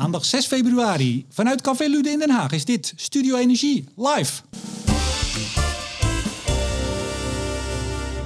Maandag 0.00 0.24
6 0.24 0.46
februari 0.46 1.24
vanuit 1.28 1.60
Café 1.60 1.88
Lude 1.88 2.10
in 2.10 2.18
Den 2.18 2.30
Haag 2.30 2.52
is 2.52 2.64
dit 2.64 2.92
Studio 2.96 3.36
Energie 3.36 3.84
live. 3.96 4.42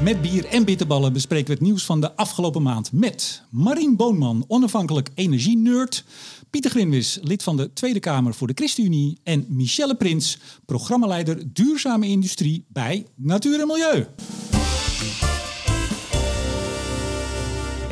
Met 0.02 0.22
bier 0.22 0.44
en 0.44 0.64
bitterballen 0.64 1.12
bespreken 1.12 1.46
we 1.46 1.52
het 1.52 1.62
nieuws 1.62 1.84
van 1.84 2.00
de 2.00 2.16
afgelopen 2.16 2.62
maand 2.62 2.92
met 2.92 3.42
Marien 3.50 3.96
Boonman, 3.96 4.44
onafhankelijk 4.48 5.10
energie-nerd, 5.14 6.04
Pieter 6.50 6.70
Grinwis, 6.70 7.18
lid 7.22 7.42
van 7.42 7.56
de 7.56 7.72
Tweede 7.72 8.00
Kamer 8.00 8.34
voor 8.34 8.46
de 8.46 8.54
ChristenUnie 8.56 9.18
en 9.22 9.46
Michelle 9.48 9.94
Prins, 9.94 10.38
programmaleider 10.66 11.52
Duurzame 11.52 12.06
Industrie 12.06 12.64
bij 12.68 13.06
Natuur 13.14 13.60
en 13.60 13.66
Milieu. 13.66 14.06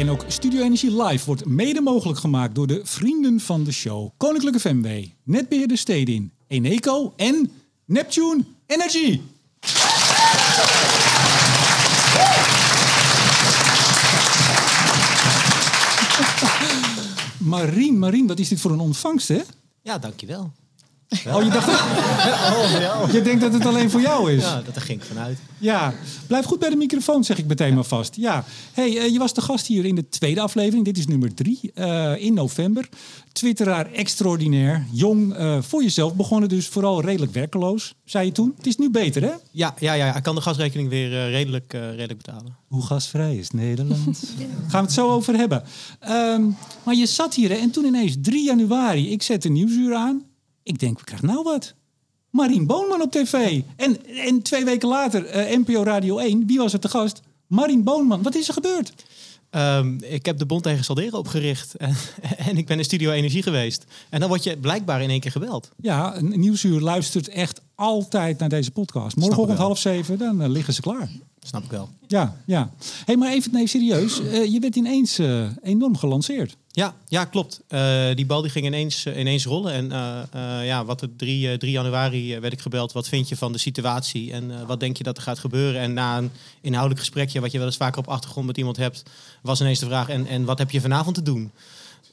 En 0.02 0.10
ook 0.10 0.24
Studio 0.26 0.62
Energie 0.62 1.02
Live 1.02 1.26
wordt 1.26 1.46
mede 1.46 1.80
mogelijk 1.80 2.18
gemaakt 2.18 2.54
door 2.54 2.66
de 2.66 2.80
vrienden 2.84 3.40
van 3.40 3.64
de 3.64 3.72
show. 3.72 4.10
Koninklijke 4.16 4.60
FMW, 4.60 5.04
Netbeheerder 5.24 5.78
Stedin, 5.78 6.32
Eneco 6.46 7.12
en 7.16 7.52
Neptune 7.84 8.44
Energy. 8.66 9.20
Marien, 17.38 17.98
Marien, 17.98 18.26
wat 18.26 18.38
is 18.38 18.48
dit 18.48 18.60
voor 18.60 18.70
een 18.70 18.80
ontvangst, 18.80 19.28
hè? 19.28 19.40
Ja, 19.82 19.98
dankjewel. 19.98 20.52
Oh, 21.12 21.42
je, 21.42 21.50
dacht, 21.50 21.68
Oh, 23.02 23.12
je 23.12 23.22
denkt 23.22 23.40
dat 23.40 23.52
het 23.52 23.66
alleen 23.66 23.90
voor 23.90 24.00
jou 24.00 24.32
is? 24.32 24.42
Ja, 24.42 24.62
dat 24.62 24.74
daar 24.74 24.84
ging 24.84 25.00
ik 25.00 25.06
vanuit. 25.06 25.38
Ja, 25.58 25.94
blijf 26.26 26.44
goed 26.44 26.58
bij 26.58 26.70
de 26.70 26.76
microfoon, 26.76 27.24
zeg 27.24 27.38
ik 27.38 27.46
meteen 27.46 27.74
maar 27.74 27.84
vast. 27.84 28.16
Ja, 28.16 28.44
hey, 28.72 28.98
eh, 28.98 29.12
je 29.12 29.18
was 29.18 29.34
de 29.34 29.40
gast 29.40 29.66
hier 29.66 29.84
in 29.84 29.94
de 29.94 30.08
tweede 30.08 30.40
aflevering. 30.40 30.84
Dit 30.84 30.98
is 30.98 31.06
nummer 31.06 31.34
drie 31.34 31.70
eh, 31.74 32.12
in 32.16 32.34
november. 32.34 32.88
Twitteraar 33.32 33.92
extraordinair, 33.92 34.86
jong, 34.92 35.34
eh, 35.34 35.62
voor 35.62 35.82
jezelf 35.82 36.14
begonnen, 36.14 36.48
dus 36.48 36.66
vooral 36.68 37.02
redelijk 37.02 37.32
werkeloos, 37.32 37.94
zei 38.04 38.26
je 38.26 38.32
toen. 38.32 38.54
Het 38.56 38.66
is 38.66 38.76
nu 38.76 38.90
beter, 38.90 39.22
hè? 39.22 39.32
Ja, 39.50 39.74
ja, 39.78 39.92
ja, 39.92 40.16
ik 40.16 40.22
kan 40.22 40.34
de 40.34 40.40
gasrekening 40.40 40.88
weer 40.88 41.30
redelijk, 41.30 41.72
redelijk 41.72 42.16
betalen. 42.16 42.56
Hoe 42.68 42.86
gasvrij 42.86 43.36
is 43.36 43.50
Nederland? 43.50 44.22
Gaan 44.68 44.80
we 44.80 44.86
het 44.86 44.92
zo 44.92 45.10
over 45.10 45.34
hebben. 45.34 45.62
Ehm, 46.00 46.42
maar 46.82 46.94
je 46.94 47.06
zat 47.06 47.34
hier 47.34 47.48
hè, 47.48 47.54
en 47.54 47.70
toen 47.70 47.84
ineens 47.84 48.16
3 48.20 48.44
januari, 48.44 49.10
ik 49.10 49.22
zet 49.22 49.42
de 49.42 49.50
nieuwsuur 49.50 49.94
aan. 49.94 50.22
Ik 50.62 50.78
denk, 50.78 50.98
we 50.98 51.04
krijgen 51.04 51.28
nou 51.28 51.42
wat. 51.42 51.74
Marien 52.30 52.66
Boonman 52.66 53.02
op 53.02 53.10
tv. 53.10 53.60
En, 53.76 54.06
en 54.06 54.42
twee 54.42 54.64
weken 54.64 54.88
later, 54.88 55.26
eh, 55.26 55.58
NPO 55.58 55.82
Radio 55.82 56.18
1, 56.18 56.46
wie 56.46 56.58
was 56.58 56.72
er 56.72 56.80
te 56.80 56.88
gast? 56.88 57.22
Marien 57.46 57.84
Boonman. 57.84 58.22
Wat 58.22 58.34
is 58.34 58.48
er 58.48 58.54
gebeurd? 58.54 58.92
Ehm, 59.50 59.96
ik 60.00 60.26
heb 60.26 60.38
de 60.38 60.46
Bond 60.46 60.62
tegen 60.62 60.84
Salderen 60.84 61.18
opgericht 61.18 61.74
en, 61.76 61.96
en 62.36 62.56
ik 62.56 62.66
ben 62.66 62.78
in 62.78 62.84
Studio 62.84 63.10
Energie 63.10 63.42
geweest. 63.42 63.84
En 64.10 64.20
dan 64.20 64.28
word 64.28 64.42
je 64.42 64.58
blijkbaar 64.58 65.02
in 65.02 65.10
één 65.10 65.20
keer 65.20 65.30
gebeld. 65.30 65.70
Ja, 65.76 66.16
een 66.16 66.40
nieuwsuur 66.40 66.80
luistert 66.80 67.28
echt 67.28 67.60
altijd 67.74 68.38
naar 68.38 68.48
deze 68.48 68.70
podcast. 68.70 69.16
Morgenochtend 69.16 69.58
half 69.58 69.78
zeven, 69.78 70.18
dan 70.18 70.42
eh, 70.42 70.48
liggen 70.48 70.74
ze 70.74 70.80
klaar. 70.80 71.10
Snap 71.42 71.64
ik 71.64 71.70
wel. 71.70 71.88
Ja, 72.06 72.36
ja. 72.46 72.70
hey, 73.04 73.16
maar 73.16 73.32
even 73.32 73.52
nee, 73.52 73.66
serieus. 73.66 74.20
Eh, 74.20 74.52
je 74.52 74.58
werd 74.60 74.76
ineens 74.76 75.18
eh, 75.18 75.44
enorm 75.62 75.96
gelanceerd. 75.96 76.56
Ja, 76.70 76.94
ja 77.08 77.24
klopt. 77.24 77.60
Eh, 77.68 78.14
die 78.14 78.26
bal 78.26 78.42
die 78.42 78.50
ging 78.50 78.66
ineens, 78.66 79.06
ineens 79.06 79.44
rollen. 79.44 79.72
En 79.72 79.88
ja, 80.64 80.84
wat 80.84 81.02
er 81.02 81.08
3, 81.16 81.50
eh, 81.50 81.58
3 81.58 81.72
januari 81.72 82.38
werd 82.40 82.52
ik 82.52 82.60
gebeld. 82.60 82.92
Wat 82.92 83.08
vind 83.08 83.28
je 83.28 83.36
van 83.36 83.52
de 83.52 83.58
situatie? 83.58 84.32
En 84.32 84.66
wat 84.66 84.80
denk 84.80 84.96
je 84.96 85.02
dat 85.04 85.16
er 85.16 85.22
gaat 85.22 85.38
gebeuren? 85.38 85.80
En 85.80 85.92
na 85.92 86.18
een 86.18 86.30
inhoudelijk 86.60 87.00
gesprekje, 87.00 87.40
wat 87.40 87.52
je 87.52 87.58
wel 87.58 87.66
eens 87.66 87.76
vaker 87.76 87.98
op 87.98 88.08
achtergrond 88.08 88.46
met 88.46 88.56
iemand 88.58 88.76
hebt, 88.76 89.02
was 89.42 89.60
ineens 89.60 89.78
de 89.78 89.86
vraag: 89.86 90.08
en, 90.08 90.26
en 90.26 90.44
wat 90.44 90.58
heb 90.58 90.70
je 90.70 90.80
vanavond 90.80 91.14
te 91.14 91.22
doen? 91.22 91.50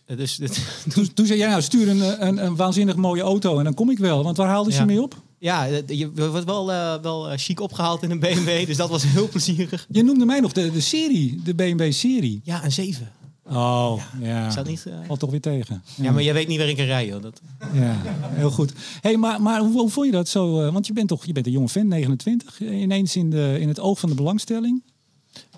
Dus 0.05 0.36
dit, 0.36 0.66
Toen, 0.93 1.14
toen 1.14 1.25
zei 1.25 1.39
jij, 1.39 1.49
nou, 1.49 1.61
stuur 1.61 1.89
een, 1.89 2.27
een, 2.27 2.45
een 2.45 2.55
waanzinnig 2.55 2.95
mooie 2.95 3.21
auto 3.21 3.58
en 3.58 3.64
dan 3.64 3.73
kom 3.73 3.89
ik 3.89 3.97
wel. 3.97 4.23
Want 4.23 4.38
waar 4.38 4.47
haalde 4.47 4.71
ze 4.71 4.77
Ja. 4.80 4.86
mee 4.86 5.02
op? 5.02 5.16
Ja, 5.40 5.68
eh, 5.68 5.82
je 5.88 6.12
wordt 6.14 6.45
wel, 6.45 6.72
eh, 6.72 7.02
wel 7.02 7.30
eh, 7.30 7.38
chic 7.38 7.59
opgehaald 7.59 8.04
in 8.04 8.12
een 8.12 8.20
BMW. 8.20 8.66
Dus 8.66 8.78
dat 8.78 8.90
was 8.90 9.04
heel 9.14 9.28
plezierig. 9.30 9.86
Je 9.89 10.04
noemde 10.04 10.26
mij 10.26 10.39
nog 10.39 10.52
de, 10.52 10.72
de 10.72 10.82
serie, 10.82 11.42
de 11.44 11.55
BMW-serie. 11.55 12.42
Ja, 12.44 12.64
een 12.64 12.72
7. 12.72 13.11
Oh, 13.44 14.02
ja. 14.22 14.49
Dat 14.49 14.67
niet? 14.67 14.86
Valt 15.08 15.20
toch 15.20 15.30
weer 15.32 15.42
tegen. 15.42 15.83
Ja, 15.95 16.11
maar 16.11 16.23
jij 16.23 16.33
weet 16.33 16.48
niet 16.48 16.58
waar 16.58 16.67
ik 16.67 16.76
kan 16.76 16.86
rijden. 16.86 17.11
hoor. 17.11 17.22
Dat... 17.22 17.42
Ja, 17.73 18.02
heel 18.30 18.52
goed. 18.52 18.73
Hey, 19.02 19.17
maar 19.17 19.42
maar 19.42 19.60
hoe, 19.60 19.72
hoe 19.72 19.89
vond 19.89 20.05
je 20.05 20.11
dat 20.11 20.28
zo? 20.28 20.72
want 20.72 20.88
je 20.88 20.94
bent 20.94 21.08
toch 21.08 21.26
je 21.26 21.33
bent 21.33 21.45
een 21.45 21.52
jonge 21.52 21.70
vent, 21.70 21.88
29. 21.88 22.61
eh, 22.61 22.82
Ineens 22.82 23.16
in, 23.16 23.30
de, 23.30 23.58
in 23.60 23.67
het 23.67 23.80
oog 23.80 23.99
van 23.99 24.10
de 24.10 24.16
belangstelling. 24.16 24.83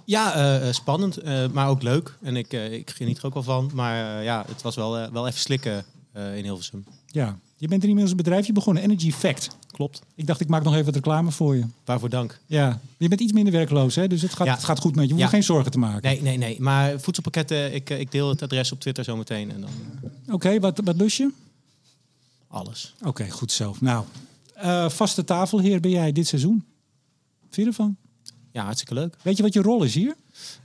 Ja, 0.06 0.72
spannend, 0.74 1.20
maar 1.54 1.70
ook 1.70 1.82
leuk. 1.82 2.18
En 2.22 2.36
ik, 2.36 2.54
ik 2.54 2.90
geniet 2.90 3.18
er 3.18 3.26
ook 3.26 3.34
wel 3.34 3.44
van. 3.44 3.72
Maar 3.74 4.24
ja, 4.24 4.46
het 4.48 4.62
was 4.62 4.76
wel, 4.76 5.12
wel 5.12 5.28
even 5.28 5.40
slikken 5.40 5.86
in 6.14 6.44
Hilversum. 6.44 6.86
Ja. 7.08 7.40
Je 7.58 7.68
bent 7.68 7.82
er 7.84 7.90
inmiddels 7.90 8.12
een 8.12 8.24
bedrijfje 8.24 8.54
begonnen, 8.54 8.84
Energy 8.84 9.12
Fact. 9.12 9.48
Klopt. 9.82 10.02
Ik 10.16 10.28
dacht, 10.28 10.40
ik 10.42 10.48
maak 10.48 10.64
nog 10.64 10.74
even 10.74 10.86
wat 10.86 10.96
reclame 10.96 11.32
voor 11.32 11.56
je. 11.56 11.64
Waarvoor 11.86 12.10
dank. 12.10 12.40
Ja. 12.46 12.80
Je 12.98 13.08
bent 13.08 13.22
iets 13.22 13.32
minder 13.32 13.54
werkloos, 13.54 13.96
hè? 13.96 14.08
dus 14.08 14.22
het 14.22 14.34
gaat, 14.34 14.48
Ja. 14.48 14.54
het 14.54 14.64
gaat 14.64 14.80
goed 14.80 14.96
met 14.96 15.02
je. 15.04 15.08
Je 15.08 15.14
hoeft 15.14 15.26
Ja. 15.26 15.32
geen 15.32 15.44
zorgen 15.44 15.72
te 15.72 15.78
maken. 15.80 16.02
Nee, 16.02 16.22
nee, 16.22 16.38
nee. 16.38 16.62
Maar 16.62 17.00
voedselpakketten, 17.00 17.74
ik, 17.74 17.90
eh, 17.90 18.00
ik 18.00 18.12
deel 18.12 18.30
het 18.30 18.42
adres 18.42 18.72
op 18.72 18.80
Twitter 18.80 19.04
zometeen. 19.04 19.52
En 19.52 19.62
dan 19.62 19.70
eh, 20.28 20.34
Oké, 20.34 20.60
wat, 20.60 20.82
wat 20.84 20.96
lust 20.96 21.18
je? 21.18 21.32
alles. 22.48 22.96
Oké, 23.06 23.30
goed 23.30 23.52
zo. 23.52 23.76
Nou, 23.80 24.06
eh, 24.54 24.90
vaste 24.90 25.24
tafelheer 25.24 25.80
ben 25.80 25.92
jij 25.92 26.12
dit 26.12 26.28
seizoen. 26.28 26.64
Vind 27.42 27.56
je 27.56 27.66
ervan? 27.66 27.96
Ja, 28.52 28.64
hartstikke 28.64 28.94
leuk. 28.94 29.16
Weet 29.22 29.38
je 29.38 29.44
wat 29.44 29.54
je 29.54 29.62
rol 29.62 29.84
is 29.84 29.94
hier? 29.96 30.16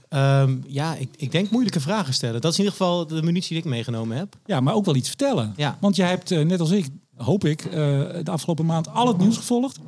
Ehm, 0.09 0.57
ja, 0.67 0.95
ik, 0.95 1.09
ik 1.17 1.31
denk 1.31 1.49
moeilijke 1.49 1.79
vragen 1.79 2.13
stellen. 2.13 2.41
Dat 2.41 2.51
is 2.51 2.57
in 2.57 2.63
ieder 2.63 2.77
geval 2.79 3.07
de 3.07 3.21
munitie 3.23 3.49
die 3.49 3.57
ik 3.57 3.69
meegenomen 3.69 4.17
heb. 4.17 4.35
Ja, 4.45 4.59
maar 4.59 4.73
ook 4.73 4.85
wel 4.85 4.95
iets 4.95 5.07
vertellen. 5.07 5.53
Ja. 5.57 5.77
Want 5.81 5.95
jij 5.95 6.09
hebt, 6.09 6.29
net 6.29 6.59
als 6.59 6.71
ik, 6.71 6.87
hoop 7.17 7.45
ik, 7.45 7.65
eh, 7.65 7.71
de 8.23 8.31
afgelopen 8.31 8.65
maand 8.65 8.89
al 8.93 9.07
het 9.07 9.17
nieuws 9.17 9.37
gevolgd. 9.37 9.79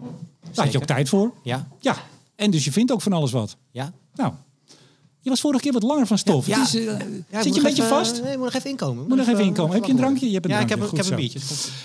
Daar 0.54 0.64
had 0.64 0.74
je 0.74 0.80
ook 0.80 0.86
tijd 0.88 1.10
voor. 1.10 1.34
Ja, 1.44 1.68
Ja, 1.80 1.96
en 2.36 2.52
dus 2.52 2.66
je 2.66 2.72
vindt 2.72 2.92
ook 2.92 3.02
van 3.02 3.14
alles 3.14 3.32
wat. 3.32 3.56
ja. 3.72 3.92
Nou, 4.14 4.34
je 5.22 5.30
was 5.30 5.40
vorige 5.42 5.62
keer 5.64 5.72
wat 5.74 5.84
langer 5.84 6.08
van 6.08 6.18
stof. 6.18 6.48
Ja, 6.48 6.66
eh, 6.74 6.84
Ja, 6.84 6.92
ik 6.92 7.44
zit 7.44 7.44
je 7.44 7.50
een 7.50 7.54
beetje 7.66 7.84
even- 7.84 7.88
vast? 7.98 8.22
Nee, 8.22 8.32
ik 8.32 8.38
moet 8.38 8.46
nog 8.46 8.54
even 8.56 8.70
inkomen. 8.70 9.08
Moet 9.08 9.18
nog 9.18 9.28
even 9.28 9.44
inkomen. 9.44 9.74
Heb 9.76 9.86
je 9.86 9.92
een 9.92 9.98
drankje? 9.98 10.26
Je 10.28 10.34
hebt 10.34 10.46
een 10.46 10.52
ja, 10.52 10.60
ik 10.60 10.68
drankje. 10.68 10.86
heb, 10.88 10.98
ik 10.98 11.04
heb 11.06 11.20
een 11.20 11.30
biertje. 11.30 11.40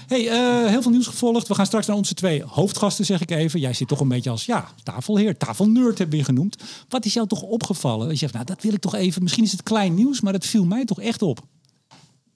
Hey, 0.06 0.28
eh, 0.64 0.70
heel 0.70 0.82
veel 0.82 0.90
nieuws 0.90 1.06
gevolgd. 1.06 1.48
We 1.48 1.54
gaan 1.54 1.66
straks 1.66 1.86
naar 1.86 1.96
onze 1.96 2.14
twee 2.14 2.42
hoofdgasten, 2.46 3.04
zeg 3.04 3.20
ik 3.20 3.30
even. 3.30 3.60
Jij 3.60 3.72
zit 3.72 3.88
toch 3.88 4.00
een 4.00 4.08
beetje 4.08 4.30
als 4.30 4.44
ja, 4.44 4.68
tafelheer, 4.82 5.36
tafelnerd 5.36 5.98
hebben 5.98 6.10
we 6.10 6.16
je 6.16 6.24
genoemd. 6.24 6.56
Wat 6.88 7.04
is 7.04 7.12
jou 7.14 7.26
toch 7.28 7.42
opgevallen? 7.42 8.08
Je 8.08 8.16
zegt, 8.16 8.32
nou, 8.32 8.44
dat 8.44 8.62
wil 8.62 8.72
ik 8.72 8.80
toch 8.80 8.94
even. 8.94 9.22
Misschien 9.22 9.44
is 9.44 9.52
het 9.52 9.62
klein 9.62 9.94
nieuws, 9.94 10.20
maar 10.20 10.32
dat 10.32 10.46
viel 10.46 10.64
mij 10.64 10.84
toch 10.84 11.00
echt 11.00 11.22
op. 11.22 11.40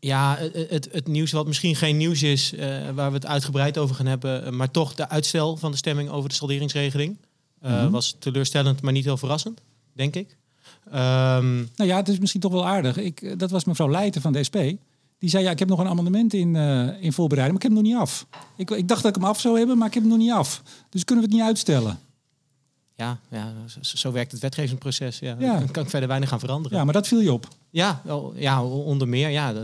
Ja, 0.01 0.37
het, 0.39 0.71
het, 0.71 0.89
het 0.93 1.07
nieuws 1.07 1.33
wat 1.33 1.47
misschien 1.47 1.77
geen 1.77 1.97
nieuws 1.97 2.23
is, 2.23 2.55
eh, 2.55 2.91
waar 2.95 3.09
we 3.09 3.15
het 3.17 3.27
uitgebreid 3.27 3.79
over 3.79 3.95
gaan 3.95 4.07
hebben, 4.07 4.45
eh, 4.45 4.53
maar 4.53 4.71
toch 4.71 4.95
de 4.95 5.09
uitstel 5.09 5.57
van 5.57 5.71
de 5.71 5.77
stemming 5.77 6.09
over 6.11 6.29
de 6.29 6.35
salderingsregeling 6.35 7.17
eh, 7.61 7.83
Mhm. 7.83 7.91
was 7.91 8.17
teleurstellend, 8.19 8.83
maar 8.83 8.93
niet 8.93 9.05
heel 9.05 9.17
verrassend, 9.17 9.61
denk 9.93 10.15
ik. 10.15 10.37
Ehm, 10.91 11.57
Nou 11.57 11.67
ja, 11.91 11.97
het 11.97 12.09
is 12.09 12.19
misschien 12.19 12.41
toch 12.41 12.53
wel 12.53 12.67
aardig. 12.67 12.97
Ik, 12.97 13.39
dat 13.39 13.51
was 13.51 13.65
mevrouw 13.65 13.91
Leijten 13.91 14.21
van 14.21 14.33
de 14.33 14.43
SP. 14.49 14.57
Die 15.19 15.31
zei, 15.31 15.45
ja, 15.45 15.51
ik 15.51 15.59
heb 15.59 15.69
nog 15.69 15.79
een 15.79 15.89
amendement 15.89 16.35
in, 16.35 16.57
in 17.01 17.13
voorbereiding, 17.13 17.59
maar 17.59 17.63
ik 17.63 17.63
heb 17.63 17.73
hem 17.73 17.73
nog 17.73 17.83
niet 17.83 17.97
af. 17.97 18.27
Ik, 18.57 18.71
ik 18.71 18.89
dacht 18.89 19.03
dat 19.03 19.17
ik 19.17 19.21
hem 19.23 19.31
af 19.31 19.41
zou 19.41 19.59
hebben, 19.59 19.79
maar 19.79 19.87
ik 19.89 19.95
heb 19.95 20.03
hem 20.03 20.13
nog 20.13 20.21
niet 20.21 20.33
af. 20.33 20.63
Dus 20.91 21.05
kunnen 21.05 21.25
we 21.25 21.31
het 21.31 21.39
niet 21.41 21.49
uitstellen? 21.49 21.99
Ja, 22.99 23.19
ja 23.31 23.53
zo, 23.81 24.13
werkt 24.13 24.33
het 24.33 24.41
wetgevingsproces. 24.41 25.19
Ja, 25.19 25.37
Ja. 25.39 25.59
Dan 25.59 25.71
kan 25.71 25.83
ik 25.83 25.91
verder 25.91 26.09
weinig 26.09 26.33
aan 26.33 26.39
veranderen. 26.39 26.79
Ja, 26.79 26.85
maar 26.85 26.93
dat 26.93 27.07
viel 27.07 27.21
je 27.21 27.33
op. 27.33 27.49
Ja, 27.71 28.01
wel, 28.05 28.33
ja 28.37 28.65
onder 28.65 29.09
meer. 29.09 29.29
Ja, 29.29 29.55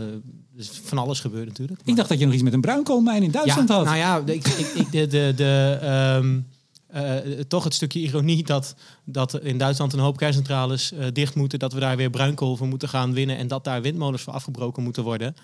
is 0.55 0.69
van 0.83 0.97
alles 0.97 1.19
gebeurd 1.19 1.47
natuurlijk. 1.47 1.79
Ik 1.85 1.95
dacht 1.95 2.09
dat 2.09 2.19
je 2.19 2.25
nog 2.25 2.33
iets 2.33 2.43
met 2.43 2.53
een 2.53 2.61
bruinkoolmijn 2.61 3.23
in 3.23 3.31
Duitsland 3.31 3.69
ja, 3.69 3.75
had. 3.75 3.85
Nou 3.85 3.97
ja, 3.97 4.21
ik, 4.25 4.47
ik, 4.47 4.67
ik, 4.67 4.91
de, 4.91 5.07
de, 5.07 5.33
de, 5.35 5.77
ehm, 5.81 6.39
eh, 6.87 7.39
toch 7.47 7.63
het 7.63 7.73
stukje 7.73 7.99
ironie 7.99 8.43
dat, 8.43 8.75
dat 9.03 9.39
in 9.41 9.57
Duitsland 9.57 9.93
een 9.93 9.99
hoop 9.99 10.17
kerncentrales 10.17 10.91
eh, 10.91 11.05
dicht 11.13 11.35
moeten. 11.35 11.59
Dat 11.59 11.73
we 11.73 11.79
daar 11.79 11.97
weer 11.97 12.09
bruinkool 12.09 12.55
voor 12.55 12.67
moeten 12.67 12.89
gaan 12.89 13.13
winnen. 13.13 13.37
En 13.37 13.47
dat 13.47 13.63
daar 13.63 13.81
windmolens 13.81 14.21
voor 14.21 14.33
afgebroken 14.33 14.83
moeten 14.83 15.03
worden. 15.03 15.35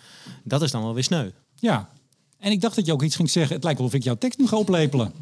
Dat 0.44 0.62
is 0.62 0.72
dan 0.72 0.84
wel 0.84 0.94
weer 0.94 1.04
sneu. 1.04 1.30
Ja. 1.56 1.90
En 2.40 2.52
ik 2.52 2.62
dacht 2.62 2.76
dat 2.76 2.86
je 2.86 2.94
ook 2.94 3.04
iets 3.04 3.16
ging 3.16 3.30
zeggen. 3.30 3.56
Het 3.56 3.64
lijkt 3.64 3.80
wel 3.80 3.88
of 3.88 3.94
ik 3.94 4.04
jouw 4.04 4.18
tekst 4.18 4.40
nu 4.40 4.48
ga 4.48 4.58
oplepelen. 4.58 5.14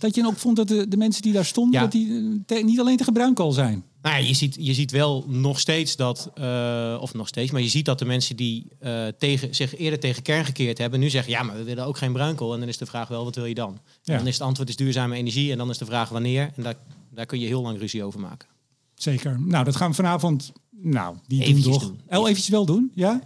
Dat 0.00 0.14
je 0.14 0.26
ook 0.26 0.36
vond 0.38 0.56
dat 0.56 0.68
de, 0.68 0.88
de 0.88 0.96
mensen 0.96 1.22
die 1.22 1.32
daar 1.32 1.44
stonden, 1.44 1.74
Ja. 1.74 1.80
dat 1.80 1.92
die 1.92 2.08
eh, 2.18 2.24
te- 2.46 2.64
niet 2.64 2.80
alleen 2.80 2.96
tegen 2.96 3.12
bruinkool 3.12 3.52
zijn. 3.52 3.84
Nou 4.02 4.16
ja, 4.16 4.26
je 4.28 4.34
ziet, 4.34 4.56
je 4.60 4.74
ziet 4.74 4.90
wel 4.90 5.24
nog 5.28 5.60
steeds 5.60 5.96
dat, 5.96 6.30
eh, 6.34 6.98
of 7.00 7.14
nog 7.14 7.28
steeds, 7.28 7.50
maar 7.50 7.60
je 7.60 7.68
ziet 7.68 7.84
dat 7.84 7.98
de 7.98 8.04
mensen 8.04 8.36
die 8.36 8.66
eh, 8.78 9.06
tegen, 9.18 9.54
zich 9.54 9.76
eerder 9.76 9.98
tegen 10.00 10.22
kern 10.22 10.44
gekeerd 10.44 10.78
hebben, 10.78 11.00
nu 11.00 11.10
zeggen, 11.10 11.32
ja, 11.32 11.42
maar 11.42 11.56
we 11.56 11.62
willen 11.64 11.84
ook 11.86 11.96
geen 11.98 12.12
bruinkool. 12.12 12.52
En 12.54 12.60
dan 12.60 12.68
is 12.68 12.78
de 12.78 12.86
vraag 12.86 13.08
wel, 13.08 13.24
wat 13.24 13.34
wil 13.34 13.44
je 13.44 13.54
dan? 13.54 13.78
Ja. 14.02 14.12
En 14.12 14.18
dan 14.18 14.26
is 14.28 14.34
het 14.34 14.42
antwoord 14.42 14.68
is 14.68 14.76
duurzame 14.76 15.16
energie 15.16 15.52
en 15.52 15.58
dan 15.58 15.70
is 15.70 15.78
de 15.78 15.84
vraag 15.84 16.08
wanneer. 16.08 16.50
En 16.56 16.62
daar, 16.62 16.74
daar 17.14 17.26
kun 17.26 17.40
je 17.40 17.46
heel 17.46 17.62
lang 17.62 17.78
ruzie 17.78 18.04
over 18.04 18.20
maken. 18.20 18.48
Zeker. 18.94 19.40
Nou, 19.40 19.64
dat 19.64 19.76
gaan 19.76 19.88
we 19.90 19.94
vanavond. 19.96 20.52
Nou, 20.82 21.16
die 21.26 21.38
doen 21.38 21.48
Eventjes 21.48 21.74
toch. 21.78 21.82
doen. 21.86 22.00
Oh, 22.18 22.22
eventjes 22.28 22.48
wel 22.48 22.64
doen, 22.66 22.90
ja? 22.94 23.20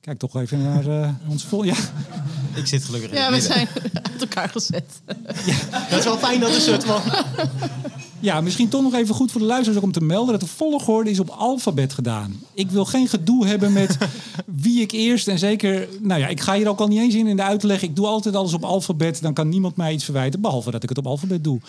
Kijk 0.00 0.18
toch 0.18 0.36
even 0.36 0.62
naar 0.62 0.86
eh, 1.02 1.10
ons 1.28 1.44
vol. 1.44 1.62
Ja. 1.64 1.76
Ik 2.56 2.66
zit 2.66 2.84
gelukkig 2.84 3.10
in 3.10 3.16
Ja, 3.16 3.32
het 3.32 3.46
we 3.46 3.54
midden. 3.54 3.68
zijn 3.68 3.92
uit 4.12 4.20
elkaar 4.20 4.48
gezet. 4.48 4.84
Dat 5.90 5.98
is 5.98 6.04
wel 6.04 6.18
fijn 6.18 6.40
dat 6.40 6.54
een 6.54 6.60
soort 6.60 6.84
van... 6.84 7.00
Ja, 8.20 8.40
misschien 8.40 8.68
toch 8.68 8.82
nog 8.82 8.94
even 8.94 9.14
goed 9.14 9.30
voor 9.30 9.40
de 9.40 9.46
luisteraars 9.46 9.78
ook 9.78 9.84
om 9.84 9.92
te 9.92 10.00
melden 10.00 10.32
dat 10.32 10.40
de 10.40 10.46
volgorde 10.56 11.10
is 11.10 11.20
op 11.20 11.28
alfabet 11.28 11.92
gedaan. 11.92 12.40
Ik 12.54 12.70
wil 12.70 12.84
geen 12.84 13.08
gedoe 13.08 13.46
hebben 13.46 13.72
met 13.72 13.96
wie 14.46 14.80
ik 14.80 14.92
eerst 14.92 15.28
en 15.28 15.38
zeker, 15.38 15.88
nou 16.00 16.20
ja, 16.20 16.26
ik 16.26 16.40
ga 16.40 16.54
hier 16.54 16.68
ook 16.68 16.80
al 16.80 16.86
niet 16.88 16.98
eens 16.98 17.14
in 17.14 17.26
in 17.26 17.36
de 17.36 17.42
uitleg. 17.42 17.82
Ik 17.82 17.96
doe 17.96 18.06
altijd 18.06 18.34
alles 18.36 18.52
op 18.52 18.64
alfabet, 18.64 19.22
dan 19.22 19.32
kan 19.34 19.48
niemand 19.48 19.76
mij 19.76 19.92
iets 19.92 20.04
verwijten, 20.04 20.40
behalve 20.40 20.70
dat 20.70 20.82
ik 20.82 20.88
het 20.88 20.98
op 20.98 21.06
alfabet 21.06 21.44
doe. 21.44 21.60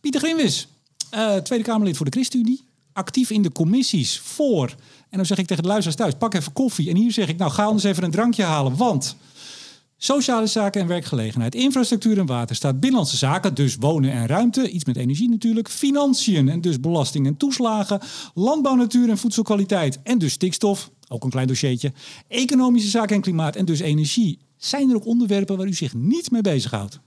Pieter 0.00 0.20
Grimwis, 0.20 0.66
eh, 1.10 1.34
Tweede 1.34 1.64
Kamerlid 1.64 1.96
voor 1.96 2.06
de 2.06 2.12
ChristenUnie, 2.12 2.64
actief 2.92 3.30
in 3.30 3.42
de 3.42 3.52
commissies 3.52 4.20
voor. 4.24 4.74
En 5.10 5.16
dan 5.16 5.26
zeg 5.26 5.38
ik 5.38 5.46
tegen 5.46 5.62
de 5.62 5.68
luisteraars 5.68 6.00
thuis, 6.00 6.14
pak 6.18 6.34
even 6.34 6.52
koffie. 6.52 6.88
En 6.90 6.96
hier 6.96 7.12
zeg 7.12 7.28
ik, 7.28 7.38
nou 7.38 7.50
ga 7.50 7.64
anders 7.64 7.84
even 7.84 8.04
een 8.04 8.10
drankje 8.10 8.42
halen, 8.42 8.76
want... 8.76 9.16
Sociale 10.02 10.46
zaken 10.46 10.80
en 10.80 10.86
werkgelegenheid, 10.86 11.54
infrastructuur 11.54 12.18
en 12.18 12.26
waterstaat, 12.26 12.80
binnenlandse 12.80 13.16
zaken, 13.16 13.54
dus 13.54 13.76
wonen 13.76 14.12
en 14.12 14.26
ruimte, 14.26 14.70
iets 14.70 14.84
met 14.84 14.96
energie 14.96 15.28
natuurlijk, 15.28 15.68
financiën 15.68 16.48
en 16.48 16.60
dus 16.60 16.80
belasting 16.80 17.26
en 17.26 17.36
toeslagen, 17.36 18.00
landbouw, 18.34 18.74
natuur 18.74 19.08
en 19.08 19.18
voedselkwaliteit 19.18 20.02
en 20.02 20.18
dus 20.18 20.32
stikstof, 20.32 20.90
ook 21.08 21.24
een 21.24 21.30
klein 21.30 21.46
dossiertje, 21.46 21.92
economische 22.28 22.88
zaken 22.88 23.16
en 23.16 23.22
klimaat 23.22 23.56
en 23.56 23.64
dus 23.64 23.80
energie. 23.80 24.38
Zijn 24.56 24.90
er 24.90 24.96
ook 24.96 25.06
onderwerpen 25.06 25.56
waar 25.56 25.66
u 25.66 25.72
zich 25.72 25.94
niet 25.94 26.30
mee 26.30 26.42
bezighoudt? 26.42 27.00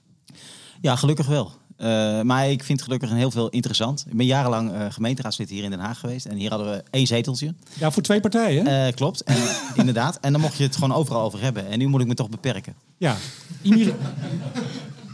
Ja, 0.82 0.96
gelukkig 0.96 1.28
wel. 1.28 1.52
Eh, 1.78 2.22
maar 2.22 2.50
ik 2.50 2.64
vind 2.64 2.82
gelukkig 2.82 3.10
een 3.10 3.18
heel 3.18 3.32
veel 3.32 3.50
interessant. 3.50 4.06
Ik 4.10 4.18
ben 4.18 4.26
jarenlang 4.26 4.72
eh, 4.74 4.86
gemeenteraadslid 4.90 5.50
hier 5.50 5.64
in 5.64 5.70
Den 5.70 5.80
Haag 5.80 6.00
geweest. 6.00 6.26
En 6.26 6.36
hier 6.36 6.50
hadden 6.50 6.72
we 6.72 6.84
één 6.90 7.08
zeteltje. 7.08 7.54
Ja, 7.80 7.92
voor 7.92 8.04
twee 8.04 8.20
partijen. 8.20 8.68
Eh, 8.68 8.94
klopt, 8.94 9.24
en, 9.24 9.38
inderdaad. 9.76 10.18
En 10.22 10.32
dan 10.32 10.42
mocht 10.42 10.58
je 10.58 10.64
het 10.64 10.74
gewoon 10.76 10.94
overal 10.94 11.22
over 11.22 11.42
hebben. 11.42 11.68
En 11.68 11.80
nu 11.80 11.88
moet 11.88 12.02
ik 12.02 12.08
me 12.08 12.14
toch 12.14 12.30
beperken. 12.30 12.76
Ja. 12.98 13.16
Immig- 13.62 13.94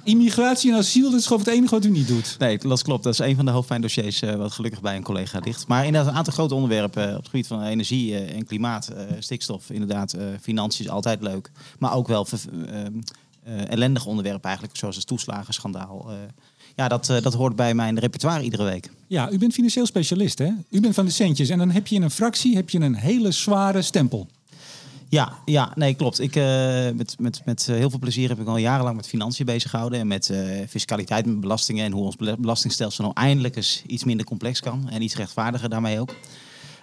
Immigratie 0.03 0.71
en 0.71 0.77
asiel, 0.77 1.09
dat 1.11 1.19
is 1.19 1.25
gewoon 1.27 1.41
het 1.43 1.51
enige 1.53 1.75
wat 1.75 1.85
u 1.85 1.89
niet 1.89 2.07
doet. 2.07 2.35
Nee, 2.39 2.57
dat 2.57 2.81
klopt. 2.81 3.03
Dat 3.03 3.13
is 3.13 3.19
een 3.19 3.35
van 3.35 3.45
de 3.45 3.51
hoofdpijndossiers 3.51 4.19
wat 4.19 4.51
gelukkig 4.51 4.81
bij 4.81 4.95
een 4.95 5.03
collega 5.03 5.39
ligt. 5.43 5.67
Maar 5.67 5.85
inderdaad 5.85 6.11
een 6.11 6.17
aantal 6.17 6.33
grote 6.33 6.53
onderwerpen 6.53 7.09
op 7.09 7.15
het 7.17 7.25
gebied 7.25 7.47
van 7.47 7.63
energie 7.63 8.17
en 8.17 8.45
klimaat. 8.45 8.89
stikstof, 9.19 9.69
inderdaad. 9.69 10.15
financiën 10.41 10.85
is 10.85 10.91
altijd 10.91 11.21
leuk. 11.21 11.51
Maar 11.79 11.93
ook 11.93 12.07
wel 12.07 12.27
ellendige 13.67 14.07
onderwerpen 14.07 14.43
eigenlijk. 14.43 14.77
Zoals 14.77 14.95
het 14.95 15.07
toeslagenschandaal. 15.07 16.09
Ja, 16.75 16.87
dat, 16.87 17.09
eh, 17.09 17.21
dat 17.21 17.33
hoort 17.33 17.55
bij 17.55 17.73
mijn 17.73 17.99
repertoire 17.99 18.43
iedere 18.43 18.63
week. 18.63 18.89
Ja, 19.07 19.31
u 19.31 19.37
bent 19.37 19.53
financieel 19.53 19.85
specialist, 19.85 20.37
hè? 20.37 20.49
U 20.69 20.79
bent 20.79 20.95
van 20.95 21.05
de 21.05 21.11
centjes 21.11 21.49
en 21.49 21.57
dan 21.57 21.69
heb 21.69 21.87
je 21.87 21.95
in 21.95 22.01
een 22.01 22.11
fractie 22.11 22.55
heb 22.55 22.69
je 22.69 22.79
een 22.79 22.95
hele 22.95 23.31
zware 23.31 23.81
stempel. 23.81 24.27
Ja, 25.09 25.33
ja, 25.45 25.71
nee, 25.75 25.93
klopt. 25.93 26.19
Ik, 26.19 26.35
eh, 26.35 26.43
met, 26.93 27.15
met, 27.19 27.41
met 27.45 27.67
eh, 27.69 27.75
heel 27.75 27.89
veel 27.89 27.99
plezier 27.99 28.29
heb 28.29 28.39
ik 28.39 28.47
al 28.47 28.57
jarenlang 28.57 28.95
met 28.95 29.07
financiën 29.07 29.45
bezig 29.45 29.69
gehouden. 29.69 29.99
En 29.99 30.07
met 30.07 30.33
fiscaliteit, 30.69 31.25
met 31.25 31.39
belastingen. 31.39 31.85
En 31.85 31.91
hoe 31.91 32.03
ons 32.03 32.15
bela- 32.15 32.37
belastingstelsel 32.37 33.03
nou 33.03 33.15
eindelijk 33.17 33.55
eens 33.55 33.83
iets 33.87 34.03
minder 34.03 34.25
complex 34.25 34.59
kan. 34.59 34.89
En 34.89 35.01
iets 35.01 35.15
rechtvaardiger 35.15 35.69
daarmee 35.69 35.99
ook. 35.99 36.15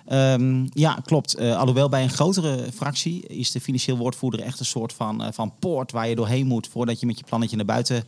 Ehm, 0.06 0.66
ja, 0.72 0.98
klopt. 1.04 1.38
Alhoewel 1.38 1.88
bij 1.88 2.02
een 2.02 2.10
grotere 2.10 2.66
fractie 2.74 3.26
is 3.26 3.50
de 3.50 3.60
financieel 3.60 3.96
woordvoerder 3.96 4.40
echt 4.40 4.60
een 4.60 4.66
soort 4.66 4.92
van, 4.92 5.34
van 5.34 5.52
poort 5.58 5.92
waar 5.92 6.08
je 6.08 6.14
doorheen 6.14 6.46
moet 6.46 6.68
voordat 6.68 7.00
je 7.00 7.06
met 7.06 7.18
je 7.18 7.24
plannetje 7.24 7.56
naar 7.56 7.64
buiten 7.64 8.04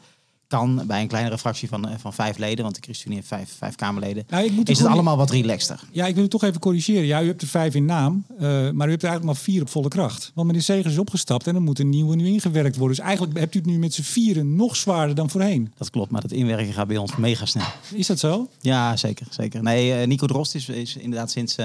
kan. 0.49 0.83
Bij 0.87 1.01
een 1.03 1.09
kleinere 1.09 1.39
fractie 1.39 1.69
van, 1.69 1.89
eh, 1.89 1.95
van 1.99 2.13
vijf 2.15 2.39
leden, 2.39 2.63
want 2.65 2.75
de 2.77 2.81
ChristenUnie 2.83 3.17
heeft 3.19 3.29
vijf, 3.29 3.55
vijf 3.59 3.75
Kamerleden. 3.75 4.25
Nou, 4.29 4.45
ik 4.45 4.51
moet 4.51 4.59
u 4.59 4.63
Is 4.63 4.69
het 4.69 4.77
gewoon- 4.79 4.93
allemaal 4.93 5.17
wat 5.17 5.31
relaxter? 5.31 5.81
Ja, 5.93 6.07
ik 6.07 6.13
wil 6.15 6.23
het 6.23 6.31
toch 6.31 6.43
even 6.45 6.61
corrigeren. 6.61 7.05
Ja, 7.07 7.23
u 7.23 7.27
hebt 7.27 7.43
er 7.43 7.49
vijf 7.49 7.75
in 7.75 7.85
naam, 7.85 8.25
eh, 8.39 8.41
maar 8.71 8.87
u 8.87 8.91
hebt 8.91 9.03
er 9.03 9.09
eigenlijk 9.09 9.25
maar 9.25 9.37
vier 9.37 9.63
op 9.63 9.69
volle 9.69 9.89
kracht. 9.89 10.31
Want 10.35 10.47
meneer 10.47 10.63
Segers 10.63 10.93
is 10.93 10.99
opgestapt 10.99 11.47
en 11.47 11.55
dan 11.55 11.63
moet 11.63 11.79
een 11.79 11.89
nieuwe 11.89 12.17
nu 12.17 12.27
ingewerkt 12.27 12.77
worden. 12.77 12.97
Dus 12.97 13.05
eigenlijk 13.07 13.39
hebt 13.39 13.55
u 13.55 13.59
het 13.59 13.69
nu 13.69 13.79
met 13.79 13.95
z'n 13.95 14.03
vieren 14.03 14.57
nog 14.57 14.77
zwaarder 14.77 15.15
dan 15.15 15.31
voorheen. 15.31 15.73
Dat 15.77 15.91
klopt, 15.91 16.11
maar 16.11 16.21
dat 16.21 16.33
inwerken 16.33 16.73
gaat 16.73 16.87
bij 16.89 16.97
ons 16.97 17.17
mega 17.17 17.45
snel. 17.47 17.65
Is 17.95 18.07
dat 18.07 18.19
zo? 18.19 18.49
Ja, 18.61 18.97
zeker. 18.97 19.27
zeker. 19.31 19.63
Nee, 19.63 19.93
eh, 19.93 20.07
Nico 20.07 20.27
Drost 20.27 20.55
is, 20.55 20.69
is 20.69 20.97
inderdaad 20.97 21.31
sinds 21.31 21.57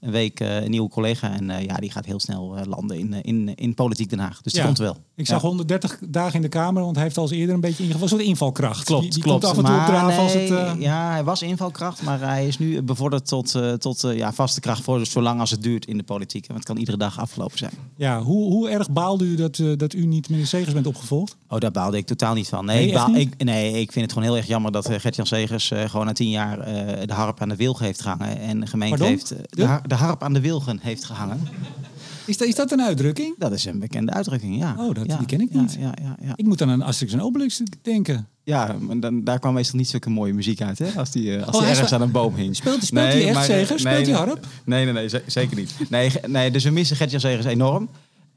een 0.00 0.10
week 0.10 0.40
een 0.40 0.70
nieuwe 0.70 0.88
collega. 0.88 1.32
En 1.32 1.62
ja, 1.64 1.74
die 1.76 1.90
gaat 1.90 2.04
heel 2.06 2.20
snel 2.20 2.56
landen 2.68 2.98
in, 2.98 3.12
in, 3.22 3.54
in 3.54 3.74
politiek 3.74 4.10
Den 4.10 4.18
Haag. 4.18 4.42
Dus 4.42 4.52
die 4.52 4.60
Ja. 4.60 4.66
komt 4.66 4.78
wel. 4.78 4.96
Ik 5.16 5.26
Ja. 5.26 5.32
zag 5.32 5.42
130 5.42 5.98
dagen 6.08 6.34
in 6.34 6.42
de 6.42 6.48
Kamer, 6.48 6.82
want 6.82 6.94
hij 6.94 7.04
heeft 7.04 7.16
al 7.16 7.22
eens 7.22 7.32
eerder 7.32 7.54
een 7.54 7.60
beetje 7.60 7.82
ingevallen. 7.82 8.07
Een 8.12 8.18
soort 8.18 8.28
invalkracht. 8.30 8.84
Klopt, 8.84 9.02
die, 9.02 9.12
die 9.12 9.22
klopt. 9.22 9.40
komt 9.44 9.52
af 9.52 9.58
en 9.58 9.64
toe 9.64 9.74
Maar 9.76 9.86
opdraven 9.88 10.22
als 10.22 10.34
nee, 10.34 10.52
het... 10.52 10.76
eh, 10.76 10.80
Ja, 10.80 11.10
hij 11.10 11.24
was 11.24 11.42
invalkracht, 11.42 12.02
maar 12.02 12.20
hij 12.20 12.46
is 12.46 12.58
nu 12.58 12.82
bevorderd 12.82 13.26
tot, 13.26 13.54
eh, 13.54 13.72
tot 13.72 14.04
eh, 14.04 14.16
ja, 14.16 14.32
vaste 14.32 14.60
kracht 14.60 14.82
voor 14.82 15.06
zolang 15.06 15.40
als 15.40 15.50
het 15.50 15.62
duurt 15.62 15.86
in 15.86 15.96
de 15.96 16.02
politiek. 16.02 16.46
Want 16.46 16.58
het 16.58 16.68
kan 16.68 16.76
iedere 16.76 16.96
dag 16.96 17.20
afgelopen 17.20 17.58
zijn. 17.58 17.72
Ja, 17.96 18.20
hoe, 18.22 18.52
hoe 18.52 18.68
erg 18.70 18.90
baalde 18.90 19.24
u 19.24 19.34
dat, 19.34 19.62
dat 19.76 19.92
u 19.92 20.06
niet 20.06 20.28
meneer 20.28 20.46
Segers 20.46 20.72
bent 20.72 20.86
opgevolgd? 20.86 21.36
Oh, 21.48 21.58
daar 21.58 21.70
baalde 21.70 21.96
ik 21.96 22.06
totaal 22.06 22.34
niet 22.34 22.48
van. 22.48 22.64
Nee, 22.64 22.92
Nee, 22.94 23.20
ik, 23.20 23.28
niet? 23.28 23.44
nee 23.44 23.80
ik 23.80 23.92
vind 23.92 24.04
het 24.04 24.12
gewoon 24.14 24.28
heel 24.28 24.36
erg 24.38 24.46
jammer 24.46 24.72
dat 24.72 24.88
Gert-Jan 24.90 25.26
Segers 25.26 25.72
gewoon 25.86 26.06
na 26.06 26.12
tien 26.12 26.30
jaar 26.30 26.56
de 27.06 27.12
harp 27.12 27.40
aan 27.40 27.48
de 27.48 27.56
wilgen 27.56 27.84
heeft 27.84 28.00
gehangen. 28.00 28.38
En 28.40 28.60
de 28.60 28.66
gemeente 28.66 28.96
Pardon? 28.96 29.16
heeft 29.16 29.28
de, 29.28 29.42
De? 29.50 29.64
har- 29.64 29.88
de 29.88 29.94
harp 29.94 30.22
aan 30.22 30.32
de 30.32 30.40
wilgen 30.40 30.78
heeft 30.82 31.04
gehangen. 31.04 31.40
Is, 32.28 32.36
dat 32.36 32.48
is 32.48 32.54
dat 32.54 32.72
een 32.72 32.82
uitdrukking? 32.82 33.34
Dat 33.38 33.52
is 33.52 33.64
een 33.64 33.78
bekende 33.78 34.12
uitdrukking, 34.12 34.58
ja. 34.58 34.74
Oh, 34.78 34.94
dat- 34.94 35.06
Ja, 35.06 35.16
die 35.16 35.26
ken 35.26 35.40
ik 35.40 35.52
niet. 35.54 35.76
Ja, 35.80 35.92
ja, 36.02 36.16
ja. 36.22 36.32
Ik 36.36 36.44
moet 36.44 36.62
aan 36.62 36.68
een 36.68 36.82
Asterix 36.82 37.12
en 37.12 37.20
Obelix 37.22 37.62
denken. 37.82 38.28
Ja, 38.44 38.76
maar 38.80 39.00
dan, 39.00 39.24
daar 39.24 39.38
kwam 39.38 39.54
meestal 39.54 39.78
niet 39.78 39.88
zulke 39.88 40.10
mooie 40.10 40.32
muziek 40.32 40.60
uit, 40.62 40.78
hè? 40.78 40.86
Als 40.96 41.10
die, 41.10 41.30
eh, 41.30 41.36
als 41.38 41.46
Oh, 41.46 41.52
die 41.52 41.60
hij 41.60 41.70
ergens 41.70 41.92
aan 41.92 42.02
een 42.02 42.10
boom 42.10 42.34
hing. 42.34 42.56
Speelt- 42.56 42.84
speelt 42.84 43.12
hij 43.12 43.28
echt, 43.28 43.44
Segers? 43.44 43.80
Speelt 43.80 43.94
hij 43.96 44.04
nee, 44.04 44.14
harp? 44.14 44.46
Nee, 44.64 44.84
nee, 44.84 44.92
nee, 44.92 45.08
ze- 45.08 45.22
zeker 45.26 45.56
niet. 45.56 45.74
Nee, 45.88 46.10
nee, 46.26 46.50
dus 46.50 46.64
we 46.64 46.70
missen 46.70 46.96
Gert-Jan 46.96 47.20
Segers 47.20 47.44
enorm. 47.46 47.88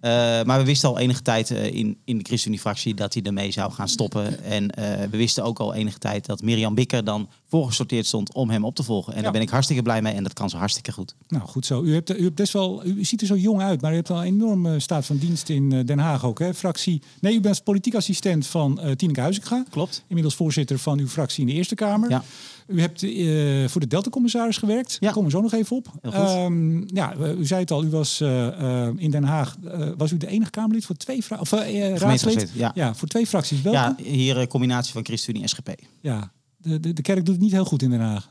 Eh, 0.01 0.11
maar 0.43 0.59
we 0.59 0.65
wisten 0.65 0.89
al 0.89 0.99
enige 0.99 1.21
tijd 1.21 1.51
eh, 1.51 1.73
in, 1.73 1.97
in 2.05 2.17
de 2.17 2.23
ChristenUnie-fractie 2.23 2.93
dat 2.93 3.13
hij 3.13 3.23
ermee 3.23 3.51
zou 3.51 3.71
gaan 3.71 3.87
stoppen. 3.87 4.43
En 4.43 4.69
eh, 4.69 5.09
we 5.09 5.17
wisten 5.17 5.43
ook 5.43 5.59
al 5.59 5.73
enige 5.73 5.97
tijd 5.97 6.25
dat 6.25 6.41
Mirjam 6.41 6.75
Bikker 6.75 7.03
dan 7.03 7.29
voorgesorteerd 7.49 8.05
stond 8.05 8.33
om 8.33 8.49
hem 8.49 8.65
op 8.65 8.75
te 8.75 8.83
volgen. 8.83 9.11
En 9.11 9.17
Ja. 9.17 9.23
daar 9.23 9.31
ben 9.31 9.41
ik 9.41 9.49
hartstikke 9.49 9.81
blij 9.81 10.01
mee 10.01 10.13
en 10.13 10.23
dat 10.23 10.33
kan 10.33 10.49
ze 10.49 10.57
hartstikke 10.57 10.91
goed. 10.91 11.15
Nou, 11.27 11.47
goed 11.47 11.65
zo. 11.65 11.83
U, 11.83 11.93
hebt, 11.93 12.19
u, 12.19 12.23
hebt 12.23 12.35
best 12.35 12.53
wel, 12.53 12.85
u 12.85 13.05
ziet 13.05 13.21
er 13.21 13.27
zo 13.27 13.35
jong 13.35 13.61
uit, 13.61 13.81
maar 13.81 13.91
u 13.91 13.95
hebt 13.95 14.09
al 14.09 14.17
een 14.17 14.23
enorme 14.23 14.79
staat 14.79 15.05
van 15.05 15.17
dienst 15.17 15.49
in 15.49 15.85
Den 15.85 15.99
Haag 15.99 16.25
ook. 16.25 16.39
Hè? 16.39 16.53
Fractie. 16.53 17.01
Nee, 17.19 17.35
u 17.35 17.41
bent 17.41 17.63
politiek 17.63 17.95
assistent 17.95 18.47
van 18.47 18.79
Tineke 18.95 19.21
Huizinga. 19.21 19.65
Klopt. 19.69 20.03
Inmiddels 20.07 20.35
voorzitter 20.35 20.79
van 20.79 20.99
uw 20.99 21.07
fractie 21.07 21.41
in 21.41 21.47
de 21.47 21.53
Eerste 21.53 21.75
Kamer. 21.75 22.09
Ja. 22.09 22.23
U 22.71 22.81
hebt 22.81 23.03
eh, 23.03 23.67
voor 23.67 23.81
de 23.81 23.87
Delta-commissaris 23.87 24.57
gewerkt. 24.57 24.91
Ja. 24.91 24.97
Daar 24.99 25.11
komen 25.13 25.31
we 25.31 25.35
zo 25.37 25.41
nog 25.41 25.53
even 25.53 25.75
op. 25.75 25.87
Ehm, 26.01 26.95
ja, 26.95 27.15
u 27.37 27.45
zei 27.45 27.59
het 27.61 27.71
al, 27.71 27.83
u 27.83 27.89
was 27.89 28.21
eh, 28.21 28.47
eh, 28.87 28.93
in 28.97 29.11
Den 29.11 29.23
Haag. 29.23 29.55
was 29.97 30.11
u 30.11 30.17
de 30.17 30.27
enige 30.27 30.51
Kamerlid 30.51 30.85
voor 30.85 30.95
twee 30.95 31.23
fra- 31.23 31.39
of, 31.39 31.51
eh, 31.51 31.95
raadslid? 31.95 32.51
ja. 32.53 32.71
Ja, 32.75 32.95
voor 32.95 33.07
twee 33.07 33.27
fracties. 33.27 33.61
Welke? 33.61 33.77
Ja, 33.79 33.95
hier 34.03 34.37
een 34.37 34.47
combinatie 34.47 34.93
van 34.93 35.05
ChristenUnie 35.05 35.43
en 35.43 35.49
SGP. 35.49 35.69
Ja. 36.01 36.31
De, 36.57 36.79
de, 36.79 36.93
de 36.93 37.01
kerk 37.01 37.25
doet 37.25 37.35
het 37.35 37.43
niet 37.43 37.51
heel 37.51 37.65
goed 37.65 37.81
in 37.81 37.89
Den 37.89 37.99
Haag. 37.99 38.29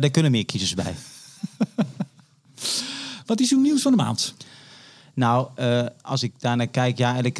Daar 0.00 0.10
kunnen 0.10 0.30
meer 0.32 0.44
kiezers 0.44 0.74
bij. 0.74 0.94
Wat 3.26 3.40
is 3.40 3.52
uw 3.52 3.60
nieuws 3.60 3.82
van 3.82 3.90
de 3.90 3.96
maand? 4.02 4.34
Nou, 5.14 5.48
als 6.02 6.22
ik 6.22 6.32
daarnaar 6.38 6.66
kijk, 6.66 6.98
ja, 6.98 7.06
eigenlijk 7.06 7.38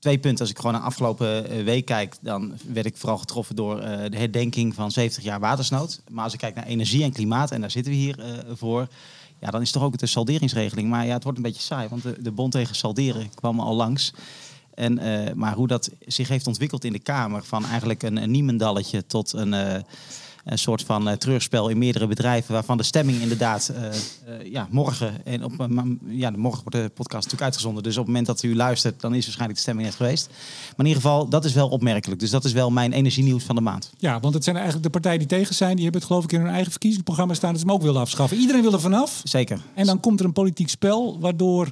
twee 0.00 0.18
punten. 0.18 0.40
Als 0.40 0.50
ik 0.50 0.56
gewoon 0.56 0.72
naar 0.72 0.82
afgelopen 0.82 1.50
eh, 1.50 1.64
week 1.64 1.84
kijk, 1.84 2.16
dan 2.20 2.52
werd 2.66 2.86
ik 2.86 2.96
vooral 2.96 3.18
getroffen 3.18 3.56
door 3.56 3.78
eh, 3.78 4.10
de 4.10 4.16
herdenking 4.16 4.74
van 4.74 4.90
70 4.90 5.22
jaar 5.22 5.40
watersnood. 5.40 6.00
Maar 6.10 6.24
als 6.24 6.32
ik 6.32 6.38
kijk 6.38 6.54
naar 6.54 6.66
energie 6.66 7.02
en 7.02 7.12
klimaat, 7.12 7.50
en 7.50 7.60
daar 7.60 7.70
zitten 7.70 7.92
we 7.92 7.98
hier 7.98 8.18
eh, 8.18 8.26
voor, 8.52 8.88
ja, 9.38 9.50
dan 9.50 9.60
is 9.60 9.70
toch 9.70 9.82
ook 9.82 9.98
de 9.98 10.06
salderingsregeling. 10.06 10.88
Maar 10.88 11.06
ja, 11.06 11.12
het 11.12 11.22
wordt 11.22 11.38
een 11.38 11.44
beetje 11.44 11.62
saai, 11.62 11.88
want 11.88 12.02
de, 12.24 12.30
bond 12.30 12.52
tegen 12.52 12.74
salderen 12.74 13.30
kwam 13.34 13.60
al 13.60 13.74
langs. 13.74 14.12
En, 14.74 15.00
maar 15.38 15.54
hoe 15.54 15.66
dat 15.66 15.90
zich 16.06 16.28
heeft 16.28 16.46
ontwikkeld 16.46 16.84
in 16.84 16.92
de 16.92 16.98
Kamer, 16.98 17.44
van 17.44 17.64
eigenlijk 17.64 18.02
een, 18.02 18.16
een 18.16 18.30
niemendalletje 18.30 19.06
tot 19.06 19.32
een, 19.32 19.54
een 20.50 20.58
soort 20.58 20.82
van 20.82 21.08
eh, 21.08 21.16
treurspel 21.16 21.68
in 21.68 21.78
meerdere 21.78 22.06
bedrijven, 22.06 22.52
waarvan 22.52 22.76
de 22.76 22.82
stemming 22.82 23.20
inderdaad 23.20 23.68
eh, 23.68 23.86
eh, 23.86 24.52
ja, 24.52 24.68
morgen, 24.70 25.24
en 25.24 25.44
op, 25.44 25.52
ja, 26.06 26.30
morgen 26.30 26.62
wordt 26.62 26.72
de 26.72 26.92
podcast 26.94 27.12
natuurlijk 27.12 27.42
uitgezonden, 27.42 27.82
dus 27.82 27.92
op 27.92 27.98
het 27.98 28.06
moment 28.06 28.26
dat 28.26 28.42
u 28.42 28.56
luistert, 28.56 29.00
dan 29.00 29.14
is 29.14 29.24
waarschijnlijk 29.24 29.54
de 29.54 29.62
stemming 29.62 29.86
net 29.86 29.96
geweest. 29.96 30.26
Maar 30.28 30.86
in 30.86 30.86
ieder 30.86 31.02
geval, 31.02 31.28
dat 31.28 31.44
is 31.44 31.52
wel 31.52 31.68
opmerkelijk. 31.68 32.20
Dus 32.20 32.30
dat 32.30 32.44
is 32.44 32.52
wel 32.52 32.70
mijn 32.70 32.92
energienieuws 32.92 33.44
van 33.44 33.54
de 33.54 33.60
maand. 33.60 33.92
Ja, 33.98 34.20
want 34.20 34.34
het 34.34 34.44
zijn 34.44 34.56
eigenlijk 34.56 34.84
de 34.84 34.92
partijen 34.92 35.18
die 35.18 35.28
tegen 35.28 35.54
zijn. 35.54 35.74
Die 35.74 35.82
hebben 35.82 36.00
het 36.00 36.10
geloof 36.10 36.24
ik 36.24 36.32
in 36.32 36.40
hun 36.40 36.50
eigen 36.50 36.70
verkiezingsprogramma 36.70 37.34
staan. 37.34 37.50
Dat 37.50 37.60
ze 37.60 37.66
hem 37.66 37.74
ook 37.74 37.82
wilden 37.82 38.02
afschaffen. 38.02 38.36
Iedereen 38.36 38.62
wil 38.62 38.72
er 38.72 38.80
vanaf. 38.80 39.20
Zeker. 39.24 39.60
En 39.74 39.86
dan 39.86 40.00
komt 40.00 40.20
er 40.20 40.26
een 40.26 40.32
politiek 40.32 40.68
spel 40.68 41.20
waardoor 41.20 41.70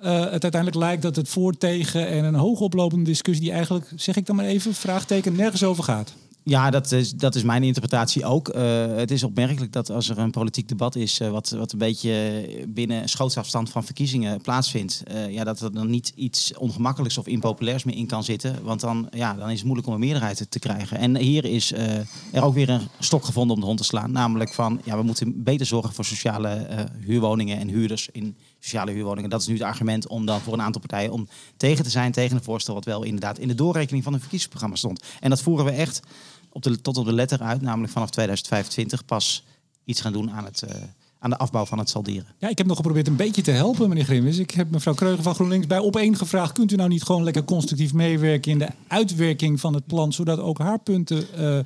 het 0.00 0.42
uiteindelijk 0.42 0.74
lijkt 0.74 1.02
dat 1.02 1.16
het 1.16 1.28
voor, 1.28 1.56
tegen 1.56 2.08
en 2.08 2.24
een 2.24 2.34
hoogoplopende 2.34 3.04
discussie 3.04 3.44
die 3.44 3.54
eigenlijk, 3.54 3.92
zeg 3.96 4.16
ik 4.16 4.26
dan 4.26 4.36
maar 4.36 4.44
even, 4.44 4.74
vraagteken 4.74 5.36
nergens 5.36 5.64
over 5.64 5.84
gaat. 5.84 6.14
Ja, 6.44 6.70
dat 6.70 6.92
is, 6.92 7.12
dat 7.12 7.34
is 7.34 7.42
mijn 7.42 7.62
interpretatie 7.62 8.24
ook. 8.24 8.48
Eh, 8.48 8.86
het 8.86 9.10
is 9.10 9.22
opmerkelijk 9.22 9.72
dat 9.72 9.90
als 9.90 10.08
er 10.08 10.18
een 10.18 10.30
politiek 10.30 10.68
debat 10.68 10.96
is, 10.96 11.20
eh, 11.20 11.30
wat, 11.30 11.50
wat 11.50 11.72
een 11.72 11.78
beetje 11.78 12.44
binnen 12.68 13.08
schootsafstand 13.08 13.70
van 13.70 13.84
verkiezingen 13.84 14.40
plaatsvindt, 14.40 15.02
eh, 15.06 15.30
ja, 15.30 15.44
dat 15.44 15.60
er 15.60 15.72
dan 15.72 15.90
niet 15.90 16.12
iets 16.16 16.56
ongemakkelijks 16.56 17.18
of 17.18 17.26
impopulairs 17.26 17.84
meer 17.84 17.96
in 17.96 18.06
kan 18.06 18.24
zitten. 18.24 18.62
Want 18.62 18.80
dan, 18.80 19.08
ja, 19.10 19.34
dan 19.34 19.50
is 19.50 19.56
het 19.56 19.64
moeilijk 19.64 19.88
om 19.88 19.94
een 19.94 20.00
meerderheid 20.00 20.46
te 20.48 20.58
krijgen. 20.58 20.98
En 20.98 21.16
hier 21.16 21.44
is 21.44 21.72
er 21.72 22.42
ook 22.42 22.54
weer 22.54 22.68
een 22.68 22.88
stok 22.98 23.24
gevonden 23.24 23.54
om 23.54 23.60
de 23.60 23.66
hond 23.66 23.78
te 23.78 23.84
slaan. 23.84 24.12
Namelijk 24.12 24.52
van, 24.52 24.80
ja, 24.84 24.96
we 24.96 25.02
moeten 25.02 25.42
beter 25.42 25.66
zorgen 25.66 25.94
voor 25.94 26.04
sociale 26.04 26.66
huurwoningen 27.00 27.58
en 27.58 27.68
huurders 27.68 28.08
in 28.12 28.36
sociale 28.60 28.90
huurwoningen. 28.90 29.30
Dat 29.30 29.40
is 29.40 29.46
nu 29.46 29.54
het 29.54 29.62
argument 29.62 30.06
om 30.06 30.26
dan 30.26 30.40
voor 30.40 30.52
een 30.52 30.62
aantal 30.62 30.80
partijen 30.80 31.12
om 31.12 31.28
tegen 31.56 31.84
te 31.84 31.90
zijn 31.90 32.12
tegen 32.12 32.36
een 32.36 32.42
voorstel 32.42 32.74
wat 32.74 32.84
wel 32.84 33.02
inderdaad 33.02 33.38
in 33.38 33.48
de 33.48 33.54
doorrekening 33.54 34.04
van 34.04 34.12
een 34.12 34.20
verkiezingsprogramma 34.20 34.76
stond. 34.76 35.04
En 35.20 35.30
dat 35.30 35.42
voeren 35.42 35.64
we 35.64 35.70
echt 35.70 36.00
op 36.48 36.62
de, 36.62 36.80
tot 36.80 36.96
op 36.96 37.04
de 37.04 37.12
letter 37.12 37.40
uit, 37.42 37.60
namelijk 37.60 37.92
vanaf 37.92 38.10
2025 38.10 39.04
pas 39.04 39.44
iets 39.84 40.00
gaan 40.00 40.12
doen 40.12 40.30
aan 40.30 40.44
het. 40.44 40.62
eh, 40.62 40.82
aan 41.22 41.30
de 41.30 41.36
afbouw 41.38 41.64
van 41.66 41.78
het 41.78 41.88
salderen. 41.88 42.26
Ja, 42.38 42.48
ik 42.48 42.58
heb 42.58 42.66
nog 42.66 42.76
geprobeerd 42.76 43.06
een 43.08 43.16
beetje 43.16 43.42
te 43.42 43.50
helpen, 43.50 43.88
meneer 43.88 44.04
Grimwis. 44.04 44.38
Ik 44.38 44.50
heb 44.50 44.70
mevrouw 44.70 44.94
Kreuger 44.94 45.22
van 45.22 45.34
GroenLinks 45.34 45.66
bij 45.66 45.78
op 45.78 45.96
één 45.96 46.16
gevraagd... 46.16 46.52
kunt 46.52 46.72
u 46.72 46.76
nou 46.76 46.88
niet 46.88 47.02
gewoon 47.02 47.24
lekker 47.24 47.44
constructief 47.44 47.92
meewerken 47.92 48.52
in 48.52 48.58
de 48.58 48.68
uitwerking 48.88 49.60
van 49.60 49.74
het 49.74 49.86
plan... 49.86 50.12
zodat 50.12 50.38
ook 50.38 50.58
haar 50.58 50.78
punten 50.78 51.24
eh, 51.36 51.58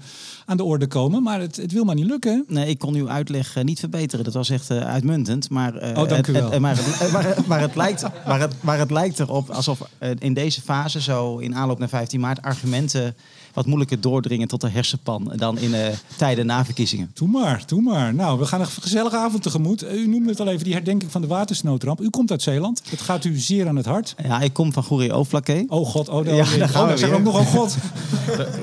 aan 0.47 0.57
de 0.57 0.65
orde 0.65 0.87
komen. 0.87 1.23
Maar 1.23 1.41
het, 1.41 1.57
het 1.57 1.73
wil 1.73 1.85
maar 1.85 1.95
niet 1.95 2.07
lukken. 2.07 2.45
Nee, 2.49 2.67
ik 2.69 2.79
kon 2.79 2.95
uw 2.95 3.09
uitleg 3.11 3.57
eh, 3.57 3.65
niet 3.65 3.79
verbeteren. 3.81 4.25
Dat 4.25 4.35
was 4.35 4.51
echt 4.51 4.71
eh, 4.71 4.79
uitmuntend. 4.79 5.51
Maar, 5.51 5.75
Oh, 5.75 6.09
dank 6.09 6.11
u 6.27 6.33
het- 6.35 6.43
wel. 6.43 6.51
het- 6.51 6.61
maar, 6.61 6.77
het, 6.77 7.13
maar, 7.13 7.37
maar, 7.47 7.61
het 7.61 7.75
lijkt, 7.77 8.03
maar, 8.27 8.41
het, 8.41 8.55
maar 8.61 8.79
het 8.79 8.91
lijkt 8.91 9.19
erop 9.21 9.51
alsof 9.51 9.89
in 10.19 10.35
deze 10.35 10.61
fase, 10.63 11.01
zo 11.01 11.39
in 11.39 11.55
aanloop 11.55 11.79
naar 11.79 11.89
15 11.89 12.21
maart, 12.21 12.43
argumenten 12.43 13.15
wat 13.55 13.67
moeilijker 13.67 14.01
doordringen 14.01 14.49
tot 14.49 14.61
de 14.61 14.69
hersenpan 14.69 15.33
dan 15.37 15.59
in 15.59 15.75
eh, 15.75 15.89
tijden 16.17 16.47
na 16.47 16.65
verkiezingen. 16.65 17.11
Doe 17.15 17.29
maar, 17.29 17.63
doe 17.67 17.81
maar. 17.83 18.15
Nou, 18.15 18.39
we 18.39 18.45
gaan 18.47 18.61
een 18.61 18.67
gezellige 18.67 19.17
avond 19.17 19.43
tegemoet. 19.43 19.83
Eh, 19.83 19.95
U 20.01 20.07
noemde 20.09 20.29
het 20.31 20.41
al 20.41 20.49
even, 20.49 20.65
die 20.65 20.73
herdenking 20.73 21.11
van 21.13 21.21
de 21.21 21.27
watersnoodramp. 21.27 22.01
U 22.01 22.11
komt 22.11 22.31
uit 22.31 22.43
Zeeland. 22.43 22.83
Het 22.91 23.01
gaat 23.01 23.25
u 23.25 23.37
zeer 23.39 23.69
aan 23.69 23.77
het 23.77 23.87
hart. 23.87 24.15
Ja, 24.23 24.41
ik 24.41 24.53
kom 24.53 24.73
van 24.73 24.83
Goeree 24.83 25.13
Overflakkee. 25.13 25.65
Oh 25.69 25.87
god, 25.87 26.09
oh, 26.09 26.25
Ja, 26.25 26.33
daar 26.33 26.69
gaan 26.69 26.89
oh, 26.89 26.95
we 26.95 27.01
weer. 27.07 27.15
ook 27.15 27.23
nog, 27.23 27.39
oh 27.39 27.47
god. 27.47 27.77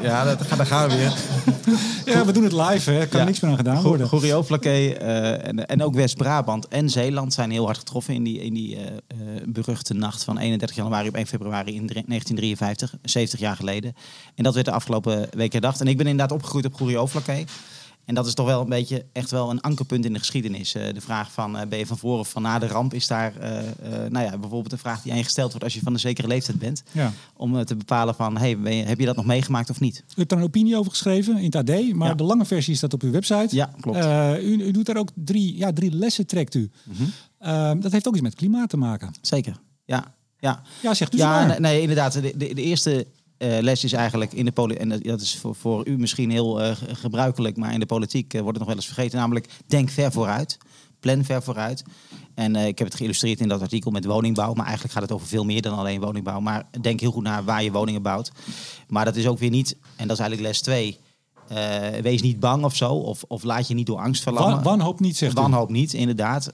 Ja, 0.02 0.24
dat, 0.24 0.40
daar 0.58 0.66
gaan 0.66 0.90
we 0.90 0.96
weer. 0.96 1.14
Ja, 2.06 2.26
we 2.26 2.32
doen 2.32 2.44
het 2.44 2.52
live, 2.54 2.92
hè. 2.92 3.00
Er 3.00 3.08
kan 3.08 3.20
Ja. 3.20 3.26
niks 3.26 3.40
meer 3.40 3.52
aan 3.52 3.58
gedaan 3.58 3.82
worden. 3.84 4.08
Goeree 4.08 4.34
Overflakkee 4.34 4.98
eh, 4.98 5.48
en, 5.48 5.66
en 5.68 5.84
ook 5.84 5.94
West-Brabant 5.96 6.68
en 6.68 6.90
Zeeland 6.90 7.34
zijn 7.34 7.52
heel 7.52 7.66
hard 7.66 7.78
getroffen 7.78 8.14
in 8.14 8.24
die, 8.24 8.40
in 8.44 8.54
die 8.54 8.76
eh, 8.76 8.84
eh, 8.86 9.18
beruchte 9.46 9.94
nacht 9.94 10.24
van 10.24 10.38
31 10.38 10.76
januari 10.78 11.08
op 11.08 11.16
1 11.16 11.28
februari 11.28 11.76
in 11.76 11.88
drie- 11.88 12.04
1953, 12.08 12.94
70 13.04 13.40
jaar 13.40 13.56
geleden. 13.56 13.96
En 14.36 14.44
dat 14.44 14.54
werd 14.54 14.66
de 14.66 14.72
afgelopen 14.86 15.28
week 15.38 15.52
herdacht. 15.52 15.82
En 15.82 15.88
ik 15.88 15.98
ben 15.98 16.08
inderdaad 16.08 16.38
opgegroeid 16.38 16.66
op 16.66 16.74
Goeree 16.74 16.98
Overflakkee. 16.98 17.46
En 18.06 18.16
dat 18.16 18.28
is 18.28 18.34
toch 18.34 18.46
wel 18.46 18.62
een 18.62 18.70
beetje 18.70 19.06
echt 19.14 19.32
wel 19.32 19.50
een 19.50 19.62
ankerpunt 19.62 20.06
in 20.06 20.14
de 20.14 20.20
geschiedenis. 20.20 20.74
Eh, 20.76 20.94
de 20.94 21.02
vraag 21.02 21.32
van 21.32 21.58
eh, 21.58 21.68
ben 21.68 21.80
je 21.80 21.86
van 21.86 21.98
voor 21.98 22.20
of 22.20 22.30
van 22.30 22.42
na 22.42 22.60
de 22.60 22.68
ramp 22.68 22.94
is 22.94 23.08
daar 23.08 23.36
eh, 23.38 23.62
nou 24.10 24.26
ja, 24.26 24.30
bijvoorbeeld 24.38 24.72
een 24.72 24.78
vraag 24.78 25.02
die 25.02 25.12
aan 25.12 25.18
je 25.18 25.24
gesteld 25.24 25.50
wordt 25.50 25.64
als 25.64 25.74
je 25.74 25.80
van 25.84 25.94
een 25.94 26.00
zekere 26.00 26.28
leeftijd 26.28 26.60
bent. 26.60 26.84
Ja. 26.92 27.12
Om 27.36 27.66
te 27.66 27.76
bepalen 27.76 28.16
van 28.16 28.38
hey, 28.38 28.60
ben 28.60 28.76
je- 28.76 28.84
heb 28.84 29.00
je 29.00 29.06
dat 29.06 29.16
nog 29.16 29.26
meegemaakt 29.26 29.70
of 29.70 29.80
niet? 29.80 30.04
U 30.08 30.14
hebt 30.16 30.30
daar 30.30 30.40
een 30.40 30.46
opinie 30.46 30.78
over 30.78 30.92
geschreven 30.92 31.38
in 31.38 31.44
het 31.44 31.56
AD, 31.56 31.94
maar 31.94 32.08
Ja. 32.08 32.14
de 32.14 32.24
lange 32.24 32.46
versie 32.46 32.76
staat 32.76 32.94
op 32.94 33.02
uw 33.02 33.12
website. 33.12 33.56
Ja, 33.56 33.70
klopt. 33.82 34.06
U, 34.44 34.64
u 34.64 34.72
doet 34.72 34.86
daar 34.86 34.98
ook 34.98 35.10
drie, 35.16 35.58
ja, 35.58 35.74
drie 35.74 35.92
lessen, 35.96 36.26
trekt 36.28 36.56
u. 36.56 36.72
Mhm. 36.84 37.04
Eh, 37.38 37.72
dat 37.80 37.92
heeft 37.92 38.08
ook 38.08 38.14
iets 38.14 38.24
met 38.24 38.36
klimaat 38.36 38.70
te 38.70 38.78
maken. 38.78 39.14
Zeker. 39.22 39.56
Ja, 39.86 40.16
ja. 40.40 40.62
Ja, 40.82 40.94
zegt 40.94 41.14
u 41.14 41.18
Ja, 41.18 41.24
zwaar. 41.24 41.48
nee, 41.48 41.60
nee, 41.60 41.82
inderdaad. 41.82 42.14
De, 42.14 42.22
de, 42.22 42.54
de 42.54 42.62
eerste 42.62 43.08
eh, 43.42 43.62
les 43.62 43.84
is 43.84 43.94
eigenlijk 43.94 44.34
in 44.34 44.46
de 44.46 44.52
politiek, 44.52 44.82
en 44.84 44.90
dat- 44.90 45.04
dat 45.04 45.22
is 45.22 45.38
voor, 45.38 45.56
voor 45.56 45.88
u 45.88 45.98
misschien 45.98 46.30
heel 46.32 46.62
eh, 46.62 46.76
ge- 46.76 46.96
gebruikelijk, 46.96 47.58
maar 47.58 47.74
in 47.74 47.80
de 47.80 47.86
politiek 47.86 48.34
eh, 48.34 48.42
wordt 48.42 48.58
het 48.58 48.68
nog 48.68 48.68
wel 48.76 48.76
eens 48.86 48.94
vergeten, 48.94 49.20
namelijk 49.20 49.48
denk 49.68 49.90
ver 49.90 50.12
vooruit. 50.12 50.58
Plan 51.00 51.24
ver 51.24 51.44
vooruit. 51.44 51.84
En 52.36 52.56
ik 52.56 52.78
heb 52.78 52.88
het 52.88 52.98
geïllustreerd 52.98 53.40
in 53.40 53.48
dat 53.48 53.62
artikel 53.62 53.92
met 53.92 54.06
woningbouw. 54.06 54.54
Maar 54.54 54.64
eigenlijk 54.66 54.94
gaat 54.94 55.04
het 55.04 55.12
over 55.12 55.28
veel 55.28 55.44
meer 55.46 55.62
dan 55.62 55.78
alleen 55.78 56.02
woningbouw. 56.02 56.40
Maar 56.40 56.68
denk 56.82 57.00
heel 57.00 57.12
goed 57.12 57.24
naar 57.24 57.44
waar 57.44 57.64
je 57.64 57.72
woningen 57.72 58.02
bouwt. 58.02 58.32
Maar 58.88 59.06
dat 59.06 59.16
is 59.16 59.28
ook 59.28 59.40
weer 59.40 59.50
niet, 59.50 59.76
en 59.96 60.08
dat 60.08 60.18
is 60.20 60.24
eigenlijk 60.24 60.42
les 60.42 60.62
2. 60.62 60.98
wees 62.02 62.22
niet 62.22 62.40
bang 62.40 62.64
of 62.64 62.76
zo. 62.76 62.94
Of, 62.94 63.24
of 63.28 63.44
laat 63.44 63.68
je 63.68 63.74
niet 63.74 63.86
door 63.86 63.98
angst 64.00 64.24
verlammen. 64.24 64.54
Wan, 64.64 64.64
wanhoop 64.64 65.00
niet, 65.00 65.18
zegt 65.18 65.32
u. 65.38 65.42
Wanhoop 65.42 65.70
niet, 65.70 65.94
inderdaad. 65.94 66.52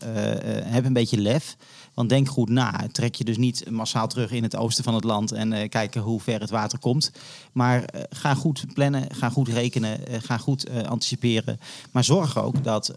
Heb 0.64 0.86
een 0.86 0.94
beetje 0.94 1.18
lef. 1.18 1.56
Want 1.98 2.10
denk 2.10 2.28
goed 2.28 2.50
na. 2.50 2.88
Trek 2.92 3.16
je 3.16 3.24
dus 3.24 3.38
niet 3.38 3.70
massaal 3.70 4.08
terug 4.08 4.32
in 4.32 4.44
het 4.44 4.56
oosten 4.56 4.84
van 4.84 4.94
het 4.94 5.04
land 5.04 5.32
en 5.32 5.54
eh, 5.54 5.70
kijken 5.70 6.02
hoe 6.02 6.22
ver 6.22 6.40
het 6.40 6.50
water 6.50 6.80
komt. 6.80 7.12
Maar 7.52 7.84
eh, 7.84 8.02
ga 8.10 8.34
goed 8.34 8.66
plannen, 8.74 9.16
ga 9.16 9.30
goed 9.30 9.48
rekenen, 9.48 10.08
eh, 10.08 10.20
ga 10.22 10.38
goed 10.38 10.86
anticiperen. 10.86 11.60
Maar 11.92 12.04
zorg 12.04 12.38
ook 12.38 12.64
dat, 12.64 12.94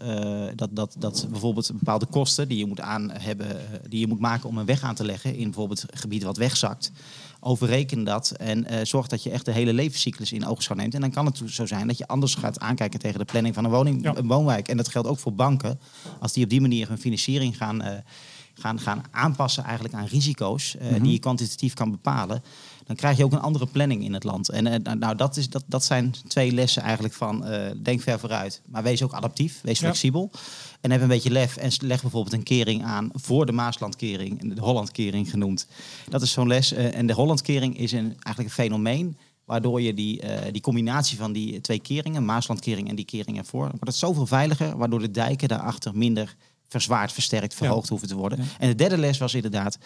dat, 0.55 0.69
dat, 0.71 0.95
dat 0.99 1.27
bijvoorbeeld 1.29 1.71
bepaalde 1.73 2.05
kosten 2.05 2.47
die 2.47 2.57
je 2.57 2.65
moet 2.65 2.79
aan 2.81 3.11
hebben, 3.11 3.47
die 3.89 3.99
je 3.99 4.07
moet 4.07 4.19
maken 4.19 4.49
om 4.49 4.57
een 4.57 4.65
weg 4.65 4.83
aan 4.83 4.95
te 4.95 5.05
leggen 5.05 5.35
in 5.35 5.43
bijvoorbeeld 5.43 5.85
gebied 5.93 6.23
wat 6.23 6.37
wegzakt. 6.37 6.91
Overreken 7.39 8.03
dat 8.03 8.31
en 8.31 8.87
zorg 8.87 9.07
dat 9.07 9.23
je 9.23 9.29
echt 9.29 9.45
de 9.45 9.51
hele 9.51 9.73
levenscyclus 9.73 10.31
in 10.31 10.45
oogschouw 10.45 10.75
neemt. 10.75 10.93
En 10.93 11.01
dan 11.01 11.11
kan 11.11 11.25
het 11.25 11.41
zo 11.45 11.65
zijn 11.65 11.87
dat 11.87 11.97
je 11.97 12.07
anders 12.07 12.35
gaat 12.35 12.59
aankijken 12.59 12.99
tegen 12.99 13.19
de 13.19 13.25
planning 13.25 13.55
van 13.55 13.63
een, 13.65 13.71
woning, 13.71 14.03
Ja. 14.03 14.17
een 14.17 14.27
woonwijk. 14.27 14.67
En 14.67 14.77
dat 14.77 14.87
geldt 14.87 15.07
ook 15.07 15.19
voor 15.19 15.33
banken. 15.33 15.79
Als 16.19 16.33
die 16.33 16.43
op 16.43 16.49
die 16.49 16.61
manier 16.61 16.87
hun 16.87 16.97
financiering 16.97 17.57
gaan, 17.57 18.03
gaan, 18.53 18.79
gaan 18.79 19.01
aanpassen 19.11 19.63
eigenlijk 19.63 19.93
aan 19.93 20.05
risico's 20.05 20.75
eh, 20.77 20.89
Mhm. 20.91 21.01
die 21.03 21.11
je 21.11 21.19
kwantitatief 21.19 21.73
kan 21.73 21.91
bepalen, 21.91 22.43
dan 22.85 22.95
krijg 22.95 23.17
je 23.17 23.23
ook 23.23 23.31
een 23.31 23.39
andere 23.41 23.65
planning 23.65 24.03
in 24.03 24.13
het 24.13 24.23
land. 24.23 24.49
En 24.49 24.67
eh, 24.67 24.79
nou, 24.83 24.97
nou, 24.97 25.15
dat, 25.15 25.37
is, 25.37 25.49
dat, 25.49 25.63
dat 25.67 25.83
zijn 25.83 26.13
twee 26.27 26.51
lessen 26.51 26.81
eigenlijk 26.81 27.13
van 27.13 27.45
eh, 27.45 27.71
denk 27.83 28.01
ver 28.01 28.19
vooruit, 28.19 28.61
maar 28.67 28.83
wees 28.83 29.03
ook 29.03 29.13
adaptief, 29.13 29.59
wees 29.63 29.79
Ja. 29.79 29.85
flexibel. 29.85 30.31
En 30.81 30.91
heb 30.91 31.01
een 31.01 31.07
beetje 31.07 31.31
lef 31.31 31.57
en 31.57 31.71
leg 31.81 32.01
bijvoorbeeld 32.01 32.33
een 32.33 32.43
kering 32.43 32.83
aan 32.83 33.09
voor 33.13 33.45
de 33.45 33.51
Maaslandkering, 33.51 34.55
de 34.55 34.61
Hollandkering 34.61 35.29
genoemd. 35.29 35.67
Dat 36.09 36.21
is 36.21 36.31
zo'n 36.31 36.47
les. 36.47 36.71
en 36.71 37.05
de 37.07 37.13
Hollandkering 37.13 37.77
is 37.77 37.91
een, 37.91 38.05
eigenlijk 38.05 38.39
een 38.39 38.63
fenomeen 38.63 39.17
waardoor 39.45 39.81
je 39.81 39.93
die, 39.93 40.21
die 40.51 40.61
combinatie 40.61 41.17
van 41.17 41.31
die 41.31 41.61
twee 41.61 41.79
keringen, 41.79 42.25
Maaslandkering 42.25 42.89
en 42.89 42.95
die 42.95 43.05
kering 43.05 43.37
ervoor, 43.37 43.61
wordt 43.67 43.85
het 43.87 43.95
zoveel 43.95 44.25
veiliger, 44.27 44.77
waardoor 44.77 44.99
de 44.99 45.11
dijken 45.11 45.47
daarachter 45.47 45.97
minder 45.97 46.35
verzwaard, 46.71 47.11
versterkt, 47.11 47.53
verhoogd 47.53 47.89
hoeven 47.89 48.07
te 48.07 48.15
worden. 48.15 48.37
Ja. 48.37 48.45
En 48.59 48.67
de 48.67 48.75
derde 48.75 48.97
les 48.97 49.17
was 49.17 49.33
inderdaad, 49.33 49.77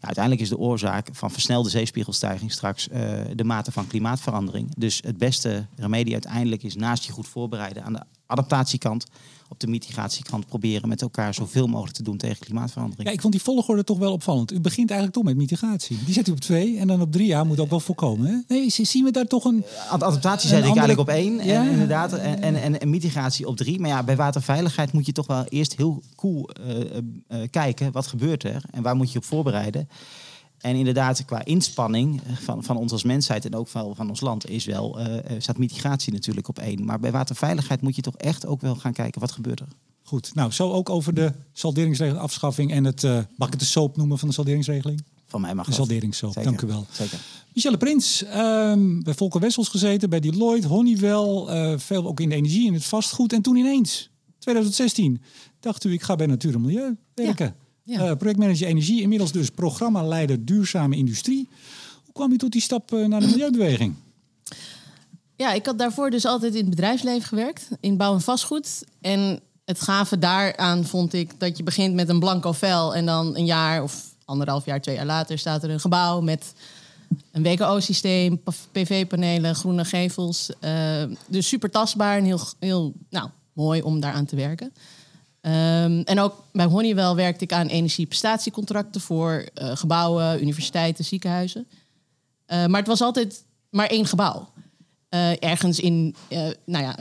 ja, 0.00 0.06
uiteindelijk 0.06 0.42
is 0.42 0.48
de 0.48 0.58
oorzaak 0.58 1.08
van 1.12 1.30
versnelde 1.30 1.68
zeespiegelstijging 1.68 2.52
straks 2.52 2.88
eh, 2.88 3.00
de 3.34 3.44
mate 3.44 3.72
van 3.72 3.86
klimaatverandering. 3.86 4.74
Dus 4.76 5.00
het 5.04 5.18
beste 5.18 5.66
remedie 5.76 6.12
uiteindelijk 6.12 6.62
is 6.62 6.74
naast 6.74 7.04
je 7.04 7.12
goed 7.12 7.28
voorbereiden 7.28 7.84
aan 7.84 7.92
de 7.92 8.02
adaptatiekant, 8.26 9.06
op 9.48 9.60
de 9.60 9.66
mitigatiekant 9.66 10.46
proberen 10.46 10.88
met 10.88 11.02
elkaar 11.02 11.34
zoveel 11.34 11.66
mogelijk 11.66 11.96
te 11.96 12.02
doen 12.02 12.16
tegen 12.16 12.38
klimaatverandering. 12.38 13.08
Ja, 13.08 13.14
ik 13.14 13.20
vond 13.20 13.32
die 13.32 13.42
volgorde 13.42 13.84
toch 13.84 13.98
wel 13.98 14.12
opvallend. 14.12 14.52
U 14.52 14.60
begint 14.60 14.90
eigenlijk 14.90 15.18
toch 15.18 15.24
met 15.28 15.36
mitigatie. 15.36 15.98
Die 16.04 16.14
zet 16.14 16.28
u 16.28 16.32
op 16.32 16.40
twee 16.40 16.78
en 16.78 16.86
dan 16.86 17.00
op 17.00 17.12
drie 17.12 17.26
jaar 17.26 17.46
moet 17.46 17.60
ook 17.60 17.70
wel 17.70 17.80
voorkomen. 17.80 18.26
Hè? 18.26 18.54
Nee, 18.54 18.70
zien 18.70 19.04
we 19.04 19.10
daar 19.10 19.26
toch 19.26 19.44
een... 19.44 19.64
Ad- 19.90 20.02
Adaptatie 20.02 20.48
zet 20.48 20.58
ik 20.58 20.64
andere- 20.64 20.86
eigenlijk 20.86 21.08
op 21.08 21.14
één, 21.14 21.44
Ja. 21.44 21.62
en, 21.64 21.70
inderdaad, 21.70 22.12
en, 22.12 22.42
en, 22.62 22.80
en, 22.80 22.90
mitigatie 22.90 23.46
op 23.46 23.56
drie. 23.56 23.80
Maar 23.80 23.90
ja, 23.90 24.02
bij 24.02 24.16
waterveiligheid 24.16 24.92
moet 24.92 25.06
je 25.06 25.12
toch 25.12 25.26
wel 25.26 25.44
eerst 25.44 25.76
heel 25.76 26.02
cool 26.16 26.50
eh, 26.50 26.80
eh, 26.80 26.98
eh, 27.28 27.50
kijken, 27.50 27.92
wat 27.92 28.06
gebeurt 28.06 28.44
er 28.44 28.62
en 28.70 28.82
waar 28.82 28.96
moet 28.96 29.12
je 29.12 29.18
op 29.18 29.24
voorbereiden. 29.24 29.88
En 30.60 30.76
inderdaad, 30.76 31.24
qua 31.24 31.44
inspanning 31.44 32.20
van, 32.40 32.64
van 32.64 32.76
ons 32.76 32.92
als 32.92 33.02
mensheid 33.02 33.44
en 33.44 33.54
ook 33.54 33.68
van, 33.68 33.96
van 33.96 34.08
ons 34.08 34.20
land, 34.20 34.48
is 34.50 34.64
wel, 34.64 34.98
eh, 34.98 35.18
eh, 35.18 35.22
staat 35.38 35.58
mitigatie 35.58 36.12
natuurlijk 36.12 36.48
op 36.48 36.58
één. 36.58 36.84
Maar 36.84 37.00
bij 37.00 37.12
waterveiligheid 37.12 37.80
moet 37.80 37.96
je 37.96 38.02
toch 38.02 38.16
echt 38.16 38.46
ook 38.46 38.60
wel 38.60 38.74
gaan 38.74 38.92
kijken, 38.92 39.20
wat 39.20 39.32
gebeurt 39.32 39.60
er? 39.60 39.68
Goed, 40.02 40.34
nou, 40.34 40.50
zo 40.50 40.72
ook 40.72 40.90
over 40.90 41.14
de 41.14 41.32
salderingsregeling, 41.52 42.22
afschaffing 42.22 42.70
en 42.72 42.84
het, 42.84 43.04
eh 43.04 43.18
mag 43.36 43.46
ik 43.46 43.52
het 43.52 43.60
de 43.62 43.66
soap 43.66 43.96
noemen 43.96 44.18
van 44.18 44.28
de 44.28 44.34
salderingsregeling? 44.34 45.04
Van 45.26 45.40
mij 45.40 45.54
mag 45.54 45.64
De 45.64 45.70
dat. 45.70 45.78
salderingssoap, 45.80 46.32
Zeker, 46.32 46.50
dank 46.50 46.62
u 46.62 46.66
wel. 46.66 46.86
Zeker. 46.90 47.18
Michelle 47.54 47.76
Prins, 47.76 48.24
ehm, 48.24 49.00
bij 49.02 49.14
Volker 49.14 49.40
Wessels 49.40 49.68
gezeten, 49.68 50.10
bij 50.10 50.20
Deloitte, 50.20 50.68
Honeywell, 50.68 51.44
eh, 51.46 51.78
veel 51.78 52.06
ook 52.06 52.20
in 52.20 52.28
de 52.28 52.34
energie 52.34 52.68
en 52.68 52.74
het 52.74 52.84
vastgoed. 52.84 53.32
En 53.32 53.42
toen 53.42 53.56
ineens, 53.56 54.10
2016, 54.38 55.22
dacht 55.60 55.84
u, 55.84 55.92
ik 55.92 56.02
ga 56.02 56.16
bij 56.16 56.26
Natuur 56.26 56.54
en 56.54 56.60
Milieu 56.60 56.96
werken. 57.14 57.46
Ja. 57.46 57.65
Eh, 57.86 58.12
projectmanager 58.16 58.66
energie, 58.66 59.02
inmiddels 59.02 59.32
dus 59.32 59.50
programmaleider 59.50 60.44
duurzame 60.44 60.96
industrie. 60.96 61.48
Hoe 62.04 62.12
kwam 62.12 62.32
u 62.32 62.36
tot 62.36 62.52
die 62.52 62.60
stap 62.60 62.92
eh, 62.92 63.04
naar 63.04 63.20
de 63.20 63.26
milieubeweging? 63.26 63.94
Ja, 65.36 65.52
ik 65.52 65.66
had 65.66 65.78
daarvoor 65.78 66.10
dus 66.10 66.24
altijd 66.24 66.54
in 66.54 66.60
het 66.60 66.70
bedrijfsleven 66.70 67.28
gewerkt, 67.28 67.68
in 67.80 67.96
bouw 67.96 68.14
en 68.14 68.20
vastgoed. 68.20 68.84
En 69.00 69.40
het 69.64 69.80
gave 69.80 70.18
daaraan 70.18 70.84
vond 70.84 71.12
ik 71.12 71.30
dat 71.38 71.56
je 71.56 71.62
begint 71.62 71.94
met 71.94 72.08
een 72.08 72.20
blanco 72.20 72.52
vel 72.52 72.94
en 72.94 73.06
dan 73.06 73.36
een 73.36 73.44
jaar 73.44 73.82
of 73.82 74.14
anderhalf 74.24 74.64
jaar, 74.64 74.80
twee 74.80 74.94
jaar 74.94 75.06
later 75.06 75.38
staat 75.38 75.62
er 75.62 75.70
een 75.70 75.80
gebouw 75.80 76.20
met 76.20 76.52
een 77.32 77.42
WKO-systeem, 77.42 78.42
PV-panelen, 78.72 79.54
groene 79.54 79.84
gevels. 79.84 80.50
eh, 80.60 81.04
dus 81.26 81.48
super 81.48 81.70
tastbaar 81.70 82.18
en 82.18 82.24
heel, 82.24 82.40
heel 82.58 82.92
nou, 83.10 83.28
mooi 83.52 83.82
om 83.82 84.00
daaraan 84.00 84.26
te 84.26 84.36
werken. 84.36 84.72
Ehm, 85.46 86.00
en 86.04 86.20
ook 86.20 86.44
bij 86.52 86.64
Honeywell 86.64 87.14
werkte 87.14 87.44
ik 87.44 87.52
aan 87.52 87.66
energieprestatiecontracten 87.66 89.00
voor 89.00 89.48
eh, 89.54 89.76
gebouwen, 89.76 90.42
universiteiten, 90.42 91.04
ziekenhuizen. 91.04 91.66
Eh, 92.46 92.66
maar 92.66 92.78
het 92.80 92.88
was 92.88 93.00
altijd 93.00 93.44
maar 93.70 93.86
één 93.86 94.06
gebouw. 94.06 94.48
Eh, 95.08 95.42
ergens 95.42 95.80
in, 95.80 96.14
nou 96.64 96.84
ja, 96.84 96.96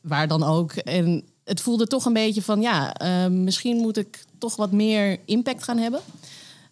waar 0.00 0.28
dan 0.28 0.42
ook. 0.42 0.72
En 0.72 1.24
het 1.44 1.60
voelde 1.60 1.86
toch 1.86 2.04
een 2.04 2.12
beetje 2.12 2.42
van, 2.42 2.60
ja, 2.60 2.94
eh, 2.94 3.26
misschien 3.26 3.76
moet 3.76 3.96
ik 3.96 4.24
toch 4.38 4.56
wat 4.56 4.72
meer 4.72 5.18
impact 5.24 5.62
gaan 5.62 5.78
hebben. 5.78 6.00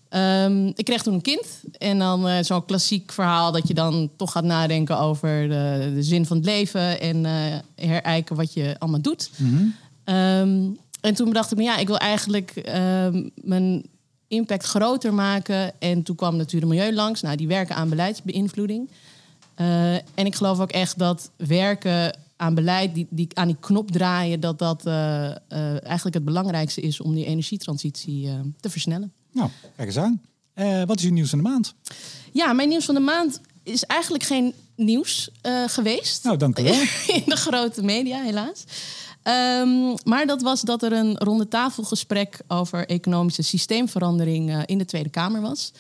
Ehm, 0.09 0.67
ik 0.67 0.85
kreeg 0.85 1.03
toen 1.03 1.15
een 1.15 1.21
kind. 1.21 1.47
En 1.79 1.99
dan 1.99 2.45
zo'n 2.45 2.65
klassiek 2.65 3.13
verhaal 3.13 3.53
dat 3.53 3.69
je 3.69 3.75
dan 3.75 4.11
toch 4.17 4.33
gaat 4.33 4.45
nadenken 4.45 4.99
over 4.99 5.49
de, 5.49 5.93
de 5.95 6.03
zin 6.03 6.27
van 6.27 6.37
het 6.37 6.47
leven. 6.47 7.01
En 7.01 7.25
herijken 7.75 8.37
wat 8.37 8.53
je 8.53 8.77
allemaal 8.79 9.01
doet. 9.01 9.31
Ehm, 10.05 10.71
en 11.01 11.15
toen 11.15 11.29
bedacht 11.29 11.51
ik 11.51 11.57
me, 11.57 11.65
ja, 11.65 11.77
ik 11.77 11.87
wil 11.87 11.99
eigenlijk 11.99 12.51
ehm, 12.51 13.29
mijn 13.35 13.85
impact 14.29 14.65
groter 14.65 15.15
maken. 15.15 15.81
En 15.81 16.03
toen 16.03 16.17
kwam 16.17 16.37
Natuur 16.37 16.63
en 16.63 16.69
Milieu 16.69 16.95
langs. 16.95 17.21
Nou, 17.21 17.37
die 17.37 17.49
werken 17.49 17.77
aan 17.77 17.89
beleidsbeïnvloeding. 17.89 18.91
Eh, 19.55 19.95
en 19.95 20.27
ik 20.27 20.35
geloof 20.35 20.61
ook 20.61 20.71
echt 20.71 20.99
dat 20.99 21.31
werken 21.37 22.19
aan 22.37 22.55
beleid, 22.55 22.95
die, 22.95 23.07
die, 23.11 23.29
aan 23.35 23.47
die 23.47 23.57
knop 23.61 23.91
draaien, 23.91 24.41
dat 24.41 24.59
dat 24.59 24.87
eh, 24.87 25.27
eh, 25.27 25.37
eigenlijk 25.85 26.15
het 26.15 26.25
belangrijkste 26.25 26.81
is 26.81 27.01
om 27.01 27.15
die 27.15 27.25
energietransitie 27.25 28.31
te 28.61 28.71
versnellen. 28.71 29.13
Nou, 29.33 29.51
kijk 29.77 29.89
eens 29.89 29.99
aan. 29.99 30.21
Wat 30.87 30.99
is 30.99 31.05
uw 31.05 31.13
nieuws 31.13 31.31
van 31.31 31.39
de 31.39 31.45
maand? 31.45 31.75
Ja, 32.33 32.53
mijn 32.53 32.69
nieuws 32.69 32.85
van 32.85 32.95
de 32.95 33.01
maand 33.01 33.41
is 33.63 33.85
eigenlijk 33.85 34.25
geen 34.25 34.55
nieuws 34.77 35.31
geweest. 35.67 36.25
Nou, 36.25 36.37
dank 36.37 36.59
u 36.59 36.63
wel. 36.63 36.73
in 37.17 37.23
de 37.25 37.37
grote 37.37 37.83
media, 37.83 38.23
helaas. 38.23 38.65
Ehm, 39.29 39.95
maar 40.05 40.27
dat 40.27 40.43
was 40.43 40.61
dat 40.61 40.83
er 40.83 40.93
een 40.93 41.17
ronde 41.17 41.49
tafelgesprek 41.49 42.41
over 42.47 42.87
economische 42.87 43.43
systeemverandering 43.43 44.51
eh, 44.51 44.61
in 44.67 44.79
de 44.79 44.85
Tweede 44.85 45.09
Kamer 45.09 45.41
was. 45.41 45.73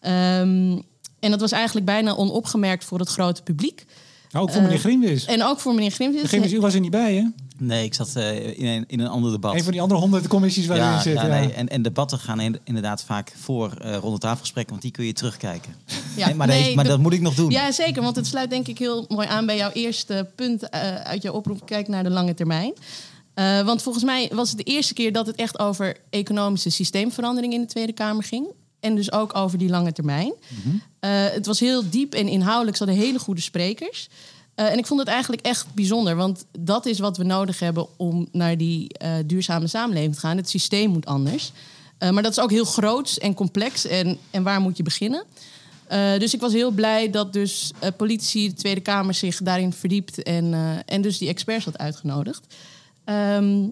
Ehm, 0.00 0.78
en 1.20 1.30
dat 1.30 1.40
was 1.40 1.52
eigenlijk 1.52 1.86
bijna 1.86 2.14
onopgemerkt 2.14 2.84
voor 2.84 2.98
het 2.98 3.08
grote 3.08 3.42
publiek. 3.42 3.84
Ook 4.32 4.50
voor 4.50 4.62
meneer 4.62 4.78
Grimwis. 4.78 5.24
En 5.24 5.42
ook 5.44 5.60
voor 5.60 5.74
meneer 5.74 5.90
Grimwis. 5.90 6.22
Grimwis, 6.28 6.52
u 6.52 6.60
was 6.60 6.74
er 6.74 6.80
niet 6.80 6.90
bij, 6.90 7.14
hè? 7.14 7.24
Nee, 7.58 7.84
ik 7.84 7.94
zat 7.94 8.16
eh, 8.16 8.58
in, 8.58 8.66
een, 8.66 8.84
in 8.86 9.00
een 9.00 9.08
ander 9.08 9.30
debat. 9.30 9.54
Een 9.54 9.62
van 9.62 9.72
die 9.72 9.80
andere 9.80 10.00
honderd 10.00 10.26
commissies 10.28 10.66
waar 10.66 10.76
u 10.76 10.80
in 10.80 10.86
ja, 10.86 11.00
zit. 11.00 11.14
ja, 11.14 11.22
ja. 11.26 11.40
nee. 11.40 11.52
En, 11.52 11.68
en 11.68 11.82
debatten 11.82 12.18
gaan 12.18 12.40
in- 12.40 12.58
inderdaad 12.64 13.02
vaak 13.04 13.32
voor 13.40 13.72
eh 13.80 13.96
ronde 13.96 14.18
tafelgesprekken, 14.18 14.70
want 14.70 14.82
die 14.82 14.90
kun 14.92 15.04
je 15.04 15.12
terugkijken. 15.12 15.74
Ja, 16.16 16.26
Nee, 16.26 16.34
maar 16.34 16.46
nee, 16.46 16.62
nee, 16.62 16.74
maar 16.74 16.84
de- 16.84 16.90
dat 16.90 16.98
moet 16.98 17.12
ik 17.12 17.20
nog 17.20 17.34
doen. 17.34 17.50
Ja, 17.50 17.72
zeker. 17.72 18.02
Want 18.02 18.16
het 18.16 18.26
sluit 18.26 18.50
denk 18.50 18.66
ik 18.68 18.78
heel 18.78 19.04
mooi 19.08 19.28
aan 19.28 19.46
bij 19.46 19.56
jouw 19.56 19.70
eerste 19.70 20.30
punt 20.36 20.68
eh, 20.68 20.94
uit 20.94 21.22
jouw 21.22 21.32
oproep. 21.32 21.66
Kijk 21.66 21.88
naar 21.88 22.02
de 22.02 22.10
lange 22.10 22.34
termijn. 22.34 22.72
Eh, 23.34 23.60
want 23.60 23.82
volgens 23.82 24.04
mij 24.04 24.30
was 24.34 24.48
het 24.48 24.58
de 24.58 24.64
eerste 24.64 24.94
keer 24.94 25.12
dat 25.12 25.26
het 25.26 25.36
echt 25.36 25.58
over 25.58 25.96
economische 26.10 26.70
systeemverandering 26.70 27.52
in 27.52 27.60
de 27.60 27.66
Tweede 27.66 27.92
Kamer 27.92 28.24
ging. 28.24 28.46
En 28.80 28.94
dus 28.94 29.12
ook 29.12 29.36
over 29.36 29.58
die 29.58 29.68
lange 29.68 29.92
termijn. 29.92 30.32
Eh, 31.00 31.10
het 31.10 31.46
was 31.46 31.60
heel 31.60 31.90
diep 31.90 32.14
en 32.14 32.28
inhoudelijk. 32.28 32.76
Ze 32.76 32.84
hadden 32.84 33.02
hele 33.04 33.18
goede 33.18 33.40
sprekers. 33.40 34.08
Eh, 34.54 34.72
en 34.72 34.78
ik 34.78 34.86
vond 34.86 35.00
het 35.00 35.08
eigenlijk 35.08 35.42
echt 35.42 35.74
bijzonder. 35.74 36.16
Want 36.16 36.44
dat 36.58 36.86
is 36.86 36.98
wat 36.98 37.16
we 37.16 37.24
nodig 37.24 37.58
hebben 37.58 37.86
om 37.96 38.28
naar 38.32 38.56
die 38.56 38.88
eh, 38.88 39.12
duurzame 39.26 39.66
samenleving 39.66 40.14
te 40.14 40.20
gaan. 40.20 40.36
Het 40.36 40.48
systeem 40.48 40.90
moet 40.90 41.06
anders. 41.06 41.52
Eh, 41.98 42.10
maar 42.10 42.22
dat 42.22 42.32
is 42.32 42.40
ook 42.40 42.50
heel 42.50 42.64
groots 42.64 43.18
en 43.18 43.34
complex. 43.34 43.86
En, 43.86 44.18
en 44.30 44.42
waar 44.42 44.60
moet 44.60 44.76
je 44.76 44.82
beginnen? 44.82 45.24
Eh, 45.90 46.18
dus 46.18 46.34
ik 46.34 46.40
was 46.40 46.52
heel 46.52 46.70
blij 46.70 47.10
dat 47.10 47.32
dus 47.32 47.72
eh, 47.78 47.90
politici, 47.96 48.48
de 48.48 48.54
Tweede 48.54 48.80
Kamer 48.80 49.14
zich 49.14 49.42
daarin 49.42 49.72
verdiept 49.72 50.22
en, 50.22 50.54
eh, 50.54 50.76
en 50.84 51.02
dus 51.02 51.18
die 51.18 51.28
experts 51.28 51.64
had 51.64 51.78
uitgenodigd. 51.78 52.54
Ehm, 53.04 53.68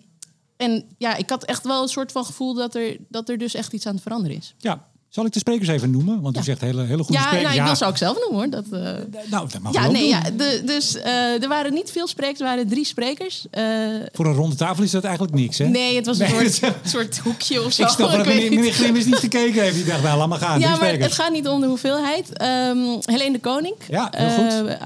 en 0.56 0.84
ja, 0.96 1.16
ik 1.16 1.30
had 1.30 1.44
echt 1.44 1.64
wel 1.64 1.82
een 1.82 1.88
soort 1.88 2.12
van 2.12 2.24
gevoel 2.24 2.54
dat 2.54 2.74
er, 2.74 2.96
dat 3.08 3.28
er 3.28 3.38
dus 3.38 3.54
echt 3.54 3.72
iets 3.72 3.86
aan 3.86 3.94
het 3.94 4.02
veranderen 4.02 4.36
is. 4.36 4.54
Ja. 4.58 4.88
Zal 5.18 5.26
ik 5.26 5.32
de 5.32 5.38
sprekers 5.38 5.68
even 5.68 5.90
noemen? 5.90 6.20
Want 6.20 6.34
u 6.36 6.38
Ja. 6.38 6.44
zegt 6.44 6.60
hele, 6.60 6.82
hele 6.84 7.02
goede 7.02 7.12
ja, 7.12 7.26
sprekers. 7.26 7.42
nou, 7.48 7.58
ik 7.58 7.64
wil 7.66 7.76
ze 7.76 7.84
ook 7.84 7.96
zelf 7.96 8.18
noemen 8.20 8.38
hoor. 8.38 8.50
Dat, 8.50 8.64
eh, 8.82 9.20
Nou, 9.30 9.48
dat 9.48 9.60
mag 9.62 9.72
ja, 9.72 9.90
nee, 9.90 10.00
doen. 10.00 10.08
ja, 10.10 10.20
de, 10.36 10.62
dus 10.64 10.96
eh, 10.96 11.42
er 11.42 11.48
waren 11.48 11.72
niet 11.74 11.90
veel 11.90 12.06
sprekers, 12.06 12.38
er 12.40 12.46
waren 12.46 12.68
drie 12.68 12.84
sprekers. 12.84 13.46
Eh, 13.50 13.64
Voor 14.12 14.26
een 14.26 14.34
ronde 14.34 14.56
tafel 14.56 14.82
is 14.84 14.90
dat 14.90 15.04
eigenlijk 15.04 15.34
niks, 15.34 15.58
hè? 15.58 15.66
nee, 15.68 15.96
het 15.96 16.06
was 16.06 16.18
een 16.18 16.30
Nee, 16.34 16.50
soort, 16.50 16.74
soort 16.94 17.18
hoekje 17.18 17.64
of 17.64 17.72
zo. 17.72 17.82
Ik 17.82 17.88
snap 17.88 18.10
dat 18.10 18.26
meneer, 18.26 18.72
Grimwis 18.72 19.04
niet 19.04 19.14
gekeken 19.16 19.62
heeft. 19.62 19.74
Die 19.74 19.84
dacht, 19.84 20.02
nou, 20.02 20.18
laat 20.18 20.28
maar 20.28 20.38
gaan. 20.38 20.60
Ja, 20.60 20.76
maar 20.76 20.92
het 20.98 21.12
gaat 21.12 21.32
niet 21.32 21.48
om 21.48 21.60
de 21.60 21.66
hoeveelheid. 21.66 22.32
Ehm 22.32 22.76
Helene 23.00 23.32
de 23.32 23.40
Koning, 23.40 23.74
Ja, 23.88 24.12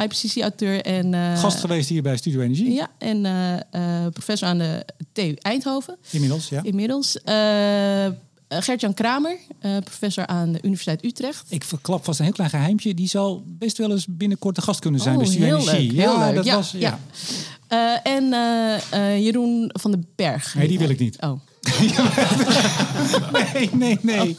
IPCC-auteur 0.03 0.81
en... 0.83 1.15
Gast 1.39 1.61
geweest 1.61 1.89
hier 1.89 2.03
bij 2.03 2.17
Studio 2.17 2.41
Energie. 2.41 2.73
Ja, 2.73 2.89
en 2.99 3.23
professor 4.12 4.49
aan 4.49 4.59
de 4.59 4.85
TU 5.12 5.35
Eindhoven 5.41 5.97
Inmiddels, 6.11 6.49
ja. 6.49 6.61
inmiddels. 6.62 7.19
Eh, 8.52 8.62
Gert-Jan 8.62 8.94
Kramer, 8.94 9.37
eh, 9.59 9.76
professor 9.78 10.26
aan 10.26 10.52
de 10.52 10.59
Universiteit 10.62 11.04
Utrecht. 11.04 11.47
Ik 11.49 11.64
verklap 11.64 12.04
vast 12.04 12.18
een 12.18 12.25
heel 12.25 12.35
klein 12.35 12.50
geheimtje. 12.50 12.94
Die 12.94 13.09
zal 13.09 13.42
best 13.47 13.78
wel 13.78 13.90
eens 13.90 14.06
binnenkort 14.09 14.54
de 14.56 14.62
gast 14.62 14.80
kunnen 14.80 15.00
zijn 15.00 15.14
Oh, 15.16 15.21
bij 15.23 15.30
Studio 15.30 15.47
heel 15.47 15.59
Energie. 15.68 15.92
leuk, 15.92 16.00
heel 16.00 16.12
ja, 16.18 16.26
leuk. 16.26 16.35
dat 16.35 16.44
Ja, 16.44 16.54
was... 16.56 16.71
Ja. 16.71 16.99
ja. 17.68 18.00
Eh, 18.04 18.12
en 18.16 19.23
Jeroen 19.23 19.71
van 19.73 19.90
den 19.90 20.06
Berg. 20.16 20.54
Nee, 20.54 20.68
die 20.68 20.78
wil 20.78 20.88
ik 20.88 20.99
niet. 20.99 21.16
Oh, 21.21 21.40
Nee, 23.54 23.71
nee, 23.73 23.99
nee. 24.02 24.37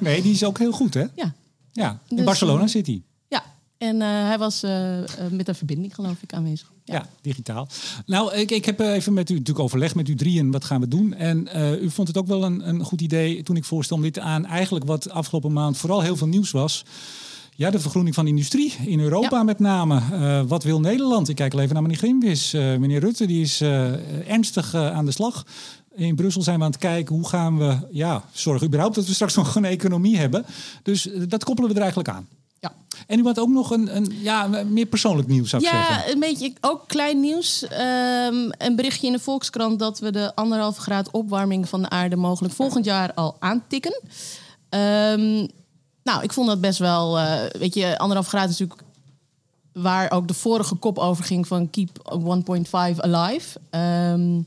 Nee, 0.00 0.22
die 0.22 0.32
is 0.32 0.44
ook 0.44 0.58
heel 0.58 0.72
goed, 0.72 0.94
hè? 0.94 1.04
ja. 1.14 1.34
Ja, 1.72 2.00
in 2.08 2.16
Dus, 2.16 2.24
Barcelona 2.24 2.66
zit 2.66 2.86
hij. 2.86 3.02
En 3.82 4.02
eh, 4.02 4.08
hij 4.08 4.38
was 4.38 4.62
eh, 4.62 4.98
eh, 4.98 5.06
met 5.30 5.48
een 5.48 5.54
verbinding, 5.54 5.94
geloof 5.94 6.22
ik, 6.22 6.32
aanwezig. 6.32 6.72
Ja. 6.84 7.06
digitaal. 7.20 7.68
Nou, 8.06 8.34
ik, 8.34 8.50
ik 8.50 8.64
heb 8.64 8.80
even 8.80 9.12
met 9.12 9.30
u 9.30 9.32
natuurlijk 9.32 9.64
overlegd 9.64 9.94
met 9.94 10.08
u 10.08 10.14
drieën 10.14 10.50
wat 10.50 10.64
gaan 10.64 10.80
we 10.80 10.88
doen. 10.88 11.14
En 11.14 11.48
u 11.82 11.90
vond 11.90 12.08
het 12.08 12.16
ook 12.16 12.26
wel 12.26 12.44
een, 12.44 12.68
een 12.68 12.84
goed 12.84 13.00
idee 13.00 13.42
toen 13.42 13.56
ik 13.56 13.64
voorstel 13.64 13.96
om 13.96 14.02
dit 14.02 14.18
aan 14.18 14.46
eigenlijk 14.46 14.84
wat 14.84 15.10
afgelopen 15.10 15.52
maand 15.52 15.76
vooral 15.76 16.00
heel 16.00 16.16
veel 16.16 16.26
nieuws 16.26 16.50
was. 16.50 16.84
Ja, 17.56 17.70
de 17.70 17.80
vergroening 17.80 18.14
van 18.14 18.24
de 18.24 18.30
industrie 18.30 18.72
in 18.86 19.00
Europa 19.00 19.36
Ja. 19.36 19.42
met 19.42 19.58
name. 19.58 20.00
Wat 20.46 20.62
wil 20.62 20.80
Nederland? 20.80 21.28
Ik 21.28 21.36
kijk 21.36 21.52
al 21.52 21.60
even 21.60 21.72
naar 21.72 21.82
meneer 21.82 21.98
Grimwis. 21.98 22.52
Meneer 22.52 23.00
Rutte 23.00 23.26
die 23.26 23.42
is 23.42 23.60
ernstig 24.26 24.74
aan 24.74 25.04
de 25.04 25.12
slag. 25.12 25.46
In 25.94 26.14
Brussel 26.14 26.42
zijn 26.42 26.58
we 26.58 26.64
aan 26.64 26.70
het 26.70 26.80
kijken 26.80 27.14
hoe 27.14 27.28
gaan 27.28 27.58
we 27.58 27.76
ja, 27.90 28.24
zorgen 28.32 28.66
überhaupt 28.66 28.94
dat 28.94 29.06
we 29.06 29.14
straks 29.14 29.34
nog 29.34 29.54
een 29.54 29.64
economie 29.64 30.16
hebben. 30.16 30.44
Dus 30.82 31.08
dat 31.28 31.44
koppelen 31.44 31.70
we 31.70 31.76
er 31.76 31.82
eigenlijk 31.82 32.10
aan. 32.10 32.28
Ja. 32.62 32.72
En 33.06 33.18
u 33.18 33.24
had 33.24 33.38
ook 33.38 33.48
nog 33.48 33.70
een, 33.70 33.96
een 33.96 34.12
ja, 34.20 34.46
meer 34.46 34.86
persoonlijk 34.86 35.28
nieuws, 35.28 35.50
zou 35.50 35.62
ik 35.62 35.68
zeggen. 35.68 35.94
Ja, 35.94 36.12
een 36.12 36.20
beetje 36.20 36.52
ook 36.60 36.84
klein 36.86 37.20
nieuws. 37.20 37.66
Ehm, 37.68 38.50
een 38.58 38.76
berichtje 38.76 39.06
in 39.06 39.12
de 39.12 39.18
Volkskrant 39.18 39.78
dat 39.78 39.98
we 39.98 40.10
de 40.10 40.34
anderhalve 40.34 40.80
graad 40.80 41.10
opwarming 41.10 41.68
van 41.68 41.82
de 41.82 41.88
aarde 41.88 42.16
mogelijk 42.16 42.54
volgend 42.54 42.84
jaar 42.84 43.14
al 43.14 43.36
aantikken. 43.38 44.00
Ehm, 44.68 45.46
nou, 46.02 46.22
ik 46.22 46.32
vond 46.32 46.46
dat 46.48 46.60
best 46.60 46.78
wel, 46.78 47.18
eh, 47.18 47.50
weet 47.58 47.74
je, 47.74 47.98
anderhalve 47.98 48.28
graad 48.28 48.50
is 48.50 48.58
natuurlijk 48.58 48.88
waar 49.72 50.10
ook 50.10 50.28
de 50.28 50.34
vorige 50.34 50.74
kop 50.74 50.98
over 50.98 51.24
ging 51.24 51.46
van 51.46 51.70
Keep 51.70 51.98
1.5 52.04 53.00
Alive. 53.00 53.60
Ehm, 53.70 54.40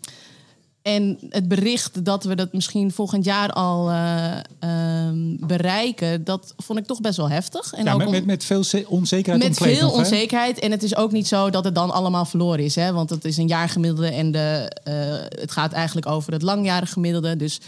en 0.86 1.17
het 1.30 1.48
bericht 1.48 2.06
dat 2.06 2.24
we 2.24 2.36
dat 2.36 2.54
misschien 2.54 2.91
volgend 2.91 3.26
jaar 3.26 3.52
al 3.52 3.89
eh, 3.89 4.38
ehm, 4.60 5.36
bereiken, 5.48 6.24
dat 6.24 6.54
vond 6.58 6.80
ik 6.80 6.86
toch 6.86 7.02
best 7.02 7.17
wel 7.17 7.30
heftig. 7.30 7.74
En 7.74 7.84
Ja, 7.86 7.91
ook 7.93 7.98
met, 7.98 8.10
met, 8.10 8.26
met 8.26 8.43
veel 8.43 8.63
ze- 8.63 8.86
onzekerheid 8.89 9.43
met 9.43 9.58
veel 9.58 9.82
nog, 9.82 9.91
hè? 9.91 9.98
onzekerheid. 9.98 10.60
En 10.60 10.71
het 10.71 10.84
is 10.84 10.95
ook 10.95 11.12
niet 11.12 11.28
zo 11.28 11.50
dat 11.50 11.63
het 11.63 11.76
dan 11.76 11.91
allemaal 11.91 12.26
verloren 12.26 12.63
is. 12.63 12.76
Hè? 12.76 12.93
Want 12.93 13.10
het 13.10 13.26
is 13.26 13.38
een 13.38 13.48
jaargemiddelde 13.48 14.10
en 14.10 14.32
de, 14.32 14.71
eh, 14.84 14.93
het 15.41 15.52
gaat 15.52 15.71
eigenlijk 15.74 16.08
over 16.08 16.34
het 16.34 16.41
langjarig 16.41 16.93
gemiddelde. 16.93 17.36
Dus 17.36 17.60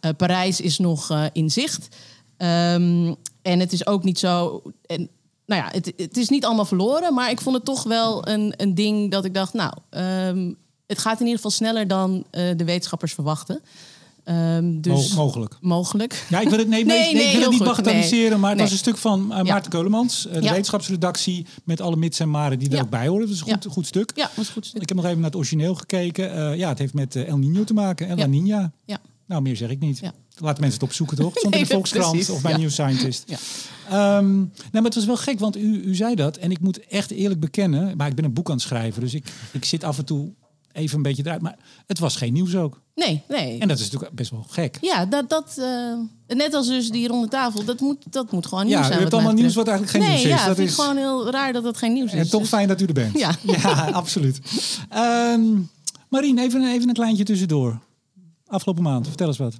eh, 0.00 0.10
Parijs 0.16 0.60
is 0.60 0.78
nog 0.78 1.28
in 1.32 1.50
zicht. 1.50 1.88
Ehm, 2.36 3.14
en 3.42 3.60
het 3.60 3.72
is 3.72 3.86
ook 3.86 4.04
niet 4.04 4.18
zo. 4.18 4.62
En, 4.86 5.08
nou 5.46 5.62
ja, 5.62 5.68
het, 5.72 5.92
het 5.96 6.16
is 6.16 6.28
niet 6.28 6.44
allemaal 6.44 6.64
verloren. 6.64 7.14
Maar 7.14 7.30
ik 7.30 7.40
vond 7.40 7.56
het 7.56 7.64
toch 7.64 7.82
wel 7.82 8.28
een, 8.28 8.54
een 8.56 8.74
ding 8.74 9.10
dat 9.10 9.24
ik 9.24 9.34
dacht, 9.34 9.52
nou, 9.52 9.72
ehm, 9.90 10.52
het 10.86 10.98
gaat 10.98 11.14
in 11.20 11.26
ieder 11.26 11.36
geval 11.36 11.50
sneller 11.50 11.88
dan 11.88 12.24
eh, 12.30 12.42
de 12.56 12.64
wetenschappers 12.64 13.12
verwachten. 13.14 13.60
Ehm, 14.24 14.80
dus 14.80 15.08
Mo- 15.08 15.22
mogelijk. 15.22 15.56
mogelijk. 15.60 16.26
Ja, 16.28 16.40
ik 16.40 16.48
wil 16.48 16.58
het, 16.58 16.68
nee, 16.68 16.84
nee, 16.84 16.98
Nee, 16.98 17.12
nee, 17.14 17.14
nee, 17.14 17.22
ik 17.24 17.30
wil 17.30 17.32
het 17.32 17.40
heel 17.40 17.48
niet 17.50 17.58
goed. 17.58 17.66
bagatelliseren, 17.68 18.40
maar 18.40 18.50
het 18.50 18.60
was 18.60 18.70
een 18.70 18.76
stuk 18.78 18.96
van 18.96 19.32
eh, 19.32 19.36
Ja. 19.36 19.42
Maarten 19.52 19.70
Keulemans, 19.70 20.26
eh, 20.26 20.34
de 20.34 20.42
Ja. 20.42 20.50
wetenschapsredactie, 20.50 21.46
met 21.64 21.80
alle 21.80 21.96
mits 21.96 22.20
en 22.20 22.30
maren 22.30 22.58
die 22.58 22.70
er 22.70 22.82
ook 22.82 22.90
bij 22.90 23.06
horen. 23.08 23.26
Dat 23.26 23.34
is 23.34 23.40
een 23.40 23.52
goed, 23.52 23.66
goed 23.72 23.86
stuk. 23.86 24.12
Ja, 24.14 24.30
was 24.34 24.48
goed. 24.48 24.70
Ik 24.74 24.88
heb 24.88 24.96
nog 24.96 25.04
even 25.06 25.16
naar 25.16 25.26
het 25.26 25.36
origineel 25.36 25.74
gekeken. 25.74 26.56
Ja, 26.56 26.68
het 26.68 26.78
heeft 26.78 26.94
met 26.94 27.16
El 27.16 27.36
Nino 27.38 27.64
te 27.64 27.74
maken 27.74 28.08
en 28.08 28.16
La 28.16 28.22
Ja. 28.22 28.28
Nina. 28.28 28.72
Ja. 28.84 28.98
Nou, 29.26 29.42
meer 29.42 29.56
zeg 29.56 29.70
ik 29.70 29.80
niet. 29.80 29.98
Ja. 29.98 30.12
Laten 30.38 30.60
mensen 30.60 30.80
het 30.80 30.88
opzoeken, 30.88 31.16
toch? 31.16 31.36
In 31.44 31.50
de 31.50 31.66
Volkskrant 31.66 32.10
precies. 32.10 32.30
of 32.30 32.42
bij 32.42 32.50
Ja. 32.52 32.58
New 32.58 32.70
Scientist. 32.70 33.24
Ja. 33.26 33.36
Ehm, 34.18 34.36
nee, 34.36 34.48
maar 34.72 34.82
het 34.82 34.94
was 34.94 35.04
wel 35.04 35.16
gek, 35.16 35.38
want 35.38 35.56
u, 35.56 35.82
u 35.82 35.94
zei 35.94 36.14
dat. 36.14 36.36
En 36.36 36.50
ik 36.50 36.60
moet 36.60 36.86
echt 36.86 37.10
eerlijk 37.10 37.40
bekennen, 37.40 37.96
maar 37.96 38.08
ik 38.08 38.14
ben 38.14 38.24
een 38.24 38.32
boek 38.32 38.46
aan 38.48 38.54
het 38.54 38.62
schrijven. 38.62 39.00
Dus 39.00 39.14
ik, 39.14 39.24
ik 39.52 39.64
zit 39.64 39.84
af 39.84 39.98
en 39.98 40.04
toe 40.04 40.32
even 40.76 40.96
een 40.96 41.02
beetje 41.02 41.22
eruit. 41.24 41.42
Maar 41.42 41.56
het 41.86 41.98
was 41.98 42.16
geen 42.16 42.32
nieuws 42.32 42.54
ook. 42.56 42.80
Nee, 42.94 43.22
nee. 43.28 43.58
En 43.60 43.68
dat 43.68 43.78
is 43.78 43.84
natuurlijk 43.84 44.14
best 44.14 44.30
wel 44.30 44.44
gek. 44.48 44.78
Ja, 44.80 45.06
dat, 45.06 45.28
dat, 45.28 45.56
eh, 45.58 46.36
net 46.36 46.54
als 46.54 46.66
dus 46.66 46.90
die 46.90 47.08
ronde 47.08 47.28
tafel, 47.28 47.64
dat 47.64 47.80
moet, 47.80 48.12
dat 48.12 48.30
moet 48.32 48.46
gewoon 48.46 48.66
nieuws 48.66 48.78
Ja, 48.78 48.84
zijn. 48.86 48.98
hebt 48.98 49.02
wat 49.02 49.20
mij 49.20 49.20
allemaal 49.20 49.42
nieuws 49.42 49.54
wat 49.54 49.68
eigenlijk 49.68 49.96
geen 49.96 50.06
nee, 50.06 50.18
nieuws 50.18 50.32
is. 50.32 50.40
Ja, 50.40 50.46
dat 50.46 50.56
vind 50.56 50.68
is 50.68 50.74
gewoon 50.74 50.96
heel 50.96 51.30
raar 51.30 51.52
dat 51.52 51.62
dat 51.62 51.76
geen 51.76 51.92
nieuws 51.92 52.12
is. 52.12 52.18
En 52.18 52.28
toch 52.28 52.40
Dus- 52.40 52.48
fijn 52.48 52.68
dat 52.68 52.80
u 52.80 52.84
er 52.84 52.92
bent. 52.92 53.18
Ja. 53.18 53.34
ja 53.62 53.90
absoluut. 53.92 54.40
Ehm 54.88 55.58
Marien, 56.08 56.38
even, 56.38 56.66
even 56.72 56.88
een 56.88 56.94
kleintje 56.94 57.24
tussendoor. 57.24 57.78
Afgelopen 58.46 58.82
maand, 58.82 59.06
vertel 59.06 59.26
eens 59.26 59.38
wat. 59.38 59.54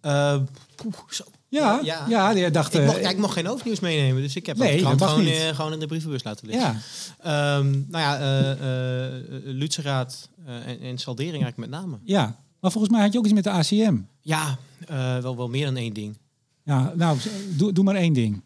Eh, 0.00 0.40
poeh, 0.76 0.94
zo. 1.08 1.24
Ja, 1.50 1.80
ja. 1.82 2.06
Ja. 2.08 2.30
je 2.30 2.50
dacht... 2.50 2.74
Ik 2.74 2.80
eh, 2.80 2.86
mocht, 2.86 3.00
ja, 3.00 3.08
ik 3.10 3.18
mocht 3.18 3.32
geen 3.32 3.46
hoofdnieuws 3.46 3.80
meenemen, 3.80 4.22
dus 4.22 4.36
ik 4.36 4.46
heb 4.46 4.56
Nee, 4.56 4.82
dat 4.82 5.02
gewoon, 5.02 5.26
eh, 5.26 5.48
gewoon 5.48 5.72
in 5.72 5.78
de 5.78 5.86
brievenbus 5.86 6.24
laten 6.24 6.46
liggen. 6.46 6.66
ja. 6.66 7.56
Ehm, 7.58 7.70
nou 7.70 8.04
ja, 8.04 8.18
eh 8.18 8.50
eh 8.50 9.22
Lutzeraad 9.44 10.28
eh, 10.46 10.54
en, 10.54 10.80
en 10.80 10.98
saldering 10.98 11.42
eigenlijk 11.42 11.70
met 11.70 11.80
name. 11.80 11.98
ja, 12.04 12.36
maar 12.60 12.70
volgens 12.70 12.92
mij 12.92 13.02
had 13.02 13.12
je 13.12 13.18
ook 13.18 13.24
iets 13.24 13.34
met 13.34 13.44
de 13.44 13.50
ACM. 13.50 13.96
Ja, 14.20 14.58
eh, 14.86 15.18
wel, 15.18 15.36
wel 15.36 15.48
meer 15.48 15.64
dan 15.64 15.76
één 15.76 15.92
ding. 15.92 16.18
Ja, 16.64 16.92
nou, 16.96 17.18
doe, 17.56 17.72
doe 17.72 17.84
maar 17.84 17.94
één 17.94 18.12
ding. 18.12 18.42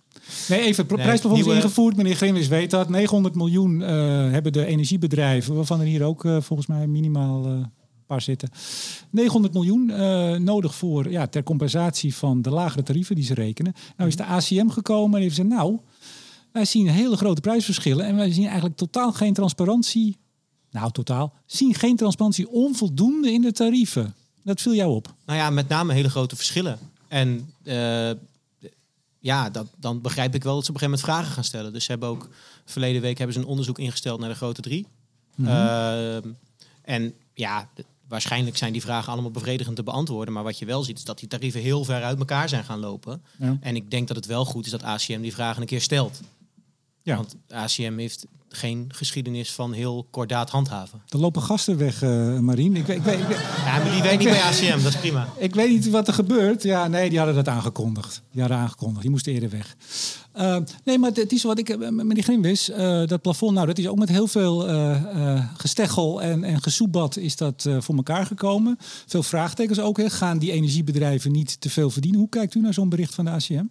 Nee, 0.48 0.60
even, 0.60 0.86
prijsplafond 0.86 1.46
is 1.46 1.54
ingevoerd. 1.54 1.96
Meneer 1.96 2.16
Grimwis 2.16 2.48
weet 2.48 2.70
dat. 2.70 2.88
900 2.88 3.34
miljoen 3.34 3.82
eh, 3.82 3.90
hebben 4.30 4.52
de 4.52 4.66
energiebedrijven, 4.66 5.54
waarvan 5.54 5.80
er 5.80 5.86
hier 5.86 6.02
ook 6.02 6.24
eh, 6.24 6.40
volgens 6.40 6.68
mij 6.68 6.86
minimaal 6.86 7.44
eh 7.46 7.52
paar 8.06 8.20
zitten. 8.20 8.50
900 9.10 9.54
miljoen 9.54 9.90
eh, 9.90 10.34
nodig 10.36 10.74
voor, 10.74 11.10
ja, 11.10 11.26
ter 11.26 11.42
compensatie 11.42 12.14
van 12.14 12.42
de 12.42 12.50
lagere 12.50 12.82
tarieven 12.82 13.14
die 13.14 13.24
ze 13.24 13.34
rekenen. 13.34 13.74
Nou 13.96 14.08
is 14.08 14.16
de 14.16 14.24
ACM 14.24 14.68
gekomen 14.68 15.14
en 15.14 15.22
heeft 15.22 15.34
gezegd, 15.34 15.54
nou, 15.54 15.78
wij 16.52 16.64
zien 16.64 16.88
hele 16.88 17.16
grote 17.16 17.40
prijsverschillen 17.40 18.06
en 18.06 18.16
wij 18.16 18.32
zien 18.32 18.46
eigenlijk 18.46 18.76
totaal 18.76 19.12
geen 19.12 19.32
transparantie. 19.32 20.16
Nou, 20.70 20.90
totaal. 20.90 21.32
Zien 21.46 21.74
geen 21.74 21.96
transparantie 21.96 22.48
onvoldoende 22.48 23.32
in 23.32 23.40
de 23.40 23.52
tarieven. 23.52 24.14
Dat 24.42 24.60
viel 24.60 24.74
jou 24.74 24.94
op. 24.94 25.14
Nou 25.26 25.38
ja, 25.38 25.50
met 25.50 25.68
name 25.68 25.92
hele 25.92 26.10
grote 26.10 26.36
verschillen. 26.36 26.78
En 27.08 27.52
eh, 27.62 28.10
ja, 29.18 29.50
dat, 29.50 29.66
dan 29.76 30.00
begrijp 30.00 30.34
ik 30.34 30.42
wel 30.42 30.54
dat 30.54 30.64
ze 30.64 30.70
op 30.70 30.74
een 30.74 30.80
gegeven 30.80 31.04
moment 31.04 31.18
vragen 31.18 31.34
gaan 31.34 31.44
stellen. 31.44 31.72
Dus 31.72 31.84
ze 31.84 31.90
hebben 31.90 32.08
ook 32.08 32.28
verleden 32.64 33.02
week 33.02 33.18
hebben 33.18 33.36
ze 33.36 33.42
een 33.42 33.48
onderzoek 33.48 33.78
ingesteld 33.78 34.20
naar 34.20 34.28
de 34.28 34.34
grote 34.34 34.60
drie. 34.60 34.86
Ehm, 35.44 36.28
en 36.82 37.14
ja, 37.34 37.68
waarschijnlijk 38.14 38.56
zijn 38.56 38.72
die 38.72 38.82
vragen 38.82 39.12
allemaal 39.12 39.30
bevredigend 39.30 39.76
te 39.76 39.82
beantwoorden. 39.82 40.34
Maar 40.34 40.42
wat 40.42 40.58
je 40.58 40.64
wel 40.64 40.82
ziet 40.82 40.98
is 40.98 41.04
dat 41.04 41.18
die 41.18 41.28
tarieven 41.28 41.60
heel 41.60 41.84
ver 41.84 42.02
uit 42.02 42.18
elkaar 42.18 42.48
zijn 42.48 42.64
gaan 42.64 42.78
lopen. 42.78 43.22
Ja. 43.38 43.56
En 43.60 43.76
ik 43.76 43.90
denk 43.90 44.08
dat 44.08 44.16
het 44.16 44.26
wel 44.26 44.44
goed 44.44 44.64
is 44.64 44.70
dat 44.70 44.82
ACM 44.82 45.20
die 45.20 45.34
vragen 45.34 45.60
een 45.60 45.68
keer 45.68 45.80
stelt. 45.80 46.20
Ja. 47.02 47.16
Want 47.16 47.36
ACM 47.48 47.96
heeft 47.96 48.26
geen 48.48 48.84
geschiedenis 48.94 49.52
van 49.52 49.72
heel 49.72 50.06
kordaat 50.10 50.50
handhaven. 50.50 51.02
Er 51.08 51.18
lopen 51.18 51.42
gasten 51.42 51.78
weg, 51.78 52.02
eh 52.02 52.38
Marien. 52.38 52.76
Ik, 52.76 52.86
weet- 52.86 52.96
ik, 52.96 53.02
weet- 53.02 53.18
ik, 53.18 53.26
weet- 53.26 53.38
Ja, 53.64 53.78
maar 53.78 53.90
die 53.92 54.02
werkt 54.02 54.18
niet 54.18 54.28
bij 54.28 54.40
ACM, 54.42 54.82
dat 54.82 54.92
is 54.94 54.98
prima. 55.00 55.28
ik 55.38 55.54
weet 55.54 55.70
niet 55.70 55.90
wat 55.90 56.08
er 56.08 56.14
gebeurt. 56.14 56.62
Ja, 56.62 56.88
nee, 56.88 57.08
die 57.08 57.18
hadden 57.18 57.36
dat 57.36 57.48
aangekondigd. 57.48 58.22
Die 58.30 58.40
hadden 58.40 58.58
aangekondigd. 58.58 59.00
Die 59.02 59.10
moesten 59.10 59.32
eerder 59.32 59.50
weg. 59.50 59.76
Eh, 60.32 60.56
nee, 60.84 60.98
maar 60.98 61.10
het 61.14 61.32
is 61.32 61.42
wat 61.42 61.58
ik 61.58 61.68
eh, 61.68 61.88
met 61.88 62.14
die 62.14 62.22
Grimwis, 62.24 62.70
eh 62.70 63.06
dat 63.06 63.22
plafond, 63.22 63.54
nou, 63.54 63.66
dat 63.66 63.78
is 63.78 63.88
ook 63.88 63.98
met 63.98 64.08
heel 64.08 64.26
veel 64.26 64.58
gesteggel 65.56 66.22
en, 66.22 66.44
en 66.44 66.62
gesoebat 66.62 67.16
is 67.16 67.36
dat 67.36 67.68
voor 67.78 67.96
elkaar 67.96 68.26
gekomen. 68.26 68.76
Veel 69.06 69.22
vraagtekens 69.22 69.80
ook. 69.80 69.96
Hè. 69.96 70.10
Gaan 70.10 70.38
die 70.38 70.52
energiebedrijven 70.52 71.32
niet 71.32 71.60
te 71.60 71.70
veel 71.70 71.90
verdienen? 71.90 72.20
Hoe 72.20 72.28
kijkt 72.28 72.54
u 72.54 72.60
naar 72.60 72.74
zo'n 72.74 72.88
bericht 72.88 73.14
van 73.14 73.24
de 73.24 73.30
ACM? 73.30 73.64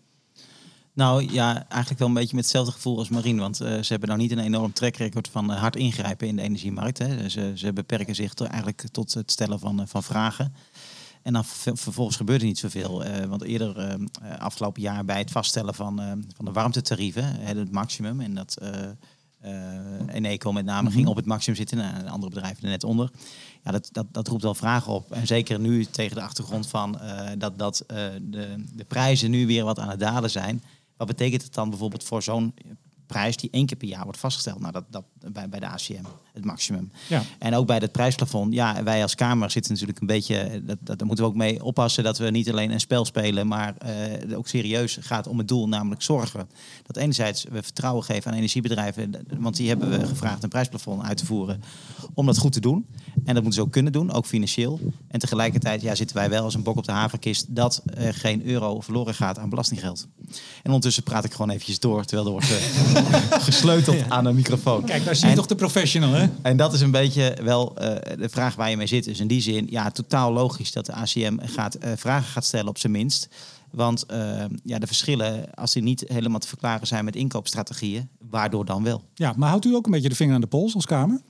Nou 0.94 1.32
ja, 1.32 1.66
eigenlijk 1.68 2.00
wel 2.00 2.08
een 2.08 2.14
beetje 2.14 2.36
met 2.36 2.44
hetzelfde 2.44 2.72
gevoel 2.72 2.98
als 2.98 3.10
Marien. 3.10 3.38
Want 3.40 3.62
eh, 3.62 3.68
ze 3.82 3.92
hebben 3.92 4.10
nou 4.10 4.22
niet 4.22 4.32
een 4.32 4.40
enorm 4.40 4.74
track 4.74 4.96
record 4.96 5.28
van 5.28 5.52
eh, 5.52 5.60
hard 5.60 5.76
ingrijpen 5.76 6.28
in 6.28 6.36
de 6.36 6.42
energiemarkt. 6.42 6.98
Hè. 6.98 7.30
Ze, 7.30 7.52
ze 7.56 7.74
beperken 7.74 8.16
zich 8.16 8.34
to- 8.34 8.46
eigenlijk 8.46 8.84
tot 8.92 9.14
het 9.14 9.32
stellen 9.32 9.60
van, 9.60 9.80
eh, 9.82 9.86
van 9.88 10.04
vragen. 10.04 10.54
En 11.22 11.34
dan 11.34 11.46
ver- 11.46 11.78
vervolgens 11.78 12.18
gebeurt 12.18 12.42
er 12.42 12.48
niet 12.48 12.58
zoveel. 12.60 13.04
Want 13.28 13.44
eerder, 13.44 13.78
eh, 13.78 13.94
eh, 13.94 14.40
afgelopen 14.40 14.82
jaar, 14.82 15.06
bij 15.06 15.18
het 15.18 15.32
vaststellen 15.32 15.74
van, 15.74 16.02
eh, 16.02 16.12
van 16.36 16.46
de 16.46 16.52
warmtetarieven, 16.52 17.24
het 17.40 17.72
maximum. 17.72 18.22
En 18.22 18.34
dat 18.34 18.58
Eneco 20.08 20.52
met 20.52 20.66
name 20.66 20.92
ging 20.92 21.08
op 21.08 21.16
het 21.16 21.26
maximum 21.26 21.58
zitten. 21.58 21.80
En 21.80 22.08
andere 22.08 22.32
bedrijven 22.34 22.64
er 22.64 22.70
net 22.70 22.84
onder. 22.84 23.12
Ja, 23.64 23.72
dat, 23.72 23.90
dat, 23.92 24.06
dat 24.12 24.28
roept 24.28 24.44
wel 24.44 24.56
vragen 24.56 24.94
op. 24.94 25.12
En 25.12 25.28
zeker 25.28 25.60
nu 25.60 25.86
tegen 25.86 26.16
de 26.16 26.22
achtergrond 26.22 26.68
van 26.68 27.00
dat, 27.38 27.58
dat 27.60 27.84
de, 28.22 28.64
de 28.74 28.84
prijzen 28.88 29.32
nu 29.32 29.48
weer 29.48 29.64
wat 29.64 29.80
aan 29.80 29.90
het 29.90 30.00
dalen 30.00 30.30
zijn. 30.30 30.64
Wat 30.98 31.08
betekent 31.08 31.44
het 31.44 31.54
dan 31.54 31.70
bijvoorbeeld 31.70 32.04
voor 32.04 32.24
zo'n 32.24 32.54
prijs 33.06 33.38
die 33.38 33.50
één 33.52 33.66
keer 33.66 33.78
per 33.78 33.88
jaar 33.88 34.04
wordt 34.04 34.20
vastgesteld? 34.20 34.60
Nou, 34.60 34.72
dat, 34.72 34.86
dat 34.90 35.06
bij, 35.32 35.50
bij 35.50 35.60
de 35.60 35.68
ACM, 35.68 36.04
het 36.34 36.46
maximum. 36.46 36.92
Ja. 37.08 37.22
En 37.40 37.56
ook 37.56 37.68
bij 37.68 37.78
het 37.78 37.92
prijsplafond. 37.92 38.54
Ja, 38.54 38.84
wij 38.84 39.02
als 39.02 39.16
Kamer 39.16 39.52
zitten 39.52 39.72
natuurlijk 39.72 40.00
een 40.00 40.08
beetje. 40.08 40.62
Dat, 40.66 40.78
dat, 40.80 40.98
daar 40.98 41.08
moeten 41.08 41.26
we 41.26 41.32
ook 41.32 41.38
mee 41.38 41.64
oppassen 41.64 42.04
dat 42.04 42.18
we 42.18 42.30
niet 42.30 42.50
alleen 42.50 42.72
een 42.72 42.80
spel 42.80 43.06
spelen, 43.06 43.48
maar 43.48 43.76
eh, 43.78 44.38
ook 44.38 44.48
serieus 44.48 44.98
gaat 45.02 45.28
om 45.28 45.38
het 45.38 45.48
doel, 45.48 45.68
namelijk 45.68 46.02
zorgen 46.02 46.50
dat 46.84 46.98
enerzijds 46.98 47.44
we 47.52 47.64
vertrouwen 47.64 48.04
geven 48.04 48.32
aan 48.32 48.38
energiebedrijven, 48.38 49.16
want 49.38 49.56
die 49.56 49.68
hebben 49.68 49.90
we 49.90 50.08
gevraagd 50.08 50.44
een 50.44 50.50
prijsplafond 50.50 51.04
uit 51.04 51.18
te 51.18 51.26
voeren 51.26 51.62
om 52.14 52.26
dat 52.26 52.38
goed 52.38 52.52
te 52.52 52.60
doen. 52.60 52.86
En 53.14 53.34
dat 53.34 53.44
moeten 53.44 53.54
ze 53.54 53.62
ook 53.62 53.72
kunnen 53.72 53.92
doen, 53.92 54.12
ook 54.12 54.26
financieel. 54.26 54.80
En 55.08 55.20
tegelijkertijd 55.20 55.82
ja, 55.82 55.96
zitten 55.96 56.16
wij 56.16 56.30
wel 56.30 56.44
als 56.44 56.54
een 56.54 56.64
bok 56.64 56.78
op 56.78 56.86
de 56.86 56.92
haverkist 56.92 57.56
dat 57.56 57.82
er 57.86 58.14
geen 58.14 58.46
euro 58.46 58.80
verloren 58.82 59.14
gaat 59.14 59.40
aan 59.40 59.50
belastinggeld. 59.50 60.08
En 60.30 60.66
ondertussen 60.66 61.04
praat 61.04 61.26
ik 61.26 61.32
gewoon 61.32 61.50
eventjes 61.50 61.80
door, 61.80 62.06
terwijl 62.06 62.28
er 62.28 62.32
wordt 62.32 62.52
eh, 62.52 63.42
gesleuteld 63.50 64.10
aan 64.10 64.26
een 64.26 64.36
microfoon. 64.36 64.86
Kijk, 64.86 65.04
daar 65.14 65.22
zie 65.22 65.32
je 65.32 65.42
En- 65.42 65.48
toch 65.48 65.58
de 65.58 65.66
professional, 65.66 66.14
hè? 66.14 66.28
en 66.42 66.58
dat 66.58 66.74
is 66.74 66.82
een 66.82 66.92
beetje 66.92 67.38
wel 67.44 67.76
eh, 67.78 68.18
de 68.18 68.30
vraag 68.30 68.56
waar 68.56 68.70
je 68.70 68.78
mee 68.78 68.88
zit. 68.88 69.04
Dus 69.04 69.20
in 69.20 69.28
die 69.28 69.42
zin, 69.42 69.68
ja, 69.70 69.92
totaal 69.92 70.34
logisch 70.34 70.72
dat 70.72 70.86
de 70.86 70.94
ACM 70.94 71.38
gaat, 71.42 71.76
eh, 71.76 71.92
vragen 71.96 72.32
gaat 72.32 72.46
stellen 72.46 72.68
op 72.68 72.78
zijn 72.78 72.92
minst. 72.92 73.30
Want 73.72 74.06
eh, 74.06 74.44
ja, 74.64 74.80
de 74.80 74.88
verschillen, 74.88 75.54
als 75.54 75.74
die 75.74 75.84
niet 75.84 76.04
helemaal 76.08 76.40
te 76.40 76.48
verklaren 76.48 76.88
zijn 76.88 77.06
met 77.06 77.16
inkoopstrategieën, 77.16 78.10
waardoor 78.30 78.66
dan 78.66 78.84
wel? 78.84 79.04
Ja, 79.14 79.34
maar 79.38 79.50
houdt 79.50 79.66
u 79.66 79.76
ook 79.76 79.86
een 79.86 79.92
beetje 79.92 80.10
de 80.10 80.16
vinger 80.16 80.36
aan 80.36 80.42
de 80.42 80.48
pols 80.48 80.76
als 80.76 80.86
Kamer? 80.86 81.22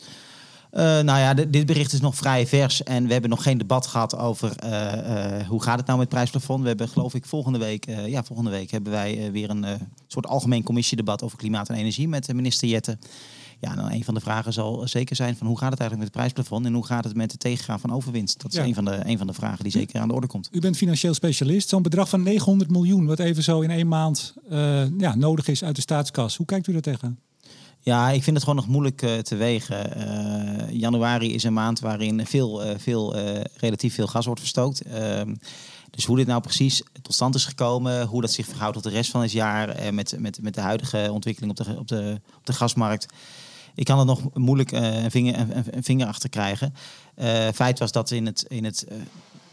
Nou 0.76 1.20
ja, 1.20 1.34
dit 1.34 1.66
bericht 1.66 1.94
is 1.94 2.02
nog 2.02 2.16
vrij 2.16 2.48
vers 2.48 2.84
en 2.84 3.06
we 3.06 3.12
hebben 3.12 3.30
nog 3.30 3.44
geen 3.44 3.58
debat 3.58 3.88
gehad 3.88 4.18
over 4.18 4.56
hoe 5.48 5.64
gaat 5.64 5.78
het 5.78 5.86
nou 5.86 5.98
met 6.00 6.08
het 6.08 6.10
prijsplafond. 6.10 6.62
We 6.62 6.68
hebben 6.68 6.88
geloof 6.88 7.14
ik 7.14 7.26
volgende 7.26 7.60
week, 7.60 7.86
ja, 8.06 8.24
volgende 8.24 8.52
week 8.52 8.72
hebben 8.72 8.92
wij 8.92 9.32
weer 9.32 9.50
een 9.50 9.66
soort 10.08 10.28
algemeen 10.28 10.64
commissiedebat 10.64 11.24
over 11.24 11.38
klimaat 11.38 11.70
en 11.70 11.76
energie 11.76 12.08
met 12.08 12.34
minister 12.34 12.68
Jette. 12.68 12.98
Ja, 13.64 13.76
nou, 13.76 13.92
een 13.94 14.04
van 14.04 14.14
de 14.14 14.20
vragen 14.20 14.54
zal 14.54 14.88
zeker 14.88 15.16
zijn 15.16 15.38
van 15.38 15.48
hoe 15.48 15.58
gaat 15.58 15.72
het 15.72 15.80
eigenlijk 15.80 16.12
met 16.12 16.22
het 16.22 16.34
prijsplafond 16.34 16.66
en 16.66 16.74
hoe 16.74 16.86
gaat 16.86 17.04
het 17.04 17.16
met 17.16 17.32
het 17.32 17.40
tegengaan 17.40 17.80
van 17.80 17.92
overwinst. 17.94 18.42
Dat 18.42 18.52
is 18.52 18.58
Ja. 18.58 18.64
een, 18.66 18.74
van 18.74 18.86
de, 18.86 19.00
een 19.04 19.18
van 19.18 19.28
de 19.28 19.34
vragen 19.34 19.64
die 19.64 19.72
zeker 19.72 20.00
aan 20.00 20.08
de 20.08 20.14
orde 20.14 20.28
komt. 20.28 20.50
U 20.52 20.60
bent 20.60 20.78
financieel 20.78 21.14
specialist. 21.14 21.70
Zo'n 21.70 21.82
bedrag 21.82 22.10
van 22.10 22.24
900 22.24 22.72
miljoen, 22.72 23.06
wat 23.06 23.20
even 23.20 23.44
zo 23.44 23.62
in 23.62 23.70
één 23.72 23.88
maand 23.88 24.34
eh, 24.50 24.98
ja, 24.98 25.16
nodig 25.16 25.48
is 25.48 25.64
uit 25.64 25.76
de 25.76 25.82
staatskas. 25.82 26.36
Hoe 26.38 26.46
kijkt 26.46 26.68
u 26.68 26.72
daar 26.72 26.82
tegen? 26.82 27.20
Ja, 27.80 28.10
ik 28.10 28.24
vind 28.24 28.36
het 28.36 28.46
gewoon 28.46 28.60
nog 28.60 28.68
moeilijk 28.68 29.02
eh, 29.02 29.18
te 29.18 29.36
wegen. 29.36 29.96
Eh, 29.96 30.80
januari 30.80 31.34
is 31.34 31.44
een 31.44 31.54
maand 31.54 31.80
waarin 31.80 32.26
veel, 32.26 32.62
veel, 32.78 33.16
relatief 33.58 33.94
veel 33.94 34.08
gas 34.08 34.26
wordt 34.26 34.40
verstookt. 34.40 34.82
Ehm, 34.82 35.36
dus 35.90 36.06
hoe 36.06 36.18
dit 36.18 36.28
nou 36.28 36.42
precies 36.42 36.84
tot 37.02 37.14
stand 37.14 37.36
is 37.36 37.46
gekomen, 37.46 38.06
hoe 38.06 38.22
dat 38.22 38.32
zich 38.32 38.46
verhoudt 38.46 38.74
tot 38.74 38.84
de 38.84 38.90
rest 38.90 39.12
van 39.12 39.22
het 39.22 39.32
jaar 39.32 39.94
met, 39.94 40.16
met, 40.20 40.42
met 40.42 40.54
de 40.54 40.62
huidige 40.62 41.10
ontwikkeling 41.12 41.60
op 41.60 41.66
de, 41.66 41.76
op, 41.80 41.88
de, 41.88 42.22
op 42.38 42.46
de 42.46 42.54
gasmarkt. 42.54 43.06
Ik 43.76 43.86
kan 43.86 44.00
er 44.00 44.06
nog 44.06 44.34
moeilijk 44.34 44.72
eh, 44.72 45.04
een, 45.04 45.12
vinger, 45.12 45.48
vinger 45.80 46.08
achter 46.08 46.30
krijgen. 46.30 46.74
Eh, 47.16 47.48
feit 47.54 47.80
was 47.80 47.92
dat 47.92 48.12
in, 48.12 48.26
het, 48.26 48.46
in, 48.48 48.64
het, 48.64 48.84
eh, 48.84 48.98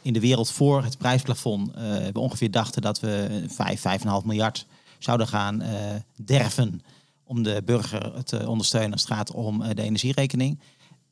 in 0.03 0.13
de 0.13 0.21
wereld 0.21 0.51
voor 0.51 0.83
het 0.85 0.99
prijsplafond 0.99 1.71
we 2.13 2.21
ongeveer 2.21 2.51
dachten 2.51 2.83
dat 2.83 3.01
we 3.01 3.45
5, 3.49 3.81
5,5 3.81 4.25
miljard 4.25 4.67
zouden 4.99 5.29
gaan 5.29 5.63
derven 6.17 6.83
om 7.25 7.43
de 7.43 7.63
burger 7.65 8.25
te 8.25 8.49
ondersteunen 8.49 8.93
als 8.93 9.03
het 9.03 9.11
gaat 9.11 9.33
om 9.33 9.75
de 9.75 9.83
energierekening. 9.83 10.59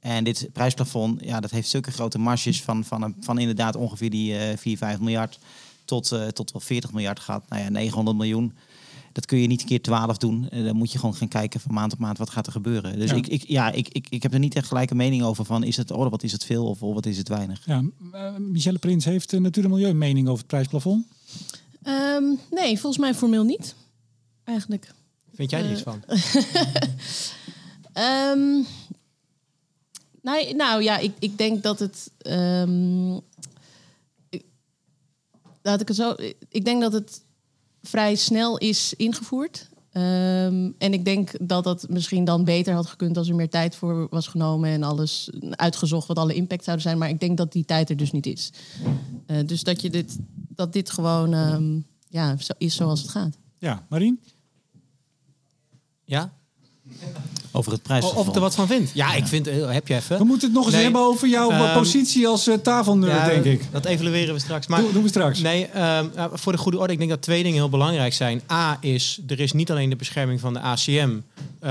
En 0.01 0.25
dit 0.25 0.49
prijsplafond, 0.53 1.25
ja, 1.25 1.41
dat 1.41 1.51
heeft 1.51 1.69
zulke 1.69 1.91
grote 1.91 2.19
marges 2.19 2.63
van, 2.63 2.85
van, 2.85 3.15
van 3.21 3.39
inderdaad 3.39 3.77
ongeveer 3.77 4.11
die 4.11 4.39
eh 4.39 4.57
4, 4.57 4.77
5 4.77 4.99
miljard 4.99 5.39
tot, 5.85 6.15
tot 6.33 6.53
wel 6.53 6.63
40 6.63 6.93
miljard 6.93 7.21
gehad. 7.21 7.49
Nou 7.49 7.63
ja, 7.63 7.69
900 7.69 8.17
miljoen. 8.17 8.55
Dat 9.19 9.27
kun 9.27 9.39
je 9.39 9.47
niet 9.47 9.65
keer 9.65 9.83
12 9.83 10.17
doen. 10.17 10.49
Eh, 10.49 10.65
dan 10.65 10.77
moet 10.77 10.93
je 10.93 10.99
gewoon 10.99 11.15
gaan 11.15 11.29
kijken 11.29 11.61
van 11.61 11.75
maand 11.75 11.93
op 11.93 11.99
maand 11.99 12.19
wat 12.19 12.31
gaat 12.31 12.47
er 12.47 12.53
gebeuren. 12.53 12.99
Dus 12.99 13.11
Ja. 13.11 13.17
ik, 13.17 13.27
ik, 13.27 13.45
ja, 13.49 13.71
ik, 13.71 13.89
ik, 13.89 14.07
ik 14.11 14.23
heb 14.23 14.33
er 14.33 14.39
niet 14.39 14.55
echt 14.55 14.67
gelijk 14.67 14.91
een 14.91 14.97
mening 14.97 15.23
over 15.23 15.45
van 15.45 15.65
is 15.65 15.77
het, 15.77 15.91
oh, 15.91 16.11
wat 16.11 16.23
is 16.23 16.33
het 16.33 16.45
veel 16.45 16.67
of 16.67 16.83
oh, 16.83 16.95
wat 16.95 17.07
is 17.07 17.19
het 17.19 17.29
weinig. 17.29 17.67
Ja, 17.67 17.83
eh, 18.13 18.37
Michelle 18.37 18.79
Prins 18.79 19.05
heeft 19.05 19.33
uh, 19.33 19.41
Natuur 19.41 19.65
en 19.65 19.71
Milieu 19.71 19.89
een 19.91 19.99
mening 19.99 20.27
over 20.27 20.39
het 20.39 20.47
prijsplafond. 20.47 21.07
Ehm, 21.83 22.25
nee, 22.51 22.79
volgens 22.79 22.99
mij 23.03 23.15
formeel 23.15 23.45
niet. 23.45 23.75
Eigenlijk. 24.45 24.93
Vind 25.35 25.51
jij 25.51 25.61
er 25.61 25.67
Eh, 25.67 25.73
iets 25.73 25.83
van? 25.83 26.03
Ehm, 27.93 28.63
nou, 30.23 30.55
nou 30.55 30.83
ja, 30.83 30.99
ik, 30.99 31.13
ik 31.19 31.39
denk 31.39 31.63
dat 31.63 31.79
het. 31.79 32.11
ehm, 32.19 33.15
ik- 34.29 34.45
laat 35.63 35.81
ik 35.81 35.89
het 35.89 35.97
zo. 35.97 36.15
Ik 36.49 36.65
denk 36.65 36.81
dat 36.81 36.93
het 36.93 37.23
vrij 37.83 38.15
snel 38.15 38.59
is 38.59 38.95
ingevoerd. 38.95 39.69
Ehm, 39.93 40.71
en 40.79 40.93
ik 40.93 41.05
denk 41.05 41.49
dat 41.49 41.65
dat 41.65 41.89
misschien 41.89 42.25
dan 42.25 42.45
beter 42.45 42.75
had 42.75 42.87
gekund 42.87 43.17
als 43.17 43.29
er 43.29 43.35
meer 43.35 43.49
tijd 43.49 43.75
voor 43.75 44.07
was 44.11 44.27
genomen 44.27 44.71
en 44.71 44.83
alles 44.83 45.31
uitgezocht 45.51 46.07
wat 46.07 46.19
alle 46.19 46.35
impact 46.35 46.65
zouden 46.65 46.85
zijn. 46.87 46.99
Maar 46.99 47.09
ik 47.09 47.21
denk 47.21 47.37
dat 47.37 47.53
die 47.53 47.65
tijd 47.65 47.91
er 47.91 47.97
dus 47.97 48.13
niet 48.13 48.27
is. 48.27 48.53
Eh, 49.27 49.47
dus 49.47 49.63
dat, 49.63 49.83
je 49.83 49.91
dit, 49.91 50.19
dat 50.49 50.73
dit 50.73 50.91
gewoon 50.91 51.33
ehm, 51.33 51.81
ja, 52.09 52.37
zo 52.37 52.53
is 52.59 52.75
zoals 52.75 53.01
het 53.01 53.11
gaat. 53.11 53.39
Ja, 53.59 53.87
Marien? 53.89 54.21
Ja? 56.05 56.33
Over 57.59 57.73
het 57.73 57.81
Of 57.81 57.87
prijsplafond. 57.87 58.21
of 58.23 58.29
ik 58.29 58.35
er 58.35 58.41
wat 58.41 58.55
van 58.55 58.67
vind? 58.67 58.91
Ja, 58.95 59.15
ik 59.15 59.27
vind... 59.27 59.47
eh, 59.47 59.71
Heb 59.71 59.89
je 59.89 59.95
even? 59.95 60.19
We 60.19 60.25
moeten 60.25 60.47
het 60.49 60.57
nog 60.57 60.65
eens 60.65 60.75
Nee. 60.75 60.83
hebben 60.83 61.01
over 61.01 61.29
jouw 61.29 61.51
eh, 61.51 61.61
Ehm, 61.65 61.79
positie 61.79 62.27
als 62.29 62.47
eh, 62.47 62.55
tafelnerd, 62.55 63.13
Ja, 63.13 63.27
denk 63.27 63.45
ik. 63.45 63.63
Dat 63.73 63.85
evalueren 63.85 64.35
we 64.35 64.41
straks. 64.41 64.67
Maar 64.67 64.81
Doen, 64.81 64.93
doen 64.93 65.03
we 65.03 65.09
straks. 65.09 65.39
Nee, 65.41 65.67
ehm, 65.67 66.07
nou, 66.15 66.31
voor 66.39 66.53
de 66.53 66.59
goede 66.59 66.79
orde, 66.79 66.93
ik 66.93 66.99
denk 66.99 67.11
dat 67.11 67.23
twee 67.23 67.43
dingen 67.43 67.59
heel 67.59 67.69
belangrijk 67.69 68.13
zijn. 68.13 68.43
A 68.53 68.79
is, 68.81 69.21
er 69.27 69.41
is 69.41 69.53
niet 69.53 69.71
alleen 69.71 69.91
de 69.91 69.97
bescherming 69.97 70.41
van 70.41 70.53
de 70.53 70.61
ACM, 70.61 71.11
eh, 71.61 71.71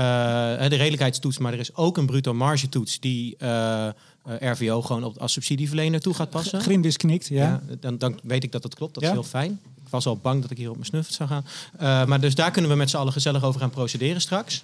de 0.68 0.76
redelijkheidstoets, 0.76 1.38
maar 1.38 1.52
er 1.52 1.58
is 1.58 1.74
ook 1.76 1.96
een 1.96 2.06
bruto 2.06 2.34
margetoets 2.34 3.00
die 3.00 3.34
eh, 3.38 3.86
eh, 3.86 3.92
RVO 4.40 4.82
gewoon 4.82 5.04
op, 5.04 5.18
als 5.18 5.32
subsidieverlener 5.32 6.00
toe 6.00 6.14
gaat 6.14 6.30
passen. 6.30 6.60
Grindis 6.60 6.96
knikt, 6.96 7.26
ja. 7.28 7.42
Ja, 7.42 7.60
dan, 7.80 7.98
dan 7.98 8.18
weet 8.22 8.44
ik 8.44 8.52
dat 8.52 8.62
dat 8.62 8.74
klopt, 8.74 8.94
dat 8.94 9.02
Ja. 9.02 9.08
is 9.08 9.14
heel 9.14 9.24
fijn. 9.24 9.60
ik 9.84 9.94
was 9.94 10.06
al 10.06 10.16
bang 10.16 10.42
dat 10.42 10.50
ik 10.50 10.56
hier 10.56 10.68
op 10.68 10.74
mijn 10.74 10.86
snuffert 10.86 11.14
zou 11.14 11.28
gaan. 11.28 11.44
Eh, 11.78 12.04
maar 12.08 12.20
dus 12.20 12.34
daar 12.34 12.50
kunnen 12.50 12.70
we 12.70 12.76
met 12.76 12.90
z'n 12.90 12.96
allen 12.96 13.12
gezellig 13.12 13.44
over 13.44 13.60
gaan 13.60 13.70
procederen 13.70 14.20
straks. 14.20 14.62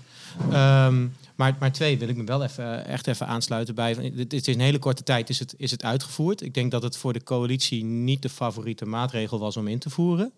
Ehm, 0.51 1.07
maar, 1.35 1.57
maar 1.59 1.73
twee 1.73 1.99
wil 1.99 2.09
ik 2.09 2.17
me 2.17 2.25
wel 2.25 2.43
even, 2.43 2.87
echt 2.87 3.07
even 3.07 3.27
aansluiten 3.27 3.75
bij. 3.75 4.13
dit 4.15 4.33
is 4.33 4.47
een 4.47 4.61
hele 4.61 4.79
korte 4.79 5.03
tijd 5.03 5.29
is 5.29 5.39
het, 5.39 5.55
is 5.57 5.71
het 5.71 5.85
uitgevoerd. 5.85 6.43
Ik 6.43 6.55
denk 6.55 6.71
dat 6.71 6.83
het 6.83 6.97
voor 6.97 7.13
de 7.13 7.23
coalitie 7.23 7.85
niet 7.85 8.23
de 8.23 8.29
favoriete 8.29 8.87
maatregel 8.87 9.39
was 9.39 9.57
om 9.57 9.69
in 9.69 9.79
te 9.79 9.91
voeren. 9.91 10.33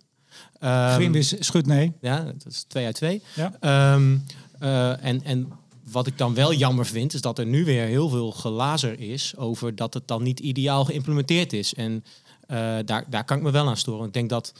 Ehm, 0.60 0.94
Grimwis 0.94 1.34
schudt 1.38 1.66
nee. 1.66 1.92
ja, 2.00 2.24
dat 2.24 2.46
is 2.52 2.62
twee 2.62 2.84
uit 2.84 2.94
twee. 2.94 3.22
Ja. 3.34 3.52
Ehm, 3.60 4.16
eh, 4.58 5.04
en, 5.04 5.24
en 5.24 5.52
wat 5.90 6.06
ik 6.06 6.18
dan 6.18 6.34
wel 6.34 6.52
jammer 6.52 6.86
vind, 6.86 7.14
is 7.14 7.20
dat 7.20 7.38
er 7.38 7.46
nu 7.46 7.64
weer 7.64 7.84
heel 7.84 8.08
veel 8.08 8.32
gelazer 8.32 9.00
is 9.00 9.36
over 9.36 9.76
dat 9.76 9.94
het 9.94 10.08
dan 10.08 10.22
niet 10.22 10.40
ideaal 10.40 10.84
geïmplementeerd 10.84 11.52
is. 11.52 11.74
En 11.74 12.04
eh, 12.46 12.76
daar, 12.84 13.04
daar 13.08 13.24
kan 13.24 13.36
ik 13.36 13.42
me 13.42 13.50
wel 13.50 13.68
aan 13.68 13.76
storen. 13.76 14.06
Ik 14.06 14.12
denk 14.12 14.30
dat 14.30 14.52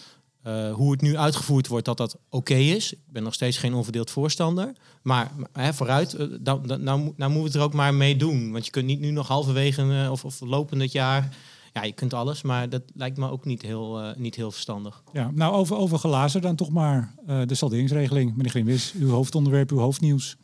eh, 0.47 0.73
hoe 0.73 0.91
het 0.91 1.01
nu 1.01 1.17
uitgevoerd 1.17 1.67
wordt, 1.67 1.85
dat 1.85 1.97
dat 1.97 2.17
oké 2.31 2.55
is. 2.55 2.93
Ik 2.93 2.99
ben 3.07 3.23
nog 3.23 3.35
steeds 3.35 3.59
geen 3.59 3.75
onverdeeld 3.75 4.11
voorstander. 4.11 4.73
Maar 5.03 5.31
hè, 5.53 5.75
vooruit, 5.75 6.17
dan, 6.41 6.63
nou, 6.81 7.01
moet- 7.01 7.19
nou 7.19 7.31
moeten 7.31 7.33
we 7.43 7.43
het 7.43 7.55
er 7.55 7.63
ook 7.63 7.73
maar 7.75 7.95
mee 7.95 8.17
doen. 8.17 8.53
Want 8.53 8.65
je 8.65 8.71
kunt 8.71 8.87
niet 8.87 9.01
nu 9.01 9.11
nog 9.11 9.29
halverwege 9.29 10.03
eh, 10.05 10.11
of, 10.11 10.25
of 10.25 10.41
lopend 10.41 10.83
het 10.83 10.93
jaar... 10.93 11.37
Ja, 11.73 11.83
je 11.83 11.93
kunt 11.93 12.15
alles, 12.15 12.43
maar 12.43 12.69
dat 12.69 12.83
lijkt 12.95 13.17
me 13.17 13.31
ook 13.31 13.45
niet 13.45 13.63
heel, 13.63 14.15
niet 14.17 14.35
heel 14.35 14.51
verstandig. 14.51 15.03
Ja, 15.13 15.31
nou, 15.35 15.55
over, 15.55 15.77
over 15.77 16.41
dan 16.41 16.57
toch 16.57 16.71
maar 16.71 17.15
de 17.47 17.55
salderingsregeling. 17.55 18.37
Meneer 18.37 18.51
Grimwis, 18.51 18.93
uw 18.99 19.11
hoofdonderwerp, 19.11 19.71
uw 19.71 19.79
hoofdnieuws. 19.79 20.37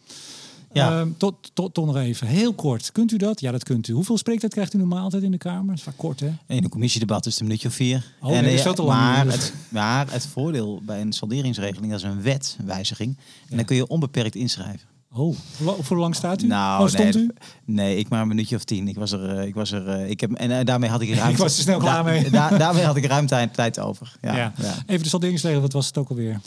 Ja. 0.73 1.01
Ehm, 1.01 1.09
tot, 1.17 1.51
tot, 1.55 1.75
tot 1.75 1.87
nog 1.87 1.97
even, 1.97 2.27
heel 2.27 2.53
kort. 2.55 2.93
Kunt 2.93 3.13
u 3.13 3.17
dat? 3.17 3.41
Ja, 3.41 3.51
dat 3.51 3.65
kunt 3.65 3.89
u. 3.89 3.93
Hoeveel 3.93 4.19
spreektijd 4.19 4.53
krijgt 4.53 4.75
u 4.75 4.79
normaal 4.79 5.03
altijd 5.03 5.23
in 5.23 5.31
de 5.31 5.39
Kamer? 5.39 5.67
Dat 5.67 5.77
is 5.77 5.83
vaak 5.83 5.97
kort, 5.97 6.21
hè? 6.21 6.27
In 6.47 6.65
een 6.65 6.69
commissiedebat 6.69 7.27
is 7.27 7.33
het 7.33 7.41
een 7.41 7.47
minuutje 7.47 7.69
of 7.69 7.75
vier. 7.75 8.05
Oh, 8.21 8.29
nee, 8.31 8.43
dat 8.43 8.51
is 8.51 8.57
eh, 8.57 8.63
veel 8.63 8.75
te 8.75 8.83
lang. 8.83 9.01
Maar 9.01 9.27
het, 9.27 9.55
maar 9.69 10.13
het 10.13 10.27
voordeel 10.27 10.81
bij 10.85 11.01
een 11.01 11.13
salderingsregeling, 11.13 11.91
dat 11.93 12.01
is 12.01 12.07
een 12.07 12.23
wetwijziging. 12.23 13.17
En 13.51 13.57
dan 13.57 13.65
kun 13.65 13.77
je 13.77 13.87
onbeperkt 13.87 14.35
inschrijven. 14.35 14.91
Oh, 15.15 15.37
voor 15.81 15.97
lang 15.97 16.15
staat 16.15 16.43
u? 16.43 16.47
Nou, 16.47 16.83
oh, 16.83 16.89
stond 16.89 17.15
nee, 17.15 17.23
u? 17.23 17.31
Nee, 17.65 17.97
ik 17.97 18.09
maar 18.09 18.21
een 18.23 18.29
minuutje 18.29 18.57
of 18.57 18.65
tien. 18.65 18.89
Ik 18.89 18.97
was 18.97 19.13
er, 19.13 19.39
eh, 19.39 19.47
ik 19.47 19.55
was 19.55 19.71
er, 19.73 19.89
eh, 19.89 20.11
ik 20.11 20.21
heb, 20.21 20.33
en 20.33 20.65
daarmee 20.67 20.91
had 20.91 21.01
ik 21.01 21.09
ruimte. 21.15 21.31
Ik 21.33 21.37
was 21.39 21.57
er 21.57 21.63
snel 21.63 21.79
klaar 21.79 22.05
mee. 22.05 22.31
Da- 22.31 22.57
daarmee 22.59 22.85
had 22.85 22.97
ik 22.97 23.05
ruim 23.05 23.27
tijd, 23.27 23.55
tijd 23.55 23.79
over. 23.81 24.17
Ja, 24.21 24.37
Ja. 24.37 24.53
ja. 24.57 24.75
Even 24.87 25.03
de 25.03 25.09
salderingsregel, 25.09 25.61
wat 25.61 25.73
was 25.73 25.87
het 25.87 25.99
ook 25.99 26.09
alweer? 26.09 26.41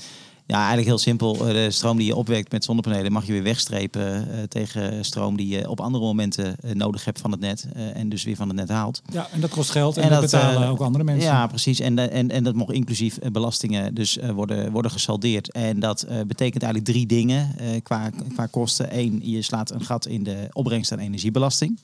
Ja, 0.47 0.57
eigenlijk 0.57 0.87
heel 0.87 0.97
simpel. 0.97 1.47
Eh, 1.47 1.53
De 1.53 1.71
stroom 1.71 1.97
die 1.97 2.05
je 2.05 2.15
opwekt 2.15 2.51
met 2.51 2.63
zonnepanelen 2.63 3.11
mag 3.11 3.25
je 3.25 3.31
weer 3.31 3.43
wegstrepen 3.43 4.31
eh, 4.31 4.43
tegen 4.43 5.05
stroom 5.05 5.37
die 5.37 5.47
je 5.47 5.69
op 5.69 5.79
andere 5.79 6.03
momenten 6.03 6.55
eh, 6.59 6.71
nodig 6.71 7.05
hebt 7.05 7.19
van 7.19 7.31
het 7.31 7.39
net. 7.39 7.67
en 7.93 8.09
dus 8.09 8.23
weer 8.23 8.35
van 8.35 8.47
het 8.47 8.57
net 8.57 8.69
haalt. 8.69 9.01
Ja, 9.11 9.27
en 9.31 9.41
dat 9.41 9.49
kost 9.49 9.69
geld 9.69 9.97
en, 9.97 10.03
En 10.03 10.09
dat, 10.09 10.21
dat, 10.21 10.31
betalen 10.31 10.67
ook 10.67 10.79
andere 10.79 11.03
mensen. 11.03 11.29
Ja, 11.29 11.47
precies. 11.47 11.79
En, 11.79 12.11
en, 12.11 12.31
en 12.31 12.43
dat 12.43 12.55
mag 12.55 12.69
inclusief 12.69 13.19
belastingen 13.31 13.93
dus 13.93 14.17
worden, 14.33 14.71
worden 14.71 14.91
gesaldeerd. 14.91 15.51
En 15.51 15.79
dat 15.79 16.07
betekent 16.27 16.63
eigenlijk 16.63 16.93
drie 16.93 17.05
dingen 17.05 17.55
qua, 17.83 18.09
qua 18.33 18.45
kosten. 18.45 18.97
Eén, 18.97 19.21
je 19.23 19.41
slaat 19.41 19.71
een 19.71 19.85
gat 19.85 20.05
in 20.05 20.23
de 20.23 20.47
opbrengst 20.51 20.91
aan 20.91 20.99
energiebelasting. 20.99 21.79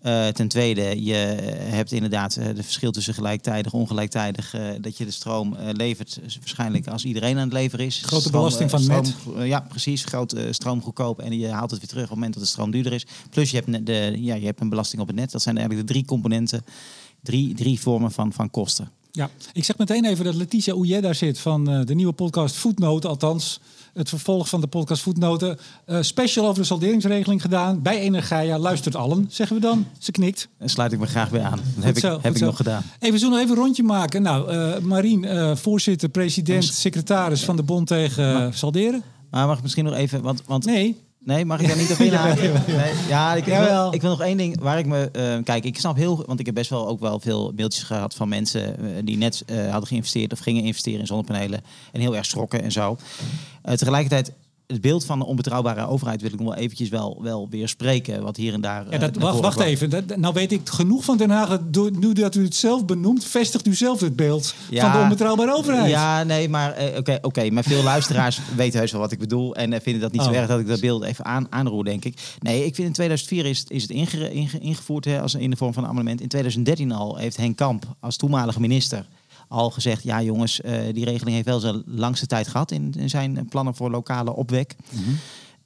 Eh, 0.00 0.28
ten 0.28 0.48
tweede, 0.48 1.04
je 1.04 1.14
hebt 1.58 1.92
inderdaad 1.92 2.36
eh, 2.36 2.46
de 2.54 2.62
verschil 2.62 2.92
tussen 2.92 3.14
gelijktijdig 3.14 3.72
en 3.72 3.78
ongelijktijdig. 3.78 4.54
eh, 4.54 4.62
dat 4.80 4.96
je 4.96 5.04
de 5.04 5.10
stroom 5.10 5.54
eh, 5.56 5.68
levert, 5.72 6.20
waarschijnlijk 6.38 6.86
als 6.86 7.04
iedereen 7.04 7.36
aan 7.36 7.44
het 7.44 7.52
leveren 7.52 7.86
is. 7.86 8.02
Grote 8.04 8.24
Stroom, 8.24 8.42
belasting 8.42 8.70
eh, 8.70 8.78
van 8.78 8.86
net. 8.86 9.06
stroom, 9.06 9.36
eh, 9.40 9.46
ja, 9.46 9.60
precies. 9.68 10.04
Groot 10.04 10.32
eh, 10.32 10.44
stroom 10.50 10.82
goedkoop 10.82 11.18
en 11.20 11.38
je 11.38 11.48
haalt 11.48 11.70
het 11.70 11.80
weer 11.80 11.88
terug 11.88 12.02
op 12.02 12.08
het 12.08 12.18
moment 12.18 12.34
dat 12.34 12.42
de 12.42 12.48
stroom 12.48 12.70
duurder 12.70 12.92
is. 12.92 13.06
Plus 13.30 13.50
je 13.50 13.56
hebt, 13.64 13.86
de, 13.86 14.14
ja, 14.18 14.34
je 14.34 14.44
hebt 14.44 14.60
een 14.60 14.68
belasting 14.68 15.02
op 15.02 15.06
het 15.08 15.16
net. 15.16 15.30
Dat 15.30 15.42
zijn 15.42 15.56
eigenlijk 15.56 15.86
de 15.86 15.92
drie 15.92 16.06
componenten, 16.06 16.64
drie, 17.22 17.54
drie 17.54 17.80
vormen 17.80 18.10
van, 18.12 18.32
van 18.32 18.50
kosten. 18.50 18.90
Ja, 19.12 19.30
ik 19.52 19.64
zeg 19.64 19.78
meteen 19.78 20.04
even 20.04 20.24
dat 20.24 20.34
Letitia 20.34 21.00
daar 21.00 21.14
zit 21.14 21.38
van 21.38 21.70
eh, 21.70 21.84
de 21.84 21.94
nieuwe 21.94 22.12
podcast 22.12 22.54
Voetnoten. 22.56 23.10
Althans, 23.10 23.60
het 23.94 24.08
vervolg 24.08 24.48
van 24.48 24.60
de 24.60 24.66
podcast 24.66 25.02
Voetnoten. 25.02 25.58
Eh, 25.84 25.98
special 26.00 26.46
over 26.46 26.60
de 26.60 26.66
salderingsregeling 26.66 27.42
gedaan 27.42 27.82
bij 27.82 28.00
Energia. 28.00 28.58
Luistert 28.58 28.96
allen, 28.96 29.26
zeggen 29.30 29.56
we 29.56 29.62
dan. 29.62 29.86
Ze 29.98 30.10
knikt. 30.10 30.48
Daar 30.58 30.70
sluit 30.70 30.92
ik 30.92 30.98
me 30.98 31.06
graag 31.06 31.30
bij 31.30 31.42
aan. 31.42 31.60
Dat 31.74 31.84
heb 31.84 31.96
ik, 31.96 32.02
heb 32.02 32.34
ik 32.34 32.40
nog 32.40 32.56
gedaan. 32.56 32.82
Even, 32.98 33.12
we 33.12 33.18
zullen 33.18 33.34
nog 33.34 33.42
even 33.42 33.56
een 33.56 33.62
rondje 33.62 33.82
maken. 33.82 34.22
Nou, 34.22 34.50
eh 34.50 34.78
Marien, 34.78 35.24
eh, 35.24 35.56
voorzitter, 35.56 36.08
president, 36.08 36.64
secretaris 36.64 37.44
van 37.44 37.56
de 37.56 37.62
Bond 37.62 37.86
tegen 37.86 38.54
Salderen. 38.54 39.02
Maar 39.30 39.46
mag 39.46 39.56
ik 39.56 39.62
misschien 39.62 39.84
nog 39.84 39.94
even, 39.94 40.22
want, 40.22 40.42
want 40.46 40.64
Nee, 40.64 40.96
Nee, 41.30 41.44
mag 41.44 41.60
ik 41.60 41.68
daar 41.68 41.76
niet 41.76 41.90
op 41.92 41.98
inhaken? 41.98 42.52
Nee, 42.66 42.92
ja, 43.08 43.34
ik, 43.34 43.44
wil, 43.44 43.94
ik 43.94 44.00
wil 44.00 44.10
nog 44.10 44.20
één 44.20 44.36
ding 44.36 44.60
waar 44.60 44.78
ik 44.78 44.86
me... 44.86 45.08
eh, 45.12 45.44
kijk, 45.44 45.64
ik 45.64 45.78
snap 45.78 45.96
heel... 45.96 46.22
Want 46.26 46.40
ik 46.40 46.46
heb 46.46 46.54
best 46.54 46.70
wel 46.70 46.88
ook 46.88 47.00
wel 47.00 47.20
veel 47.20 47.52
mailtjes 47.56 47.82
gehad 47.82 48.14
van 48.14 48.28
mensen... 48.28 48.78
eh, 48.78 49.02
die 49.04 49.16
net 49.16 49.42
eh, 49.46 49.70
hadden 49.70 49.88
geïnvesteerd 49.88 50.32
of 50.32 50.38
gingen 50.38 50.62
investeren 50.62 51.00
in 51.00 51.06
zonnepanelen. 51.06 51.60
En 51.92 52.00
heel 52.00 52.16
erg 52.16 52.26
schrokken 52.26 52.62
en 52.62 52.72
zo. 52.72 52.96
Eh, 53.62 53.74
tegelijkertijd, 53.74 54.32
het 54.70 54.80
beeld 54.80 55.04
van 55.04 55.20
een 55.20 55.26
onbetrouwbare 55.26 55.86
overheid... 55.86 56.20
wil 56.22 56.32
ik 56.32 56.38
nog 56.38 56.48
wel 56.48 56.56
eventjes 56.62 56.88
wel, 56.88 57.18
wel 57.22 57.46
weer 57.50 57.68
spreken. 57.68 58.22
Wat 58.22 58.36
hier 58.36 58.52
en 58.52 58.60
daar... 58.60 58.84
ja, 58.84 58.90
eh, 58.90 59.00
dat, 59.00 59.16
wacht, 59.16 59.40
wacht 59.40 59.60
even. 59.60 59.90
Dat, 59.90 60.16
nou 60.16 60.34
weet 60.34 60.52
ik 60.52 60.68
genoeg 60.68 61.04
van 61.04 61.16
Den 61.16 61.30
Haag. 61.30 61.48
Dat 61.48 61.72
door- 61.74 61.90
Nu 61.98 62.12
dat 62.12 62.34
u 62.34 62.44
het 62.44 62.54
zelf 62.54 62.84
benoemt, 62.84 63.24
vestigt 63.24 63.66
u 63.66 63.74
zelf 63.74 64.00
het 64.00 64.16
beeld 64.16 64.54
Ja. 64.70 64.82
van 64.82 64.92
de 64.92 65.02
onbetrouwbare 65.02 65.54
overheid. 65.54 65.90
Ja, 65.90 66.22
nee, 66.22 66.48
maar 66.48 66.72
eh, 66.72 66.98
oké, 66.98 67.18
oké. 67.22 67.50
maar 67.50 67.64
veel 67.64 67.82
luisteraars 67.82 68.40
weten 68.56 68.78
heus 68.78 68.92
wel 68.92 69.00
wat 69.00 69.12
ik 69.12 69.18
bedoel 69.18 69.54
en 69.54 69.72
eh, 69.72 69.80
vinden 69.80 70.02
dat 70.02 70.12
niet 70.12 70.22
zo 70.22 70.28
Oh. 70.30 70.36
erg 70.36 70.48
dat 70.48 70.60
ik 70.60 70.66
dat 70.66 70.80
beeld 70.80 71.02
even 71.02 71.24
aan, 71.24 71.46
aanroer, 71.50 71.84
denk 71.84 72.04
ik. 72.04 72.36
Nee, 72.40 72.64
ik 72.64 72.74
vind 72.74 72.86
in 72.86 72.92
2004 72.92 73.46
is, 73.46 73.58
het- 73.58 73.70
is 73.70 73.82
het 73.82 73.90
inge- 73.90 74.30
inge- 74.32 74.58
ingevoerd 74.58 75.04
hè, 75.04 75.20
als 75.20 75.34
in 75.34 75.50
de 75.50 75.56
vorm 75.56 75.72
van 75.72 75.82
een 75.82 75.88
amendement. 75.88 76.20
In 76.20 76.28
2013 76.28 76.92
al 76.92 77.16
heeft 77.16 77.36
Henk 77.36 77.56
Kamp 77.56 77.84
als 78.00 78.16
toenmalige 78.16 78.60
minister 78.60 79.04
al 79.50 79.70
gezegd, 79.70 80.02
ja 80.02 80.22
jongens, 80.22 80.60
eh, 80.60 80.80
die 80.92 81.04
regeling 81.04 81.34
heeft 81.34 81.46
wel 81.46 81.60
zijn 81.60 81.82
langste 81.86 82.26
tijd 82.26 82.48
gehad 82.48 82.70
in, 82.70 82.94
in 82.98 83.08
zijn 83.08 83.46
plannen 83.48 83.74
voor 83.74 83.90
lokale 83.90 84.34
opwek. 84.34 84.76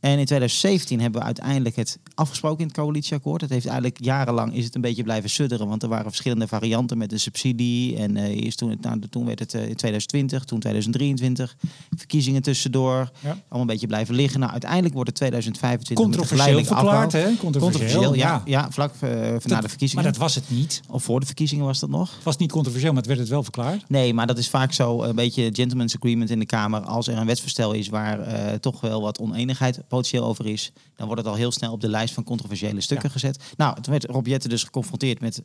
En 0.04 0.18
in 0.18 0.24
2017 0.24 1.00
hebben 1.00 1.20
we 1.20 1.26
uiteindelijk 1.26 1.76
het 1.76 1.98
afgesproken 2.14 2.60
in 2.60 2.66
het 2.66 2.76
coalitieakkoord. 2.76 3.40
Het 3.40 3.50
heeft 3.50 3.66
eigenlijk 3.66 4.04
jarenlang 4.04 4.54
is 4.54 4.64
het 4.64 4.74
een 4.74 4.80
beetje 4.80 5.02
blijven 5.02 5.30
sudderen, 5.30 5.68
want 5.68 5.82
er 5.82 5.88
waren 5.88 6.06
verschillende 6.06 6.48
varianten 6.48 6.98
met 6.98 7.10
de 7.10 7.18
subsidie. 7.18 7.96
En 7.96 8.16
eh, 8.16 8.44
eerst 8.44 8.58
toen, 8.58 8.70
het, 8.70 8.80
nou, 8.80 8.98
toen 9.10 9.26
werd 9.26 9.38
het 9.38 9.54
eh, 9.54 9.60
in 9.60 9.76
2020, 9.76 10.44
toen 10.44 10.60
2023, 10.60 11.56
verkiezingen 11.96 12.42
tussendoor. 12.42 13.10
Ja. 13.20 13.28
Allemaal 13.28 13.60
een 13.60 13.66
beetje 13.66 13.86
blijven 13.86 14.14
liggen. 14.14 14.40
Nou, 14.40 14.52
uiteindelijk 14.52 14.94
wordt 14.94 15.08
het 15.08 15.18
2025 15.18 16.06
met 16.06 16.14
een 16.14 16.20
Controversieel 16.20 16.64
verklaard, 16.64 17.12
hè? 17.12 17.36
Controversieel, 17.36 18.14
ja, 18.14 18.42
ja. 18.44 18.70
vlak 18.70 18.94
eh, 19.00 19.10
na 19.10 19.38
de 19.38 19.48
Maar 19.48 19.68
verkiezingen. 19.68 20.04
dat 20.04 20.16
was 20.16 20.34
het 20.34 20.50
niet. 20.50 20.80
Of 20.88 21.02
voor 21.04 21.20
de 21.20 21.26
verkiezingen 21.26 21.64
was 21.64 21.80
dat 21.80 21.90
nog. 21.90 22.14
Het 22.14 22.24
was 22.24 22.36
niet 22.36 22.52
controversieel, 22.52 22.92
maar 22.92 23.00
het 23.00 23.10
werd 23.10 23.20
het 23.20 23.28
wel 23.30 23.42
verklaard. 23.42 23.84
Nee, 23.88 24.14
maar 24.14 24.26
dat 24.26 24.38
is 24.38 24.48
vaak 24.48 24.72
zo 24.72 25.02
een 25.02 25.14
beetje 25.14 25.50
gentleman's 25.52 25.94
agreement 25.94 26.30
in 26.30 26.38
de 26.38 26.46
Kamer. 26.46 26.80
Als 26.80 27.08
er 27.08 27.18
een 27.18 27.26
wetsvoorstel 27.26 27.72
is 27.72 27.88
waar 27.88 28.18
toch 28.60 28.80
wel 28.80 29.02
wat 29.02 29.18
oneenigheid 29.18 29.80
potentieel 29.94 30.24
over 30.24 30.46
is, 30.46 30.72
dan 30.96 31.06
wordt 31.06 31.22
het 31.22 31.30
al 31.30 31.36
heel 31.36 31.52
snel 31.52 31.72
op 31.72 31.80
de 31.80 31.88
lijst 31.88 32.14
van 32.14 32.24
controversiële 32.24 32.80
stukken 32.80 33.10
gezet. 33.10 33.42
Nou, 33.56 33.74
toen 33.80 33.92
werd 33.92 34.04
Rob 34.04 34.26
Jetten 34.26 34.50
dus 34.50 34.64
geconfronteerd 34.64 35.20
met 35.20 35.42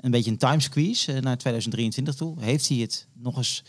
een 0.00 0.10
beetje 0.10 0.30
een 0.30 0.36
time 0.38 0.60
squeeze 0.60 1.12
eh, 1.12 1.20
naar 1.22 1.36
2023 1.36 2.14
toe. 2.14 2.42
Heeft 2.42 2.68
hij 2.68 2.78
het 2.78 3.06
nog 3.14 3.36
eens 3.36 3.62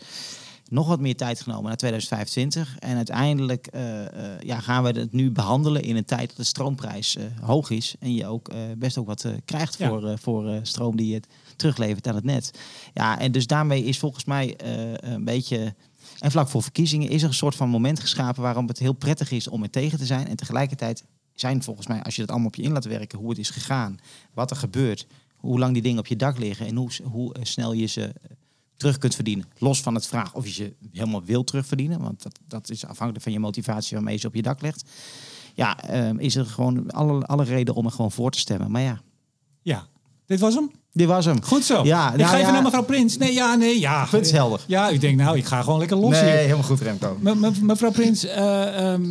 nog 0.68 0.86
wat 0.86 1.00
meer 1.00 1.16
tijd 1.16 1.40
genomen 1.40 1.64
naar 1.64 1.76
2025. 1.76 2.78
En 2.78 2.96
uiteindelijk 2.96 3.66
eh, 3.66 4.06
eh, 4.06 4.40
ja, 4.40 4.60
gaan 4.60 4.82
we 4.82 5.00
het 5.00 5.12
nu 5.12 5.30
behandelen 5.30 5.82
in 5.82 5.96
een 5.96 6.04
tijd 6.04 6.28
dat 6.28 6.36
de 6.36 6.44
stroomprijs 6.44 7.16
hoog 7.40 7.70
is. 7.70 7.94
En 7.98 8.14
je 8.14 8.26
ook 8.26 8.50
best 8.78 8.98
ook 8.98 9.06
wat 9.06 9.26
krijgt 9.44 9.78
Ja. 9.78 9.88
voor, 9.88 10.18
voor 10.18 10.58
stroom 10.62 10.96
die 10.96 11.12
je 11.12 11.20
teruglevert 11.56 12.06
aan 12.06 12.14
het 12.14 12.24
net. 12.24 12.50
Ja, 12.94 13.18
en 13.18 13.32
dus 13.32 13.46
daarmee 13.46 13.84
is 13.84 13.98
volgens 13.98 14.24
mij 14.24 14.54
een 15.00 15.24
beetje. 15.24 15.74
En 16.20 16.30
vlak 16.30 16.48
voor 16.48 16.62
verkiezingen 16.62 17.08
is 17.08 17.22
er 17.22 17.28
een 17.28 17.34
soort 17.34 17.54
van 17.54 17.68
moment 17.68 18.00
geschapen 18.00 18.42
waarom 18.42 18.66
het 18.66 18.78
heel 18.78 18.92
prettig 18.92 19.30
is 19.30 19.48
om 19.48 19.62
er 19.62 19.70
tegen 19.70 19.98
te 19.98 20.06
zijn. 20.06 20.28
En 20.28 20.36
tegelijkertijd 20.36 21.04
zijn 21.34 21.62
volgens 21.62 21.86
mij, 21.86 22.02
als 22.02 22.14
je 22.14 22.20
dat 22.20 22.30
allemaal 22.30 22.48
op 22.48 22.54
je 22.54 22.62
in 22.62 22.72
laat 22.72 22.84
werken, 22.84 23.18
hoe 23.18 23.28
het 23.28 23.38
is 23.38 23.50
gegaan, 23.50 23.98
wat 24.34 24.50
er 24.50 24.56
gebeurt, 24.56 25.06
hoe 25.36 25.58
lang 25.58 25.72
die 25.72 25.82
dingen 25.82 25.98
op 25.98 26.06
je 26.06 26.16
dak 26.16 26.38
liggen 26.38 26.66
en 26.66 26.76
hoe, 26.76 26.90
hoe 27.02 27.34
eh, 27.34 27.44
snel 27.44 27.72
je 27.72 27.86
ze 27.86 28.02
eh, 28.02 28.30
terug 28.76 28.98
kunt 28.98 29.14
verdienen. 29.14 29.46
Los 29.58 29.80
van 29.80 29.94
het 29.94 30.06
vraag 30.06 30.34
of 30.34 30.46
je 30.46 30.52
ze 30.52 30.74
helemaal 30.92 31.24
wil 31.24 31.44
terugverdienen, 31.44 32.00
want 32.00 32.22
dat, 32.22 32.38
dat 32.46 32.70
is 32.70 32.84
afhankelijk 32.84 33.24
van 33.24 33.32
je 33.32 33.38
motivatie 33.38 33.96
waarmee 33.96 34.14
je 34.14 34.20
ze 34.20 34.26
op 34.26 34.34
je 34.34 34.42
dak 34.42 34.60
legt. 34.60 34.84
Ja, 35.54 35.82
ehm, 35.82 36.18
is 36.18 36.36
er 36.36 36.46
gewoon 36.46 36.90
alle, 36.90 37.26
alle 37.26 37.44
reden 37.44 37.74
om 37.74 37.84
er 37.84 37.90
gewoon 37.90 38.12
voor 38.12 38.30
te 38.30 38.38
stemmen. 38.38 38.70
Maar 38.70 38.82
ja, 38.82 39.00
Ja, 39.62 39.88
dit 40.30 40.40
was 40.40 40.54
hem. 40.54 40.70
dit 40.92 41.06
was 41.08 41.24
hem. 41.24 41.42
Goed 41.42 41.64
zo. 41.64 41.84
Ja, 41.84 42.10
ik 42.12 42.16
nou 42.16 42.28
ga 42.28 42.34
even 42.34 42.46
ja. 42.46 42.52
naar 42.52 42.62
mevrouw 42.62 42.82
Prins. 42.82 43.16
Nee, 43.16 43.32
ja, 43.32 43.54
nee, 43.54 43.80
ja. 43.80 44.06
Punt 44.10 44.26
is 44.26 44.32
helder. 44.32 44.60
Ja, 44.66 44.92
u 44.92 44.98
denkt 44.98 45.22
nou, 45.22 45.36
ik 45.36 45.44
ga 45.44 45.62
gewoon 45.62 45.78
lekker 45.78 45.96
los 45.96 46.20
hier. 46.20 46.28
helemaal 46.28 46.62
goed 46.62 46.80
Remco. 46.80 47.16
Me- 47.20 47.34
me- 47.34 47.50
mevrouw 47.60 47.90
Prins, 47.90 48.24
ehm, 48.26 49.02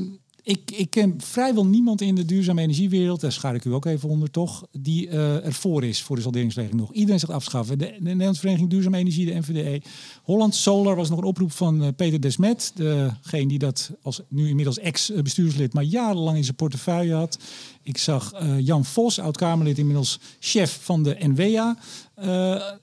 ik, 0.44 0.72
ik 0.72 0.90
ken 0.90 1.14
vrijwel 1.18 1.66
niemand 1.66 2.02
in 2.02 2.16
de 2.16 2.26
duurzame 2.26 2.62
energiewereld, 2.62 3.22
daar 3.22 3.32
schaar 3.32 3.56
ik 3.56 3.66
u 3.66 3.74
ook 3.74 3.86
even 3.86 4.10
onder 4.10 4.32
toch, 4.32 4.68
die 4.72 5.10
eh 5.10 5.46
ervoor 5.46 5.84
is 5.84 6.02
voor 6.02 6.16
de 6.16 6.22
salderingsregeling 6.22 6.80
nog. 6.80 6.94
Iedereen 6.94 7.20
zegt 7.20 7.32
afschaffen. 7.32 7.78
De, 7.78 7.86
de 7.86 8.00
Nederlandse 8.00 8.42
Vereniging 8.42 8.70
Duurzame 8.70 8.98
Energie, 8.98 9.26
de 9.26 9.34
NVDE. 9.34 9.82
Holland 10.24 10.56
Solar 10.56 10.96
was 10.96 11.10
nog 11.10 11.20
een 11.20 11.24
oproep 11.24 11.52
van 11.52 11.84
eh, 11.84 11.90
Peter 11.96 12.22
Desmet, 12.22 12.72
degene 12.76 13.48
die 13.48 13.60
dat 13.60 13.92
als 14.02 14.22
nu 14.28 14.48
inmiddels 14.48 14.80
ex-bestuurslid, 14.80 15.74
maar 15.74 15.84
jarenlang 15.84 16.38
in 16.38 16.44
zijn 16.44 16.56
portefeuille 16.56 17.14
had. 17.14 17.40
Ik 17.84 17.98
zag 17.98 18.34
eh, 18.34 18.60
Jan 18.60 18.86
Vos, 18.86 19.20
oud-Kamerlid, 19.20 19.78
inmiddels 19.78 20.20
chef 20.40 20.80
van 20.82 21.04
de 21.04 21.18
NWA. 21.20 21.78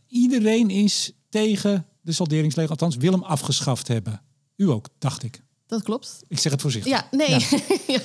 Iedereen 0.09 0.71
is 0.71 1.13
tegen 1.29 1.87
de 2.01 2.13
salderingsregel, 2.13 2.71
althans 2.71 2.97
wil 2.97 3.13
hem 3.13 3.23
afgeschaft 3.23 3.89
hebben. 3.89 4.23
U 4.57 4.71
ook, 4.71 4.89
dacht 4.99 5.23
ik. 5.23 5.45
Dat 5.67 5.83
klopt. 5.83 6.23
Ik 6.29 6.39
zeg 6.39 6.53
het 6.53 6.61
voorzichtig. 6.61 6.93
Ja, 6.93 7.09
nee. 7.11 7.47
Ja. 7.87 7.99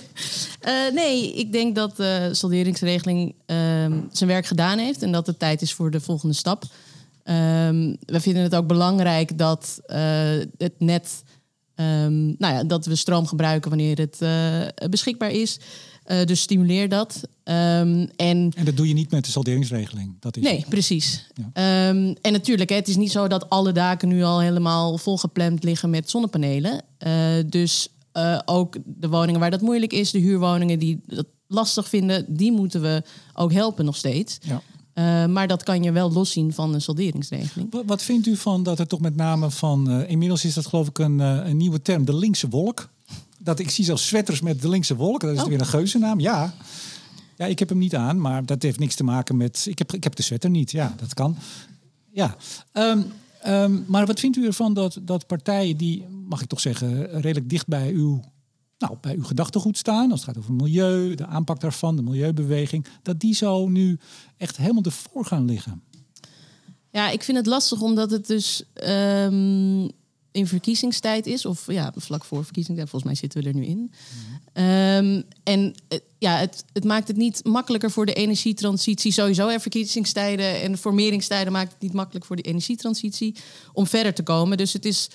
Eh, 0.61 0.93
nee, 0.93 1.33
ik 1.33 1.51
denk 1.51 1.75
dat 1.75 1.97
de 1.97 2.29
salderingsregeling 2.31 3.35
ehm, 3.45 3.99
zijn 4.11 4.29
werk 4.29 4.45
gedaan 4.45 4.77
heeft 4.77 5.03
en 5.03 5.11
dat 5.11 5.27
het 5.27 5.39
tijd 5.39 5.61
is 5.61 5.73
voor 5.73 5.91
de 5.91 5.99
volgende 5.99 6.35
stap. 6.35 6.63
Ehm, 7.23 7.95
we 8.05 8.19
vinden 8.19 8.43
het 8.43 8.55
ook 8.55 8.67
belangrijk 8.67 9.37
dat 9.37 9.79
eh, 9.85 10.39
het 10.57 10.73
net, 10.77 11.23
ehm, 11.75 12.25
nou 12.25 12.53
ja, 12.53 12.63
dat 12.63 12.85
we 12.85 12.95
stroom 12.95 13.27
gebruiken 13.27 13.69
wanneer 13.69 13.97
het 13.97 14.17
eh, 14.21 14.87
beschikbaar 14.89 15.31
is. 15.31 15.59
Eh, 16.03 16.25
dus 16.25 16.41
stimuleer 16.41 16.89
dat. 16.89 17.21
Ehm, 17.43 18.07
en 18.15 18.51
En 18.55 18.65
dat 18.65 18.77
doe 18.77 18.87
je 18.87 18.93
niet 18.93 19.11
met 19.11 19.25
de 19.25 19.31
salderingsregeling. 19.31 20.15
Dat 20.19 20.37
is 20.37 20.43
Nee, 20.43 20.65
precies. 20.69 21.27
Ja. 21.33 21.49
Ehm, 21.53 22.13
en 22.21 22.31
natuurlijk, 22.31 22.69
hè, 22.69 22.75
het 22.75 22.87
is 22.87 22.95
niet 22.95 23.11
zo 23.11 23.27
dat 23.27 23.49
alle 23.49 23.71
daken 23.71 24.07
nu 24.07 24.23
al 24.23 24.39
helemaal 24.39 24.97
volgepland 24.97 25.63
liggen 25.63 25.89
met 25.89 26.09
zonnepanelen. 26.09 26.81
Eh, 26.97 27.13
dus 27.45 27.87
eh, 28.11 28.39
ook 28.45 28.77
de 28.85 29.09
woningen 29.09 29.39
waar 29.39 29.51
dat 29.51 29.61
moeilijk 29.61 29.93
is, 29.93 30.11
de 30.11 30.19
huurwoningen 30.19 30.79
die 30.79 31.01
dat 31.05 31.25
lastig 31.47 31.89
vinden, 31.89 32.25
die 32.27 32.51
moeten 32.51 32.81
we 32.81 33.03
ook 33.33 33.53
helpen 33.53 33.85
nog 33.85 33.95
steeds. 33.95 34.37
Ja. 34.41 34.61
Maar 35.27 35.47
dat 35.47 35.63
kan 35.63 35.83
je 35.83 35.91
wel 35.91 36.11
loszien 36.11 36.53
van 36.53 36.73
een 36.73 36.81
salderingsregeling. 36.81 37.71
Wat, 37.71 37.83
wat 37.85 38.01
vindt 38.03 38.27
u 38.27 38.35
van 38.35 38.63
dat 38.63 38.79
er 38.79 38.87
toch 38.87 38.99
met 38.99 39.15
name 39.15 39.51
van... 39.51 40.05
inmiddels 40.05 40.45
is 40.45 40.53
dat 40.53 40.65
geloof 40.65 40.87
ik 40.87 40.99
een, 40.99 41.19
een 41.19 41.57
nieuwe 41.57 41.81
term, 41.81 42.05
de 42.05 42.15
linkse 42.15 42.49
wolk. 42.49 42.89
Dat 43.43 43.59
ik 43.59 43.69
zie 43.69 43.85
zelfs 43.85 44.07
sweaters 44.07 44.41
met 44.41 44.61
de 44.61 44.69
linkse 44.69 44.95
wolk. 44.95 45.21
Dat 45.21 45.33
is 45.35 45.41
Oh. 45.41 45.47
weer 45.47 45.59
een 45.59 45.65
geuzennaam, 45.65 46.19
ja. 46.19 46.53
Ja, 47.37 47.45
ik 47.45 47.59
heb 47.59 47.69
hem 47.69 47.77
niet 47.77 47.95
aan, 47.95 48.21
maar 48.21 48.45
dat 48.45 48.61
heeft 48.61 48.79
niks 48.79 48.95
te 48.95 49.03
maken 49.03 49.37
met... 49.37 49.65
Ik 49.69 49.77
heb, 49.77 49.93
ik 49.93 50.03
heb 50.03 50.15
de 50.15 50.21
sweater 50.21 50.49
niet, 50.49 50.71
ja, 50.71 50.93
dat 50.97 51.13
kan. 51.13 51.35
Ja, 52.11 52.35
Ehm, 52.71 53.01
ehm, 53.41 53.79
maar 53.87 54.05
wat 54.05 54.19
vindt 54.19 54.37
u 54.37 54.45
ervan 54.45 54.73
dat, 54.73 54.99
dat 55.01 55.27
partijen 55.27 55.77
die, 55.77 56.05
mag 56.27 56.41
ik 56.41 56.47
toch 56.47 56.59
zeggen, 56.59 57.05
redelijk 57.21 57.49
dicht 57.49 57.67
bij 57.67 57.91
uw, 57.91 58.21
nou, 58.77 58.95
bij 59.01 59.15
uw 59.15 59.23
gedachtegoed 59.23 59.77
staan... 59.77 60.11
als 60.11 60.19
het 60.19 60.29
gaat 60.29 60.37
over 60.37 60.53
milieu, 60.53 61.15
de 61.15 61.25
aanpak 61.25 61.59
daarvan, 61.59 61.95
de 61.95 62.01
milieubeweging... 62.01 62.85
dat 63.03 63.19
die 63.19 63.35
zo 63.35 63.67
nu 63.67 63.99
echt 64.37 64.57
helemaal 64.57 64.83
ervoor 64.83 65.25
gaan 65.25 65.45
liggen? 65.45 65.81
Ja, 66.91 67.09
ik 67.09 67.23
vind 67.23 67.37
het 67.37 67.45
lastig 67.45 67.81
omdat 67.81 68.11
het 68.11 68.27
dus 68.27 68.63
ehm, 68.73 69.87
in 70.31 70.47
verkiezingstijd 70.47 71.25
is. 71.25 71.45
Of 71.45 71.71
ja, 71.71 71.93
vlak 71.95 72.25
voor 72.25 72.43
verkiezingstijd. 72.43 72.89
Volgens 72.89 73.11
mij 73.11 73.21
zitten 73.21 73.41
we 73.41 73.47
er 73.47 73.55
nu 73.55 73.65
in. 73.65 73.91
Ehm, 74.53 75.21
en 75.43 75.75
ja, 76.17 76.37
het, 76.37 76.65
het 76.73 76.83
maakt 76.83 77.07
het 77.07 77.17
niet 77.17 77.43
makkelijker 77.43 77.91
voor 77.91 78.05
de 78.05 78.13
energietransitie. 78.13 79.11
Sowieso, 79.11 79.47
hè, 79.47 79.59
verkiezingstijden 79.59 80.61
en 80.61 80.77
formeringstijden 80.77 81.53
maakt 81.53 81.71
het 81.71 81.81
niet 81.81 81.93
makkelijk 81.93 82.25
voor 82.25 82.35
de 82.35 82.41
energietransitie 82.41 83.35
om 83.73 83.87
verder 83.87 84.13
te 84.13 84.23
komen. 84.23 84.57
Dus 84.57 84.73
het 84.73 84.85
is, 84.85 85.09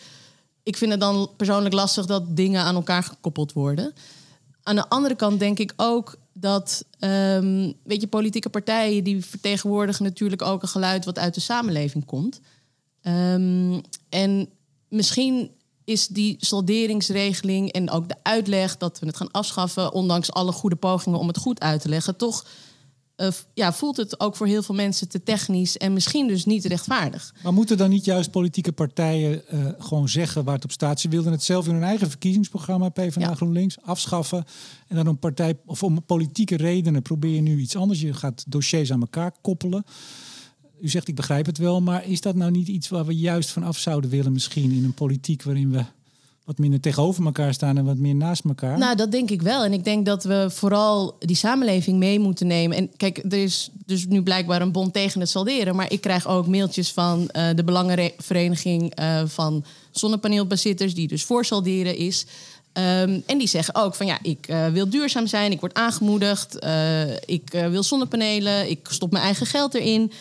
ik 0.62 0.76
vind 0.76 0.90
het 0.90 1.00
dan 1.00 1.30
persoonlijk 1.36 1.74
lastig 1.74 2.06
dat 2.06 2.36
dingen 2.36 2.62
aan 2.62 2.74
elkaar 2.74 3.02
gekoppeld 3.02 3.52
worden. 3.52 3.92
Aan 4.62 4.76
de 4.76 4.88
andere 4.88 5.14
kant 5.14 5.38
denk 5.38 5.58
ik 5.58 5.72
ook 5.76 6.16
dat, 6.32 6.84
ehm, 6.98 7.72
weet 7.82 8.00
je, 8.00 8.06
politieke 8.06 8.48
partijen 8.48 9.04
die 9.04 9.24
vertegenwoordigen 9.24 10.04
natuurlijk 10.04 10.42
ook 10.42 10.62
een 10.62 10.68
geluid 10.68 11.04
wat 11.04 11.18
uit 11.18 11.34
de 11.34 11.40
samenleving 11.40 12.04
komt. 12.04 12.40
Ehm, 13.02 13.80
en 14.08 14.48
misschien 14.88 15.50
is 15.84 16.06
die 16.06 16.36
salderingsregeling 16.38 17.72
en 17.72 17.90
ook 17.90 18.08
de 18.08 18.16
uitleg 18.22 18.76
dat 18.76 18.98
we 18.98 19.06
het 19.06 19.16
gaan 19.16 19.30
afschaffen, 19.30 19.92
ondanks 19.92 20.32
alle 20.32 20.52
goede 20.52 20.76
pogingen 20.76 21.18
om 21.18 21.26
het 21.26 21.38
goed 21.38 21.60
uit 21.60 21.80
te 21.80 21.88
leggen, 21.88 22.16
toch 22.16 22.44
eh, 23.16 23.28
ja, 23.54 23.72
voelt 23.72 23.96
het 23.96 24.20
ook 24.20 24.36
voor 24.36 24.46
heel 24.46 24.62
veel 24.62 24.74
mensen 24.74 25.08
te 25.08 25.22
technisch 25.22 25.76
en 25.76 25.92
misschien 25.92 26.26
dus 26.26 26.44
niet 26.44 26.64
rechtvaardig. 26.64 27.34
Maar 27.42 27.52
moeten 27.52 27.76
dan 27.76 27.90
niet 27.90 28.04
juist 28.04 28.30
politieke 28.30 28.72
partijen 28.72 29.48
eh, 29.48 29.66
gewoon 29.78 30.08
zeggen 30.08 30.44
waar 30.44 30.54
het 30.54 30.64
op 30.64 30.72
staat? 30.72 31.00
Ze 31.00 31.08
wilden 31.08 31.32
het 31.32 31.42
zelf 31.42 31.66
in 31.66 31.74
hun 31.74 31.82
eigen 31.82 32.10
verkiezingsprogramma, 32.10 32.88
PvdA 32.88 33.20
Ja. 33.20 33.34
GroenLinks, 33.34 33.76
afschaffen. 33.82 34.44
En 34.86 34.96
dan 34.96 35.08
om 35.08 35.18
partij 35.18 35.58
of 35.66 35.82
om 35.82 36.04
politieke 36.04 36.56
redenen 36.56 37.02
probeer 37.02 37.34
je 37.34 37.40
nu 37.40 37.58
iets 37.58 37.76
anders. 37.76 38.00
Je 38.00 38.14
gaat 38.14 38.44
dossiers 38.48 38.92
aan 38.92 39.00
elkaar 39.00 39.32
koppelen. 39.40 39.84
U 40.80 40.88
zegt, 40.88 41.08
ik 41.08 41.14
begrijp 41.14 41.46
het 41.46 41.58
wel, 41.58 41.80
maar 41.80 42.08
is 42.08 42.20
dat 42.20 42.34
nou 42.34 42.50
niet 42.50 42.68
iets 42.68 42.88
waar 42.88 43.06
we 43.06 43.16
juist 43.16 43.50
van 43.50 43.62
af 43.62 43.78
zouden 43.78 44.10
willen 44.10 44.32
misschien 44.32 44.70
in 44.70 44.84
een 44.84 44.94
politiek 44.94 45.42
waarin 45.42 45.70
we 45.70 45.84
wat 46.46 46.58
minder 46.58 46.80
tegenover 46.80 47.24
elkaar 47.24 47.54
staan 47.54 47.78
en 47.78 47.84
wat 47.84 47.96
meer 47.96 48.14
naast 48.14 48.44
elkaar? 48.44 48.78
Nou, 48.78 48.96
dat 48.96 49.12
denk 49.12 49.30
ik 49.30 49.42
wel. 49.42 49.64
En 49.64 49.72
ik 49.72 49.84
denk 49.84 50.06
dat 50.06 50.24
we 50.24 50.46
vooral 50.50 51.16
die 51.18 51.36
samenleving 51.36 51.98
mee 51.98 52.18
moeten 52.18 52.46
nemen. 52.46 52.76
En 52.76 52.90
kijk, 52.96 53.18
er 53.18 53.42
is 53.42 53.70
dus 53.86 54.06
nu 54.06 54.22
blijkbaar 54.22 54.62
een 54.62 54.72
bond 54.72 54.92
tegen 54.92 55.20
het 55.20 55.28
salderen. 55.28 55.76
Maar 55.76 55.92
ik 55.92 56.00
krijg 56.00 56.26
ook 56.26 56.46
mailtjes 56.46 56.92
van 56.92 57.28
eh, 57.28 57.48
de 57.54 57.64
Belangenvereniging 57.64 58.94
eh, 58.94 59.22
van 59.26 59.64
zonnepaneelbezitters, 59.90 60.94
die 60.94 61.08
dus 61.08 61.24
voor 61.24 61.44
salderen 61.44 61.96
is. 61.96 62.26
Ehm, 62.72 63.20
en 63.26 63.38
die 63.38 63.48
zeggen 63.48 63.74
ook 63.74 63.94
van 63.94 64.06
ja, 64.06 64.18
ik 64.22 64.46
eh, 64.48 64.66
wil 64.66 64.88
duurzaam 64.88 65.26
zijn, 65.26 65.52
ik 65.52 65.60
word 65.60 65.74
aangemoedigd, 65.74 66.66
ik 67.24 67.50
wil 67.50 67.82
zonnepanelen, 67.82 68.70
ik 68.70 68.88
stop 68.90 69.12
mijn 69.12 69.24
eigen 69.24 69.46
geld 69.46 69.74
erin. 69.74 70.12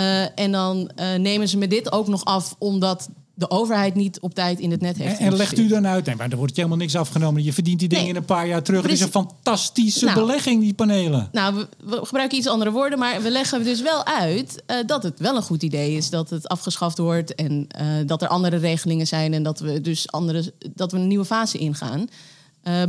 Eh, 0.00 0.38
en 0.44 0.52
dan 0.52 0.90
eh, 0.94 1.14
nemen 1.14 1.48
ze 1.48 1.58
me 1.58 1.66
dit 1.66 1.92
ook 1.92 2.08
nog 2.08 2.24
af 2.24 2.54
omdat 2.58 3.08
de 3.34 3.50
overheid 3.50 3.94
niet 3.94 4.20
op 4.20 4.34
tijd 4.34 4.58
in 4.58 4.70
het 4.70 4.80
net 4.80 4.96
heeft. 4.96 5.18
en, 5.18 5.26
en 5.26 5.36
legt 5.36 5.58
u 5.58 5.66
dan 5.66 5.86
uit, 5.86 6.06
nee, 6.06 6.16
maar 6.16 6.30
er 6.30 6.36
wordt 6.36 6.56
helemaal 6.56 6.76
niks 6.76 6.96
afgenomen. 6.96 7.42
Je 7.44 7.52
verdient 7.52 7.78
die 7.78 7.88
dingen 7.88 8.04
Nee. 8.04 8.12
in 8.12 8.18
een 8.18 8.24
paar 8.26 8.46
jaar 8.46 8.62
terug. 8.62 8.82
Het 8.82 8.90
is 8.90 9.00
een 9.00 9.08
fantastische 9.08 10.04
Nou. 10.04 10.20
belegging, 10.20 10.60
die 10.62 10.74
panelen. 10.74 11.28
Nou, 11.32 11.54
we, 11.54 11.68
we 11.84 12.06
gebruiken 12.06 12.38
iets 12.38 12.46
andere 12.46 12.70
woorden, 12.70 12.98
maar 12.98 13.22
we 13.22 13.30
leggen 13.30 13.64
dus 13.64 13.82
wel 13.82 14.06
uit 14.06 14.62
eh, 14.66 14.76
dat 14.86 15.02
het 15.02 15.18
wel 15.18 15.36
een 15.36 15.42
goed 15.42 15.62
idee 15.62 15.96
is 15.96 16.10
dat 16.10 16.30
het 16.30 16.48
afgeschaft 16.48 16.98
wordt 16.98 17.34
en 17.34 17.66
dat 18.06 18.22
er 18.22 18.28
andere 18.28 18.56
regelingen 18.56 19.06
zijn 19.06 19.34
en 19.34 19.42
dat 19.42 19.60
we 19.60 19.80
dus 19.80 20.12
andere, 20.12 20.52
dat 20.74 20.92
we 20.92 20.98
een 20.98 21.06
nieuwe 21.06 21.24
fase 21.24 21.58
ingaan. 21.58 22.08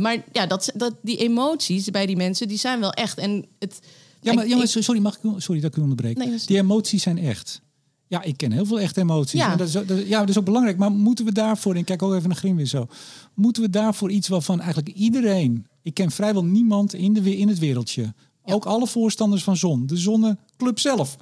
Maar 0.00 0.16
ja, 0.32 0.46
dat, 0.46 0.70
dat, 0.74 0.94
die 1.02 1.16
emoties 1.16 1.90
bij 1.90 2.06
die 2.06 2.16
mensen, 2.16 2.48
die 2.48 2.58
zijn 2.58 2.80
wel 2.80 2.92
echt. 2.92 3.18
En 3.18 3.44
het, 3.58 3.80
Ja, 4.22 4.32
maar, 4.32 4.48
ja, 4.48 4.56
maar 4.56 4.66
sorry, 4.68 5.00
mag 5.00 5.16
ik, 5.16 5.30
sorry 5.36 5.60
dat 5.60 5.70
ik 5.70 5.76
u 5.78 5.82
onderbreek. 5.82 6.16
Nee, 6.16 6.26
dat 6.26 6.36
is- 6.36 6.46
Die 6.46 6.58
emoties 6.58 7.02
zijn 7.02 7.18
echt. 7.18 7.60
Ja, 8.06 8.22
ik 8.22 8.36
ken 8.36 8.52
heel 8.52 8.66
veel 8.66 8.80
echte 8.80 9.00
emoties. 9.00 9.40
Ja. 9.40 9.52
En 9.52 9.58
dat 9.58 9.66
is, 9.66 9.72
dat, 9.72 10.06
ja, 10.06 10.20
dat 10.20 10.28
is 10.28 10.38
ook 10.38 10.44
belangrijk. 10.44 10.76
Maar 10.78 10.92
moeten 10.92 11.24
we 11.24 11.32
daarvoor, 11.32 11.72
en 11.72 11.78
ik 11.78 11.84
kijk 11.84 12.02
ook 12.02 12.14
even 12.14 12.28
naar 12.28 12.36
Grimwis 12.38 12.70
zo. 12.70 12.86
Moeten 13.34 13.62
we 13.62 13.70
daarvoor 13.70 14.10
iets 14.10 14.28
waarvan 14.28 14.60
eigenlijk 14.60 14.88
iedereen... 14.96 15.66
Ik 15.82 15.94
ken 15.94 16.10
vrijwel 16.10 16.44
niemand 16.44 16.94
in, 16.94 17.12
de, 17.12 17.36
in 17.36 17.48
het 17.48 17.58
wereldje. 17.58 18.14
Ook 18.44 18.64
alle 18.64 18.86
voorstanders 18.86 19.42
van 19.42 19.56
zon. 19.56 19.86
De 19.86 19.96
zonneclub 19.96 20.78
zelf. 20.78 21.16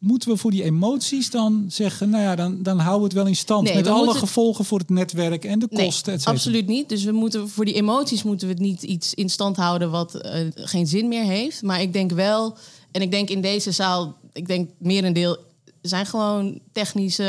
Moeten 0.00 0.30
we 0.30 0.36
voor 0.36 0.50
die 0.50 0.62
emoties 0.62 1.30
dan 1.30 1.64
zeggen... 1.68 2.10
Nou 2.10 2.22
ja, 2.22 2.36
dan, 2.36 2.62
dan 2.62 2.78
houden 2.78 2.98
we 3.00 3.04
het 3.04 3.14
wel 3.16 3.26
in 3.26 3.36
stand. 3.36 3.64
Nee, 3.64 3.74
met 3.74 3.86
alle 3.86 4.04
moeten- 4.04 4.20
gevolgen 4.20 4.64
voor 4.64 4.78
het 4.78 4.88
netwerk 4.90 5.44
en 5.44 5.58
de 5.58 5.66
Nee, 5.70 5.84
kosten, 5.84 6.18
absoluut 6.24 6.66
niet. 6.66 6.88
Dus 6.88 7.04
we 7.04 7.12
moeten, 7.12 7.48
voor 7.48 7.64
die 7.64 7.74
emoties 7.74 8.22
moeten 8.22 8.46
we 8.48 8.52
het 8.52 8.62
niet 8.62 8.82
iets 8.82 9.14
in 9.14 9.28
stand 9.28 9.56
houden 9.56 9.90
wat 9.90 10.14
eh, 10.14 10.46
geen 10.54 10.86
zin 10.86 11.08
meer 11.08 11.24
heeft. 11.24 11.62
Maar 11.62 11.80
ik 11.80 11.92
denk 11.92 12.10
wel, 12.12 12.56
en 12.92 13.02
ik 13.02 13.10
denk 13.10 13.28
in 13.28 13.40
deze 13.40 13.70
zaal, 13.72 14.16
ik 14.32 14.46
denk 14.46 14.70
merendeel 14.78 15.36
zijn 15.82 16.06
gewoon 16.06 16.60
technische. 16.72 17.22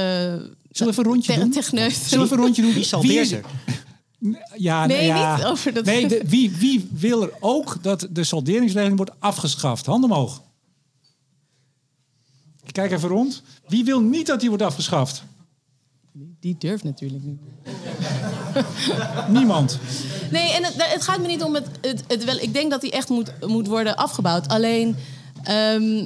Zullen 0.72 0.94
we 0.94 1.00
even 1.00 1.06
een 1.06 1.12
rondje 1.12 1.34
te- 1.34 1.40
doen? 1.40 1.52
techneuten. 1.52 1.98
Zullen 2.02 2.18
we 2.20 2.24
even 2.26 2.38
een 2.38 2.44
rondje 2.44 2.62
doen? 2.62 2.74
Wie 2.74 2.84
saldeert 2.84 3.26
is- 3.26 3.32
er? 3.32 3.46
Ja, 4.58 4.86
Nee, 4.86 5.06
ja. 5.06 5.36
niet 5.36 5.46
over 5.46 5.74
dat- 5.74 5.86
Nee, 5.86 6.08
de- 6.08 6.22
wie, 6.26 6.52
wie 6.52 6.88
wil 6.94 7.22
er 7.22 7.32
ook 7.40 7.78
dat 7.82 8.08
de 8.12 8.24
salderingsregeling 8.24 8.98
wordt 8.98 9.12
afgeschaft? 9.20 9.86
Handen 9.86 10.12
omhoog. 10.12 10.42
Ik 12.64 12.74
kijk 12.74 12.92
even 12.92 13.10
rond. 13.10 13.42
Wie 13.68 13.84
wil 13.84 14.02
niet 14.02 14.28
dat 14.28 14.40
die 14.40 14.50
wordt 14.50 14.64
afgeschaft? 14.64 15.24
Die 16.40 16.56
durft 16.60 16.84
natuurlijk 16.84 17.24
niet. 17.24 17.40
Niemand. 19.40 19.80
Nee, 20.32 20.52
en 20.52 20.64
het, 20.64 20.74
het 20.78 21.02
gaat 21.02 21.20
me 21.20 21.28
niet 21.28 21.44
om 21.44 21.54
het, 21.54 21.68
het, 21.82 22.04
het 22.08 22.24
wel. 22.24 22.38
Ik 22.38 22.54
denk 22.54 22.72
dat 22.72 22.82
die 22.82 22.92
echt 22.92 23.10
moet, 23.10 23.32
moet 23.48 23.68
worden 23.68 23.96
afgebouwd. 23.96 24.48
Alleen, 24.48 24.96
ehm, 25.44 26.06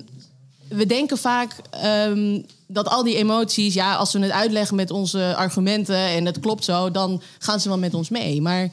we 0.67 0.85
denken 0.85 1.17
vaak 1.17 1.55
ehm, 1.71 2.41
dat 2.67 2.87
al 2.87 3.03
die 3.03 3.15
emoties, 3.15 3.73
ja, 3.73 3.95
als 3.95 4.13
we 4.13 4.19
het 4.19 4.31
uitleggen 4.31 4.75
met 4.75 4.91
onze 4.91 5.35
argumenten 5.35 5.97
en 5.97 6.25
het 6.25 6.39
klopt 6.39 6.63
zo, 6.63 6.91
dan 6.91 7.21
gaan 7.39 7.59
ze 7.59 7.67
wel 7.67 7.77
met 7.77 7.93
ons 7.93 8.09
mee. 8.09 8.41
Maar 8.41 8.69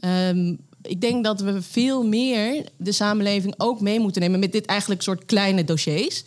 ehm, 0.00 0.54
ik 0.82 1.00
denk 1.00 1.24
dat 1.24 1.40
we 1.40 1.62
veel 1.62 2.04
meer 2.04 2.64
de 2.76 2.92
samenleving 2.92 3.54
ook 3.56 3.80
mee 3.80 4.00
moeten 4.00 4.22
nemen 4.22 4.40
met 4.40 4.52
dit 4.52 4.66
eigenlijk 4.66 5.02
soort 5.02 5.24
kleine 5.24 5.64
dossiers. 5.64 6.24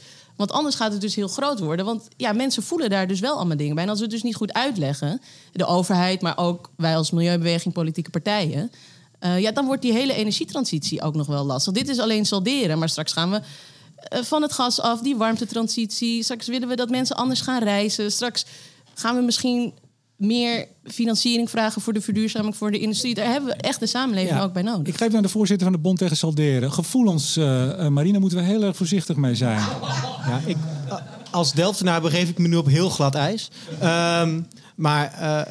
Want 0.48 0.52
anders 0.60 0.76
gaat 0.76 0.92
het 0.92 1.02
dus 1.02 1.16
heel 1.16 1.28
groot 1.28 1.60
worden. 1.60 1.86
Want 1.86 2.08
ja, 2.18 2.34
mensen 2.34 2.64
voelen 2.64 2.90
daar 2.90 3.08
dus 3.08 3.20
wel 3.20 3.36
allemaal 3.36 3.58
dingen 3.58 3.76
bij. 3.76 3.84
En 3.84 3.90
als 3.90 4.00
we 4.00 4.06
het 4.06 4.14
dus 4.14 4.24
niet 4.24 4.36
goed 4.36 4.54
uitleggen, 4.54 5.22
de 5.52 5.66
overheid, 5.66 6.22
maar 6.22 6.38
ook 6.38 6.70
wij 6.78 6.96
als 6.96 7.12
milieubeweging, 7.12 7.74
politieke 7.74 8.10
partijen. 8.10 8.72
eh, 9.20 9.40
ja, 9.40 9.52
dan 9.52 9.66
wordt 9.66 9.82
die 9.82 9.94
hele 9.94 10.14
energietransitie 10.14 11.02
ook 11.02 11.16
nog 11.16 11.28
wel 11.28 11.46
lastig. 11.46 11.74
Dit 11.74 11.90
is 11.90 12.00
alleen 12.00 12.26
salderen, 12.26 12.80
maar 12.80 12.90
straks 12.90 13.14
gaan 13.14 13.32
we 13.32 13.42
eh, 14.02 14.22
van 14.22 14.42
het 14.42 14.54
gas 14.54 14.80
af, 14.80 15.02
die 15.02 15.16
warmtetransitie. 15.18 16.24
Straks 16.24 16.48
willen 16.48 16.68
we 16.68 16.76
dat 16.76 16.90
mensen 16.90 17.16
anders 17.16 17.42
gaan 17.42 17.64
reizen. 17.64 18.12
Straks 18.12 18.46
gaan 18.94 19.16
we 19.16 19.22
misschien 19.22 19.74
meer 20.22 20.68
financiering 20.84 21.50
vragen 21.50 21.82
voor 21.82 21.94
de 21.94 22.02
verduurzaming 22.02 22.56
voor 22.56 22.72
de 22.72 22.80
industrie. 22.80 23.14
Daar 23.14 23.32
hebben 23.32 23.50
we 23.50 23.56
echt 23.56 23.80
de 23.80 23.88
samenleving 23.88 24.38
Ja. 24.38 24.44
ook 24.44 24.54
bij 24.54 24.62
nodig. 24.62 24.88
Ik 24.88 24.98
geef 24.98 25.14
aan 25.14 25.22
de 25.22 25.30
voorzitter 25.30 25.68
van 25.68 25.76
de 25.76 25.82
Bond 25.82 25.98
tegen 25.98 26.18
Salderen. 26.18 26.72
Gevoelens, 26.72 27.38
eh 27.38 27.86
eh, 27.86 27.92
Marina, 27.92 28.20
moeten 28.20 28.38
we 28.38 28.44
heel 28.44 28.64
erg 28.64 28.76
voorzichtig 28.76 29.16
mee 29.16 29.36
zijn. 29.36 29.62
Ja, 30.28 30.42
ik, 30.46 30.58
als 31.32 31.54
Delftenaar 31.54 32.02
begeef 32.02 32.30
ik 32.30 32.38
me 32.38 32.48
nu 32.48 32.56
op 32.56 32.68
heel 32.68 32.90
glad 32.90 33.16
ijs. 33.16 33.50
Ehm, 33.80 34.42
maar 34.76 35.14
eh, 35.14 35.42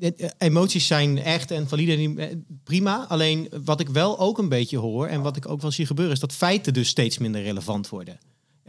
eh, 0.00 0.28
emoties 0.38 0.86
zijn 0.86 1.18
echt 1.22 1.50
en 1.50 1.68
valide 1.68 1.92
en 1.92 2.18
eh, 2.18 2.36
prima. 2.64 3.06
Alleen 3.08 3.48
wat 3.64 3.80
ik 3.80 3.88
wel 3.88 4.18
ook 4.18 4.38
een 4.38 4.48
beetje 4.48 4.78
hoor 4.78 5.06
en 5.06 5.20
wat 5.22 5.36
ik 5.36 5.48
ook 5.48 5.60
wel 5.60 5.70
zie 5.70 5.86
gebeuren... 5.86 6.14
is 6.14 6.20
dat 6.20 6.32
feiten 6.32 6.72
dus 6.72 6.88
steeds 6.88 7.18
minder 7.18 7.42
relevant 7.42 7.88
worden. 7.88 8.18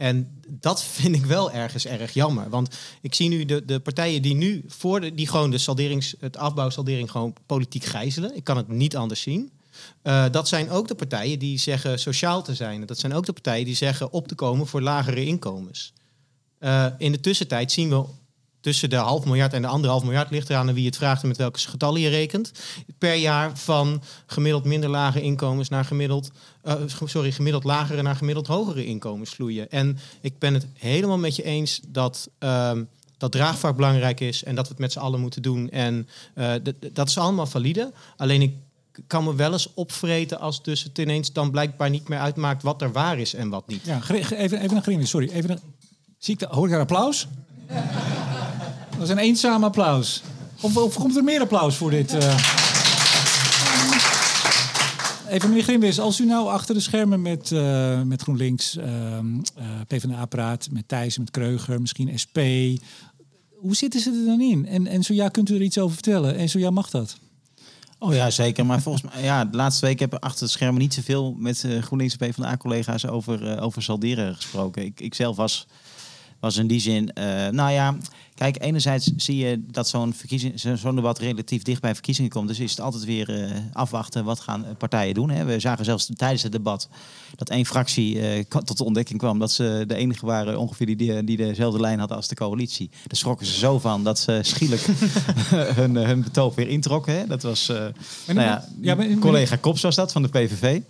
En 0.02 0.40
dat 0.48 0.84
vind 0.98 1.14
ik 1.14 1.24
wel 1.24 1.52
ergens 1.52 1.86
erg 1.86 2.12
jammer. 2.12 2.48
Want 2.48 2.76
ik 3.00 3.14
zie 3.14 3.28
nu 3.28 3.44
de, 3.44 3.64
de 3.64 3.80
partijen 3.80 4.22
die 4.22 4.34
nu 4.34 4.64
voor 4.66 5.00
de, 5.00 5.14
die 5.14 5.28
gewoon 5.28 5.50
de 5.50 5.58
salderings, 5.58 6.14
het 6.20 6.36
afbouwsaldering 6.36 7.10
gewoon 7.10 7.34
politiek 7.46 7.84
gijzelen. 7.84 8.36
Ik 8.36 8.44
kan 8.44 8.56
het 8.56 8.68
niet 8.68 8.96
anders 8.96 9.20
zien. 9.20 9.50
Eh, 10.02 10.24
dat 10.30 10.48
zijn 10.48 10.70
ook 10.70 10.88
de 10.88 10.94
partijen 10.94 11.38
die 11.38 11.58
zeggen 11.58 11.98
sociaal 11.98 12.42
te 12.42 12.54
zijn. 12.54 12.86
Dat 12.86 12.98
zijn 12.98 13.14
ook 13.14 13.26
de 13.26 13.32
partijen 13.32 13.64
die 13.64 13.74
zeggen 13.74 14.12
op 14.12 14.28
te 14.28 14.34
komen 14.34 14.66
voor 14.66 14.80
lagere 14.80 15.24
inkomens. 15.24 15.92
Eh, 16.58 16.86
in 16.98 17.12
de 17.12 17.20
tussentijd 17.20 17.72
zien 17.72 17.88
we 17.88 18.04
tussen 18.62 18.90
de 18.90 18.96
half 18.96 19.24
miljard 19.24 19.52
en 19.52 19.62
de 19.62 19.68
anderhalf 19.68 20.02
miljard 20.02 20.30
ligt 20.30 20.50
eraan 20.50 20.68
aan 20.68 20.74
wie 20.74 20.86
het 20.86 20.96
vraagt 20.96 21.22
en 21.22 21.28
met 21.28 21.36
welke 21.36 21.58
getallen 21.58 22.00
je 22.00 22.08
rekent. 22.08 22.52
Per 22.98 23.14
jaar 23.14 23.58
van 23.58 24.02
gemiddeld 24.26 24.64
minder 24.64 24.90
lage 24.90 25.22
inkomens 25.22 25.68
naar 25.68 25.84
gemiddeld, 25.84 26.30
eh, 26.62 26.74
sorry, 27.04 27.32
gemiddeld 27.32 27.64
lagere 27.64 28.02
naar 28.02 28.16
gemiddeld 28.16 28.46
hogere 28.46 28.84
inkomens 28.84 29.30
vloeien. 29.30 29.70
En 29.70 29.98
ik 30.20 30.38
ben 30.38 30.54
het 30.54 30.66
helemaal 30.78 31.18
met 31.18 31.36
je 31.36 31.42
eens 31.42 31.80
dat. 31.88 32.28
ehm, 32.38 32.82
dat 33.22 33.32
draagvlak 33.32 33.76
belangrijk 33.76 34.20
is 34.20 34.44
en 34.44 34.54
dat 34.54 34.64
we 34.64 34.70
het 34.70 34.80
met 34.80 34.92
z'n 34.92 34.98
allen 34.98 35.20
moeten 35.20 35.42
doen. 35.42 35.70
En 35.70 36.08
eh, 36.34 36.52
dat 36.92 37.08
is 37.08 37.18
allemaal 37.18 37.46
valide. 37.46 37.92
Alleen 38.16 38.42
ik 38.42 38.54
kan 39.06 39.24
me 39.24 39.34
wel 39.34 39.52
eens 39.52 39.68
opvreten 39.74 40.40
als 40.40 40.62
dus 40.62 40.82
het 40.82 40.98
ineens 40.98 41.32
dan 41.32 41.50
blijkbaar 41.50 41.90
niet 41.90 42.08
meer 42.08 42.18
uitmaakt 42.18 42.62
wat 42.62 42.82
er 42.82 42.92
waar 42.92 43.18
is 43.18 43.34
en 43.34 43.48
wat 43.48 43.66
niet. 43.66 43.84
Ja, 43.84 44.00
even, 44.10 44.38
even 44.38 44.76
een 44.76 44.82
grimwis, 44.82 45.10
sorry. 45.10 45.30
Even 45.30 45.50
een, 45.50 45.58
zie 46.18 46.34
ik 46.34 46.40
hoor 46.40 46.64
ik 46.64 46.70
daar 46.70 46.80
applaus? 46.80 47.28
Dat 49.02 49.10
is 49.10 49.16
een 49.16 49.22
eenzaam 49.22 49.64
applaus. 49.64 50.22
Of, 50.60 50.76
of 50.76 50.94
komt 50.94 51.16
er 51.16 51.24
meer 51.24 51.40
applaus 51.40 51.76
voor 51.76 51.90
dit? 51.90 52.14
eh? 52.14 52.36
Even 55.28 55.48
meneer 55.48 55.62
Grimwis, 55.62 56.00
als 56.00 56.20
u 56.20 56.26
nou 56.26 56.48
achter 56.48 56.74
de 56.74 56.80
schermen 56.80 57.22
met, 57.22 57.52
eh, 57.52 58.02
met 58.02 58.22
GroenLinks, 58.22 58.76
eh, 58.76 59.18
PvdA 59.86 60.24
praat, 60.24 60.68
met 60.70 60.88
Thijs, 60.88 61.18
met 61.18 61.30
Kreuger, 61.30 61.80
misschien 61.80 62.18
SP. 62.22 62.38
Hoe 63.50 63.76
zitten 63.76 64.00
ze 64.00 64.10
er 64.10 64.26
dan 64.26 64.40
in? 64.40 64.66
En, 64.66 64.86
en 64.86 65.02
zo 65.02 65.14
ja, 65.14 65.28
kunt 65.28 65.50
u 65.50 65.54
er 65.54 65.62
iets 65.62 65.78
over 65.78 65.94
vertellen? 65.94 66.36
En 66.36 66.48
zo 66.48 66.58
ja, 66.58 66.70
mag 66.70 66.90
dat? 66.90 67.16
Oh 67.98 68.14
ja, 68.14 68.30
zeker. 68.30 68.66
Maar 68.66 68.82
volgens 68.82 69.04
mij, 69.12 69.22
ja, 69.22 69.44
de 69.44 69.56
laatste 69.56 69.86
week 69.86 69.98
heb 69.98 70.14
ik 70.14 70.22
achter 70.22 70.46
de 70.46 70.52
schermen 70.52 70.80
niet 70.80 70.94
zoveel 70.94 71.34
met 71.38 71.66
GroenLinks 71.80 72.16
en 72.16 72.30
PvdA-collega's 72.30 73.06
over, 73.06 73.46
eh, 73.46 73.62
over 73.62 73.82
salderen 73.82 74.34
gesproken. 74.34 74.84
Ik, 74.84 75.00
ik 75.00 75.14
zelf 75.14 75.36
was, 75.36 75.66
was 76.40 76.56
in 76.56 76.66
die 76.66 76.80
zin, 76.80 77.10
nou 77.50 77.70
ja, 77.70 77.96
kijk, 78.34 78.62
enerzijds 78.62 79.10
zie 79.16 79.36
je 79.36 79.64
dat 79.70 79.88
zo'n 79.88 80.14
zo'n 80.74 80.94
debat 80.96 81.18
relatief 81.18 81.62
dicht 81.62 81.80
bij 81.80 81.94
verkiezingen 81.94 82.30
komt. 82.30 82.48
Dus 82.48 82.58
is 82.60 82.70
het 82.70 82.80
altijd 82.80 83.04
weer 83.04 83.42
eh, 83.44 83.50
afwachten, 83.72 84.24
wat 84.24 84.40
gaan 84.40 84.64
eh, 84.64 84.70
partijen 84.78 85.14
doen. 85.14 85.30
Hè? 85.30 85.44
We 85.44 85.60
zagen 85.60 85.84
zelfs 85.84 86.08
tijdens 86.16 86.42
het 86.42 86.52
debat 86.52 86.88
dat 87.36 87.48
één 87.48 87.66
fractie 87.66 88.20
eh, 88.20 88.44
tot 88.64 88.78
de 88.78 88.84
ontdekking 88.84 89.18
kwam 89.18 89.38
dat 89.38 89.52
ze 89.52 89.84
de 89.86 89.94
enige 89.94 90.26
waren 90.26 90.58
ongeveer 90.58 90.86
die, 90.96 91.24
die, 91.24 91.36
dezelfde 91.36 91.80
lijn 91.80 91.98
hadden 91.98 92.16
als 92.16 92.28
de 92.28 92.34
coalitie. 92.34 92.90
Daar 93.06 93.16
schrokken 93.18 93.46
ze 93.46 93.58
zo 93.58 93.78
van 93.78 94.04
dat 94.04 94.18
ze 94.18 94.38
schielijk 94.42 94.82
hun, 95.80 95.96
hun 95.96 96.22
betoog 96.22 96.54
weer 96.54 96.68
introkken. 96.68 97.14
Hè? 97.14 97.26
Dat 97.26 97.42
was, 97.42 97.66
nou 97.66 98.40
ja, 98.40 98.68
Ja, 98.80 98.94
maar- 98.94 99.08
collega 99.20 99.56
Kops 99.56 99.82
was 99.82 99.94
dat 99.94 100.12
van 100.12 100.22
de 100.22 100.28
PVV. 100.28 100.80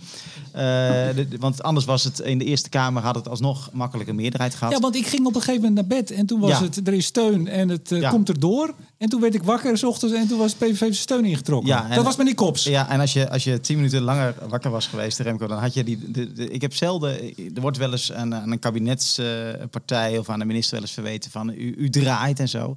De- 0.52 1.26
want 1.38 1.62
anders 1.62 1.86
was 1.86 2.04
het 2.04 2.18
in 2.18 2.38
de 2.38 2.44
Eerste 2.44 2.68
Kamer 2.68 3.02
had 3.02 3.14
het 3.14 3.28
alsnog 3.28 3.70
makkelijke 3.72 4.12
meerderheid 4.12 4.54
gehad. 4.54 4.72
Ja, 4.72 4.80
want 4.80 4.94
ik 4.96 5.06
ging 5.06 5.26
op 5.26 5.34
een 5.34 5.40
gegeven 5.40 5.68
moment 5.68 5.88
naar 5.88 5.98
bed 5.98 6.10
en 6.10 6.26
toen 6.26 6.40
was 6.40 6.50
Ja. 6.50 6.62
het, 6.62 6.86
er 6.86 6.92
is 6.94 7.06
steun 7.06 7.31
en 7.32 7.68
het 7.68 7.92
eh, 7.92 8.00
Ja. 8.00 8.10
komt 8.10 8.28
erdoor. 8.28 8.74
En 8.98 9.08
toen 9.08 9.20
werd 9.20 9.34
ik 9.34 9.42
wakker 9.42 9.78
s 9.78 9.82
ochtends 9.84 10.14
en 10.14 10.28
toen 10.28 10.38
was 10.38 10.54
PVV 10.54 10.76
zijn 10.78 10.94
steun 10.94 11.24
ingetrokken. 11.24 11.68
Ja, 11.68 11.88
dat 11.94 12.04
was 12.04 12.16
meneer 12.16 12.34
Kops. 12.34 12.64
Ja, 12.64 12.88
en 12.90 13.00
als 13.00 13.12
je, 13.12 13.30
als 13.30 13.44
je 13.44 13.60
tien 13.60 13.76
minuten 13.76 14.00
langer 14.02 14.34
wakker 14.48 14.70
was 14.70 14.86
geweest, 14.86 15.18
Remco, 15.18 15.46
dan 15.46 15.58
had 15.58 15.74
je 15.74 15.84
die. 15.84 16.10
De, 16.10 16.32
de- 16.32 16.48
ik 16.50 16.60
heb 16.60 16.74
zelden. 16.74 17.20
Er 17.54 17.60
wordt 17.60 17.76
wel 17.76 17.92
eens 17.92 18.12
aan, 18.12 18.34
aan 18.34 18.50
een 18.52 18.58
kabinetspartij 18.58 20.18
of 20.18 20.28
aan 20.28 20.38
de 20.38 20.44
minister 20.44 20.72
wel 20.74 20.82
eens 20.82 20.92
verweten 20.92 21.30
van 21.30 21.48
u, 21.48 21.74
u 21.78 21.90
draait 21.90 22.40
en 22.40 22.48
zo. 22.48 22.76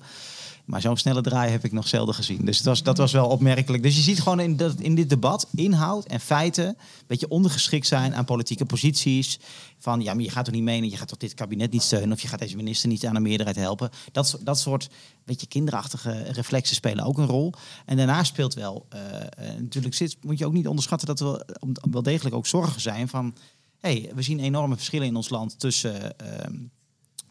Maar 0.66 0.82
zo'n 0.82 0.98
snelle 0.98 1.22
draai 1.22 1.52
heb 1.52 1.64
ik 1.64 1.72
nog 1.72 1.88
zelden 1.88 2.16
gezien. 2.16 2.46
Dus 2.46 2.58
het 2.58 2.66
was, 2.66 2.84
dat 2.84 2.98
was 2.98 3.12
wel 3.12 3.28
opmerkelijk. 3.28 3.84
Dus 3.84 3.96
je 3.96 4.02
ziet 4.02 4.22
gewoon 4.22 4.40
in, 4.40 4.58
dat, 4.58 4.80
in 4.80 4.96
dit 4.96 5.10
debat 5.10 5.48
inhoud 5.56 6.06
en 6.06 6.20
feiten 6.20 6.68
een 6.68 6.76
beetje 7.08 7.30
ondergeschikt 7.30 7.88
zijn 7.88 8.16
aan 8.16 8.26
politieke 8.26 8.66
posities. 8.66 9.40
Van 9.80 10.02
ja, 10.02 10.14
maar 10.14 10.24
je 10.24 10.30
gaat 10.30 10.46
toch 10.46 10.54
niet 10.54 10.64
menen, 10.64 10.90
je 10.90 10.98
gaat 10.98 11.08
toch 11.08 11.18
dit 11.18 11.34
kabinet 11.34 11.72
niet 11.72 11.82
steunen 11.82 12.12
of 12.12 12.22
je 12.22 12.28
gaat 12.28 12.40
deze 12.40 12.56
minister 12.56 12.90
niet 12.90 13.06
aan 13.06 13.16
een 13.16 13.22
meerderheid 13.22 13.58
helpen. 13.58 13.90
Dat, 14.12 14.40
dat 14.44 14.60
soort 14.60 14.90
beetje 15.24 15.48
kinderachtige 15.48 16.24
reflexen 16.24 16.76
spelen 16.76 17.06
ook 17.06 17.18
een 17.18 17.26
rol. 17.26 17.54
En 17.86 17.98
daarna 17.98 18.24
speelt 18.24 18.54
wel, 18.54 18.86
eh, 18.90 19.00
natuurlijk 19.60 19.96
zit, 19.96 20.18
moet 20.22 20.38
je 20.38 20.46
ook 20.46 20.54
niet 20.54 20.68
onderschatten 20.68 21.08
dat 21.08 21.20
er 21.20 21.46
wel, 21.92 22.04
degelijk 22.04 22.36
ook 22.36 22.48
zorgen 22.48 22.82
zijn 22.82 23.08
van, 23.08 23.36
hey, 23.80 24.12
we 24.16 24.22
zien 24.22 24.40
enorme 24.40 24.76
verschillen 24.76 25.08
in 25.08 25.16
ons 25.16 25.30
land 25.30 25.60
tussen 25.60 26.18
ehm, 26.18 26.54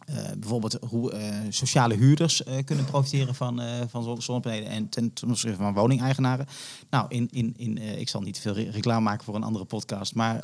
eh, 0.05 0.15
bijvoorbeeld 0.37 0.77
hoe 0.89 1.11
eh, 1.11 1.35
sociale 1.49 1.95
huurders 1.95 2.43
eh, 2.43 2.53
kunnen 2.65 2.85
profiteren 2.85 3.35
van, 3.35 3.61
van 3.89 4.03
zon- 4.03 4.21
zonnepanelen 4.21 4.69
en 4.69 4.89
ten, 4.89 5.13
ten 5.13 5.29
opzichte 5.29 5.57
van 5.57 5.73
woningeigenaren. 5.73 6.45
Nou, 6.89 7.05
in, 7.09 7.29
in, 7.31 7.53
in, 7.57 7.77
ik 7.99 8.09
zal 8.09 8.21
niet 8.21 8.39
veel 8.39 8.53
re- 8.53 8.69
reclame 8.71 9.01
maken 9.01 9.25
voor 9.25 9.35
een 9.35 9.43
andere 9.43 9.65
podcast, 9.65 10.15
maar 10.15 10.39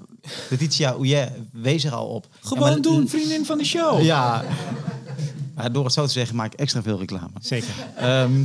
Letitia 0.50 0.90
Ouillet 0.90 1.32
wees 1.52 1.84
er 1.84 1.94
al 1.94 2.08
op. 2.08 2.28
Gewoon 2.42 2.70
maar- 2.70 2.82
doen, 2.82 3.08
vriendin 3.10 3.46
van 3.46 3.58
de 3.58 3.66
show. 3.66 4.02
Ja, 4.02 4.44
maar 5.56 5.72
door 5.72 5.84
het 5.84 5.94
zo 5.94 6.06
te 6.06 6.12
zeggen 6.12 6.36
maak 6.36 6.54
ik 6.54 6.60
extra 6.60 6.82
veel 6.82 7.00
reclame. 7.00 7.30
Zeker. 7.42 7.74
Ehm, 7.96 8.44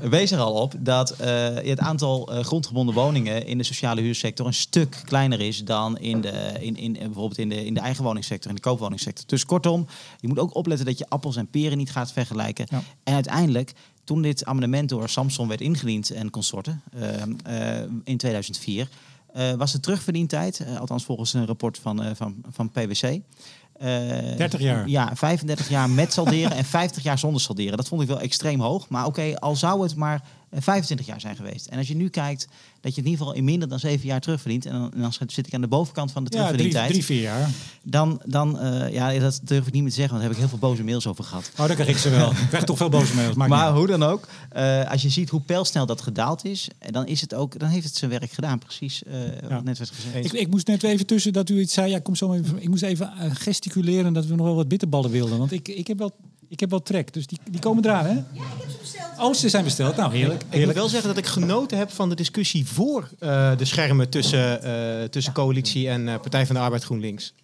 wees 0.00 0.30
er 0.30 0.38
al 0.38 0.52
op 0.52 0.74
dat 0.78 1.14
het 1.62 1.78
aantal 1.78 2.28
grondgebonden 2.42 2.94
woningen 2.94 3.46
in 3.46 3.58
de 3.58 3.64
sociale 3.64 4.00
huursector 4.00 4.46
een 4.46 4.54
stuk 4.54 5.02
kleiner 5.04 5.40
is 5.40 5.64
dan 5.64 5.98
in 5.98 6.20
de, 6.20 6.52
in, 6.60 6.76
in, 6.76 6.92
bijvoorbeeld 6.92 7.38
in 7.38 7.48
de, 7.48 7.64
in 7.64 7.74
de 7.74 7.80
eigen 7.80 8.04
woningsector, 8.04 8.48
in 8.50 8.56
de 8.56 8.62
koopwoningsector. 8.62 9.24
Dus 9.26 9.44
kortom, 9.44 9.86
je 10.20 10.28
moet 10.28 10.38
ook 10.38 10.54
opletten 10.54 10.86
dat 10.86 10.98
je 10.98 11.08
appels 11.08 11.36
en 11.36 11.48
peren 11.50 11.78
niet 11.78 11.90
gaat 11.90 12.12
vergelijken. 12.12 12.66
Ja. 12.70 12.82
En 13.04 13.14
uiteindelijk, 13.14 13.72
toen 14.04 14.22
dit 14.22 14.44
amendement 14.44 14.88
door 14.88 15.08
Samson 15.08 15.48
werd 15.48 15.60
ingediend 15.60 16.10
en 16.10 16.30
consorten 16.30 16.82
ehm, 17.00 17.32
eh, 17.44 17.82
in 18.04 18.16
2004, 18.16 18.88
eh, 19.32 19.52
was 19.52 19.72
de 19.72 19.80
terugverdientijd, 19.80 20.60
eh, 20.60 20.76
althans 20.80 21.04
volgens 21.04 21.32
een 21.32 21.46
rapport 21.46 21.78
van, 21.78 22.16
van, 22.16 22.36
van 22.50 22.70
PwC. 22.70 23.02
eh, 23.02 24.36
30 24.36 24.60
jaar. 24.60 24.88
Ja, 24.88 25.16
35 25.16 25.68
jaar 25.68 25.90
met 25.90 26.12
salderen 26.12 26.50
en 26.56 26.64
50 26.64 27.02
jaar 27.02 27.18
zonder 27.18 27.40
salderen. 27.40 27.76
Dat 27.76 27.88
vond 27.88 28.02
ik 28.02 28.08
wel 28.08 28.20
extreem 28.20 28.60
hoog. 28.60 28.88
Maar 28.88 29.06
oké, 29.06 29.38
al 29.38 29.56
zou 29.56 29.82
het 29.82 29.94
maar 29.96 30.22
25 30.52 31.06
jaar 31.06 31.20
zijn 31.20 31.36
geweest. 31.36 31.66
En 31.66 31.78
als 31.78 31.88
je 31.88 31.96
nu 31.96 32.08
kijkt 32.08 32.48
dat 32.80 32.94
je 32.94 33.00
in 33.00 33.06
ieder 33.06 33.18
geval 33.18 33.38
in 33.38 33.44
minder 33.44 33.68
dan 33.68 33.78
7 33.78 34.06
jaar 34.06 34.20
terugverdient. 34.20 34.66
En 34.66 34.72
dan, 34.72 34.92
en 34.92 35.00
dan 35.00 35.12
zit 35.26 35.46
ik 35.46 35.54
aan 35.54 35.60
de 35.60 35.68
bovenkant 35.68 36.12
van 36.12 36.24
de 36.24 36.36
Ja, 36.36 36.36
drie, 36.36 36.56
terugverdientijd. 36.56 36.90
drie, 36.90 37.04
vier 37.04 37.22
jaar. 37.22 37.50
Dan, 37.82 38.20
dan 38.24 38.58
eh, 38.58 38.92
ja, 38.92 39.18
dat 39.18 39.40
durf 39.42 39.66
ik 39.66 39.72
niet 39.72 39.82
meer 39.82 39.90
te 39.90 39.96
zeggen, 39.96 40.18
want 40.18 40.28
daar 40.28 40.36
heb 40.36 40.44
ik 40.44 40.48
heel 40.50 40.58
veel 40.58 40.68
boze 40.68 40.84
mails 40.84 41.06
over 41.06 41.24
gehad. 41.24 41.50
Oh, 41.56 41.66
dan 41.66 41.74
krijg 41.74 41.88
ik 41.88 41.96
ze 41.96 42.10
wel. 42.10 42.30
Ik 42.30 42.48
krijg 42.48 42.64
toch 42.64 42.76
veel 42.76 42.88
boze 42.88 43.14
mails. 43.14 43.34
Maar 43.34 43.72
hoe 43.72 43.86
dan 43.86 44.02
ook, 44.02 44.28
eh, 44.50 44.90
als 44.90 45.02
je 45.02 45.08
ziet 45.08 45.28
hoe 45.28 45.40
pijlsnel 45.40 45.86
dat 45.86 46.00
gedaald 46.00 46.44
is, 46.44 46.68
eh, 46.78 46.92
dan, 46.92 47.06
is 47.06 47.20
het 47.20 47.34
ook, 47.34 47.58
dan 47.58 47.68
heeft 47.68 47.84
het 47.84 47.96
zijn 47.96 48.10
werk 48.10 48.32
gedaan. 48.32 48.58
Precies 48.58 49.02
eh, 49.02 49.12
wat 49.48 49.64
net 49.64 49.78
werd 49.78 49.90
gezegd. 49.90 50.24
Ik, 50.24 50.32
ik 50.32 50.50
moest 50.50 50.66
net 50.66 50.82
even 50.82 51.06
tussen 51.06 51.32
dat 51.32 51.48
u 51.48 51.60
iets 51.60 51.74
zei. 51.74 51.90
Ja, 51.90 51.98
kom 51.98 52.14
zo 52.14 52.32
even. 52.32 52.62
Ik 52.62 52.68
moest 52.68 52.82
even 52.82 53.12
eh, 53.12 53.30
gesticuleren 53.34 54.12
dat 54.12 54.26
we 54.26 54.34
nog 54.34 54.46
wel 54.46 54.54
wat 54.54 54.68
bitterballen 54.68 55.10
wilden. 55.10 55.38
Want 55.38 55.52
ik, 55.52 55.68
ik, 55.68 55.86
heb, 55.86 55.98
wel, 55.98 56.12
ik 56.48 56.60
heb 56.60 56.70
wel 56.70 56.82
trek. 56.82 57.12
Dus 57.12 57.26
die, 57.26 57.38
die 57.50 57.60
komen 57.60 57.84
eraan, 57.84 58.04
hè? 58.04 58.12
Ja, 58.12 58.20
ik 58.20 58.60
heb 58.60 58.70
ze 58.70 58.76
besteld. 58.80 59.18
Oh, 59.18 59.34
ze 59.34 59.48
zijn 59.48 59.64
besteld. 59.64 59.96
Nou, 59.96 60.12
heerlijk. 60.12 60.40
Ik 60.40 60.46
moet 60.46 60.54
heerlijk. 60.54 60.78
wel 60.78 60.88
zeggen 60.88 61.08
dat 61.08 61.18
ik 61.18 61.26
genoten 61.26 61.78
heb 61.78 61.90
van 61.90 62.08
de 62.08 62.14
discussie 62.14 62.66
voor 62.66 63.08
eh, 63.18 63.56
de 63.56 63.64
schermen 63.64 64.08
tussen, 64.08 64.62
eh, 64.62 65.08
tussen 65.08 65.32
coalitie 65.32 65.88
en 65.88 66.08
eh, 66.08 66.20
Partij 66.20 66.46
van 66.46 66.54
de 66.54 66.60
Arbeid 66.60 66.84
GroenLinks. 66.84 67.34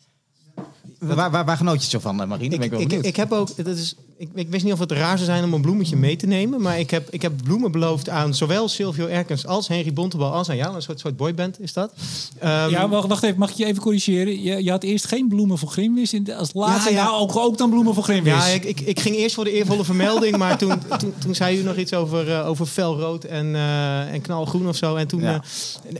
Waar, 0.98 1.30
waar, 1.30 1.44
waar 1.44 1.56
genoot 1.56 1.74
je 1.74 1.80
het 1.80 1.90
zo 1.90 1.98
van, 1.98 2.16
Marine? 2.16 2.58
Ben 2.58 2.72
ik, 2.72 2.78
Ik, 2.78 2.92
ik, 2.92 3.02
ik 3.04 3.16
heb 3.16 3.32
ook, 3.32 3.64
dat 3.64 3.76
is, 3.76 3.94
ik, 4.16 4.28
ik 4.34 4.48
wist 4.50 4.64
niet 4.64 4.72
of 4.72 4.78
het 4.78 4.92
raar 4.92 5.16
zou 5.18 5.30
zijn 5.30 5.44
om 5.44 5.54
een 5.54 5.60
bloemetje 5.60 5.96
mee 5.96 6.16
te 6.16 6.26
nemen, 6.26 6.60
maar 6.60 6.78
ik 6.78 6.90
heb, 6.90 7.08
ik 7.10 7.22
heb 7.22 7.32
bloemen 7.44 7.72
beloofd 7.72 8.08
aan 8.08 8.34
zowel 8.34 8.68
Silvio 8.68 9.06
Erkens 9.06 9.46
als 9.46 9.68
Henry 9.68 9.92
Bontebal 9.92 10.32
als 10.32 10.48
aan 10.50 10.56
jou. 10.56 10.74
Een 10.74 10.82
soort, 10.82 11.00
soort 11.00 11.16
boyband 11.16 11.60
is 11.60 11.72
dat. 11.72 11.92
Ehm, 12.38 12.70
Ja, 12.70 12.88
wacht, 12.88 13.08
wacht 13.08 13.22
even. 13.22 13.38
Mag 13.38 13.50
ik 13.50 13.56
je 13.56 13.64
even 13.64 13.82
corrigeren? 13.82 14.42
Je, 14.42 14.64
je 14.64 14.70
had 14.70 14.82
eerst 14.82 15.06
geen 15.06 15.28
bloemen 15.28 15.58
voor 15.58 15.68
Grimwis. 15.68 16.12
in 16.12 16.24
de- 16.24 16.36
Als 16.36 16.50
laatste, 16.52 16.90
Ja, 16.90 16.96
ja, 16.96 17.02
ja. 17.04 17.10
ook, 17.16 17.36
ook 17.36 17.58
dan 17.58 17.70
bloemen 17.70 17.94
voor 17.94 18.02
Grimwis. 18.02 18.32
Ja, 18.32 18.46
ik, 18.46 18.64
ik, 18.64 18.80
ik 18.80 19.00
ging 19.00 19.16
eerst 19.16 19.34
voor 19.34 19.44
de 19.44 19.52
eervolle 19.52 19.84
vermelding, 19.84 20.36
maar 20.36 20.58
toen, 20.58 20.74
toen, 20.98 21.12
toen 21.18 21.34
zei 21.34 21.58
u 21.60 21.62
nog 21.62 21.76
iets 21.76 21.94
over, 21.94 22.32
eh, 22.32 22.48
over 22.48 22.66
felrood 22.66 23.24
en, 23.24 23.54
eh, 23.54 24.12
en 24.12 24.20
knalgroen 24.20 24.68
of 24.68 24.76
zo. 24.76 24.94
En 24.96 25.06
toen, 25.06 25.20
Ja. 25.20 25.42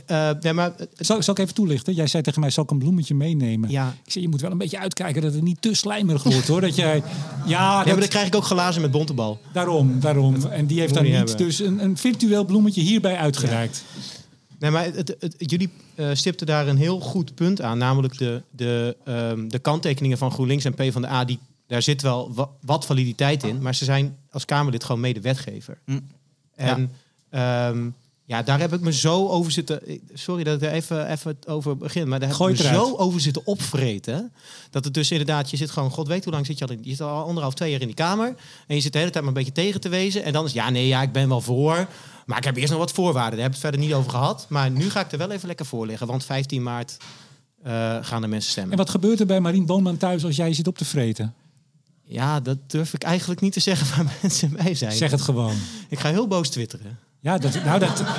eh, 0.05 0.29
eh, 0.29 0.35
nee, 0.41 0.53
maar, 0.53 0.73
Zal, 0.97 1.23
zal 1.23 1.33
ik 1.33 1.39
even 1.39 1.53
toelichten? 1.53 1.93
Jij 1.93 2.07
zei 2.07 2.23
tegen 2.23 2.39
mij, 2.41 2.49
zal 2.49 2.63
ik 2.63 2.71
een 2.71 2.77
bloemetje 2.77 3.15
meenemen? 3.15 3.69
ja. 3.69 3.95
Ik 4.05 4.11
zei, 4.11 4.23
je 4.23 4.29
moet 4.29 4.41
wel 4.41 4.51
een 4.51 4.57
beetje 4.57 4.79
uitkijken 4.79 5.21
dat 5.21 5.33
het 5.33 5.41
niet 5.43 5.61
te 5.61 5.73
slijmerig 5.73 6.23
wordt, 6.23 6.47
hoor. 6.47 6.61
Dat 6.61 6.75
jij... 6.75 7.03
Ja, 7.45 7.51
Ja, 7.61 7.77
dat, 7.83 7.85
maar 7.93 8.03
dan 8.09 8.13
krijg 8.13 8.27
ik 8.27 8.35
ook 8.35 8.43
glazen 8.45 8.81
met 8.81 8.91
bontebal. 8.91 9.39
daarom, 9.53 9.99
daarom. 9.99 10.35
En 10.45 10.65
die 10.65 10.79
heeft 10.79 10.93
je 10.95 11.01
niet 11.01 11.13
hebben. 11.13 11.37
dus 11.37 11.59
een, 11.59 11.83
een 11.83 11.97
virtueel 11.97 12.45
bloemetje 12.45 12.81
hierbij 12.81 13.15
uitgereikt. 13.17 13.83
Nee, 14.59 14.71
maar 14.71 14.83
het, 14.83 14.95
het, 14.95 15.15
het- 15.19 15.35
jullie 15.37 15.69
eh, 15.95 16.09
stipten 16.13 16.47
daar 16.47 16.67
een 16.67 16.77
heel 16.77 16.99
goed 16.99 17.35
punt 17.35 17.61
aan. 17.61 17.77
Namelijk 17.77 18.17
de, 18.17 18.41
de, 18.51 18.97
ehm, 19.05 19.47
de 19.47 19.59
kanttekeningen 19.59 20.17
van 20.17 20.31
GroenLinks 20.31 20.65
en 20.65 20.73
PvdA. 20.73 21.25
Die, 21.25 21.39
daar 21.67 21.81
zit 21.81 22.01
wel 22.01 22.33
wa- 22.33 22.49
wat 22.61 22.85
validiteit 22.85 23.43
in. 23.43 23.61
Maar 23.61 23.75
ze 23.75 23.85
zijn 23.85 24.17
als 24.31 24.45
Kamerlid 24.45 24.83
gewoon 24.83 25.01
mede-wetgever. 25.01 25.77
Hm. 25.85 25.99
En 26.55 26.91
ehm, 27.29 27.89
ja, 28.27 28.43
daar 28.43 28.59
heb 28.59 28.73
ik 28.73 28.81
me 28.81 28.93
zo 28.93 29.27
over 29.27 29.51
zitten. 29.51 29.81
Sorry 30.13 30.43
dat 30.43 30.55
ik 30.55 30.67
er 30.67 30.73
even, 30.73 31.11
even 31.11 31.37
over 31.47 31.77
begin, 31.77 32.07
maar 32.07 32.19
daar 32.19 32.27
heb 32.27 32.37
Gooi 32.37 32.53
ik 32.53 32.59
me 32.59 32.65
eruit. 32.65 32.87
zo 32.87 32.95
over 32.95 33.21
zitten 33.21 33.45
opvreten. 33.45 34.33
Dat 34.69 34.83
het 34.83 34.93
dus 34.93 35.11
inderdaad, 35.11 35.49
je 35.49 35.57
zit 35.57 35.71
gewoon, 35.71 35.91
god 35.91 36.07
weet 36.07 36.23
hoe 36.23 36.33
lang 36.33 36.45
zit 36.45 36.57
je 36.57 36.65
al 36.65 36.71
in. 36.71 36.79
Je 36.81 36.89
zit 36.89 37.01
al 37.01 37.25
anderhalf, 37.25 37.53
twee 37.53 37.71
jaar 37.71 37.81
in 37.81 37.87
die 37.87 37.95
kamer. 37.95 38.35
En 38.67 38.75
je 38.75 38.81
zit 38.81 38.91
de 38.91 38.97
hele 38.97 39.11
tijd 39.11 39.23
maar 39.23 39.33
een 39.33 39.39
beetje 39.43 39.61
tegen 39.61 39.81
te 39.81 39.89
wezen. 39.89 40.23
En 40.23 40.33
dan 40.33 40.45
is 40.45 40.53
ja, 40.53 40.69
nee, 40.69 40.87
ja, 40.87 41.01
ik 41.01 41.11
ben 41.11 41.29
wel 41.29 41.41
voor. 41.41 41.87
Maar 42.25 42.37
ik 42.37 42.43
heb 42.43 42.55
eerst 42.55 42.69
nog 42.69 42.79
wat 42.79 42.91
voorwaarden. 42.91 43.31
Daar 43.31 43.47
heb 43.49 43.55
ik 43.55 43.61
het 43.61 43.69
verder 43.69 43.79
niet 43.79 43.93
over 43.93 44.11
gehad. 44.11 44.45
Maar 44.49 44.71
nu 44.71 44.89
ga 44.89 44.99
ik 44.99 45.11
er 45.11 45.17
wel 45.17 45.31
even 45.31 45.47
lekker 45.47 45.65
voor 45.65 45.85
liggen. 45.85 46.07
Want 46.07 46.25
15 46.25 46.63
maart 46.63 46.97
eh, 47.63 47.97
gaan 48.01 48.21
de 48.21 48.27
mensen 48.27 48.51
stemmen. 48.51 48.71
En 48.71 48.77
wat 48.77 48.89
gebeurt 48.89 49.19
er 49.19 49.25
bij 49.25 49.39
Marien 49.39 49.65
Boonman 49.65 49.97
thuis 49.97 50.25
als 50.25 50.35
jij 50.35 50.53
zit 50.53 50.67
op 50.67 50.77
te 50.77 50.85
vreten? 50.85 51.33
Ja, 52.03 52.39
dat 52.39 52.57
durf 52.67 52.93
ik 52.93 53.03
eigenlijk 53.03 53.41
niet 53.41 53.53
te 53.53 53.59
zeggen 53.59 53.87
waar 53.95 54.13
mensen 54.21 54.55
bij 54.63 54.75
zijn. 54.75 54.91
Zeg 54.91 55.11
het 55.11 55.21
gewoon. 55.21 55.55
Ik 55.89 55.99
ga 55.99 56.09
heel 56.09 56.27
boos 56.27 56.49
twitteren. 56.49 56.99
Ja, 57.19 57.37
dat, 57.37 57.63
nou 57.63 57.79
dat... 57.79 58.03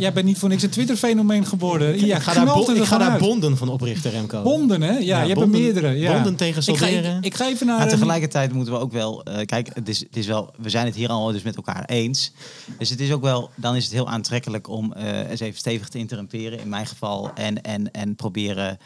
Jij 0.00 0.12
bent 0.12 0.26
niet 0.26 0.38
voor 0.38 0.48
niks 0.48 0.62
een 0.62 0.70
Twitter-fenomeen 0.70 1.46
geworden. 1.46 2.06
Ja, 2.06 2.16
ik 2.16 2.22
ga 2.22 2.44
daar, 2.44 2.76
ik 2.76 2.84
ga 2.84 2.98
daar 2.98 3.18
bonden 3.18 3.56
van 3.56 3.68
oprichten, 3.68 4.10
Remco. 4.10 4.42
Bonden, 4.42 4.82
hè? 4.82 4.98
Ja, 4.98 5.20
je 5.22 5.28
hebt 5.28 5.40
er 5.40 5.48
meerdere. 5.48 5.88
Ja. 5.88 6.12
bonden 6.12 6.36
tegen 6.36 6.72
ik 6.72 6.78
ga, 6.78 6.86
ik, 6.86 6.92
solderen. 6.92 7.22
ik 7.22 7.34
ga 7.34 7.48
even 7.48 7.66
naar... 7.66 7.88
Tegelijkertijd 7.88 8.52
moeten 8.52 8.72
we 8.72 8.78
ook 8.78 8.92
wel, 8.92 9.22
eh, 9.22 9.46
kijk, 9.46 9.70
het 9.74 9.88
is, 9.88 10.00
het 10.00 10.16
is 10.16 10.26
wel, 10.26 10.54
we 10.56 10.70
zijn 10.70 10.86
het 10.86 10.94
hier 10.94 11.08
al 11.08 11.32
dus 11.32 11.42
met 11.42 11.56
elkaar 11.56 11.84
eens. 11.84 12.32
Dus 12.78 12.90
het 12.90 13.00
is 13.00 13.12
ook 13.12 13.22
wel, 13.22 13.50
dan 13.54 13.76
is 13.76 13.84
het 13.84 13.92
heel 13.92 14.08
aantrekkelijk 14.08 14.68
om 14.68 14.92
eh, 14.92 15.30
eens 15.30 15.40
even 15.40 15.58
stevig 15.58 15.88
te 15.88 15.98
interrumperen 15.98 16.60
in 16.60 16.68
mijn 16.68 16.86
geval. 16.86 17.30
En, 17.34 17.62
en, 17.62 17.90
en 17.90 18.14
proberen, 18.14 18.78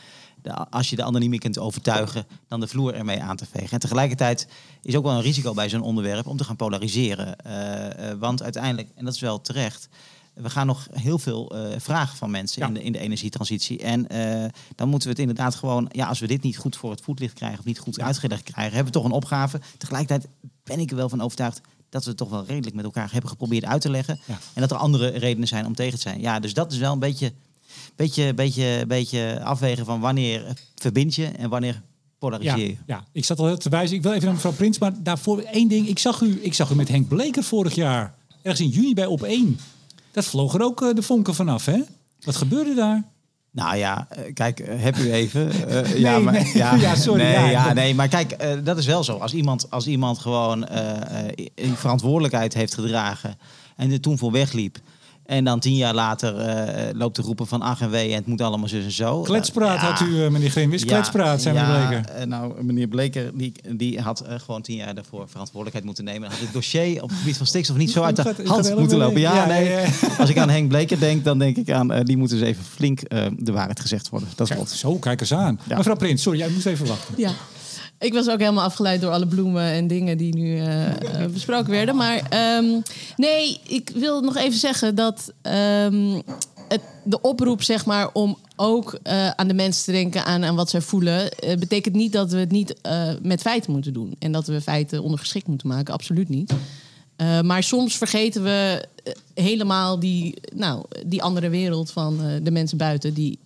de, 0.45 0.55
als 0.71 0.91
je 0.91 0.97
de 0.97 1.03
ander 1.03 1.21
niet 1.21 1.31
meer 1.31 1.39
kunt 1.39 1.59
overtuigen, 1.59 2.27
dan 2.49 2.61
de 2.61 2.67
vloer 2.67 2.95
ermee 2.95 3.23
aan 3.23 3.37
te 3.37 3.47
vegen. 3.47 3.71
En 3.71 3.79
tegelijkertijd 3.79 4.49
is 4.83 4.97
ook 4.97 5.05
wel 5.05 5.13
een 5.13 5.23
risico 5.23 5.55
bij 5.55 5.69
zo'n 5.69 5.83
onderwerp 5.83 6.27
om 6.27 6.37
te 6.37 6.45
gaan 6.45 6.57
polariseren. 6.57 7.39
Eh, 7.39 8.11
eh, 8.11 8.19
want 8.19 8.43
uiteindelijk, 8.43 8.89
en 8.95 9.05
dat 9.05 9.15
is 9.15 9.21
wel 9.21 9.41
terecht, 9.41 9.89
we 10.35 10.51
gaan 10.51 10.67
nog 10.67 10.87
heel 10.93 11.19
veel 11.19 11.51
eh, 11.57 11.79
vragen 11.81 12.17
van 12.17 12.31
mensen 12.31 12.63
Ja. 12.63 12.69
in, 12.69 12.75
de, 12.75 12.83
in 12.83 12.93
de 12.93 12.99
energietransitie. 12.99 13.79
En 13.79 14.07
dan 14.75 14.89
moeten 14.89 15.09
we 15.09 15.15
het 15.15 15.29
inderdaad 15.29 15.55
gewoon, 15.55 15.89
ja, 15.93 16.07
als 16.07 16.19
we 16.19 16.27
dit 16.27 16.43
niet 16.43 16.57
goed 16.57 16.77
voor 16.77 16.91
het 16.91 17.01
voetlicht 17.01 17.35
krijgen 17.35 17.59
of 17.59 17.65
niet 17.65 17.79
goed 17.79 18.01
uitgelegd 18.01 18.43
krijgen, 18.43 18.75
hebben 18.75 18.93
we 18.93 18.99
toch 18.99 19.09
een 19.09 19.17
opgave. 19.17 19.61
Tegelijkertijd 19.79 20.29
ben 20.65 20.79
ik 20.79 20.91
er 20.91 20.97
wel 20.97 21.09
van 21.09 21.21
overtuigd 21.21 21.61
dat 21.89 22.03
we 22.05 22.09
het 22.09 22.19
toch 22.19 22.31
wel 22.31 22.45
redelijk 22.45 22.77
met 22.77 22.85
elkaar 22.85 23.13
hebben 23.13 23.31
geprobeerd 23.31 23.65
uit 23.65 23.81
te 23.81 23.91
leggen. 23.91 24.21
Ja. 24.25 24.39
En 24.53 24.61
dat 24.61 24.71
er 24.71 24.77
andere 24.77 25.09
redenen 25.09 25.49
zijn 25.49 25.67
om 25.67 25.75
tegen 25.75 25.95
te 25.95 26.01
zijn. 26.01 26.21
Ja, 26.21 26.41
dus 26.41 26.55
dat 26.55 26.73
is 26.73 26.79
wel 26.79 26.93
een 26.93 26.99
beetje, 26.99 27.33
beetje, 27.97 28.35
beetje, 28.35 28.85
beetje 28.89 29.41
afwegen 29.43 29.85
van 29.85 30.01
wanneer 30.01 30.45
verbind 30.75 31.15
je 31.15 31.27
en 31.27 31.49
wanneer 31.49 31.83
polariseer 32.19 32.57
Ja, 32.59 32.65
je. 32.65 32.77
ja, 32.87 33.05
ik 33.13 33.25
zat 33.25 33.39
al 33.39 33.57
te 33.57 33.69
wijzen. 33.69 33.97
Ik 33.97 34.03
wil 34.03 34.13
even 34.13 34.25
naar 34.25 34.35
mevrouw 34.35 34.53
Prins, 34.53 34.79
maar 34.79 34.93
daarvoor 35.03 35.39
één 35.41 35.69
ding. 35.69 35.89
Ik 35.89 35.99
zag 35.99 36.21
u, 36.21 36.39
ik 36.43 36.55
zag 36.55 36.71
u 36.71 36.75
met 36.75 36.89
Henk 36.89 37.09
Bleker 37.09 37.43
vorig 37.43 37.75
jaar. 37.75 38.15
Ergens 38.43 38.61
in 38.67 38.69
juni 38.69 38.95
bij 38.95 39.07
Op 39.07 39.23
1. 39.23 39.59
Dat 40.13 40.25
vloog 40.25 40.55
er 40.55 40.63
ook 40.63 40.83
eh, 40.83 40.95
de 40.95 41.03
vonken 41.03 41.35
vanaf, 41.35 41.65
hè? 41.65 41.81
Wat 42.21 42.37
gebeurde 42.37 42.75
daar? 42.75 43.03
Nou 43.51 43.77
ja, 43.77 44.07
eh, 44.11 44.35
kijk, 44.35 44.61
eh, 44.61 44.83
heb 44.83 44.97
u 44.97 45.13
even. 45.13 45.49
Nee, 45.69 46.01
ja, 46.01 46.19
maar, 46.19 46.33
nee. 46.33 46.51
ja, 46.55 46.75
Ja, 46.87 46.95
sorry, 46.95 47.23
Nee, 47.23 47.33
ja, 47.33 47.49
ja, 47.49 47.73
nee, 47.73 47.95
maar 47.95 48.09
kijk, 48.09 48.65
dat 48.65 48.79
is 48.79 48.87
wel 48.87 49.05
zo. 49.05 49.17
Als 49.17 49.35
iemand, 49.35 49.71
als 49.71 49.87
iemand 49.87 50.19
gewoon 50.19 50.69
verantwoordelijkheid 51.75 52.55
heeft 52.55 52.75
gedragen 52.75 53.39
en 53.77 53.91
er 53.93 54.01
toen 54.01 54.19
voor 54.19 54.33
wegliep. 54.33 54.79
En 55.27 55.45
dan 55.45 55.61
tien 55.61 55.77
jaar 55.77 55.95
later 55.95 56.37
eh, 56.39 56.95
loopt 56.99 57.15
te 57.15 57.23
roepen 57.23 57.47
van 57.47 57.63
ach 57.63 57.81
en 57.81 57.91
wee 57.91 58.09
en 58.11 58.15
het 58.17 58.27
moet 58.27 58.41
allemaal 58.41 58.69
zus 58.69 58.85
en 58.85 58.91
zo. 58.93 59.21
Kletspraat 59.21 59.81
Ja. 59.81 59.91
had 59.91 60.01
u, 60.09 60.25
eh, 60.25 60.31
meneer 60.31 60.51
Greenwis. 60.51 60.81
Ja, 60.83 60.87
Kletspraat, 60.87 61.43
zijn 61.43 61.55
ja, 61.55 61.67
meneer 61.73 61.89
Bleker. 61.89 62.15
eh, 62.15 62.27
nou, 62.27 62.65
meneer 62.65 62.87
Bleker 62.89 63.31
die, 63.35 63.53
die 63.77 64.01
had 64.01 64.25
gewoon 64.45 64.63
tien 64.63 64.77
jaar 64.77 64.95
daarvoor 64.95 65.29
verantwoordelijkheid 65.29 65.85
moeten 65.85 66.05
nemen. 66.05 66.31
Had 66.31 66.39
het 66.41 66.53
dossier 66.53 67.03
op 67.03 67.09
het 67.09 67.19
gebied 67.19 67.37
van 67.37 67.47
stikstof 67.47 67.77
niet 67.77 67.91
zo 67.97 68.03
uit 68.03 68.17
de 68.17 68.35
hand 68.45 68.77
moeten 68.79 68.99
lopen. 68.99 69.21
Ja, 69.21 69.47
nee. 69.47 69.65
ja, 69.71 69.79
ja. 69.81 69.89
Als 70.19 70.31
ik 70.31 70.39
aan 70.39 70.49
Henk 70.51 70.69
Bleker 70.69 70.99
denk, 70.99 71.25
dan 71.25 71.39
denk 71.39 71.57
ik 71.57 71.71
aan 71.71 72.03
die 72.03 72.17
moeten 72.17 72.37
eens 72.39 72.47
even 72.47 72.65
flink 72.65 73.01
eh, 73.01 73.27
de 73.39 73.53
waarheid 73.53 73.81
gezegd 73.81 74.09
worden. 74.09 74.29
Dat 74.35 74.51
is 74.51 74.57
Kijk, 74.57 74.69
zo, 74.69 74.95
kijk 74.99 75.21
eens 75.21 75.35
aan. 75.35 75.61
Ja. 75.69 75.77
Mevrouw 75.77 75.97
Prins, 75.97 76.23
sorry, 76.23 76.39
jij 76.39 76.49
moest 76.49 76.67
even 76.67 76.87
wachten. 76.87 77.15
Ja. 77.17 77.31
Ik 77.99 78.13
was 78.13 78.29
ook 78.29 78.39
helemaal 78.39 78.65
afgeleid 78.65 79.01
door 79.01 79.13
alle 79.13 79.27
bloemen 79.27 79.63
en 79.63 79.87
dingen 79.87 80.19
die 80.19 80.35
nu 80.35 80.59
eh, 80.59 80.87
eh, 80.87 81.31
besproken 81.33 81.71
werden. 81.71 81.97
Maar 81.97 82.23
ehm, 82.29 82.81
nee, 83.17 83.61
ik 83.67 83.91
wil 83.95 84.21
nog 84.21 84.37
even 84.37 84.59
zeggen 84.59 84.95
dat 84.95 85.33
ehm, 85.43 86.21
het, 86.69 86.81
de 87.05 87.21
oproep, 87.21 87.63
zeg 87.63 87.87
maar, 87.87 88.11
om 88.13 88.39
ook 88.57 88.99
eh, 89.03 89.31
aan 89.31 89.49
de 89.49 89.55
mensen 89.55 89.85
te 89.85 89.93
denken, 89.93 90.25
aan, 90.25 90.45
aan 90.45 90.57
wat 90.57 90.71
zij 90.71 90.81
voelen, 90.81 91.29
betekent 91.59 91.95
niet 91.95 92.13
dat 92.13 92.31
we 92.31 92.39
het 92.39 92.51
niet 92.51 92.75
met 93.23 93.41
feiten 93.41 93.73
moeten 93.73 93.93
doen. 93.93 94.17
En 94.19 94.33
dat 94.33 94.47
we 94.47 94.61
feiten 94.61 95.03
ondergeschikt 95.03 95.47
moeten 95.47 95.69
maken, 95.69 95.95
absoluut 95.95 96.29
niet. 96.29 96.55
Maar 97.43 97.63
soms 97.63 97.97
vergeten 97.97 98.43
we 98.43 98.85
helemaal 99.35 99.99
die, 99.99 100.35
nou, 100.55 100.85
die 101.07 101.23
andere 101.23 101.49
wereld 101.49 101.91
van 101.91 102.19
de 102.43 102.51
mensen 102.51 102.79
buiten, 102.79 103.15
die 103.15 103.39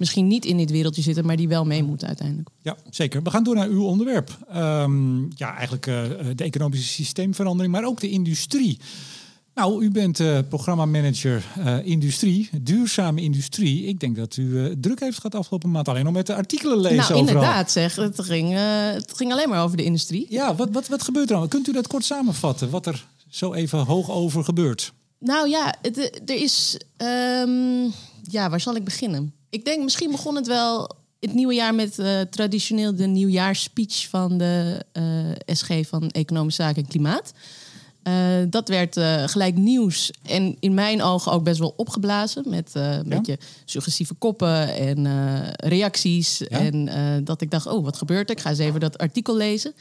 misschien 0.00 0.26
niet 0.26 0.44
in 0.44 0.56
dit 0.56 0.70
wereldje 0.70 1.02
zitten, 1.02 1.26
maar 1.26 1.36
die 1.36 1.48
wel 1.48 1.64
mee 1.64 1.82
moeten 1.82 2.06
uiteindelijk. 2.06 2.48
Ja, 2.62 2.76
zeker. 2.90 3.22
We 3.22 3.30
gaan 3.30 3.44
door 3.44 3.54
naar 3.54 3.68
uw 3.68 3.84
onderwerp. 3.84 4.38
Ehm, 4.48 5.20
ja, 5.22 5.54
eigenlijk 5.54 5.86
eh, 5.86 6.02
de 6.34 6.44
economische 6.44 6.88
systeemverandering, 6.92 7.74
maar 7.74 7.84
ook 7.84 8.00
de 8.00 8.10
industrie. 8.10 8.78
Nou, 9.54 9.84
u 9.84 9.90
bent 9.90 10.20
eh, 10.20 10.38
programmamanager 10.48 11.44
eh, 11.58 11.86
industrie, 11.86 12.48
duurzame 12.62 13.20
industrie. 13.20 13.84
Ik 13.84 14.00
denk 14.00 14.16
dat 14.16 14.36
u 14.36 14.64
eh, 14.64 14.72
druk 14.78 15.00
heeft 15.00 15.16
gehad 15.16 15.34
afgelopen 15.34 15.70
maand 15.70 15.88
alleen 15.88 16.04
nog 16.04 16.12
met 16.12 16.26
de 16.26 16.34
artikelen 16.34 16.80
lezen 16.80 16.96
nou, 16.96 17.12
overal. 17.12 17.28
inderdaad 17.28 17.70
zeg. 17.70 17.96
Het 17.96 18.22
ging, 18.22 18.54
eh, 18.54 18.90
het 18.92 19.12
ging 19.16 19.32
alleen 19.32 19.48
maar 19.48 19.62
over 19.62 19.76
de 19.76 19.84
industrie. 19.84 20.26
Ja, 20.28 20.54
wat, 20.54 20.68
wat, 20.72 20.88
wat 20.88 21.02
gebeurt 21.02 21.30
er 21.30 21.36
dan? 21.36 21.48
Kunt 21.48 21.68
u 21.68 21.72
dat 21.72 21.86
kort 21.86 22.04
samenvatten? 22.04 22.70
Wat 22.70 22.86
er 22.86 23.06
zo 23.28 23.52
even 23.52 23.78
hoog 23.78 24.10
over 24.10 24.44
gebeurt? 24.44 24.92
Nou 25.18 25.48
ja, 25.48 25.74
het, 25.82 25.98
eh, 25.98 26.36
er 26.36 26.42
is... 26.42 26.80
ehm, 26.96 27.82
ja, 28.22 28.50
waar 28.50 28.60
zal 28.60 28.74
ik 28.76 28.84
beginnen? 28.84 29.32
Ik 29.50 29.64
denk, 29.64 29.82
misschien 29.82 30.10
begon 30.10 30.36
het 30.36 30.46
wel 30.46 30.98
het 31.20 31.34
nieuwe 31.34 31.54
jaar 31.54 31.74
met 31.74 31.98
eh, 31.98 32.20
traditioneel 32.20 32.94
de 32.94 33.06
nieuwjaarsspeech 33.06 34.06
van 34.08 34.38
de 34.38 34.84
eh, 34.92 35.04
SG 35.46 35.86
van 35.86 36.08
Economische 36.08 36.62
Zaken 36.62 36.82
en 36.82 36.88
Klimaat. 36.88 37.32
Eh, 38.02 38.14
dat 38.48 38.68
werd 38.68 39.00
gelijk 39.30 39.56
nieuws 39.56 40.10
en 40.22 40.56
in 40.60 40.74
mijn 40.74 41.02
ogen 41.02 41.32
ook 41.32 41.44
best 41.44 41.58
wel 41.58 41.74
opgeblazen 41.76 42.44
met 42.46 42.70
een 42.74 43.08
beetje 43.08 43.38
suggestieve 43.64 44.14
koppen 44.14 44.74
en 44.74 45.06
reacties. 45.56 46.42
En 46.42 46.88
dat 47.24 47.40
ik 47.40 47.50
dacht, 47.50 47.66
oh, 47.66 47.84
wat 47.84 47.96
gebeurt 47.96 48.30
er? 48.30 48.36
Ik 48.36 48.42
ga 48.42 48.50
eens 48.50 48.58
even 48.58 48.80
dat 48.80 48.98
artikel 48.98 49.36
lezen. 49.36 49.74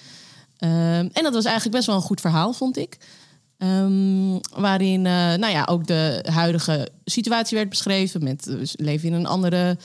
Ehm, 0.57 1.07
en 1.13 1.23
dat 1.23 1.33
was 1.33 1.45
eigenlijk 1.45 1.75
best 1.75 1.87
wel 1.87 1.95
een 1.95 2.01
goed 2.01 2.21
verhaal, 2.21 2.53
vond 2.53 2.77
ik. 2.77 2.97
Ehm, 3.57 4.39
waarin 4.55 5.01
nou 5.01 5.49
ja, 5.49 5.65
ook 5.69 5.87
de 5.87 6.25
huidige 6.31 6.89
situatie 7.09 7.57
werd 7.57 7.69
beschreven. 7.69 8.23
Met, 8.23 8.47
eh, 8.47 8.55
leven 8.75 9.07
in 9.07 9.13
een 9.13 9.25
andere 9.25 9.77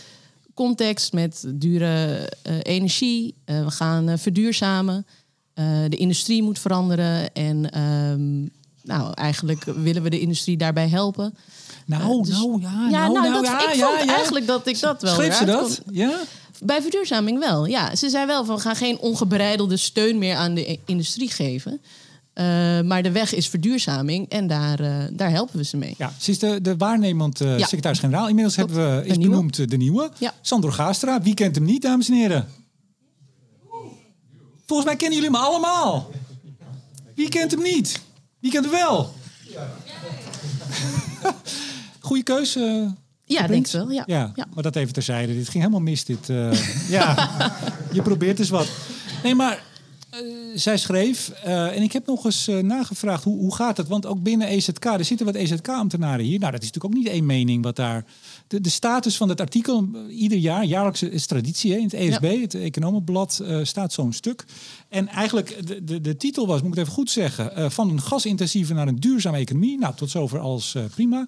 context 0.54 1.12
met 1.12 1.44
dure 1.46 2.28
eh, 2.42 2.54
energie. 2.62 3.34
Eh, 3.44 3.64
we 3.64 3.70
gaan 3.70 4.18
verduurzamen. 4.18 5.06
De 5.88 5.96
industrie 5.96 6.42
moet 6.42 6.58
veranderen. 6.58 7.34
En 7.34 7.70
ehm, 7.70 8.40
nou, 8.82 9.12
eigenlijk 9.14 9.64
willen 9.64 10.02
we 10.02 10.10
de 10.10 10.20
industrie 10.20 10.56
daarbij 10.56 10.88
helpen. 10.88 11.34
Nou, 11.86 12.22
dus- 12.22 12.38
nou, 12.38 12.60
ja, 12.60 12.88
ja, 12.90 13.08
nou, 13.08 13.32
dat, 13.32 13.44
ja, 13.44 13.68
ik 13.68 13.74
ja, 13.74 13.86
vond 13.86 14.08
ja. 14.08 14.14
eigenlijk 14.14 14.46
dat 14.46 14.66
ik 14.66 14.80
dat 14.80 15.02
wel 15.02 15.14
Schreef 15.14 15.36
ze 15.36 15.44
dat? 15.44 15.80
kon- 15.84 15.94
Ja? 15.94 16.20
bij 16.62 16.82
verduurzaming 16.82 17.38
wel, 17.38 17.66
ja. 17.66 17.94
Ze 17.94 18.08
zei 18.08 18.26
wel 18.26 18.44
van 18.44 18.54
we 18.54 18.60
gaan 18.60 18.76
geen 18.76 18.98
ongebreidelde 18.98 19.76
steun 19.76 20.18
meer 20.18 20.36
aan 20.36 20.54
de 20.54 20.78
industrie 20.84 21.30
geven. 21.30 21.80
Eh, 22.35 22.45
maar 22.80 23.03
de 23.03 23.11
weg 23.12 23.35
is 23.35 23.49
verduurzaming 23.49 24.28
en 24.28 24.47
daar, 24.47 24.80
eh, 24.80 25.05
daar 25.12 25.30
helpen 25.30 25.57
we 25.59 25.64
ze 25.64 25.76
mee. 25.76 25.95
Ja, 25.99 26.12
ze 26.18 26.30
is 26.30 26.39
de, 26.39 26.61
de 26.61 26.76
waarnemend 26.76 27.41
eh, 27.41 27.59
Ja. 27.59 27.66
secretaris-generaal. 27.66 28.28
Inmiddels 28.28 28.57
hebben 28.57 28.76
we 29.01 29.07
is 29.07 29.18
benoemd 29.18 29.70
de 29.70 29.76
nieuwe. 29.76 30.11
Ja. 30.18 30.35
Sandro 30.41 30.70
Gaastra. 30.70 31.22
Wie 31.22 31.35
kent 31.35 31.55
hem 31.55 31.64
niet, 31.64 31.82
dames 31.82 32.09
en 32.09 32.14
heren? 32.14 32.49
Volgens 34.66 34.89
mij 34.89 34.97
kennen 34.99 35.18
jullie 35.20 35.35
hem 35.37 35.45
allemaal. 35.47 36.11
Wie 37.14 37.28
kent 37.28 37.51
hem 37.51 37.62
niet? 37.62 38.01
Wie 38.41 38.51
kent 38.51 38.64
hem 38.64 38.74
wel? 38.74 39.14
Goeie 42.01 42.22
keuze. 42.22 42.61
eh, 42.61 42.91
Ja, 43.37 43.47
denk 43.47 43.66
ik 43.66 43.72
wel. 43.72 43.91
Ja. 43.91 44.03
Ja, 44.07 44.32
Ja. 44.35 44.47
maar 44.55 44.62
dat 44.62 44.76
even 44.76 44.93
terzijde. 44.93 45.35
Dit 45.35 45.49
ging 45.49 45.62
helemaal 45.64 45.82
mis, 45.82 46.05
dit. 46.05 46.26
ja, 46.89 47.30
je 47.93 48.03
probeert 48.03 48.37
dus 48.37 48.49
wat. 48.51 48.68
Nee, 49.22 49.35
maar 49.35 49.62
zij 50.54 50.76
schreef, 50.76 51.28
eh, 51.28 51.76
en 51.76 51.82
ik 51.82 51.92
heb 51.92 52.06
nog 52.06 52.24
eens 52.24 52.48
eh, 52.48 52.58
nagevraagd, 52.58 53.24
hoe, 53.24 53.38
hoe 53.38 53.54
gaat 53.54 53.76
het? 53.76 53.88
Want 53.88 54.06
ook 54.06 54.22
binnen 54.22 54.48
EZK, 54.48 54.84
er 54.84 55.04
zitten 55.04 55.26
wat 55.26 55.34
EZK-ambtenaren 55.34 56.24
hier. 56.24 56.38
Nou, 56.38 56.52
dat 56.52 56.62
is 56.62 56.70
natuurlijk 56.70 56.94
ook 56.94 57.02
niet 57.02 57.12
één 57.12 57.26
mening 57.26 57.62
wat 57.62 57.76
daar... 57.76 58.04
De, 58.46 58.60
de 58.60 58.68
status 58.68 59.16
van 59.16 59.28
het 59.28 59.40
artikel, 59.40 59.88
eh, 59.94 60.20
ieder 60.20 60.38
jaar, 60.38 60.64
jaarlijks 60.64 61.02
is 61.02 61.26
traditie 61.26 61.72
hè, 61.72 61.78
in 61.78 61.84
het 61.84 61.94
ESB, 61.94 62.40
het 62.40 62.54
Economenblad, 62.54 63.38
eh, 63.38 63.58
staat 63.62 63.92
zo'n 63.92 64.12
stuk. 64.12 64.44
En 64.88 65.08
eigenlijk, 65.08 65.66
de, 65.66 65.84
de, 65.84 66.00
de 66.00 66.16
titel 66.16 66.46
was, 66.46 66.62
moet 66.62 66.70
ik 66.70 66.74
het 66.74 66.82
even 66.82 66.98
goed 66.98 67.10
zeggen, 67.10 67.56
eh, 67.56 67.70
van 67.70 67.90
een 67.90 68.00
gasintensieve 68.00 68.74
naar 68.74 68.88
een 68.88 69.00
duurzame 69.00 69.38
economie. 69.38 69.78
Nou, 69.78 69.94
tot 69.94 70.10
zover 70.10 70.40
eh, 70.40 70.84
prima. 70.90 71.26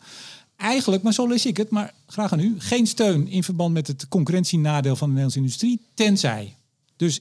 Eigenlijk, 0.56 1.02
maar 1.02 1.12
zo 1.12 1.26
lees 1.26 1.46
ik 1.46 1.56
het, 1.56 1.70
maar 1.70 1.94
graag 2.06 2.32
aan 2.32 2.40
u. 2.40 2.54
Geen 2.58 2.86
steun 2.86 3.28
in 3.28 3.42
verband 3.42 3.72
met 3.72 3.86
het 3.86 4.08
concurrentienadeel 4.08 4.96
van 4.96 5.08
de 5.08 5.14
Nederlandse 5.14 5.38
industrie, 5.38 5.80
tenzij. 5.94 6.54
Dus 6.96 7.20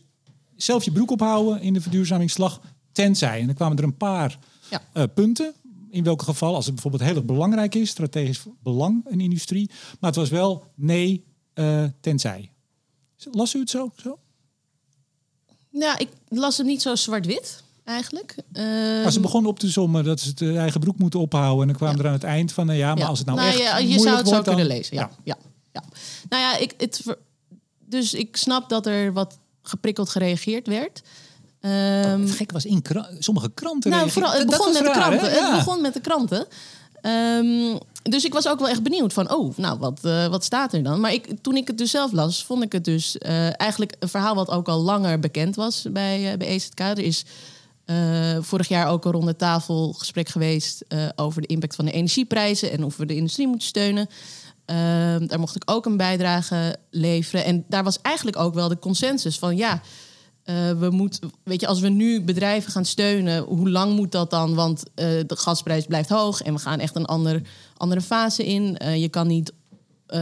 zelf 0.56 0.84
je 0.84 0.91
broek 0.91 1.12
ophouden 1.12 1.62
in 1.62 1.74
de 1.74 1.82
verduurzamingsslag 1.82 2.62
tenzij. 2.91 3.39
En 3.39 3.45
dan 3.45 3.56
kwamen 3.56 3.78
er 3.78 3.84
een 3.84 3.97
paar 3.97 4.38
Ja. 4.70 4.82
eh, 4.93 5.03
punten. 5.14 5.53
In 5.89 6.03
welk 6.03 6.22
geval, 6.22 6.56
als 6.56 6.66
het 6.66 6.74
bijvoorbeeld 6.74 7.03
heel 7.03 7.16
erg 7.16 7.26
belangrijk 7.26 7.76
is, 7.76 7.89
strategisch 7.89 8.43
belang 8.64 9.03
de 9.10 9.24
industrie. 9.24 9.70
Maar 9.99 10.10
het 10.10 10.20
was 10.20 10.30
wel 10.30 10.64
nee, 10.76 11.24
eh, 11.53 11.84
tenzij. 12.01 12.51
Las 13.32 13.53
u 13.56 13.60
het 13.60 13.70
zo? 13.70 13.91
zo? 13.95 14.20
Ja, 15.70 15.97
ik 15.97 16.10
las 16.30 16.58
hem 16.58 16.66
niet 16.66 16.82
zo 16.82 16.95
zwart-wit 16.95 17.64
eigenlijk. 17.84 18.36
Maar 19.03 19.12
ze 19.12 19.20
begonnen 19.20 19.51
op 19.51 19.60
te 19.60 19.72
sommen 19.72 20.03
dat 20.03 20.20
ze 20.20 20.30
het 20.30 20.41
eh, 20.41 20.58
eigen 20.58 20.80
broek 20.80 20.97
moeten 20.97 21.20
ophouden. 21.20 21.62
En 21.62 21.68
dan 21.68 21.76
kwamen 21.76 21.95
Ja. 21.97 22.01
er 22.01 22.08
aan 22.08 22.14
het 22.16 22.24
eind 22.24 22.51
van, 22.51 22.66
nou 22.66 22.78
ja, 22.78 22.88
maar 22.89 22.97
ja. 22.97 23.06
als 23.08 23.18
het 23.20 23.28
nou, 23.28 23.39
Nou 23.39 23.51
echt 23.51 23.60
ja, 23.62 23.78
je 23.78 23.84
moeilijk 23.84 24.03
zou 24.08 24.18
het 24.18 24.28
zo 24.28 24.34
dan- 24.34 24.43
kunnen 24.43 24.66
lezen. 24.66 24.95
Ja, 24.95 25.10
ja. 25.24 25.38
Ja, 25.74 25.84
Nou 26.30 26.41
ja, 26.41 26.58
ik, 26.58 26.74
het, 26.78 27.03
dus 27.86 28.14
ik 28.14 28.38
snap 28.38 28.70
dat 28.70 28.86
er 28.86 29.14
wat 29.14 29.38
geprikkeld 29.70 30.09
gereageerd 30.09 30.68
werd. 30.68 31.01
Ehm, 31.61 32.22
Het 32.22 32.32
gekke 32.32 32.53
was 32.53 32.66
in 32.66 32.82
kra- 32.82 33.09
sommige 33.20 33.51
kranten. 33.53 33.91
nou, 33.91 34.09
vooral, 34.09 34.32
het 34.32 34.45
begon 34.49 34.74
met 34.74 34.84
de 34.84 34.89
raar, 34.91 34.93
kranten. 35.09 35.30
Ja. 35.34 35.45
Het 35.49 35.66
begon 35.66 35.82
met 35.82 35.93
de 35.93 36.01
kranten. 36.01 36.47
Ehm, 37.01 37.78
dus 38.03 38.26
ik 38.26 38.34
was 38.34 38.47
ook 38.47 38.59
wel 38.59 38.70
echt 38.70 38.84
benieuwd 38.84 39.13
van, 39.13 39.34
oh, 39.34 39.57
nou, 39.57 39.80
wat, 39.80 39.99
eh, 40.03 40.28
wat 40.28 40.43
staat 40.43 40.74
er 40.74 40.84
dan? 40.84 40.99
Maar 40.99 41.13
ik, 41.13 41.28
toen 41.41 41.55
ik 41.55 41.68
het 41.68 41.78
dus 41.78 41.91
zelf 41.91 42.11
las, 42.11 42.43
vond 42.45 42.63
ik 42.63 42.72
het 42.72 42.84
dus 42.86 43.18
eh, 43.18 43.59
eigenlijk 43.61 43.95
een 43.99 44.09
verhaal 44.09 44.36
wat 44.36 44.49
ook 44.49 44.68
al 44.68 44.80
langer 44.82 45.20
bekend 45.20 45.55
was 45.55 45.86
bij, 45.91 46.32
eh, 46.32 46.38
bij 46.38 46.47
EZK. 46.47 46.80
Er 46.80 46.99
is 46.99 47.26
vorig 48.39 48.68
jaar 48.68 48.88
ook 48.88 49.05
een 49.05 49.11
ronde 49.11 49.36
tafel 49.36 49.93
gesprek 49.93 50.30
geweest 50.30 50.86
over 51.16 51.41
de 51.41 51.47
impact 51.47 51.76
van 51.76 51.86
de 51.86 51.91
energieprijzen 51.91 52.72
en 52.72 52.84
of 52.84 52.97
we 52.97 53.05
de 53.05 53.16
industrie 53.16 53.47
moeten 53.47 53.68
steunen. 53.68 54.09
Ehm, 54.66 55.28
daar 55.28 55.39
mocht 55.39 55.55
ik 55.55 55.61
ook 55.66 55.86
een 55.86 55.97
bijdrage 55.97 56.76
leveren. 56.89 57.45
En 57.45 57.66
daar 57.68 57.84
was 57.84 58.01
eigenlijk 58.01 58.38
ook 58.38 58.53
wel 58.53 58.68
de 58.68 58.80
consensus 58.80 59.39
van 59.39 59.57
ja. 59.57 59.82
eh, 60.43 60.72
we 60.72 60.89
moeten, 60.89 61.32
weet 61.43 61.61
je, 61.61 61.68
als 61.68 61.80
we 61.80 61.89
nu 61.89 62.22
bedrijven 62.22 62.72
gaan 62.72 62.86
steunen, 62.86 63.43
hoe 63.43 63.70
lang 63.70 63.95
moet 63.95 64.11
dat 64.11 64.30
dan? 64.30 64.55
Want 64.55 64.84
eh, 64.95 65.07
de 65.28 65.36
gasprijs 65.36 65.86
blijft 65.86 66.09
hoog 66.09 66.41
en 66.41 66.53
we 66.53 66.59
gaan 66.59 66.80
echt 66.80 66.95
een 66.95 67.05
ander, 67.05 67.41
andere 67.78 68.01
fase 68.01 68.45
in. 68.45 68.78
Eh, 68.78 69.01
je 69.01 69.09
kan 69.09 69.28
niet 69.28 69.53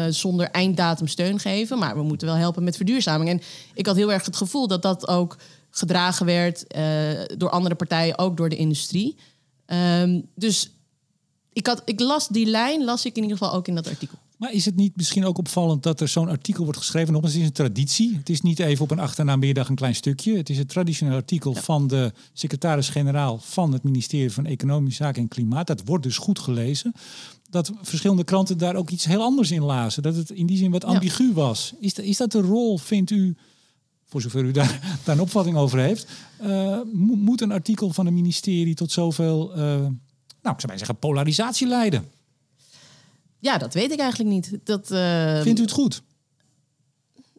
zonder 0.10 0.50
einddatum 0.50 1.08
steun 1.08 1.40
geven, 1.40 1.80
maar 1.80 1.96
we 1.96 2.04
moeten 2.04 2.28
wel 2.28 2.36
helpen 2.36 2.64
met 2.64 2.76
verduurzaming. 2.76 3.30
En 3.30 3.42
ik 3.74 3.86
had 3.86 3.96
heel 3.96 4.12
erg 4.12 4.26
het 4.26 4.36
gevoel 4.36 4.68
dat 4.68 4.82
dat 4.82 5.08
ook 5.08 5.38
gedragen 5.70 6.26
werd 6.26 6.66
door 7.38 7.50
andere 7.50 7.76
partijen, 7.76 8.18
ook 8.18 8.38
door 8.38 8.50
de 8.50 8.56
industrie. 8.56 9.16
Ehm, 9.66 10.22
dus 10.36 10.72
ik, 11.54 11.68
had, 11.68 11.82
ik 11.86 12.00
las 12.00 12.28
die 12.28 12.46
lijn, 12.46 12.84
las 12.84 13.06
ik 13.06 13.16
in 13.16 13.22
ieder 13.24 13.38
geval 13.38 13.54
ook 13.54 13.68
in 13.68 13.76
dat 13.76 13.88
artikel. 13.88 14.18
Maar 14.44 14.54
is 14.54 14.66
het 14.66 14.76
niet 14.76 14.96
misschien 14.96 15.26
ook 15.26 15.38
opvallend 15.38 15.84
dat 15.84 16.02
er 16.02 16.08
zo'n 16.08 16.30
artikel 16.30 16.64
wordt 16.64 16.80
geschreven? 16.80 17.12
Nogmaals, 17.14 17.34
het 17.34 17.42
is 17.44 17.48
een 17.48 17.54
traditie. 17.54 18.16
Het 18.18 18.30
is 18.30 18.42
niet 18.42 18.60
even 18.60 18.84
op 18.84 18.92
een 18.92 19.00
achternaamiddag 19.00 19.70
een 19.70 19.76
klein 19.76 19.96
stukje. 19.96 20.38
Het 20.38 20.50
is 20.50 20.58
een 20.58 20.66
traditioneel 20.66 21.16
artikel 21.16 21.54
van 21.54 21.88
de 21.88 22.12
secretaris-generaal 22.34 23.38
van 23.42 23.74
het 23.74 23.84
ministerie 23.84 24.32
van 24.32 24.46
Economische 24.46 25.04
Zaken 25.04 25.22
en 25.22 25.28
Klimaat. 25.28 25.68
Dat 25.68 25.82
wordt 25.86 26.04
dus 26.04 26.18
goed 26.18 26.40
gelezen. 26.40 26.94
Dat 27.50 27.72
verschillende 27.82 28.24
kranten 28.24 28.58
daar 28.58 28.76
ook 28.76 28.90
iets 28.90 29.06
heel 29.06 29.22
anders 29.22 29.52
in 29.52 29.62
lazen. 29.64 30.04
Dat 30.04 30.16
het 30.16 30.30
in 30.30 30.46
die 30.46 30.58
zin 30.58 30.72
wat 30.72 30.82
Ja. 30.82 30.88
ambigu 30.88 31.34
was. 31.34 31.74
Is, 31.80 31.94
dat- 31.94 32.06
is 32.06 32.18
dat 32.18 32.32
de 32.32 32.42
rol, 32.42 32.78
vindt 32.78 33.12
u, 33.12 33.36
voor 34.06 34.22
zover 34.22 34.44
u 34.44 34.52
daar, 34.52 34.80
daar 35.04 35.16
een 35.16 35.22
opvatting 35.22 35.58
over 35.58 35.80
heeft, 35.80 36.08
eh, 36.38 36.48
mo- 36.94 37.16
moet 37.16 37.42
een 37.42 37.52
artikel 37.52 37.94
van 37.94 38.06
een 38.06 38.14
ministerie 38.14 38.76
tot 38.76 38.92
zoveel, 38.92 39.52
eh, 39.54 39.58
nou, 39.58 39.86
ik 39.86 39.92
zou 40.44 40.58
bijna 40.60 40.78
zeggen, 40.78 40.96
polarisatie 40.98 41.68
leiden? 41.68 42.06
Ja, 43.44 43.58
dat 43.58 43.74
weet 43.74 43.92
ik 43.92 44.00
eigenlijk 44.00 44.30
niet. 44.30 44.52
Dat, 44.64 44.92
eh, 44.92 45.42
Vindt 45.42 45.60
u 45.60 45.62
het 45.62 45.72
goed? 45.72 46.02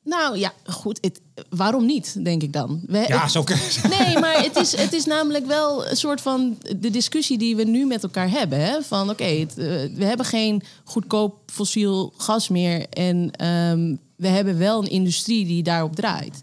Nou 0.03 0.39
ja, 0.39 0.53
goed. 0.65 0.99
Het, 1.01 1.21
waarom 1.49 1.87
niet, 1.87 2.25
denk 2.25 2.43
ik 2.43 2.53
dan? 2.53 2.81
We, 2.87 3.05
Ja, 3.09 3.29
zo 3.29 3.43
kun 3.43 3.57
Nee, 3.99 4.19
maar 4.19 4.43
het 4.43 4.57
is, 4.57 4.77
het 4.77 4.93
is 4.93 5.05
namelijk 5.05 5.47
wel 5.47 5.87
een 5.87 5.97
soort 5.97 6.21
van 6.21 6.59
de 6.79 6.91
discussie 6.91 7.39
die 7.39 7.57
we 7.57 7.65
nu 7.65 7.87
met 7.87 8.03
elkaar 8.03 8.31
hebben. 8.31 8.61
Hè? 8.61 8.83
Van 8.83 9.11
oké, 9.11 9.25
eh, 9.25 9.47
we 9.95 10.05
hebben 10.05 10.27
geen 10.27 10.63
goedkoop 10.85 11.39
fossiel 11.47 12.13
gas 12.17 12.49
meer. 12.49 12.89
En 12.89 13.31
ehm, 13.31 13.95
we 14.17 14.29
hebben 14.29 14.59
wel 14.59 14.83
een 14.83 14.91
industrie 14.91 15.47
die 15.47 15.63
daarop 15.63 15.95
draait. 15.97 16.43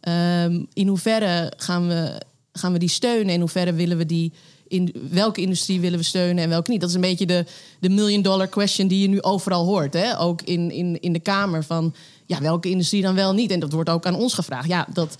Ehm, 0.00 0.64
in 0.72 0.88
hoeverre 0.88 1.52
gaan 1.56 1.88
we, 1.88 2.22
gaan 2.52 2.72
we 2.72 2.78
die 2.78 2.88
steunen? 2.88 3.34
In 3.34 3.40
hoeverre 3.40 3.72
willen 3.72 3.96
we 3.96 4.06
die. 4.06 4.32
In 4.74 4.94
welke 5.10 5.40
industrie 5.40 5.80
willen 5.80 5.98
we 5.98 6.04
steunen 6.04 6.44
en 6.44 6.48
welke 6.48 6.70
niet? 6.70 6.80
Dat 6.80 6.88
is 6.88 6.94
een 6.94 7.00
beetje 7.00 7.26
de, 7.26 7.44
de 7.80 7.88
million 7.88 8.22
dollar 8.22 8.48
question 8.48 8.88
die 8.88 9.00
je 9.00 9.08
nu 9.08 9.22
overal 9.22 9.64
hoort. 9.64 9.94
Hè? 9.94 10.18
Ook 10.20 10.42
in, 10.42 10.70
in, 10.70 11.00
in 11.00 11.12
de 11.12 11.20
Kamer 11.20 11.64
van 11.64 11.94
ja, 12.26 12.40
welke 12.40 12.70
industrie 12.70 13.02
dan 13.02 13.14
wel 13.14 13.32
niet? 13.32 13.50
En 13.50 13.60
dat 13.60 13.72
wordt 13.72 13.90
ook 13.90 14.06
aan 14.06 14.14
ons 14.14 14.34
gevraagd. 14.34 14.68
Ja, 14.68 14.86
dat, 14.92 15.16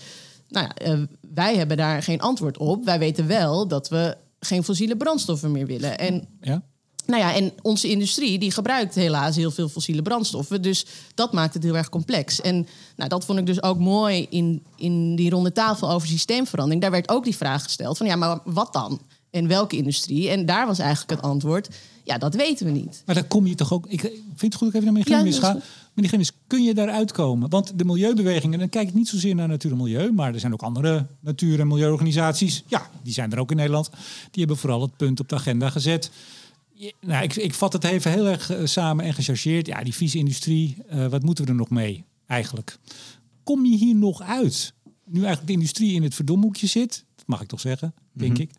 nou 0.49 0.67
ja, 0.67 0.85
eh, 0.85 0.99
wij 1.33 1.55
hebben 1.55 1.77
daar 1.77 2.03
geen 2.03 2.21
antwoord 2.21 2.57
op. 2.57 2.85
Wij 2.85 2.99
weten 2.99 3.27
wel 3.27 3.67
dat 3.67 3.89
we 3.89 4.17
geen 4.39 4.63
fossiele 4.63 4.97
brandstoffen 4.97 5.51
meer 5.51 5.65
willen. 5.65 5.97
En 5.97 6.27
Ja? 6.41 6.63
nou 7.05 7.21
ja, 7.21 7.33
en 7.33 7.53
onze 7.61 7.89
industrie 7.89 8.39
die 8.39 8.51
gebruikt 8.51 8.95
helaas 8.95 9.35
heel 9.35 9.51
veel 9.51 9.69
fossiele 9.69 10.01
brandstoffen. 10.01 10.61
Dus 10.61 10.85
dat 11.15 11.33
maakt 11.33 11.53
het 11.53 11.63
heel 11.63 11.77
erg 11.77 11.89
complex. 11.89 12.41
En 12.41 12.67
nou, 12.95 13.09
dat 13.09 13.25
vond 13.25 13.39
ik 13.39 13.45
dus 13.45 13.63
ook 13.63 13.79
mooi 13.79 14.27
in, 14.29 14.63
in 14.75 15.15
die 15.15 15.29
ronde 15.29 15.51
tafel 15.51 15.89
over 15.89 16.07
systeemverandering. 16.07 16.81
Daar 16.81 16.91
werd 16.91 17.09
ook 17.09 17.23
die 17.23 17.35
vraag 17.35 17.63
gesteld 17.63 17.97
van 17.97 18.07
ja, 18.07 18.15
maar 18.15 18.39
wat 18.43 18.73
dan? 18.73 18.99
En 19.35 19.47
welke 19.47 19.77
industrie? 19.77 20.29
En 20.29 20.45
daar 20.45 20.65
was 20.67 20.79
eigenlijk 20.79 21.09
het 21.09 21.21
antwoord, 21.29 21.69
ja, 22.03 22.17
dat 22.17 22.35
weten 22.35 22.65
we 22.65 22.71
niet. 22.71 23.03
Maar 23.05 23.15
dan 23.15 23.27
kom 23.27 23.47
je 23.47 23.55
toch 23.55 23.73
ook. 23.73 23.85
Ik 23.87 23.99
vind 24.35 24.53
het 24.53 24.55
goed 24.55 24.59
dat 24.59 24.67
ik 24.67 24.73
even 24.73 24.83
naar 24.83 24.93
meneer 24.93 25.09
Ja, 25.09 25.15
Grimmis 25.17 25.39
dat 25.39 25.51
ga. 25.51 25.57
is 25.57 25.63
Meneer 25.93 26.09
Grimmis, 26.09 26.31
kun 26.47 26.63
je 26.63 26.73
daaruit 26.73 27.11
komen? 27.11 27.49
Want 27.49 27.77
de 27.77 27.85
milieubewegingen, 27.85 28.59
dan 28.59 28.69
kijk 28.69 28.87
ik 28.87 28.93
niet 28.93 29.07
zozeer 29.07 29.35
naar 29.35 29.47
natuur 29.47 29.71
en 29.71 29.77
milieu, 29.77 30.11
maar 30.11 30.33
er 30.33 30.39
zijn 30.39 30.53
ook 30.53 30.61
andere 30.61 31.05
natuur- 31.19 31.59
en 31.59 31.67
milieuorganisaties. 31.67 32.63
Ja, 32.67 32.89
die 33.03 33.13
zijn 33.13 33.31
er 33.31 33.39
ook 33.39 33.51
in 33.51 33.57
Nederland. 33.57 33.89
Die 34.31 34.39
hebben 34.39 34.57
vooral 34.57 34.81
het 34.81 34.97
punt 34.97 35.19
op 35.19 35.29
de 35.29 35.35
agenda 35.35 35.69
gezet. 35.69 36.11
Nou, 37.01 37.23
ik, 37.23 37.35
ik 37.35 37.53
vat 37.53 37.73
het 37.73 37.83
even 37.83 38.11
heel 38.11 38.25
erg 38.27 38.49
eh, 38.49 38.65
samen 38.65 39.05
en 39.05 39.13
gechargeerd. 39.13 39.67
Ja, 39.67 39.83
die 39.83 39.93
vieze 39.93 40.17
industrie, 40.17 40.77
eh, 40.89 41.07
wat 41.07 41.23
moeten 41.23 41.43
we 41.45 41.49
er 41.49 41.57
nog 41.57 41.69
mee 41.69 42.03
eigenlijk? 42.27 42.77
Kom 43.43 43.65
je 43.65 43.77
hier 43.77 43.95
nog 43.95 44.21
uit? 44.21 44.73
Nu 45.05 45.17
eigenlijk 45.17 45.47
de 45.47 45.53
industrie 45.53 45.93
in 45.93 46.03
het 46.03 46.15
verdomhoekje 46.15 46.67
zit, 46.67 47.03
dat 47.15 47.27
mag 47.27 47.41
ik 47.41 47.47
toch 47.47 47.59
zeggen, 47.59 47.93
denk 48.13 48.37
ik. 48.37 48.51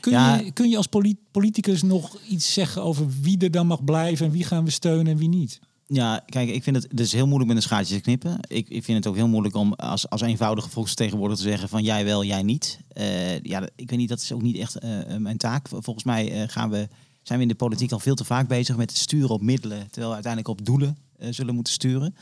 Kun, 0.00 0.12
Ja. 0.12 0.36
je, 0.36 0.50
kun 0.52 0.68
je 0.68 0.76
als 0.76 0.86
poli- 0.86 1.18
politicus 1.30 1.82
nog 1.82 2.18
iets 2.28 2.52
zeggen 2.52 2.82
over 2.82 3.06
wie 3.20 3.38
er 3.38 3.50
dan 3.50 3.66
mag 3.66 3.84
blijven 3.84 4.26
en 4.26 4.32
wie 4.32 4.44
gaan 4.44 4.64
we 4.64 4.70
steunen 4.70 5.06
en 5.12 5.18
wie 5.18 5.28
niet? 5.28 5.58
Ja, 5.88 6.22
kijk, 6.26 6.48
ik 6.48 6.62
vind 6.62 6.76
het, 6.76 7.00
is 7.00 7.12
heel 7.12 7.26
moeilijk 7.26 7.48
met 7.48 7.56
een 7.56 7.62
schaartje 7.62 7.94
te 7.94 8.00
knippen. 8.00 8.38
Ik, 8.48 8.68
ik 8.68 8.84
vind 8.84 8.98
het 8.98 9.06
ook 9.06 9.14
heel 9.14 9.28
moeilijk 9.28 9.54
om 9.54 9.72
als, 9.72 10.08
als 10.10 10.20
eenvoudige 10.20 10.68
volksvertegenwoordiger 10.68 11.44
te 11.44 11.50
zeggen 11.50 11.68
van 11.68 11.82
jij 11.82 12.04
wel, 12.04 12.24
jij 12.24 12.42
niet. 12.42 12.78
Eh, 12.88 13.40
ja, 13.40 13.68
ik 13.76 13.90
weet 13.90 13.98
niet, 13.98 14.08
dat 14.08 14.20
is 14.20 14.32
ook 14.32 14.42
niet 14.42 14.56
echt 14.58 14.78
eh, 14.78 15.16
mijn 15.18 15.36
taak. 15.36 15.68
Volgens 15.68 16.04
mij 16.04 16.32
eh, 16.42 16.48
gaan 16.48 16.70
we, 16.70 16.88
zijn 17.22 17.38
we 17.38 17.44
in 17.44 17.50
de 17.50 17.56
politiek 17.56 17.92
al 17.92 17.98
veel 17.98 18.14
te 18.14 18.24
vaak 18.24 18.48
bezig 18.48 18.76
met 18.76 18.90
het 18.90 18.98
sturen 18.98 19.30
op 19.30 19.42
middelen, 19.42 19.78
terwijl 19.78 20.08
we 20.08 20.14
uiteindelijk 20.14 20.58
op 20.60 20.64
doelen 20.66 20.96
eh, 21.18 21.28
zullen 21.32 21.54
moeten 21.54 21.72
sturen. 21.72 22.14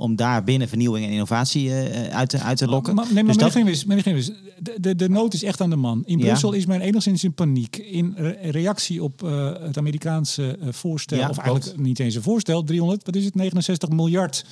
Om 0.00 0.16
daar 0.16 0.44
binnen 0.44 0.68
vernieuwing 0.68 1.06
en 1.06 1.12
innovatie 1.12 1.68
eh, 1.70 2.06
eh, 2.06 2.14
uit, 2.16 2.28
te, 2.28 2.38
uit 2.38 2.58
te 2.58 2.66
lokken. 2.68 2.94
Maar, 2.94 3.04
nee, 3.04 3.14
maar 3.14 3.24
Dus 3.24 3.36
dat- 3.36 3.50
Grimwis, 3.50 4.30
de, 4.58 4.74
de, 4.80 4.94
de 4.94 5.08
nood 5.08 5.34
is 5.34 5.42
echt 5.42 5.60
aan 5.60 5.70
de 5.70 5.76
man. 5.76 6.02
In 6.06 6.18
Ja. 6.18 6.24
Brussel 6.26 6.52
is 6.52 6.66
men 6.66 6.80
enigszins 6.80 7.24
in 7.24 7.32
paniek. 7.34 7.76
In 7.76 8.14
re- 8.16 8.36
reactie 8.50 9.02
op 9.02 9.22
eh, 9.22 9.52
het 9.60 9.78
Amerikaanse 9.78 10.58
voorstel, 10.70 11.18
Ja, 11.18 11.28
of 11.28 11.36
eigenlijk 11.38 11.64
klopt. 11.70 11.86
niet 11.86 11.98
eens 11.98 12.14
een 12.14 12.22
voorstel, 12.22 12.62
300, 12.64 13.04
wat 13.06 13.16
is 13.16 13.24
het, 13.24 13.34
69 13.34 13.88
miljard 13.88 14.44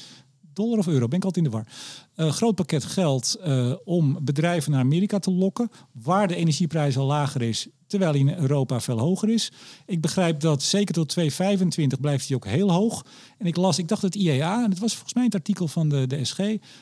dollar 0.57 0.79
of 0.79 0.87
euro, 0.87 1.09
ben 1.09 1.19
ik 1.19 1.25
altijd 1.25 1.45
in 1.45 1.51
de 1.51 1.57
war. 1.57 1.67
Een 2.15 2.33
groot 2.33 2.55
pakket 2.55 2.85
geld 2.85 3.35
eh, 3.43 3.73
om 3.85 4.19
bedrijven 4.23 4.71
naar 4.73 4.81
Amerika 4.81 5.19
te 5.19 5.31
lokken, 5.33 5.71
waar 5.93 6.29
de 6.29 6.35
energieprijs 6.37 6.97
al 6.97 7.07
lager 7.07 7.43
is, 7.43 7.69
terwijl 7.87 8.13
die 8.13 8.21
in 8.21 8.35
Europa 8.39 8.81
veel 8.81 8.99
hoger 8.99 9.29
is. 9.29 9.53
Ik 9.87 10.01
begrijp 10.01 10.41
dat 10.41 10.63
zeker 10.63 10.95
tot 10.95 11.09
2025 11.09 12.01
blijft 12.01 12.27
die 12.27 12.37
ook 12.37 12.47
heel 12.47 12.73
hoog. 12.73 13.05
En 13.39 13.47
ik 13.47 13.57
las, 13.57 13.79
ik 13.79 13.89
dacht 13.89 14.03
het 14.03 14.15
IEA, 14.15 14.65
en 14.65 14.71
het 14.71 14.79
was 14.79 14.93
volgens 14.93 15.15
mij 15.15 15.25
het 15.25 15.35
artikel 15.35 15.69
van 15.69 15.89
de, 15.89 16.07
de 16.07 16.25
SG, 16.25 16.41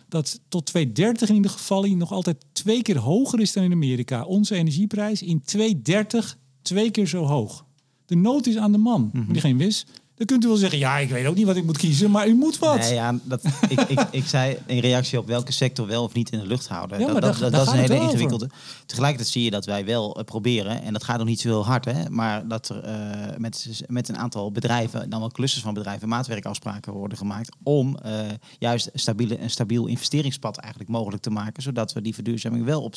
dat 0.09 0.41
tot 0.49 0.67
2030 0.67 1.29
in 1.29 1.35
ieder 1.35 1.51
geval 1.51 1.81
die 1.83 1.97
nog 1.97 2.13
altijd 2.13 2.45
twee 2.53 2.83
keer 2.83 2.99
hoger 2.99 3.41
is 3.41 3.53
dan 3.53 3.65
in 3.65 3.73
Amerika. 3.73 4.25
Onze 4.25 4.55
energieprijs 4.55 5.23
in 5.23 5.41
2030 5.45 6.37
twee 6.63 6.91
keer 6.91 7.07
zo 7.07 7.25
hoog. 7.25 7.65
De 8.07 8.17
nood 8.17 8.47
is 8.47 8.57
aan 8.57 8.73
de 8.73 8.79
man, 8.79 9.11
Mhm. 9.13 9.27
meneer 9.27 9.41
Geen 9.41 9.59
Wis. 9.59 9.87
Dan 10.17 10.27
kunt 10.27 10.45
u 10.45 10.49
wel 10.49 10.57
zeggen, 10.57 10.79
ja, 10.79 10.99
ik 10.99 11.11
weet 11.11 11.27
ook 11.27 11.35
niet 11.35 11.47
wat 11.47 11.57
ik 11.57 11.65
moet 11.65 11.79
kiezen, 11.79 12.11
maar 12.11 12.29
u 12.29 12.35
moet 12.35 12.59
wat. 12.59 12.79
Nee, 12.79 12.95
ja, 12.95 13.19
dat, 13.23 13.45
ik, 13.69 13.81
ik, 13.81 14.01
ik 14.11 14.27
zei 14.27 14.59
in 14.67 14.79
reactie 14.79 15.19
op 15.19 15.27
welke 15.27 15.53
sector 15.53 15.87
wel 15.87 16.03
of 16.03 16.15
niet 16.15 16.31
in 16.31 16.39
de 16.39 16.47
lucht 16.47 16.69
houden. 16.69 16.99
Ja, 16.99 17.05
dat, 17.05 17.13
maar 17.13 17.23
dat, 17.23 17.53
dat, 17.53 17.67
is 17.67 17.73
een 17.73 17.79
hele 17.79 18.01
ingewikkelde. 18.01 18.51
Tegelijkertijd 18.87 19.33
zie 19.33 19.45
je 19.45 19.51
dat 19.51 19.65
wij 19.65 19.85
wel 19.85 20.17
eh, 20.17 20.25
proberen, 20.25 20.83
en 20.83 20.93
dat 20.93 21.05
gaat 21.05 21.19
nog 21.19 21.27
niet 21.27 21.41
zo 21.41 21.49
heel 21.49 21.65
hard, 21.65 21.85
hè, 21.85 22.11
maar 22.11 22.49
dat 22.49 22.69
er 22.69 22.83
eh, 22.83 23.37
met, 23.37 23.83
met 23.87 24.09
een 24.09 24.17
aantal 24.17 24.53
bedrijven, 24.53 25.11
dan 25.11 25.21
wel 25.21 25.31
clusters 25.31 25.63
van 25.63 25.75
bedrijven, 25.75 26.09
maatwerkafspraken 26.09 26.93
worden 26.93 27.19
gemaakt 27.19 27.57
om 27.63 27.97
eh, 27.97 28.21
juist 28.59 28.91
een, 28.93 29.01
stabiele, 29.01 29.41
een 29.41 29.51
stabiel 29.51 29.87
investeringspad 29.87 30.57
eigenlijk 30.57 30.93
mogelijk 30.93 31.23
te 31.23 31.31
maken, 31.31 31.63
zodat 31.63 31.93
we 31.93 32.03
die 32.03 32.15
verduurzaming 32.15 32.65
wel 32.65 32.83
op, 32.83 32.95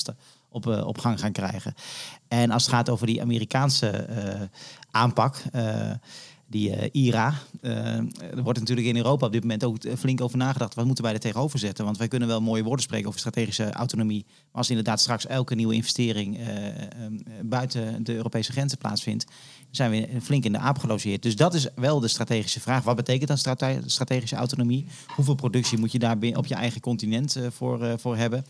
op, 0.49 0.65
op 0.65 0.97
gang 0.97 1.19
gaan 1.19 1.31
krijgen. 1.31 1.73
En 2.27 2.51
als 2.51 2.63
het 2.63 2.73
gaat 2.73 2.89
over 2.89 3.07
die 3.07 3.21
Amerikaanse 3.21 4.07
aanpak. 4.91 5.43
Die 6.47 6.75
eh, 6.75 6.89
IRA. 7.05 7.33
Eh, 7.61 7.71
er 8.35 8.43
wordt 8.43 8.59
natuurlijk 8.59 8.87
in 8.87 8.95
Europa 8.95 9.25
op 9.25 9.31
dit 9.31 9.41
moment 9.41 9.63
ook 9.63 9.83
eh, 9.83 9.95
flink 9.95 10.21
over 10.21 10.37
nagedacht. 10.37 10.73
Wat 10.75 10.85
moeten 10.85 11.03
wij 11.03 11.13
er 11.13 11.19
tegenover 11.19 11.59
zetten? 11.59 11.85
Want 11.85 11.97
wij 11.97 12.07
kunnen 12.07 12.27
wel 12.27 12.41
mooie 12.41 12.63
woorden 12.63 12.83
spreken 12.83 13.07
over 13.07 13.19
strategische 13.19 13.71
autonomie. 13.71 14.25
Maar 14.27 14.35
als 14.51 14.69
inderdaad 14.69 14.99
straks 14.99 15.25
elke 15.25 15.55
nieuwe 15.55 15.73
investering 15.73 16.37
eh, 16.37 16.67
eh, 16.67 16.83
buiten 17.43 18.03
de 18.03 18.15
Europese 18.15 18.51
grenzen 18.51 18.77
plaatsvindt, 18.77 19.25
zijn 19.71 19.91
we 19.91 20.21
flink 20.21 20.45
in 20.45 20.51
de 20.51 20.57
aap 20.57 20.77
gelogeerd. 20.77 21.23
Dus 21.23 21.35
dat 21.35 21.53
is 21.53 21.67
wel 21.75 21.99
de 21.99 22.07
strategische 22.07 22.59
vraag. 22.59 22.83
Wat 22.83 22.95
betekent 22.95 23.27
dan 23.27 23.37
strate- 23.37 23.81
strategische 23.85 24.35
autonomie? 24.35 24.87
Hoeveel 25.15 25.35
productie 25.35 25.77
moet 25.77 25.91
je 25.91 25.99
daar 25.99 26.17
op 26.33 26.45
je 26.45 26.55
eigen 26.55 26.81
continent 26.81 27.37
voor, 27.49 27.99
voor 27.99 28.17
hebben? 28.17 28.45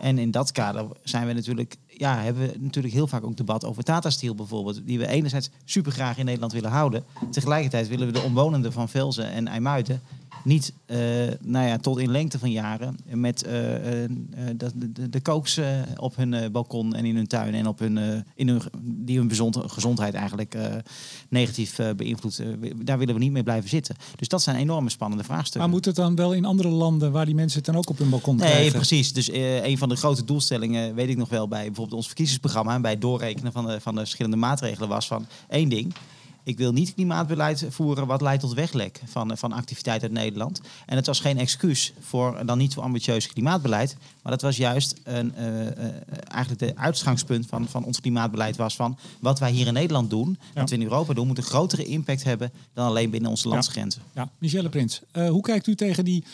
En 0.00 0.18
in 0.18 0.30
dat 0.30 0.52
kader 0.52 0.86
zijn 1.02 1.26
we 1.26 1.32
natuurlijk, 1.32 1.76
ja, 1.86 2.16
hebben 2.16 2.42
we 2.48 2.56
natuurlijk 2.58 2.94
heel 2.94 3.06
vaak 3.06 3.24
ook 3.24 3.36
debat 3.36 3.64
over 3.64 3.82
Tata 3.82 4.10
Steel 4.10 4.34
bijvoorbeeld. 4.34 4.86
Die 4.86 4.98
we 4.98 5.06
enerzijds 5.06 5.50
super 5.64 5.92
graag 5.92 6.18
in 6.18 6.24
Nederland 6.24 6.52
willen 6.52 6.70
houden. 6.70 7.04
Tegelijkertijd 7.30 7.88
willen 7.88 8.06
we 8.06 8.12
de 8.12 8.20
omwonenden 8.20 8.72
van 8.72 8.88
Velzen 8.88 9.30
en 9.30 9.48
IJmuiden 9.48 10.02
niet 10.44 10.72
eh, 10.86 10.98
nou 11.40 11.66
ja, 11.66 11.76
tot 11.78 11.98
in 11.98 12.10
lengte 12.10 12.38
van 12.38 12.50
jaren 12.50 12.96
met 13.04 13.42
eh, 13.42 14.04
eh, 14.04 14.10
de, 14.56 14.70
de, 14.74 15.08
de 15.08 15.20
kooks 15.20 15.60
op 15.96 16.16
hun 16.16 16.52
balkon 16.52 16.94
en 16.94 17.04
in 17.04 17.16
hun 17.16 17.26
tuin 17.26 17.54
en 17.54 17.66
op 17.66 17.78
hun, 17.78 18.24
in 18.34 18.48
hun 18.48 18.62
die 18.82 19.18
hun 19.18 19.28
gezond, 19.28 19.58
gezondheid 19.66 20.14
eigenlijk 20.14 20.56
negatief 21.28 21.78
beïnvloedt. 21.96 22.42
Daar 22.84 22.98
willen 22.98 23.14
we 23.14 23.20
niet 23.20 23.32
mee 23.32 23.42
blijven 23.42 23.68
zitten. 23.68 23.96
Dus 24.16 24.28
dat 24.28 24.42
zijn 24.42 24.56
enorme 24.56 24.90
spannende 24.90 25.24
vraagstukken. 25.24 25.60
Maar 25.60 25.70
moet 25.70 25.84
het 25.84 25.96
dan 25.96 26.14
wel 26.14 26.32
in 26.34 26.44
andere 26.44 26.68
landen 26.68 27.12
waar 27.12 27.26
die 27.26 27.34
mensen 27.34 27.58
het 27.58 27.66
dan 27.66 27.76
ook 27.76 27.90
op 27.90 27.98
hun 27.98 28.10
balkon 28.10 28.36
Nee, 28.36 28.50
krijgen? 28.50 28.72
precies. 28.72 29.12
Dus 29.12 29.30
een 29.32 29.78
van 29.78 29.88
de 29.88 29.96
grote 29.96 30.24
doelstellingen, 30.24 30.94
weet 30.94 31.08
ik 31.08 31.16
nog 31.16 31.28
wel, 31.28 31.48
bij 31.48 31.64
bijvoorbeeld 31.66 31.96
ons 31.96 32.06
verkiezingsprogramma 32.06 32.74
en 32.74 32.82
bij 32.82 32.90
het 32.90 33.00
doorrekenen 33.00 33.52
van 33.52 33.66
de, 33.66 33.80
van 33.80 33.94
de 33.94 34.00
verschillende 34.00 34.36
maatregelen 34.36 34.88
was 34.88 35.06
van 35.06 35.26
één 35.48 35.68
ding. 35.68 35.94
Ik 36.48 36.58
wil 36.58 36.72
niet 36.72 36.94
klimaatbeleid 36.94 37.66
voeren 37.68 38.06
wat 38.06 38.20
leidt 38.20 38.40
tot 38.40 38.54
weglek 38.54 39.00
van, 39.04 39.36
van 39.36 39.52
activiteit 39.52 40.02
uit 40.02 40.12
Nederland. 40.12 40.60
En 40.86 40.96
het 40.96 41.06
was 41.06 41.20
geen 41.20 41.38
excuus 41.38 41.92
voor 42.00 42.46
dan 42.46 42.58
niet 42.58 42.72
zo 42.72 42.80
ambitieus 42.80 43.26
klimaatbeleid. 43.26 43.96
Maar 44.22 44.32
dat 44.32 44.42
was 44.42 44.56
juist 44.56 44.94
een, 45.04 45.34
eh, 45.34 45.66
eh, 45.66 45.94
eigenlijk 46.28 46.60
de 46.60 46.80
uitgangspunt 46.80 47.46
van, 47.46 47.68
van 47.68 47.84
ons 47.84 48.00
klimaatbeleid 48.00 48.56
was 48.56 48.76
van 48.76 48.98
wat 49.20 49.38
wij 49.38 49.50
hier 49.50 49.66
in 49.66 49.72
Nederland 49.72 50.10
doen, 50.10 50.38
wat 50.54 50.70
we 50.70 50.76
in 50.76 50.82
Europa 50.82 51.14
doen, 51.14 51.26
moet 51.26 51.38
een 51.38 51.44
grotere 51.44 51.84
impact 51.84 52.24
hebben 52.24 52.52
dan 52.72 52.86
alleen 52.86 53.10
binnen 53.10 53.30
onze 53.30 53.48
landsgrenzen. 53.48 54.02
Ja, 54.14 54.28
Michelle 54.38 54.68
Prins, 54.68 55.00
eh, 55.10 55.28
hoe 55.28 55.42
kijkt 55.42 55.66
u 55.66 55.74
tegen 55.74 56.04
die... 56.04 56.24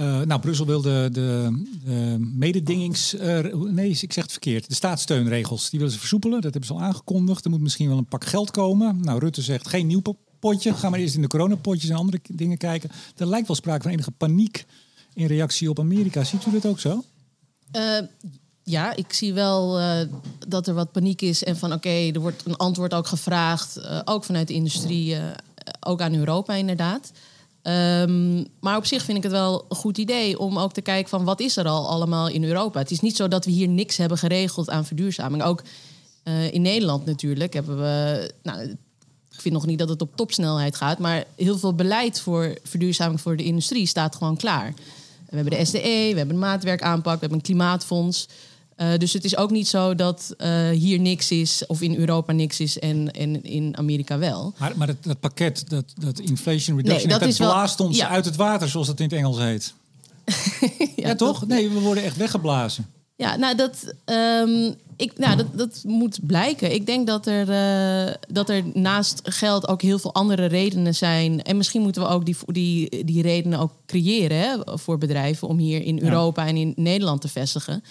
eh, 0.00 0.20
nou, 0.20 0.40
Brussel 0.40 0.66
wil 0.66 0.80
de, 0.80 1.08
de, 1.12 1.62
de 1.84 2.16
mededingings... 2.18 3.14
eh, 3.14 3.54
nee, 3.54 3.90
ik 3.90 4.12
zeg 4.12 4.22
het 4.22 4.32
verkeerd. 4.32 4.68
De 4.68 4.74
staatssteunregels, 4.74 5.70
die 5.70 5.78
willen 5.78 5.94
ze 5.94 6.00
versoepelen. 6.00 6.40
Dat 6.40 6.50
hebben 6.52 6.64
ze 6.64 6.72
al 6.72 6.82
aangekondigd. 6.82 7.44
Er 7.44 7.50
moet 7.50 7.60
misschien 7.60 7.88
wel 7.88 7.98
een 7.98 8.06
pak 8.06 8.24
geld 8.24 8.50
komen. 8.50 9.00
Nou, 9.00 9.18
Rutte 9.18 9.42
zegt 9.42 9.68
geen 9.68 9.86
nieuw 9.86 10.02
potje. 10.38 10.74
Ga 10.74 10.90
maar 10.90 10.98
eerst 10.98 11.14
in 11.14 11.22
de 11.22 11.28
coronapotjes 11.28 11.90
en 11.90 11.96
andere 11.96 12.20
dingen 12.28 12.58
kijken. 12.58 12.90
Er 13.16 13.26
lijkt 13.26 13.46
wel 13.46 13.56
sprake 13.56 13.82
van 13.82 13.90
enige 13.90 14.10
paniek 14.10 14.64
in 15.14 15.26
reactie 15.26 15.70
op 15.70 15.78
Amerika. 15.78 16.24
Ziet 16.24 16.46
u 16.46 16.50
dat 16.50 16.66
ook 16.66 16.80
zo? 16.80 17.04
Eh, 17.70 17.98
ja, 18.62 18.96
ik 18.96 19.12
zie 19.12 19.32
wel 19.32 19.80
dat 20.48 20.66
er 20.66 20.74
wat 20.74 20.92
paniek 20.92 21.22
is. 21.22 21.44
En 21.44 21.56
van 21.56 21.72
oké, 21.72 21.88
er 21.88 22.20
wordt 22.20 22.46
een 22.46 22.56
antwoord 22.56 22.94
ook 22.94 23.06
gevraagd. 23.06 23.80
ook 24.04 24.24
vanuit 24.24 24.48
de 24.48 24.54
industrie, 24.54 25.16
ook 25.80 26.00
aan 26.00 26.14
Europa 26.14 26.54
inderdaad. 26.54 27.12
Ehm, 27.62 28.44
maar 28.60 28.76
op 28.76 28.86
zich 28.86 29.02
vind 29.02 29.16
ik 29.16 29.22
het 29.22 29.32
wel 29.32 29.64
een 29.68 29.76
goed 29.76 29.98
idee 29.98 30.38
om 30.38 30.58
ook 30.58 30.72
te 30.72 30.80
kijken 30.80 31.10
van 31.10 31.24
wat 31.24 31.40
is 31.40 31.56
er 31.56 31.66
al 31.66 31.88
allemaal 31.88 32.28
in 32.28 32.44
Europa. 32.44 32.78
Het 32.78 32.90
is 32.90 33.00
niet 33.00 33.16
zo 33.16 33.28
dat 33.28 33.44
we 33.44 33.50
hier 33.50 33.68
niks 33.68 33.96
hebben 33.96 34.18
geregeld 34.18 34.70
aan 34.70 34.84
verduurzaming. 34.84 35.42
Ook 35.42 35.62
eh, 36.22 36.52
in 36.52 36.62
Nederland 36.62 37.04
natuurlijk 37.04 37.52
hebben 37.52 37.76
we. 37.78 38.30
Nou, 38.42 38.60
ik 39.32 39.40
vind 39.40 39.54
nog 39.54 39.66
niet 39.66 39.78
dat 39.78 39.88
het 39.88 40.02
op 40.02 40.16
topsnelheid 40.16 40.76
gaat, 40.76 40.98
maar 40.98 41.24
heel 41.36 41.58
veel 41.58 41.74
beleid 41.74 42.20
voor 42.20 42.54
verduurzaming 42.62 43.20
voor 43.20 43.36
de 43.36 43.44
industrie 43.44 43.86
staat 43.86 44.16
gewoon 44.16 44.36
klaar. 44.36 44.74
We 45.28 45.36
hebben 45.36 45.58
de 45.58 45.64
SDE, 45.64 45.80
we 45.80 46.16
hebben 46.16 46.30
een 46.30 46.38
maatwerkaanpak, 46.38 47.14
we 47.14 47.20
hebben 47.20 47.38
een 47.38 47.44
klimaatfonds. 47.44 48.28
Eh, 48.80 48.96
dus 48.98 49.12
het 49.12 49.24
is 49.24 49.36
ook 49.36 49.50
niet 49.50 49.68
zo 49.68 49.94
dat 49.94 50.34
eh, 50.38 50.68
hier 50.68 51.00
niks 51.00 51.30
is 51.30 51.66
of 51.66 51.80
in 51.80 51.96
Europa 51.96 52.32
niks 52.32 52.60
is 52.60 52.78
en, 52.78 53.10
en 53.10 53.44
in 53.44 53.76
Amerika 53.76 54.18
wel. 54.18 54.54
Maar, 54.58 54.72
maar 54.76 54.86
dat, 54.86 54.96
dat 55.00 55.20
pakket, 55.20 55.64
dat, 55.68 55.84
dat 55.98 56.18
Inflation 56.18 56.76
Reduction, 56.76 57.08
Nee, 57.08 57.10
dat 57.10 57.20
dat 57.20 57.28
is 57.28 57.38
wel- 57.38 57.50
blaast 57.50 57.80
ons 57.80 57.96
ja. 57.96 58.08
uit 58.08 58.24
het 58.24 58.36
water, 58.36 58.68
zoals 58.68 58.86
dat 58.86 58.98
in 59.00 59.04
het 59.04 59.14
Engels 59.14 59.38
heet. 59.38 59.74
Ja, 60.96 61.08
Ja, 61.08 61.14
toch? 61.14 61.46
Nee, 61.46 61.68
we 61.70 61.80
worden 61.80 62.04
echt 62.04 62.16
weggeblazen. 62.16 62.86
Ja, 63.16 63.36
nou, 63.36 63.56
dat, 63.56 63.94
ehm, 64.04 64.72
ik, 64.96 65.18
nou 65.18 65.36
dat, 65.36 65.46
dat 65.52 65.82
moet 65.86 66.18
blijken. 66.22 66.74
Ik 66.74 66.86
denk 66.86 67.06
dat 67.06 67.26
er, 67.26 67.48
eh, 67.50 68.14
dat 68.28 68.48
er 68.48 68.62
naast 68.74 69.20
geld 69.24 69.68
ook 69.68 69.82
heel 69.82 69.98
veel 69.98 70.14
andere 70.14 70.46
redenen 70.46 70.94
zijn. 70.94 71.42
En 71.42 71.56
misschien 71.56 71.82
moeten 71.82 72.02
we 72.02 72.08
ook 72.08 72.24
die, 72.26 72.36
die, 72.46 73.04
die 73.04 73.22
redenen 73.22 73.58
ook 73.58 73.72
creëren 73.86 74.38
hè, 74.38 74.78
voor 74.78 74.98
bedrijven 74.98 75.48
om 75.48 75.58
hier 75.58 75.82
in 75.82 76.02
Europa 76.02 76.46
en 76.46 76.56
in 76.56 76.72
Nederland 76.76 77.20
te 77.20 77.28
vestigen. 77.28 77.82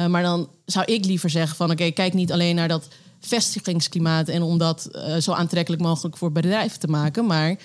Eh, 0.00 0.06
maar 0.06 0.22
dan 0.22 0.48
zou 0.64 0.84
ik 0.84 1.04
liever 1.04 1.30
zeggen 1.30 1.56
van 1.56 1.70
oké, 1.70 1.90
kijk 1.90 2.14
niet 2.14 2.32
alleen 2.32 2.54
naar 2.54 2.68
dat 2.68 2.88
vestigingsklimaat 3.20 4.28
en 4.28 4.42
om 4.42 4.58
dat 4.58 4.86
eh, 4.86 5.16
zo 5.16 5.32
aantrekkelijk 5.32 5.82
mogelijk 5.82 6.16
voor 6.16 6.32
bedrijven 6.32 6.80
te 6.80 6.88
maken, 6.88 7.26
maar 7.26 7.56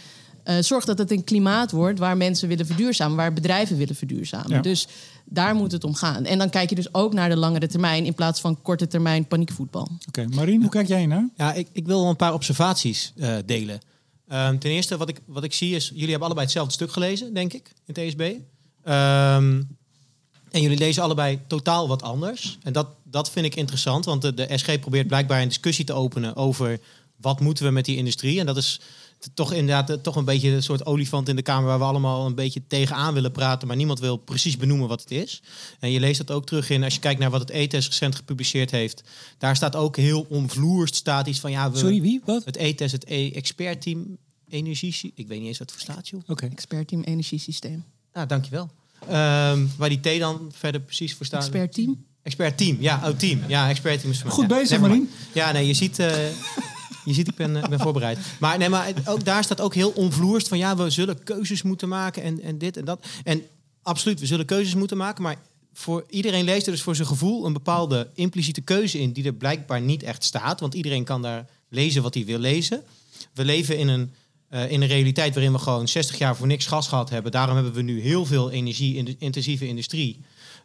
eh, 0.46 0.56
zorg 0.60 0.86
dat 0.86 0.98
het 0.98 1.12
een 1.12 1.24
klimaat 1.24 1.72
wordt 1.72 2.00
waar 2.00 2.18
mensen 2.18 2.48
willen 2.48 2.66
verduurzamen, 2.66 3.18
waar 3.18 3.34
bedrijven 3.34 3.78
willen 3.78 3.96
verduurzamen. 3.96 4.50
Ja. 4.50 4.62
Dus 4.62 4.88
daar 5.26 5.56
moet 5.56 5.72
het 5.72 5.84
om 5.84 5.96
gaan. 5.96 6.26
En 6.26 6.38
dan 6.38 6.50
kijk 6.50 6.70
je 6.70 6.76
dus 6.76 6.94
ook 6.94 7.14
naar 7.14 7.30
de 7.30 7.38
langere 7.38 7.68
termijn 7.68 8.06
in 8.06 8.14
plaats 8.14 8.42
van 8.42 8.62
korte 8.62 8.88
termijn 8.88 9.28
paniekvoetbal. 9.28 9.90
Oké, 10.08 10.28
Marien, 10.28 10.62
hoe 10.62 10.70
kijk 10.70 10.88
jij 10.88 11.06
naar? 11.06 11.30
Ja, 11.36 11.54
ik, 11.54 11.68
ik 11.72 11.86
wil 11.86 12.00
wel 12.00 12.10
een 12.10 12.16
paar 12.16 12.34
observaties 12.34 13.14
eh, 13.18 13.36
delen. 13.46 13.80
Ehm, 14.28 14.58
ten 14.58 14.72
eerste, 14.72 14.98
wat 14.98 15.10
ik, 15.10 15.22
wat 15.26 15.44
ik 15.44 15.54
zie 15.54 15.76
is... 15.76 15.88
Jullie 15.88 16.10
hebben 16.10 16.26
allebei 16.26 16.46
hetzelfde 16.46 16.74
stuk 16.74 16.92
gelezen, 16.92 17.34
denk 17.34 17.54
ik, 17.54 17.72
in 17.86 17.94
TSB. 17.94 18.34
Ehm, 18.84 19.62
en 20.56 20.62
jullie 20.62 20.78
lezen 20.78 21.04
allebei 21.04 21.40
totaal 21.48 21.88
wat 21.88 22.02
anders. 22.02 22.58
En 22.64 22.74
dat, 22.74 22.88
dat 23.04 23.32
vind 23.32 23.46
ik 23.46 23.56
interessant, 23.56 24.06
want 24.06 24.22
de, 24.22 24.34
de 24.34 24.58
SG 24.58 24.80
probeert 24.80 25.08
blijkbaar 25.08 25.42
een 25.42 25.48
discussie 25.48 25.86
te 25.86 25.94
openen... 25.94 26.36
over 26.36 26.80
wat 27.16 27.40
moeten 27.40 27.66
we 27.66 27.72
met 27.72 27.86
die 27.86 27.98
industrie. 27.98 28.40
En 28.40 28.46
dat 28.46 28.58
is 28.58 28.80
toch 29.34 29.54
inderdaad 29.54 29.90
eh, 29.90 29.96
toch 29.96 30.16
een 30.16 30.26
beetje 30.26 30.50
een 30.50 30.64
soort 30.64 30.86
olifant 30.86 31.30
in 31.30 31.36
de 31.36 31.42
kamer... 31.42 31.68
waar 31.68 31.78
we 31.78 31.84
allemaal 31.84 32.26
een 32.26 32.36
beetje 32.36 32.62
tegenaan 32.68 33.14
willen 33.14 33.32
praten... 33.32 33.68
maar 33.68 33.78
niemand 33.78 34.00
wil 34.00 34.18
precies 34.18 34.58
benoemen 34.58 34.88
wat 34.88 35.02
het 35.02 35.12
is. 35.12 35.42
En 35.80 35.92
je 35.92 36.00
leest 36.00 36.18
dat 36.18 36.32
ook 36.32 36.46
terug 36.46 36.70
in, 36.70 36.84
als 36.84 36.94
je 36.94 37.00
kijkt 37.00 37.20
naar 37.20 37.30
wat 37.30 37.42
het 37.42 37.50
ETS 37.50 37.88
recent 37.88 38.16
gepubliceerd 38.16 38.72
heeft... 38.72 39.04
daar 39.38 39.56
staat 39.56 39.76
ook 39.76 39.98
heel 39.98 40.26
omvloerst 40.30 40.96
staat 40.96 41.28
iets 41.28 41.40
van... 41.40 41.52
ja, 41.52 41.72
we, 41.72 41.78
Sorry, 41.78 42.02
wie? 42.02 42.22
Wat? 42.26 42.46
het 42.46 42.58
ETS, 42.58 42.92
het 42.92 43.06
e 43.08 43.32
expertteam 43.32 44.18
energie... 44.50 45.12
Ik 45.16 45.28
weet 45.28 45.40
niet 45.40 45.48
eens 45.48 45.58
wat 45.58 45.72
het 45.72 45.82
voor 45.82 45.94
staat, 45.94 46.08
joh. 46.08 46.22
Oké. 46.28 46.46
Expertteam 46.46 47.02
energiesysteem. 47.02 47.84
Nou, 48.14 48.28
dankjewel. 48.28 48.70
Ehm 49.10 49.66
waar 49.78 49.90
die 49.90 50.00
T 50.00 50.20
dan 50.20 50.52
verder 50.54 50.82
precies 50.82 51.14
voor 51.14 51.26
staat. 51.26 51.42
Expertteam. 51.42 52.06
Expert 52.26 52.58
team, 52.58 52.78
ja, 52.80 53.02
oh 53.04 53.18
team. 53.18 53.42
Ja, 53.48 53.70
expert 53.70 54.00
team 54.00 54.12
is 54.12 54.18
voor 54.18 54.28
mij. 54.28 54.36
Goed 54.36 54.48
bezig. 54.48 54.80
Marien. 54.80 55.10
Ja, 55.34 55.52
nee, 55.52 55.68
je 55.68 55.74
ziet, 55.74 56.00
eh, 56.00 56.28
je 57.06 57.14
ziet 57.14 57.28
ik 57.28 57.36
ben, 57.36 57.56
eh, 57.56 57.64
ik 57.64 57.70
ben 57.70 57.80
voorbereid. 57.80 58.18
Maar, 58.40 58.58
nee, 58.58 58.70
maar 58.70 58.94
ook 59.06 59.26
daar 59.26 59.44
staat 59.44 59.62
ook 59.62 59.74
heel 59.74 59.90
onvloerst 59.90 60.48
van... 60.48 60.58
ja, 60.58 60.76
we 60.78 60.90
zullen 60.90 61.24
keuzes 61.24 61.62
moeten 61.62 61.90
maken 61.90 62.24
en, 62.24 62.42
en 62.42 62.58
dit 62.58 62.78
en 62.78 62.86
dat. 62.86 63.06
En 63.24 63.42
absoluut, 63.82 64.20
we 64.20 64.26
zullen 64.26 64.46
keuzes 64.46 64.76
moeten 64.76 64.98
maken... 64.98 65.24
maar 65.24 65.36
voor 65.74 66.06
iedereen 66.10 66.44
leest 66.44 66.66
er 66.66 66.72
dus 66.72 66.82
voor 66.82 66.96
zijn 66.96 67.08
gevoel... 67.08 67.46
een 67.46 67.54
bepaalde 67.54 68.10
impliciete 68.14 68.62
keuze 68.62 69.00
in... 69.00 69.12
die 69.12 69.26
er 69.26 69.34
blijkbaar 69.34 69.82
niet 69.82 70.04
echt 70.04 70.24
staat. 70.24 70.60
Want 70.60 70.74
iedereen 70.74 71.04
kan 71.04 71.22
daar 71.22 71.46
lezen 71.70 72.02
wat 72.02 72.14
hij 72.14 72.26
wil 72.26 72.40
lezen. 72.40 72.84
We 73.34 73.46
leven 73.46 73.78
in 73.78 73.88
een, 73.88 74.14
eh, 74.56 74.72
in 74.72 74.82
een 74.82 74.88
realiteit 74.88 75.34
waarin 75.34 75.52
we 75.52 75.60
gewoon 75.60 75.88
60 75.88 76.18
jaar 76.18 76.36
voor 76.36 76.48
niks 76.48 76.66
gas 76.66 76.88
gehad 76.88 77.10
hebben. 77.10 77.32
Daarom 77.32 77.56
hebben 77.56 77.74
we 77.74 77.82
nu 77.82 78.02
heel 78.02 78.26
veel 78.26 78.52
energie-intensieve 78.52 79.68
industrie... 79.68 80.20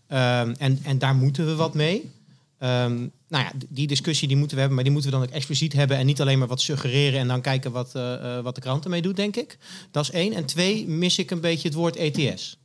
Ehm, 0.07 0.55
en, 0.59 0.78
en 0.82 0.99
daar 0.99 1.14
moeten 1.14 1.47
we 1.47 1.55
wat 1.55 1.74
mee. 1.74 2.11
Ehm, 2.59 2.97
nou 3.28 3.45
ja, 3.45 3.53
die 3.68 3.86
discussie 3.86 4.28
die 4.28 4.36
moeten 4.36 4.55
we 4.55 4.61
hebben, 4.61 4.74
maar 4.74 4.84
die 4.84 4.93
moeten 4.93 5.11
we 5.12 5.16
dan 5.18 5.26
ook 5.26 5.34
expliciet 5.34 5.72
hebben 5.72 5.97
en 5.97 6.07
niet 6.07 6.20
alleen 6.20 6.38
maar 6.38 6.49
wat 6.49 6.61
suggereren 6.61 7.20
en 7.20 7.28
dan 7.28 7.41
kijken 7.41 7.72
wat, 7.72 7.95
eh, 7.95 8.36
eh, 8.36 8.45
wat 8.45 8.55
de 8.55 8.61
krant 8.61 8.84
ermee 8.84 9.03
doet, 9.03 9.16
denk 9.16 9.36
ik. 9.36 9.59
Dat 9.91 10.03
is 10.03 10.11
één. 10.11 10.32
En 10.32 10.45
twee, 10.45 10.88
mis 10.88 11.18
ik 11.18 11.30
een 11.30 11.41
beetje 11.41 11.68
het 11.68 11.76
woord 11.76 11.97
ETS. 11.97 12.59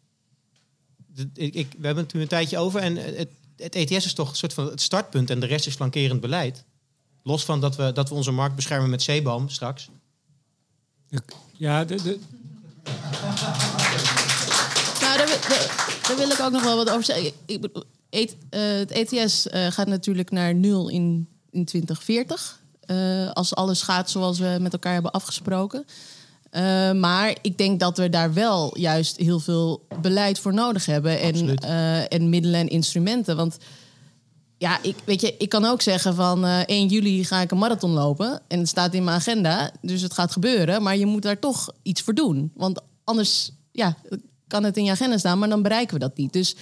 Ik, 1.34 1.68
we 1.78 1.86
hebben 1.86 2.04
het 2.04 2.14
nu 2.14 2.22
een 2.22 2.28
tijdje 2.28 2.58
over 2.58 2.82
en 2.82 2.96
het, 2.96 3.30
het 3.58 3.76
ETS 3.76 4.06
is 4.06 4.14
toch 4.14 4.30
een 4.30 4.36
soort 4.36 4.54
van 4.54 4.66
het 4.66 4.82
startpunt 4.82 5.30
en 5.30 5.40
de 5.40 5.46
rest 5.46 5.68
is 5.68 5.76
flankerend 5.76 6.22
beleid. 6.22 6.64
Los 7.24 7.46
van 7.46 7.62
dat 7.62 7.76
we, 7.76 7.92
dat 7.92 8.10
we 8.10 8.16
onze 8.16 8.32
markt 8.32 8.56
beschermen 8.56 8.90
met 8.90 9.04
CBAM 9.04 9.50
straks. 9.50 9.90
Ja, 11.58 11.86
de, 11.86 11.96
de, 11.96 12.20
Nou, 15.02 15.18
daar, 15.18 15.28
wil- 15.28 15.50
daar- 15.50 16.00
daar 16.08 16.18
wil 16.18 16.30
ik 16.30 16.40
ook 16.40 16.52
nog 16.52 16.64
wel 16.64 16.76
wat 16.76 16.90
over 16.90 17.04
zeggen. 17.04 17.32
Ik 17.46 17.62
bedoel, 17.62 17.84
et- 18.10 18.36
eh, 18.50 18.62
het 18.62 18.92
ETS 18.92 19.48
eh, 19.50 19.68
gaat 19.72 19.88
natuurlijk 19.88 20.32
naar 20.32 20.56
nul 20.56 20.90
in, 20.90 21.28
in 21.52 21.66
2040. 21.66 22.60
eh, 22.86 23.32
als 23.32 23.56
alles 23.56 23.82
gaat 23.82 24.10
zoals 24.10 24.40
we 24.40 24.58
met 24.62 24.74
elkaar 24.74 24.94
hebben 24.94 25.12
afgesproken. 25.12 25.86
Maar 27.00 27.36
ik 27.42 27.58
denk 27.58 27.80
dat 27.80 27.98
we 27.98 28.10
daar 28.10 28.34
wel 28.34 28.78
juist 28.78 29.18
heel 29.18 29.40
veel 29.40 29.86
beleid 30.02 30.40
voor 30.40 30.54
nodig 30.54 30.86
hebben. 30.86 31.20
En, 31.20 31.56
en 32.08 32.30
middelen 32.30 32.60
en 32.60 32.68
instrumenten. 32.68 33.36
Want 33.36 33.58
Ja, 34.58 34.80
ik, 34.82 34.96
weet 35.06 35.22
je, 35.22 35.36
ik 35.38 35.50
kan 35.50 35.66
ook 35.66 35.82
zeggen 35.82 36.16
van 36.16 36.46
eh 36.46 36.60
1 36.66 36.88
juli 36.88 37.24
ga 37.24 37.42
ik 37.42 37.52
een 37.52 37.58
marathon 37.58 37.92
lopen. 37.92 38.42
En 38.48 38.60
het 38.60 38.68
staat 38.68 38.94
in 38.94 39.04
mijn 39.04 39.18
agenda, 39.18 39.72
dus 39.82 40.02
het 40.02 40.14
gaat 40.14 40.32
gebeuren. 40.32 40.84
Maar 40.84 40.98
je 40.98 41.06
moet 41.06 41.22
daar 41.22 41.40
toch 41.40 41.74
iets 41.82 42.02
voor 42.02 42.14
doen. 42.14 42.52
Want 42.56 42.82
anders 43.04 43.52
ja, 43.72 43.98
kan 44.48 44.64
het 44.64 44.78
in 44.78 44.84
je 44.84 44.92
agenda 44.92 45.18
staan, 45.18 45.40
maar 45.40 45.50
dan 45.50 45.62
bereiken 45.62 45.94
we 45.94 46.00
dat 46.00 46.18
niet. 46.18 46.34
Dus 46.34 46.56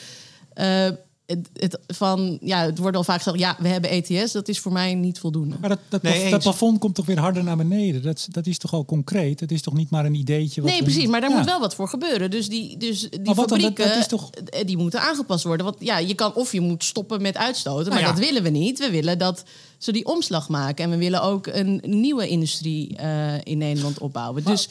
eh, 0.54 0.90
het, 1.26 1.50
het, 1.54 1.80
van, 1.88 2.38
ja, 2.42 2.66
het 2.66 2.78
wordt 2.78 2.98
al 2.98 3.04
vaak 3.04 3.22
gezegd, 3.22 3.40
ja, 3.40 3.56
we 3.60 3.68
hebben 3.68 3.90
ETS. 3.90 4.32
Dat 4.32 4.48
is 4.48 4.60
voor 4.60 4.72
mij 4.72 4.94
niet 4.96 5.20
voldoende. 5.20 5.56
Maar 5.60 5.70
dat, 5.70 5.80
dat, 5.90 6.02
Nee, 6.02 6.12
plaf- 6.14 6.24
dat 6.24 6.34
eens. 6.34 6.44
plafond 6.44 6.80
komt 6.80 6.96
toch 6.96 7.06
weer 7.06 7.20
harder 7.20 7.44
naar 7.44 7.58
beneden? 7.58 8.02
Dat, 8.02 8.28
dat 8.32 8.48
is 8.48 8.58
toch 8.58 8.74
al 8.74 8.86
concreet? 8.86 9.40
Het 9.40 9.52
is 9.52 9.62
toch 9.62 9.74
niet 9.74 9.90
maar 9.90 10.06
een 10.06 10.16
ideetje? 10.16 10.62
Wat 10.62 10.70
Nee, 10.70 10.80
we- 10.80 10.86
precies, 10.86 11.08
maar 11.08 11.22
daar 11.22 11.30
Ja. 11.30 11.36
moet 11.36 11.46
wel 11.46 11.60
wat 11.60 11.76
voor 11.76 11.88
gebeuren. 11.90 12.32
Dus 12.32 12.50
die, 12.50 12.78
dus 12.78 13.02
die 13.10 13.20
Maar 13.24 13.36
wat 13.36 13.50
dan? 13.50 13.58
Dat- 13.60 13.68
fabrieken, 13.68 13.88
dat 13.88 13.98
is 14.04 14.08
toch- 14.08 14.30
eh, 14.32 14.66
die 14.66 14.78
moeten 14.78 15.02
aangepast 15.02 15.44
worden. 15.44 15.66
Want 15.66 15.78
ja, 15.80 15.98
je 15.98 16.14
kan 16.14 16.34
of 16.34 16.52
je 16.52 16.62
moet 16.62 16.84
stoppen 16.84 17.22
met 17.22 17.38
uitstoten, 17.38 17.84
maar 17.92 18.02
Nou 18.02 18.14
ja. 18.14 18.20
dat 18.20 18.26
willen 18.26 18.44
we 18.44 18.50
niet. 18.50 18.80
We 18.80 18.90
willen 18.90 19.18
dat 19.18 19.44
ze 19.84 19.92
die 19.92 20.06
omslag 20.06 20.50
maken. 20.50 20.84
En 20.84 20.90
we 20.90 20.98
willen 20.98 21.22
ook 21.22 21.48
een 21.48 21.82
nieuwe 21.86 22.28
industrie 22.28 22.98
eh, 22.98 23.34
in 23.44 23.58
Nederland 23.58 24.00
opbouwen. 24.00 24.44
Dus 24.44 24.70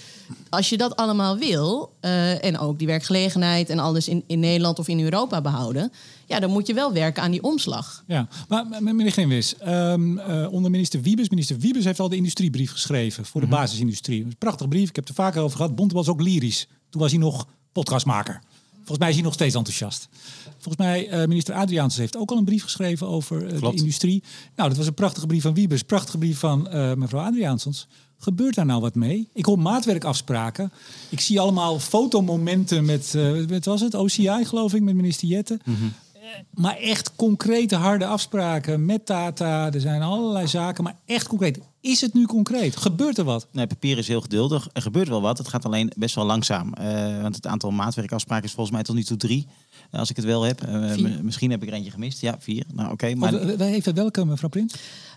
als 0.50 0.68
je 0.68 0.76
dat 0.76 0.96
allemaal 0.96 1.38
wil, 1.38 1.92
eh, 2.00 2.44
en 2.44 2.58
ook 2.58 2.78
die 2.78 2.86
werkgelegenheid 2.86 3.70
en 3.70 3.78
alles 3.78 4.08
in, 4.08 4.24
in 4.26 4.40
Nederland 4.40 4.78
of 4.78 4.88
in 4.88 5.00
Europa 5.00 5.40
behouden, 5.40 5.92
ja, 6.26 6.40
dan 6.40 6.50
moet 6.50 6.66
je 6.66 6.74
wel 6.74 6.92
werken 6.92 7.22
aan 7.22 7.30
die 7.30 7.42
omslag. 7.42 8.04
Ja, 8.06 8.28
maar 8.48 8.66
meneer 8.80 9.10
Grimwis, 9.10 9.56
ehm, 9.56 10.18
eh, 10.18 10.52
onder 10.52 10.70
minister 10.70 11.02
Wiebes, 11.02 11.28
minister 11.28 11.58
Wiebes 11.58 11.84
heeft 11.84 12.00
al 12.00 12.08
de 12.08 12.16
industriebrief 12.16 12.70
geschreven 12.70 13.24
voor 13.24 13.40
de 13.40 13.46
basisindustrie. 13.46 14.18
Dat 14.18 14.26
is 14.26 14.32
een 14.32 14.38
prachtig 14.38 14.68
brief, 14.68 14.88
ik 14.88 14.96
heb 14.96 15.08
het 15.08 15.16
er 15.18 15.24
vaker 15.24 15.42
over 15.42 15.56
gehad. 15.56 15.74
Bond 15.74 15.92
was 15.92 16.08
ook 16.08 16.20
lyrisch. 16.20 16.66
Toen 16.90 17.00
was 17.00 17.10
hij 17.10 17.20
nog 17.20 17.46
podcastmaker. 17.72 18.40
Volgens 18.74 18.98
mij 18.98 19.08
is 19.08 19.14
hij 19.14 19.24
nog 19.24 19.34
steeds 19.34 19.54
enthousiast. 19.54 20.08
Volgens 20.62 20.86
mij, 20.86 21.08
eh, 21.08 21.26
minister 21.26 21.54
Adriaans 21.54 21.96
heeft 21.96 22.16
ook 22.16 22.30
al 22.30 22.36
een 22.36 22.44
brief 22.44 22.62
geschreven 22.62 23.06
over 23.08 23.46
eh, 23.46 23.60
de 23.60 23.72
industrie. 23.74 24.22
Nou, 24.56 24.68
dat 24.68 24.78
was 24.78 24.86
een 24.86 24.94
prachtige 24.94 25.26
brief 25.26 25.42
van 25.42 25.54
Wiebes, 25.54 25.82
prachtige 25.82 26.18
brief 26.18 26.38
van 26.38 26.68
eh, 26.68 26.94
mevrouw 26.94 27.24
Adriaansons. 27.24 27.86
Gebeurt 28.18 28.54
daar 28.54 28.66
nou 28.66 28.80
wat 28.80 28.94
mee? 28.94 29.28
Ik 29.32 29.44
hoor 29.44 29.58
maatwerkafspraken. 29.58 30.72
Ik 31.08 31.20
zie 31.20 31.40
allemaal 31.40 31.78
fotomomenten 31.78 32.84
met, 32.84 33.16
wat 33.48 33.64
was 33.64 33.80
het, 33.80 33.94
OCI 33.94 34.44
geloof 34.44 34.74
ik, 34.74 34.82
met 34.82 34.94
minister 34.94 35.28
Jette. 35.28 35.60
Maar 36.50 36.76
echt 36.76 37.16
concrete 37.16 37.76
harde 37.76 38.06
afspraken 38.06 38.84
met 38.84 39.06
Tata. 39.06 39.72
Er 39.72 39.80
zijn 39.80 40.02
allerlei 40.02 40.46
zaken, 40.48 40.84
maar 40.84 40.96
echt 41.06 41.26
concreet. 41.28 41.58
Is 41.80 42.00
het 42.00 42.14
nu 42.14 42.26
concreet? 42.26 42.76
Gebeurt 42.76 43.18
er 43.18 43.24
wat? 43.24 43.46
Nee, 43.52 43.66
papier 43.66 43.98
is 43.98 44.08
heel 44.08 44.20
geduldig. 44.20 44.68
Er 44.72 44.82
gebeurt 44.82 45.08
wel 45.08 45.20
wat. 45.20 45.38
Het 45.38 45.48
gaat 45.48 45.64
alleen 45.64 45.92
best 45.96 46.14
wel 46.14 46.24
langzaam. 46.24 46.74
Eh, 46.74 47.22
want 47.22 47.34
het 47.36 47.46
aantal 47.46 47.70
maatwerkafspraken 47.70 48.44
is 48.44 48.52
volgens 48.52 48.74
mij 48.76 48.84
tot 48.84 48.94
nu 48.94 49.02
toe 49.04 49.16
drie. 49.16 49.46
eh, 49.90 50.00
Als 50.00 50.10
ik 50.10 50.16
het 50.16 50.24
wel 50.24 50.42
heb. 50.42 50.62
Eh, 50.62 50.96
misschien 51.22 51.50
heb 51.50 51.62
ik 51.62 51.68
er 51.68 51.74
eentje 51.74 51.90
gemist. 51.90 52.20
Ja, 52.20 52.36
vier. 52.38 52.64
Nou, 52.74 52.92
oké. 52.92 53.14
maar 53.14 53.32
Maar, 53.32 53.60
even 53.60 53.94
welke, 53.94 54.24
mevrouw 54.24 54.48
Prins? 54.50 54.74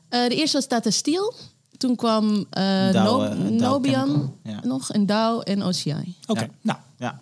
Eh, 0.09 0.27
de 0.27 0.35
eerste 0.35 0.57
was 0.57 0.67
Tata 0.67 0.89
Steel. 0.89 1.33
Toen 1.77 1.95
kwam 1.95 2.45
eh, 2.49 2.91
Dow, 2.91 3.03
No- 3.03 3.23
eh, 3.23 3.29
Dow 3.37 3.49
Nobian 3.59 4.33
ja. 4.43 4.59
nog 4.63 4.91
en 4.91 5.05
Dow 5.05 5.41
en 5.43 5.63
OCI. 5.63 6.15
Oké, 6.27 6.39
Ja. 6.41 6.47
nou. 6.61 6.79
Ja, 6.97 7.19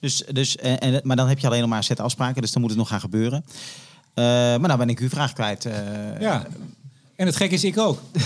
dus, 0.00 0.24
dus, 0.32 0.56
en, 0.56 0.78
en, 0.80 1.00
maar 1.04 1.16
dan 1.16 1.28
heb 1.28 1.38
je 1.38 1.46
alleen 1.46 1.60
nog 1.60 1.68
maar 1.68 1.78
een 1.78 1.84
set 1.84 2.00
afspraken, 2.00 2.42
dus 2.42 2.52
dan 2.52 2.60
moet 2.60 2.70
het 2.70 2.78
nog 2.78 2.88
gaan 2.88 3.00
gebeuren. 3.00 3.44
Eh, 4.14 4.24
maar 4.24 4.60
nou 4.60 4.76
ben 4.78 4.88
ik 4.88 4.98
uw 4.98 5.08
vraag 5.08 5.32
kwijt. 5.32 5.64
eh. 5.64 5.72
Ja. 6.20 6.46
En 7.16 7.26
het 7.26 7.36
gek 7.36 7.50
is, 7.50 7.64
ik 7.64 7.78
ook. 7.78 8.00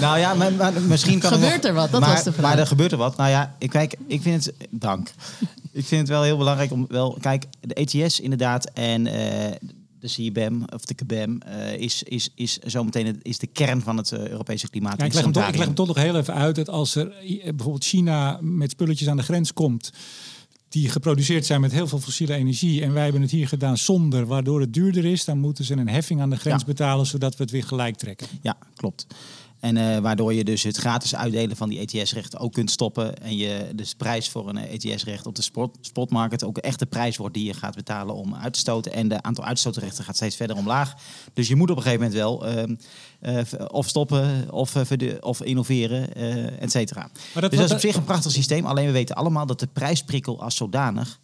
Nou 0.00 0.18
ja, 0.18 0.34
maar, 0.34 0.52
maar 0.52 0.72
misschien 0.82 1.18
kan 1.18 1.32
Gebeurt 1.32 1.54
nog- 1.56 1.64
er 1.64 1.72
wat? 1.74 1.90
Dat 1.90 2.00
maar, 2.00 2.10
was 2.10 2.22
de 2.22 2.32
vraag. 2.32 2.42
Maar 2.50 2.58
er 2.58 2.66
gebeurt 2.66 2.92
er 2.92 2.98
wat. 2.98 3.16
Nou 3.16 3.30
ja, 3.30 3.54
ik, 3.58 3.70
kijk, 3.70 3.94
ik 4.06 4.22
vind 4.22 4.44
het... 4.44 4.54
Dank. 4.70 5.12
ik 5.72 5.84
vind 5.86 6.00
het 6.00 6.08
wel 6.10 6.22
heel 6.22 6.36
belangrijk 6.36 6.72
om 6.72 6.86
wel... 6.88 7.18
Kijk, 7.20 7.46
de 7.60 7.74
ETS 7.74 8.20
inderdaad 8.20 8.64
en 8.74 9.06
eh, 9.06 9.52
de 10.02 10.08
CBAM 10.08 10.64
of 10.74 10.84
de 10.84 10.94
KBAM 10.94 11.40
eh, 11.40 11.74
is, 11.80 12.02
is, 12.02 12.28
is 12.34 12.58
zometeen 12.58 13.06
het, 13.06 13.16
is 13.22 13.38
de 13.38 13.46
kern 13.46 13.80
van 13.82 13.96
het 13.96 14.12
eh, 14.12 14.28
Europese 14.28 14.70
klimaat. 14.70 14.98
Ja, 14.98 15.04
ik, 15.04 15.12
leg 15.12 15.22
hem 15.22 15.32
toch, 15.32 15.48
ik 15.48 15.56
leg 15.56 15.64
hem 15.64 15.74
toch 15.74 15.86
nog 15.86 15.96
heel 15.96 16.16
even 16.16 16.34
uit 16.34 16.54
dat 16.54 16.68
als 16.68 16.94
er 16.94 17.10
eh, 17.12 17.42
bijvoorbeeld 17.42 17.84
China 17.84 18.38
met 18.40 18.70
spulletjes 18.70 19.08
aan 19.08 19.16
de 19.16 19.22
grens 19.22 19.52
komt. 19.52 19.92
die 20.68 20.88
geproduceerd 20.88 21.46
zijn 21.46 21.60
met 21.60 21.72
heel 21.72 21.86
veel 21.86 22.00
fossiele 22.00 22.34
energie. 22.34 22.82
en 22.82 22.92
wij 22.92 23.02
hebben 23.02 23.22
het 23.22 23.30
hier 23.30 23.48
gedaan 23.48 23.78
zonder, 23.78 24.26
waardoor 24.26 24.60
het 24.60 24.74
duurder 24.74 25.04
is. 25.04 25.24
dan 25.24 25.38
moeten 25.38 25.64
ze 25.64 25.74
een 25.74 25.88
heffing 25.88 26.20
aan 26.20 26.30
de 26.30 26.36
grens 26.36 26.60
Ja. 26.60 26.66
betalen. 26.66 27.06
zodat 27.06 27.36
we 27.36 27.42
het 27.42 27.52
weer 27.52 27.64
gelijk 27.64 27.96
trekken. 27.96 28.26
Ja, 28.40 28.56
klopt. 28.76 29.06
En 29.62 29.76
eh, 29.76 29.98
waardoor 29.98 30.34
je 30.34 30.44
dus 30.44 30.62
het 30.62 30.76
gratis 30.76 31.14
uitdelen 31.14 31.56
van 31.56 31.68
die 31.68 31.78
ETS-rechten 31.78 32.38
ook 32.38 32.52
kunt 32.52 32.70
stoppen. 32.70 33.22
En 33.22 33.36
je 33.36 33.70
dus 33.74 33.90
de 33.90 33.96
prijs 33.96 34.28
voor 34.28 34.48
een 34.48 34.56
ETS-recht 34.56 35.26
op 35.26 35.34
de 35.34 35.42
spot, 35.42 35.78
spotmarket 35.80 36.44
ook 36.44 36.58
echt 36.58 36.78
de 36.78 36.86
prijs 36.86 37.16
wordt 37.16 37.34
die 37.34 37.44
je 37.44 37.54
gaat 37.54 37.74
betalen 37.74 38.14
om 38.14 38.34
uit 38.34 38.52
te 38.52 38.58
stoten. 38.58 38.92
En 38.92 39.08
de 39.08 39.22
aantal 39.22 39.44
uitstootrechten 39.44 40.04
gaat 40.04 40.16
steeds 40.16 40.36
verder 40.36 40.56
omlaag. 40.56 40.94
Dus 41.34 41.48
je 41.48 41.56
moet 41.56 41.70
op 41.70 41.76
een 41.76 41.82
gegeven 41.82 42.04
moment 42.04 42.20
wel 42.20 42.46
ehm, 42.46 42.74
eh, 43.20 43.66
of 43.66 43.88
stoppen 43.88 44.50
of, 44.50 44.74
eh, 44.74 45.14
of 45.20 45.42
innoveren, 45.42 46.14
eh 46.14 46.62
et 46.62 46.70
cetera. 46.70 47.10
Dus 47.34 47.42
dat 47.42 47.52
is 47.52 47.72
op 47.72 47.80
zich 47.80 47.96
een 47.96 48.04
prachtig 48.04 48.32
systeem. 48.32 48.66
Alleen 48.66 48.86
we 48.86 48.92
weten 48.92 49.16
allemaal 49.16 49.46
dat 49.46 49.60
de 49.60 49.68
prijsprikkel 49.72 50.42
als 50.42 50.56
zodanig 50.56 51.18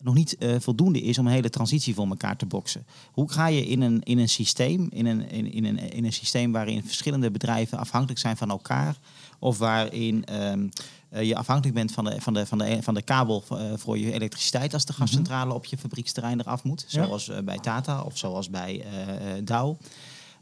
nog 0.00 0.14
niet 0.14 0.36
eh, 0.36 0.54
voldoende 0.58 1.00
is 1.00 1.18
om 1.18 1.26
een 1.26 1.32
hele 1.32 1.50
transitie 1.50 1.94
voor 1.94 2.06
elkaar 2.08 2.36
te 2.36 2.46
boksen. 2.46 2.86
Hoe 3.12 3.30
ga 3.30 3.46
je 3.46 3.66
in 3.66 3.80
een, 3.80 4.02
in 4.02 4.18
een 4.18 4.28
systeem, 4.28 4.88
in 4.90 5.06
een, 5.06 5.30
in, 5.30 5.52
in 5.52 5.64
een, 5.64 5.78
in 5.78 6.04
een 6.04 6.12
systeem 6.12 6.52
waarin 6.52 6.84
verschillende 6.84 7.30
bedrijven 7.30 7.78
afhankelijk 7.78 8.20
zijn 8.20 8.36
van 8.36 8.50
elkaar, 8.50 8.96
of 9.38 9.58
waarin 9.58 10.24
ehm, 10.24 10.68
eh, 11.08 11.22
je 11.22 11.36
afhankelijk 11.36 11.74
bent 11.74 11.92
van 11.92 12.04
de, 12.04 12.20
van 12.20 12.34
de, 12.34 12.46
van 12.46 12.58
de, 12.58 12.78
van 12.82 12.94
de 12.94 13.02
kabel 13.02 13.44
eh, 13.50 13.72
voor 13.76 13.98
je 13.98 14.12
elektriciteit 14.12 14.74
als 14.74 14.84
de 14.84 14.92
gascentrale 14.92 15.54
op 15.54 15.64
je 15.64 15.78
fabrieksterrein 15.78 16.40
eraf 16.40 16.64
moet, 16.64 16.84
zoals 16.86 17.30
bij 17.44 17.58
Tata 17.58 18.02
of 18.02 18.18
zoals 18.18 18.50
bij 18.50 18.84
Dow. 19.44 19.76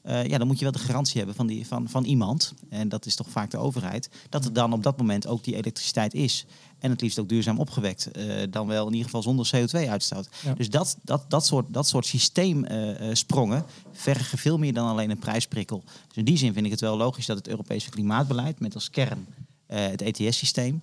Ja, 0.03 0.39
dan 0.39 0.47
moet 0.47 0.59
je 0.59 0.65
wel 0.65 0.73
de 0.73 0.79
garantie 0.79 1.17
hebben 1.17 1.35
van, 1.35 1.47
die, 1.47 1.67
van, 1.67 1.89
van 1.89 2.05
iemand, 2.05 2.55
en 2.69 2.89
dat 2.89 3.07
is 3.07 3.15
toch 3.15 3.29
vaak 3.29 3.51
de 3.51 3.57
overheid, 3.57 4.11
dat 4.29 4.45
er 4.45 4.53
dan 4.53 4.73
op 4.73 4.83
dat 4.83 4.99
moment 4.99 5.27
ook 5.27 5.45
die 5.45 5.57
elektriciteit 5.57 6.15
is. 6.15 6.47
En 6.79 6.91
het 6.91 7.01
liefst 7.01 7.19
ook 7.19 7.29
duurzaam 7.29 7.59
opgewekt. 7.59 8.11
eh, 8.11 8.25
dan 8.51 8.67
wel 8.67 8.83
in 8.87 8.91
ieder 8.93 9.05
geval 9.05 9.23
zonder 9.23 9.51
CO2-uitstoot. 9.57 10.29
Ja. 10.45 10.55
Dus 10.55 10.71
dat, 10.71 10.97
dat, 11.03 11.25
dat 11.31 11.47
soort, 11.47 11.67
dat 11.69 11.87
soort 11.89 12.07
systeemsprongen 12.07 13.65
vergen 13.93 14.39
veel 14.39 14.59
meer 14.59 14.73
dan 14.73 14.89
alleen 14.89 15.11
een 15.11 15.19
prijsprikkel. 15.19 15.83
Dus 16.09 16.17
in 16.17 16.25
die 16.25 16.37
zin 16.37 16.53
vind 16.53 16.65
ik 16.65 16.71
het 16.71 16.81
wel 16.81 16.97
logisch 16.97 17.27
dat 17.27 17.37
het 17.37 17.49
Europese 17.49 17.91
klimaatbeleid 17.91 18.61
met 18.61 18.75
als 18.75 18.91
kern 18.91 19.27
eh, 19.67 19.87
het 19.87 20.03
ETS-systeem 20.03 20.83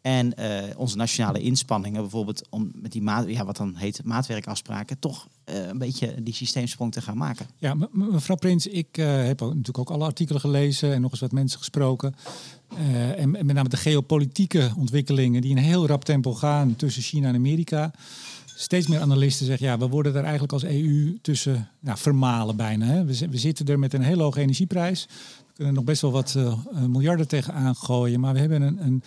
en 0.00 0.34
eh, 0.34 0.78
onze 0.78 0.96
nationale 0.96 1.40
inspanningen, 1.40 2.00
bijvoorbeeld 2.00 2.42
om 2.50 2.70
met 2.74 2.92
die 2.92 3.02
maat, 3.02 3.28
ja, 3.28 3.44
wat 3.44 3.56
dan 3.56 3.74
heet 3.76 4.04
maatwerkafspraken, 4.04 4.98
toch 4.98 5.26
eh, 5.44 5.66
een 5.66 5.78
beetje 5.78 6.22
die 6.22 6.34
systeemsprong 6.34 6.92
te 6.92 7.02
gaan 7.02 7.16
maken. 7.16 7.46
Ja, 7.58 7.74
me- 7.74 7.88
me- 7.92 8.10
mevrouw 8.12 8.36
Prins, 8.36 8.66
ik 8.66 8.98
eh, 8.98 9.06
heb 9.24 9.40
natuurlijk 9.40 9.78
ook 9.78 9.90
alle 9.90 10.04
artikelen 10.04 10.40
gelezen 10.40 10.92
en 10.92 11.00
nog 11.00 11.10
eens 11.10 11.20
wat 11.20 11.32
mensen 11.32 11.58
gesproken. 11.58 12.14
Eh, 12.78 13.20
en, 13.20 13.30
met 13.30 13.52
name 13.52 13.68
de 13.68 13.76
geopolitieke 13.76 14.72
ontwikkelingen 14.78 15.40
die 15.40 15.50
in 15.50 15.56
heel 15.56 15.86
rap 15.86 16.04
tempo 16.04 16.34
gaan 16.34 16.76
tussen 16.76 17.02
China 17.02 17.28
en 17.28 17.34
Amerika. 17.34 17.92
Steeds 18.56 18.86
meer 18.86 19.00
analisten 19.00 19.46
zeggen, 19.46 19.66
ja, 19.66 19.78
we 19.78 19.88
worden 19.88 20.12
daar 20.12 20.22
eigenlijk 20.22 20.52
als 20.52 20.64
EU 20.64 21.18
tussen 21.22 21.68
nou, 21.80 21.98
vermalen 21.98 22.56
bijna. 22.56 22.86
Hè. 22.86 23.04
We 23.04 23.38
zitten 23.38 23.66
er 23.66 23.78
met 23.78 23.92
een 23.92 24.02
hele 24.02 24.22
hoge 24.22 24.40
energieprijs. 24.40 25.06
We 25.46 25.52
kunnen 25.54 25.74
nog 25.74 25.84
best 25.84 26.02
wel 26.02 26.12
wat 26.12 26.34
eh, 26.36 26.46
eh, 26.46 26.84
miljarden 26.84 27.28
tegenaan 27.28 27.74
gooien, 27.74 28.20
maar 28.20 28.32
we 28.32 28.40
hebben 28.40 28.62
een, 28.62 28.86
een, 28.86 29.02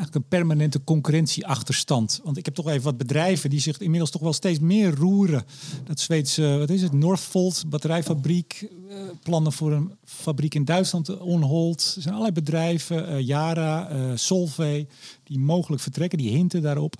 eigenlijk 0.00 0.14
een 0.14 0.38
permanente 0.38 0.84
concurrentieachterstand. 0.84 2.20
Want 2.24 2.36
ik 2.36 2.44
heb 2.44 2.54
toch 2.54 2.68
even 2.68 2.82
wat 2.82 2.96
bedrijven 2.96 3.50
die 3.50 3.60
zich 3.60 3.78
inmiddels 3.78 4.10
toch 4.10 4.22
wel 4.22 4.32
steeds 4.32 4.58
meer 4.58 4.94
roeren. 4.94 5.44
Dat 5.84 6.00
Zweedse, 6.00 6.56
wat 6.58 6.70
is 6.70 6.82
het, 6.82 6.92
Northvolt 6.92 7.64
batterijfabriek, 7.66 8.68
eh, 8.88 8.96
plannen 9.22 9.52
voor 9.52 9.72
een 9.72 9.90
fabriek 10.04 10.54
in 10.54 10.64
Duitsland, 10.64 11.08
eh, 11.08 11.26
on 11.26 11.42
hold. 11.42 11.92
Er 11.96 12.02
zijn 12.02 12.14
allerlei 12.14 12.34
bedrijven, 12.34 13.08
eh, 13.08 13.20
Yara, 13.26 13.88
eh 13.88 14.10
Solvay, 14.14 14.86
die 15.24 15.38
mogelijk 15.38 15.82
vertrekken, 15.82 16.18
die 16.18 16.30
hinten 16.30 16.62
daarop. 16.62 16.94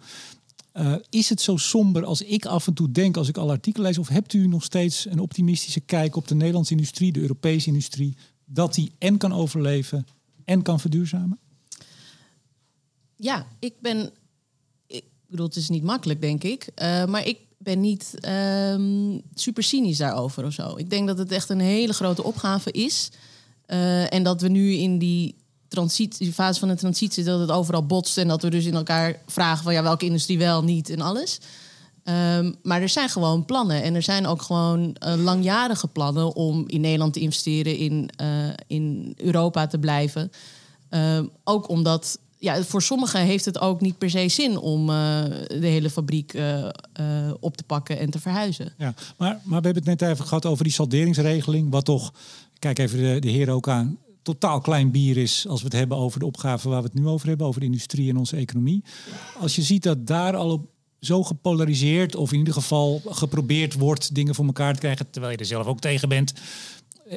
Is 1.10 1.28
het 1.28 1.40
zo 1.40 1.56
somber 1.56 2.04
als 2.04 2.22
ik 2.22 2.46
af 2.46 2.66
en 2.66 2.74
toe 2.74 2.90
denk 2.90 3.16
als 3.16 3.28
ik 3.28 3.36
alle 3.36 3.52
artikelen 3.52 3.86
lees? 3.86 3.98
Of 3.98 4.08
hebt 4.08 4.32
u 4.32 4.46
nog 4.46 4.64
steeds 4.64 5.06
een 5.06 5.18
optimistische 5.18 5.80
kijk 5.80 6.16
op 6.16 6.28
de 6.28 6.34
Nederlandse 6.34 6.72
industrie, 6.72 7.12
de 7.12 7.20
Europese 7.20 7.66
industrie, 7.66 8.16
dat 8.44 8.74
die 8.74 8.92
en 8.98 9.16
kan 9.16 9.32
overleven 9.32 10.06
en 10.44 10.62
kan 10.62 10.80
verduurzamen? 10.80 11.38
Ja, 13.20 13.46
ik 13.58 13.74
ben. 13.80 14.10
Ik 14.86 15.04
bedoel, 15.26 15.46
het 15.46 15.56
is 15.56 15.68
niet 15.68 15.82
makkelijk, 15.82 16.20
denk 16.20 16.44
ik. 16.44 16.68
eh, 16.74 17.04
maar 17.04 17.26
ik 17.26 17.38
ben 17.58 17.80
niet 17.80 18.14
ehm, 18.20 19.18
super 19.34 19.62
cynisch 19.62 19.98
daarover 19.98 20.44
of 20.44 20.52
zo. 20.52 20.76
Ik 20.76 20.90
denk 20.90 21.06
dat 21.06 21.18
het 21.18 21.32
echt 21.32 21.48
een 21.48 21.60
hele 21.60 21.92
grote 21.92 22.22
opgave 22.22 22.70
is. 22.70 23.10
Eh, 23.66 24.14
en 24.14 24.22
dat 24.22 24.40
we 24.40 24.48
nu 24.48 24.72
in 24.72 24.98
die, 24.98 25.34
transitie, 25.68 26.32
fase 26.32 26.58
van 26.58 26.68
de 26.68 26.74
transitie 26.74 27.24
dat 27.24 27.40
het 27.40 27.50
overal 27.50 27.86
botst. 27.86 28.18
En 28.18 28.28
dat 28.28 28.42
we 28.42 28.50
dus 28.50 28.64
in 28.64 28.74
elkaar 28.74 29.22
vragen 29.26 29.64
van 29.64 29.72
ja, 29.72 29.82
welke 29.82 30.04
industrie 30.04 30.38
wel, 30.38 30.64
niet 30.64 30.90
en 30.90 31.00
alles. 31.00 31.40
Ehm, 32.04 32.52
maar 32.62 32.82
er 32.82 32.88
zijn 32.88 33.08
gewoon 33.08 33.44
plannen. 33.44 33.82
En 33.82 33.94
er 33.94 34.02
zijn 34.02 34.26
ook 34.26 34.42
gewoon 34.42 34.94
eh, 34.94 35.14
langjarige 35.16 35.88
plannen 35.88 36.34
om 36.34 36.64
in 36.66 36.80
Nederland 36.80 37.12
te 37.12 37.20
investeren, 37.20 37.76
in, 37.76 38.10
in 38.66 39.12
Europa 39.16 39.66
te 39.66 39.78
blijven. 39.78 40.30
Ehm, 40.88 41.26
ook 41.44 41.68
omdat 41.68 42.18
ja, 42.40 42.62
voor 42.62 42.82
sommigen 42.82 43.20
heeft 43.20 43.44
het 43.44 43.60
ook 43.60 43.80
niet 43.80 43.98
per 43.98 44.10
se 44.10 44.28
zin 44.28 44.58
om 44.58 44.90
eh, 44.90 45.24
de 45.46 45.66
hele 45.66 45.90
fabriek 45.90 46.34
eh, 46.34 46.68
eh, 46.92 47.34
op 47.40 47.56
te 47.56 47.64
pakken 47.64 47.98
en 47.98 48.10
te 48.10 48.20
verhuizen. 48.20 48.72
Ja, 48.78 48.94
maar, 49.16 49.40
maar 49.44 49.60
we 49.60 49.66
hebben 49.66 49.84
het 49.84 50.00
net 50.00 50.10
even 50.10 50.24
gehad 50.24 50.46
over 50.46 50.64
die 50.64 50.72
salderingsregeling. 50.72 51.70
Wat 51.70 51.84
toch, 51.84 52.12
kijk 52.58 52.78
even 52.78 52.98
de, 52.98 53.18
de 53.18 53.30
heer 53.30 53.50
ook 53.50 53.68
aan, 53.68 53.98
totaal 54.22 54.60
klein 54.60 54.90
bier 54.90 55.16
is 55.16 55.46
als 55.48 55.60
we 55.60 55.64
het 55.64 55.76
hebben 55.76 55.96
over 55.96 56.18
de 56.18 56.26
opgave 56.26 56.68
waar 56.68 56.82
we 56.82 56.88
het 56.92 57.00
nu 57.00 57.06
over 57.06 57.28
hebben, 57.28 57.46
over 57.46 57.60
de 57.60 57.66
industrie 57.66 58.10
en 58.10 58.16
onze 58.16 58.36
economie. 58.36 58.84
Als 59.40 59.56
je 59.56 59.62
ziet 59.62 59.82
dat 59.82 60.06
daar 60.06 60.36
al 60.36 60.50
op 60.50 60.68
zo 61.00 61.22
gepolariseerd, 61.22 62.16
of 62.16 62.32
in 62.32 62.38
ieder 62.38 62.54
geval 62.54 63.02
geprobeerd 63.06 63.74
wordt 63.74 64.14
dingen 64.14 64.34
voor 64.34 64.44
elkaar 64.44 64.74
te 64.74 64.80
krijgen, 64.80 65.10
terwijl 65.10 65.32
je 65.32 65.38
er 65.38 65.46
zelf 65.46 65.66
ook 65.66 65.80
tegen 65.80 66.08
bent. 66.08 66.32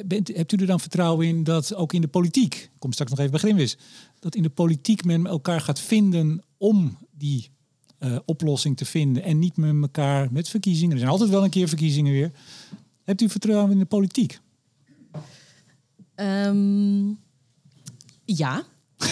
Bent 0.06 0.28
hebt 0.28 0.52
u 0.52 0.56
er 0.56 0.66
dan 0.66 0.80
vertrouwen 0.80 1.26
in 1.26 1.44
dat 1.44 1.74
ook 1.74 1.92
in 1.92 2.00
de 2.00 2.08
politiek, 2.08 2.54
ik 2.54 2.70
kom 2.78 2.92
straks 2.92 3.10
nog 3.10 3.18
even 3.18 3.30
bij 3.30 3.40
Grimwis, 3.40 3.76
dat 4.18 4.34
in 4.34 4.42
de 4.42 4.50
politiek 4.50 5.04
men 5.04 5.26
elkaar 5.26 5.60
gaat 5.60 5.80
vinden 5.80 6.42
om 6.58 6.98
die 7.10 7.50
uh, 7.98 8.18
oplossing 8.24 8.76
te 8.76 8.84
vinden 8.84 9.22
en 9.22 9.38
niet 9.38 9.56
met 9.56 9.82
elkaar 9.82 10.32
met 10.32 10.48
verkiezingen. 10.48 10.92
Er 10.92 10.98
zijn 10.98 11.10
altijd 11.10 11.30
wel 11.30 11.44
een 11.44 11.50
keer 11.50 11.68
verkiezingen 11.68 12.12
weer. 12.12 12.32
Hebt 13.04 13.20
u 13.20 13.28
vertrouwen 13.28 13.70
in 13.70 13.78
de 13.78 13.84
politiek? 13.84 14.38
Um, 16.16 17.18
ja. 18.24 18.64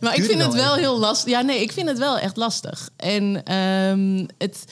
maar 0.00 0.14
ik 0.16 0.24
vind 0.24 0.42
het 0.42 0.54
wel 0.54 0.74
heel 0.74 0.98
lastig. 0.98 1.30
Ja, 1.30 1.40
nee, 1.40 1.60
ik 1.60 1.72
vind 1.72 1.88
het 1.88 1.98
wel 1.98 2.18
echt 2.18 2.36
lastig. 2.36 2.90
En 2.96 3.54
um, 3.54 4.26
het. 4.38 4.64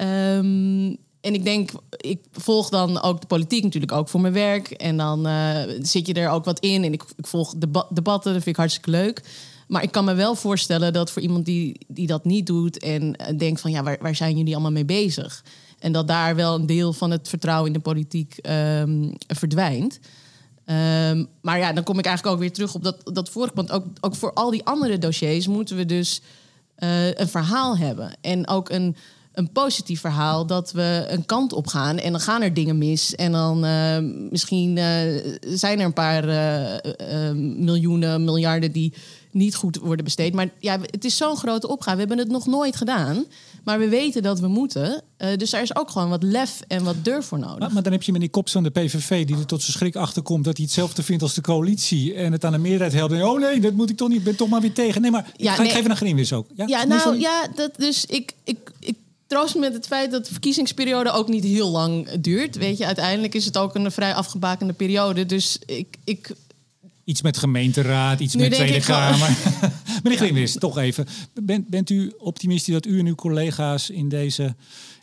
Um, 0.00 0.98
en 1.20 1.34
ik 1.34 1.44
denk, 1.44 1.70
ik 1.90 2.24
volg 2.32 2.68
dan 2.68 3.02
ook 3.02 3.20
de 3.20 3.26
politiek 3.26 3.62
natuurlijk 3.62 3.92
ook 3.92 4.08
voor 4.08 4.20
mijn 4.20 4.32
werk. 4.32 4.70
En 4.70 4.96
dan 4.96 5.26
uh, 5.26 5.56
zit 5.80 6.06
je 6.06 6.14
er 6.14 6.30
ook 6.30 6.44
wat 6.44 6.60
in. 6.60 6.84
En 6.84 6.92
ik, 6.92 7.04
ik 7.16 7.26
volg 7.26 7.54
deba 7.56 7.86
debatten, 7.90 8.32
dat 8.32 8.42
vind 8.42 8.54
ik 8.54 8.60
hartstikke 8.60 8.90
leuk. 8.90 9.22
Maar 9.68 9.82
ik 9.82 9.90
kan 9.90 10.04
me 10.04 10.14
wel 10.14 10.34
voorstellen 10.34 10.92
dat 10.92 11.10
voor 11.10 11.22
iemand 11.22 11.44
die, 11.44 11.86
die 11.88 12.06
dat 12.06 12.24
niet 12.24 12.46
doet 12.46 12.78
en 12.78 13.02
uh, 13.02 13.38
denkt 13.38 13.60
van 13.60 13.70
ja, 13.70 13.82
waar, 13.82 13.98
waar 14.00 14.14
zijn 14.14 14.36
jullie 14.36 14.52
allemaal 14.52 14.72
mee 14.72 14.84
bezig? 14.84 15.44
En 15.78 15.92
dat 15.92 16.08
daar 16.08 16.36
wel 16.36 16.54
een 16.54 16.66
deel 16.66 16.92
van 16.92 17.10
het 17.10 17.28
vertrouwen 17.28 17.66
in 17.66 17.72
de 17.72 17.80
politiek 17.80 18.38
um, 18.42 19.12
verdwijnt. 19.26 19.98
Um, 20.66 21.28
maar 21.40 21.58
ja, 21.58 21.72
dan 21.72 21.84
kom 21.84 21.98
ik 21.98 22.04
eigenlijk 22.04 22.36
ook 22.36 22.42
weer 22.42 22.52
terug 22.52 22.74
op 22.74 22.84
dat, 22.84 22.96
dat 23.04 23.28
vorige. 23.28 23.54
Want 23.54 23.70
ook, 23.70 23.84
ook 24.00 24.14
voor 24.14 24.32
al 24.32 24.50
die 24.50 24.64
andere 24.64 24.98
dossiers 24.98 25.46
moeten 25.46 25.76
we 25.76 25.84
dus 25.84 26.20
uh, 26.78 27.14
een 27.14 27.28
verhaal 27.28 27.76
hebben. 27.76 28.16
En 28.20 28.48
ook 28.48 28.70
een, 28.70 28.96
een 29.38 29.52
positief 29.52 30.00
verhaal 30.00 30.46
dat 30.46 30.72
we 30.72 31.06
een 31.08 31.26
kant 31.26 31.52
op 31.52 31.66
gaan. 31.66 31.98
En 31.98 32.12
dan 32.12 32.20
gaan 32.20 32.42
er 32.42 32.54
dingen 32.54 32.78
mis. 32.78 33.14
En 33.14 33.32
dan 33.32 33.64
uh, 33.64 33.98
misschien 34.30 34.76
uh, 34.76 34.84
zijn 35.40 35.78
er 35.78 35.84
een 35.84 35.92
paar 35.92 36.24
miljoenen, 37.34 38.24
miljarden 38.24 38.72
die 38.72 38.92
niet 39.30 39.54
goed 39.54 39.76
worden 39.76 40.04
besteed. 40.04 40.34
Maar 40.34 40.48
ja, 40.58 40.78
het 40.80 41.04
is 41.04 41.16
zo'n 41.16 41.36
grote 41.36 41.68
opgave. 41.68 41.92
We 41.92 42.00
hebben 42.00 42.18
het 42.18 42.28
nog 42.28 42.46
nooit 42.46 42.76
gedaan. 42.76 43.24
Maar 43.64 43.78
we 43.78 43.88
weten 43.88 44.22
dat 44.22 44.40
we 44.40 44.48
moeten. 44.48 45.02
Dus 45.36 45.50
daar 45.50 45.62
is 45.62 45.76
ook 45.76 45.90
gewoon 45.90 46.08
wat 46.08 46.22
lef 46.22 46.60
en 46.68 46.84
wat 46.84 47.04
durf 47.04 47.26
voor 47.26 47.38
nodig. 47.38 47.58
Maar, 47.58 47.72
maar 47.72 47.82
dan 47.82 47.92
heb 47.92 48.02
je 48.02 48.12
meneer 48.12 48.30
Kops 48.30 48.52
van 48.52 48.62
de 48.62 48.70
PVV... 48.70 49.26
die 49.26 49.36
er 49.36 49.46
tot 49.46 49.62
zijn 49.62 49.72
schrik 49.72 49.96
achterkomt 49.96 50.44
dat 50.44 50.56
hij 50.56 50.66
hetzelfde 50.66 51.02
vindt 51.02 51.22
als 51.22 51.34
de 51.34 51.40
coalitie... 51.40 52.14
en 52.14 52.32
het 52.32 52.44
aan 52.44 52.52
de 52.52 52.58
meerderheid 52.58 52.92
helpt. 52.92 53.12
En, 53.12 53.24
oh 53.24 53.40
nee, 53.40 53.60
dat 53.60 53.72
moet 53.72 53.90
ik 53.90 53.96
toch 53.96 54.08
niet. 54.08 54.18
Ik 54.18 54.24
ben 54.24 54.36
toch 54.36 54.48
maar 54.48 54.60
weer 54.60 54.72
tegen. 54.72 55.00
Nee, 55.02 55.10
maar 55.10 55.32
ja, 55.36 55.50
ik 55.50 55.56
ga 55.56 55.62
nee. 55.62 55.72
even 55.72 55.88
naar 55.88 55.96
Greenwis 55.96 56.32
ook. 56.32 56.46
Ja, 56.54 56.66
ja 56.66 56.84
nou 56.84 57.18
ja, 57.18 57.48
dat, 57.54 57.70
dus 57.76 58.04
ik... 58.06 58.32
ik, 58.44 58.58
ik 58.80 58.96
troost 59.28 59.54
me 59.54 59.60
met 59.60 59.72
het 59.74 59.86
feit 59.86 60.10
dat 60.10 60.26
de 60.26 60.32
verkiezingsperiode 60.32 61.10
ook 61.10 61.28
niet 61.28 61.44
heel 61.44 61.70
lang 61.70 62.10
duurt. 62.20 62.56
Weet 62.56 62.78
je, 62.78 62.86
uiteindelijk 62.86 63.34
is 63.34 63.44
het 63.44 63.58
ook 63.58 63.74
een 63.74 63.92
vrij 63.92 64.14
afgebakende 64.14 64.72
periode. 64.72 65.26
Dus 65.26 65.58
ik, 65.66 65.96
ik 66.04 66.30
Iets 67.08 67.22
met 67.22 67.36
gemeenteraad, 67.36 68.20
iets 68.20 68.34
nu 68.34 68.42
met 68.42 68.52
Tweede 68.52 68.80
Kamer. 68.80 69.36
Meneer 70.02 70.18
Grimwis, 70.18 70.54
toch 70.58 70.78
even. 70.78 71.06
Bent, 71.42 71.68
bent 71.68 71.90
u 71.90 72.12
optimistisch 72.18 72.74
dat 72.74 72.86
u 72.86 72.98
en 72.98 73.06
uw 73.06 73.14
collega's 73.14 73.90
in 73.90 74.08
deze, 74.08 74.54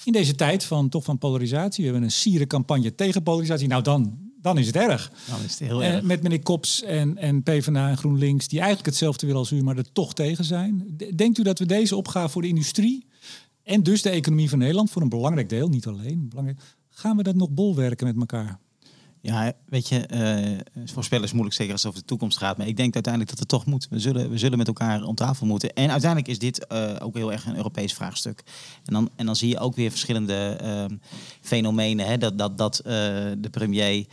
in 0.03 0.11
deze 0.11 0.36
tijd 0.36 0.63
van, 0.63 0.89
toch 0.89 1.03
van 1.03 1.17
polarisatie... 1.17 1.84
we 1.84 1.89
hebben 1.89 2.07
een 2.07 2.15
sierencampagne 2.15 2.95
tegen 2.95 3.23
polarisatie. 3.23 3.67
Nou, 3.67 3.84
dan, 3.84 4.17
dan 4.41 4.57
is 4.57 4.67
het 4.67 4.76
erg. 4.76 5.11
Dan 5.30 5.43
is 5.45 5.51
het 5.51 5.59
heel 5.59 5.84
erg. 5.84 6.01
met 6.01 6.23
meneer 6.23 6.41
Kops 6.41 6.84
en, 6.84 7.17
en 7.17 7.43
PvdA 7.43 7.89
en 7.89 7.97
GroenLinks... 7.97 8.47
die 8.47 8.59
eigenlijk 8.59 8.88
hetzelfde 8.88 9.26
willen 9.26 9.41
als 9.41 9.51
u, 9.51 9.63
maar 9.63 9.78
er 9.78 9.91
toch 9.91 10.13
tegen 10.13 10.45
zijn. 10.45 10.97
Denkt 11.15 11.38
u 11.38 11.43
dat 11.43 11.59
we 11.59 11.65
deze 11.65 11.95
opgave 11.95 12.30
voor 12.30 12.41
de 12.41 12.47
industrie... 12.47 13.05
en 13.66 13.84
dus 13.84 14.01
de 14.01 14.09
economie 14.09 14.49
van 14.49 14.59
Nederland, 14.59 14.91
voor 14.91 15.01
een 15.01 15.09
belangrijk 15.09 15.49
deel, 15.49 15.70
niet 15.70 15.88
alleen... 15.88 16.30
Belangrijk, 16.30 16.59
gaan 16.89 17.18
we 17.18 17.24
dat 17.24 17.36
nog 17.36 17.49
bolwerken 17.49 18.07
met 18.07 18.18
elkaar? 18.18 18.59
Ja, 19.22 19.53
weet 19.66 19.88
je, 19.88 20.07
uh, 20.76 20.86
voorspellen 20.86 21.26
is 21.26 21.32
moeilijk, 21.32 21.55
zeker 21.55 21.72
als 21.72 21.82
het 21.82 21.91
over 21.91 22.03
de 22.03 22.09
toekomst 22.09 22.38
gaat. 22.38 22.57
Maar 22.57 22.68
ik 22.68 22.78
denk 22.78 22.93
uiteindelijk 22.93 23.32
dat 23.32 23.39
het 23.39 23.49
toch 23.49 23.66
moet. 23.66 23.88
We 23.89 23.99
zullen, 23.99 24.30
we 24.30 24.38
zullen 24.38 24.57
met 24.57 24.68
elkaar 24.68 25.03
om 25.03 25.16
tafel 25.16 25.45
moeten. 25.45 25.74
En 25.74 25.91
uiteindelijk 25.91 26.32
is 26.32 26.39
dit 26.39 26.66
uh, 26.72 26.95
ook 26.99 27.16
heel 27.16 27.32
erg 27.32 27.45
een 27.45 27.55
Europees 27.55 27.93
vraagstuk. 27.93 28.43
En 28.86 28.93
dan, 28.93 29.09
en 29.16 29.26
dan 29.26 29.36
zie 29.36 29.49
je 29.49 29.59
ook 29.59 29.76
weer 29.76 29.89
verschillende 29.89 30.59
uh, 30.63 30.97
fenomenen. 31.41 32.05
Hè? 32.05 32.18
Dat, 32.18 32.38
dat, 32.38 32.57
dat 32.57 32.82
de 32.84 33.49
premier 33.51 34.05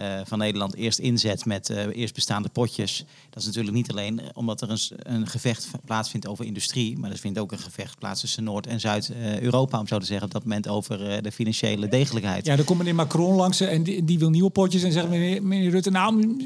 uh, 0.00 0.20
van 0.24 0.38
Nederland 0.38 0.74
eerst 0.74 0.98
inzet 0.98 1.44
met 1.44 1.68
uh, 1.70 1.86
eerst 1.92 2.14
bestaande 2.14 2.48
potjes. 2.48 3.04
Dat 3.30 3.40
is 3.40 3.46
natuurlijk 3.46 3.76
niet 3.76 3.90
alleen 3.90 4.20
omdat 4.34 4.60
er 4.60 4.70
een, 4.70 4.78
een, 4.98 5.26
gevecht 5.26 5.68
plaatsvindt 5.84 6.26
over 6.26 6.44
industrie, 6.44 6.98
maar 6.98 7.10
er 7.10 7.18
vindt 7.18 7.38
ook 7.38 7.52
een 7.52 7.58
gevecht 7.58 7.98
plaats 7.98 8.20
tussen 8.20 8.44
Noord- 8.44 8.66
en 8.66 8.80
Zuid-Europa, 8.80 9.78
om 9.78 9.86
zo 9.86 9.98
te 9.98 10.06
zeggen, 10.06 10.26
op 10.26 10.32
dat 10.32 10.42
moment 10.42 10.68
over 10.68 11.10
uh, 11.10 11.22
de 11.22 11.32
financiële 11.32 11.88
degelijkheid. 11.88 12.46
Ja, 12.46 12.56
dan 12.56 12.64
komt 12.64 12.78
meneer 12.78 12.94
Macron 12.94 13.34
langs 13.34 13.60
en 13.60 13.82
die, 13.82 14.04
die 14.04 14.18
wil 14.18 14.30
nieuwe 14.30 14.50
potjes 14.50 14.82
en 14.82 14.92
zegt 14.92 15.08
meneer, 15.08 15.42
meneer 15.42 15.70
Rutte, 15.70 15.90
nou 15.90 16.36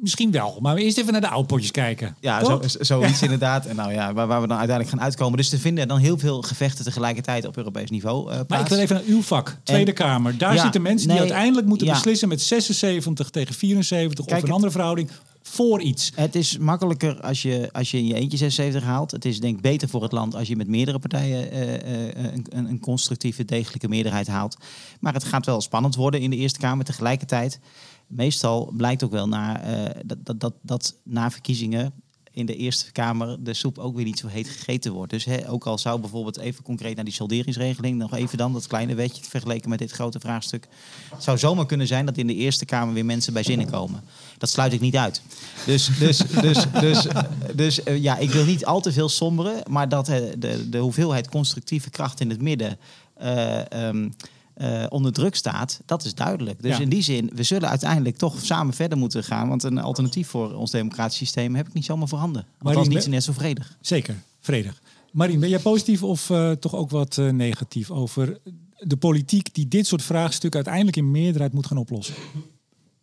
misschien 0.00 0.30
wel, 0.30 0.58
maar 0.60 0.76
eerst 0.76 0.98
even 0.98 1.12
naar 1.12 1.20
de 1.20 1.28
oude 1.28 1.46
potjes 1.46 1.70
kijken. 1.70 2.16
Ja, 2.20 2.44
zo, 2.44 2.60
zoiets 2.80 3.18
ja. 3.20 3.24
inderdaad. 3.24 3.66
En 3.66 3.76
nou 3.76 3.92
ja, 3.92 4.12
waar, 4.12 4.26
waar, 4.26 4.40
we 4.40 4.46
dan 4.46 4.58
uiteindelijk 4.58 4.96
gaan 4.96 5.04
uitkomen. 5.04 5.36
Dus 5.36 5.52
er 5.52 5.58
vinden 5.58 5.88
dan 5.88 5.98
heel 5.98 6.18
veel 6.18 6.42
gevechten 6.42 6.84
tegelijkertijd 6.84 7.46
op 7.46 7.56
Europees 7.56 7.90
niveau 7.90 8.24
plaats. 8.24 8.48
Maar 8.48 8.60
ik 8.60 8.66
wil 8.66 8.78
even 8.78 8.94
naar 8.96 9.04
uw 9.06 9.22
vak, 9.22 9.56
Tweede 9.62 9.90
en, 9.90 9.96
Kamer. 9.96 10.38
Daar 10.38 10.54
ja, 10.54 10.62
zitten 10.62 10.82
mensen 10.82 11.08
nee, 11.08 11.16
die 11.16 11.26
uiteindelijk 11.26 11.66
moeten 11.66 11.86
ja. 11.86 11.92
beslissen 11.92 12.28
met 12.28 12.40
76 12.40 13.30
tegen 13.30 13.54
74 13.54 14.24
Kijk, 14.24 14.42
of 14.42 14.48
een 14.48 14.54
andere 14.54 14.72
verhouding 14.72 15.10
voor 15.48 15.80
iets. 15.80 16.12
Het 16.14 16.34
is 16.34 16.58
makkelijker 16.58 17.20
als 17.20 17.42
je, 17.42 17.68
als 17.72 17.90
je 17.90 17.98
in 17.98 18.06
je 18.06 18.14
eentje 18.14 18.36
76 18.36 18.82
haalt. 18.82 19.10
Het 19.10 19.24
is 19.24 19.40
denk 19.40 19.56
ik 19.56 19.62
beter 19.62 19.88
voor 19.88 20.02
het 20.02 20.12
land 20.12 20.34
als 20.34 20.48
je 20.48 20.56
met 20.56 20.68
meerdere 20.68 20.98
partijen 20.98 21.52
uh, 21.52 21.60
uh, 21.60 22.32
een, 22.48 22.66
een, 22.68 22.80
constructieve, 22.80 23.44
degelijke 23.44 23.88
meerderheid 23.88 24.26
haalt. 24.26 24.56
Maar 25.00 25.12
het 25.12 25.24
gaat 25.24 25.46
wel 25.46 25.60
spannend 25.60 25.94
worden 25.94 26.20
in 26.20 26.30
de 26.30 26.36
Eerste 26.36 26.58
Kamer. 26.58 26.84
Tegelijkertijd, 26.84 27.60
meestal 28.08 28.72
blijkt 28.76 29.02
ook 29.02 29.10
wel 29.10 29.28
naar, 29.28 29.70
uh, 29.70 29.84
dat, 30.04 30.18
dat, 30.24 30.40
dat, 30.40 30.54
dat 30.60 30.94
na 31.02 31.30
verkiezingen 31.30 31.92
in 32.38 32.46
de 32.46 32.56
Eerste 32.56 32.92
Kamer 32.92 33.44
de 33.44 33.54
soep 33.54 33.78
ook 33.78 33.96
weer 33.96 34.04
niet 34.04 34.18
zo 34.18 34.26
heet 34.26 34.48
gegeten 34.48 34.92
wordt. 34.92 35.10
Dus 35.10 35.24
hè, 35.24 35.50
ook 35.50 35.66
al 35.66 35.78
zou 35.78 36.00
bijvoorbeeld 36.00 36.38
even 36.38 36.64
concreet 36.64 36.96
naar 36.96 37.04
die 37.04 37.14
solderingsregeling, 37.14 37.98
nog 37.98 38.14
even 38.14 38.38
dan 38.38 38.52
dat 38.52 38.66
kleine 38.66 38.94
wetje 38.94 39.24
vergeleken 39.24 39.70
met 39.70 39.78
dit 39.78 39.90
grote 39.90 40.20
vraagstuk. 40.20 40.68
Het 41.10 41.22
zou 41.22 41.38
zomaar 41.38 41.66
kunnen 41.66 41.86
zijn 41.86 42.06
dat 42.06 42.16
in 42.16 42.26
de 42.26 42.34
Eerste 42.34 42.64
Kamer 42.64 42.94
weer 42.94 43.04
mensen 43.04 43.32
bij 43.32 43.42
zinnen 43.42 43.70
komen. 43.70 44.02
Dat 44.38 44.50
sluit 44.50 44.72
ik 44.72 44.80
niet 44.80 44.96
uit. 44.96 45.22
Dus, 45.66 45.90
dus, 45.98 46.16
dus, 46.18 46.64
dus, 46.80 47.06
dus 47.54 47.80
uh, 47.84 48.02
ja, 48.02 48.16
ik 48.16 48.30
wil 48.30 48.44
niet 48.44 48.64
al 48.64 48.80
te 48.80 48.92
veel 48.92 49.08
somberen, 49.08 49.62
maar 49.70 49.88
dat 49.88 50.08
uh, 50.08 50.16
de, 50.38 50.68
de 50.68 50.78
hoeveelheid 50.78 51.28
constructieve 51.28 51.90
kracht 51.90 52.20
in 52.20 52.30
het 52.30 52.42
midden. 52.42 52.78
Um, 53.74 54.14
uh, 54.58 54.86
onder 54.88 55.12
druk 55.12 55.34
staat, 55.34 55.80
dat 55.84 56.04
is 56.04 56.14
duidelijk. 56.14 56.62
Dus 56.62 56.76
ja. 56.76 56.82
in 56.82 56.88
die 56.88 57.02
zin, 57.02 57.30
we 57.34 57.42
zullen 57.42 57.68
uiteindelijk 57.68 58.16
toch 58.16 58.44
samen 58.44 58.74
verder 58.74 58.98
moeten 58.98 59.24
gaan. 59.24 59.48
Want 59.48 59.62
een 59.62 59.78
alternatief 59.78 60.28
voor 60.28 60.52
ons 60.54 60.70
democratisch 60.70 61.16
systeem 61.16 61.54
heb 61.54 61.66
ik 61.66 61.72
niet 61.72 61.84
zomaar 61.84 62.08
voorhanden. 62.08 62.46
Want 62.58 62.74
dat 62.74 62.86
is 62.86 62.94
niet 62.94 63.06
net 63.06 63.24
zo 63.24 63.32
vredig. 63.32 63.76
Zeker, 63.80 64.14
vredig. 64.40 64.82
Marien, 65.12 65.40
ben 65.40 65.48
jij 65.48 65.58
positief 65.58 66.02
of 66.02 66.30
uh, 66.30 66.50
toch 66.50 66.74
ook 66.74 66.90
wat 66.90 67.16
uh, 67.16 67.30
negatief 67.30 67.90
over 67.90 68.38
de 68.78 68.96
politiek 68.96 69.54
die 69.54 69.68
dit 69.68 69.86
soort 69.86 70.02
vraagstukken 70.02 70.54
uiteindelijk 70.64 70.96
in 70.96 71.10
meerderheid 71.10 71.52
moet 71.52 71.66
gaan 71.66 71.76
oplossen? 71.76 72.14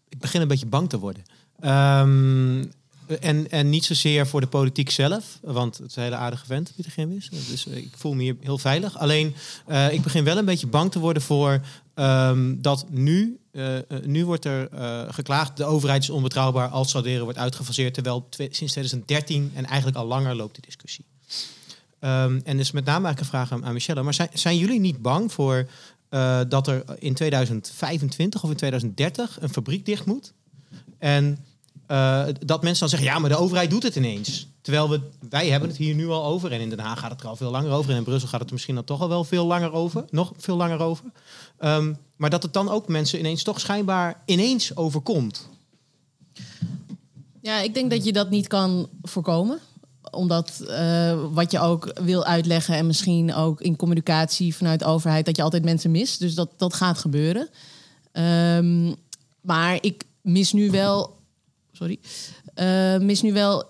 Ik 0.09 0.19
begin 0.19 0.41
een 0.41 0.47
beetje 0.47 0.65
bang 0.65 0.89
te 0.89 0.99
worden. 0.99 1.23
Um, 1.63 2.71
en, 3.19 3.51
en 3.51 3.69
niet 3.69 3.85
zozeer 3.85 4.27
voor 4.27 4.41
de 4.41 4.47
politiek 4.47 4.89
zelf, 4.89 5.39
want 5.41 5.77
het 5.77 5.89
is 5.89 5.95
een 5.95 6.03
hele 6.03 6.15
aardige 6.15 6.45
vent, 6.45 6.71
Pieter 6.75 6.91
Grimwis. 6.91 7.29
Dus 7.29 7.65
ik 7.65 7.93
voel 7.95 8.13
me 8.13 8.21
hier 8.21 8.35
heel 8.41 8.57
veilig. 8.57 8.97
Alleen, 8.97 9.35
uh, 9.67 9.93
ik 9.93 10.01
begin 10.01 10.23
wel 10.23 10.37
een 10.37 10.45
beetje 10.45 10.67
bang 10.67 10.91
te 10.91 10.99
worden 10.99 11.21
voor 11.21 11.61
um, 11.95 12.61
dat 12.61 12.85
nu, 12.89 13.39
uh, 13.51 13.77
nu 14.03 14.25
wordt 14.25 14.45
er 14.45 14.69
uh, 14.73 15.01
geklaagd, 15.09 15.57
de 15.57 15.65
overheid 15.65 16.01
is 16.01 16.09
onbetrouwbaar 16.09 16.67
als 16.67 16.89
salderen 16.89 17.23
wordt 17.23 17.37
uitgefaseerd, 17.37 17.93
terwijl 17.93 18.27
sinds 18.29 18.71
2013 18.71 19.51
en 19.53 19.65
eigenlijk 19.65 19.97
al 19.97 20.05
langer 20.05 20.35
loopt 20.35 20.53
die 20.53 20.63
discussie. 20.65 21.05
Um, 21.99 22.41
en 22.43 22.57
dus 22.57 22.71
met 22.71 22.85
name 22.85 23.05
eigenlijk 23.05 23.19
een 23.19 23.39
vraag 23.39 23.51
aan, 23.51 23.65
aan 23.65 23.73
Michelle, 23.73 24.03
maar 24.03 24.13
zijn, 24.13 24.29
zijn 24.33 24.57
jullie 24.57 24.79
niet 24.79 25.01
bang 25.01 25.31
voor 25.31 25.67
dat 26.47 26.67
er 26.67 26.83
in 26.99 27.13
2025 27.13 28.43
of 28.43 28.49
in 28.49 28.55
2030 28.55 29.37
een 29.41 29.49
fabriek 29.49 29.85
dicht 29.85 30.05
moet? 30.05 30.33
En 30.97 31.45
uh, 31.87 32.25
dat 32.39 32.61
mensen 32.61 32.79
dan 32.79 32.89
zeggen, 32.89 33.07
ja, 33.07 33.19
maar 33.19 33.29
de 33.29 33.37
overheid 33.37 33.69
doet 33.69 33.83
het 33.83 33.95
ineens. 33.95 34.47
Terwijl 34.61 34.89
we, 34.89 35.01
wij 35.29 35.49
hebben 35.49 35.69
het 35.69 35.77
hier 35.77 35.95
nu 35.95 36.09
al 36.09 36.25
over. 36.25 36.51
En 36.51 36.59
in 36.59 36.69
Den 36.69 36.79
Haag 36.79 36.99
gaat 36.99 37.11
het 37.11 37.21
er 37.21 37.27
al 37.27 37.35
veel 37.35 37.51
langer 37.51 37.71
over. 37.71 37.91
En 37.91 37.97
in 37.97 38.03
Brussel 38.03 38.29
gaat 38.29 38.39
het 38.39 38.47
er 38.47 38.53
misschien 38.53 38.75
dan 38.75 38.83
toch 38.83 39.01
al 39.01 39.09
wel 39.09 39.23
veel 39.23 39.45
langer 39.45 39.71
over. 39.71 40.05
Nog 40.09 40.33
veel 40.37 40.55
langer 40.55 40.79
over. 40.79 41.05
Um, 41.59 41.97
maar 42.15 42.29
dat 42.29 42.43
het 42.43 42.53
dan 42.53 42.69
ook 42.69 42.87
mensen 42.87 43.19
ineens 43.19 43.43
toch 43.43 43.59
schijnbaar 43.59 44.21
ineens 44.25 44.75
overkomt. 44.75 45.49
Ja, 47.41 47.59
ik 47.59 47.73
denk 47.73 47.91
dat 47.91 48.05
je 48.05 48.13
dat 48.13 48.29
niet 48.29 48.47
kan 48.47 48.89
voorkomen. 49.01 49.59
Omdat 50.11 50.59
eh, 50.67 51.19
wat 51.31 51.51
je 51.51 51.59
ook 51.59 51.99
wil 52.01 52.25
uitleggen 52.25 52.75
en 52.75 52.87
misschien 52.87 53.33
ook 53.33 53.61
in 53.61 53.75
communicatie 53.75 54.55
vanuit 54.55 54.79
de 54.79 54.85
overheid, 54.85 55.25
dat 55.25 55.35
je 55.35 55.43
altijd 55.43 55.63
mensen 55.63 55.91
mist. 55.91 56.19
Dus 56.19 56.35
dat, 56.35 56.49
dat 56.57 56.73
gaat 56.73 56.97
gebeuren. 56.97 57.49
Ehm, 58.11 58.93
maar 59.41 59.77
ik 59.81 60.03
mis 60.21 60.53
nu 60.53 60.71
wel, 60.71 61.17
sorry, 61.75 61.99
eh, 62.53 62.97
mis 62.97 63.21
nu 63.21 63.33
wel 63.33 63.65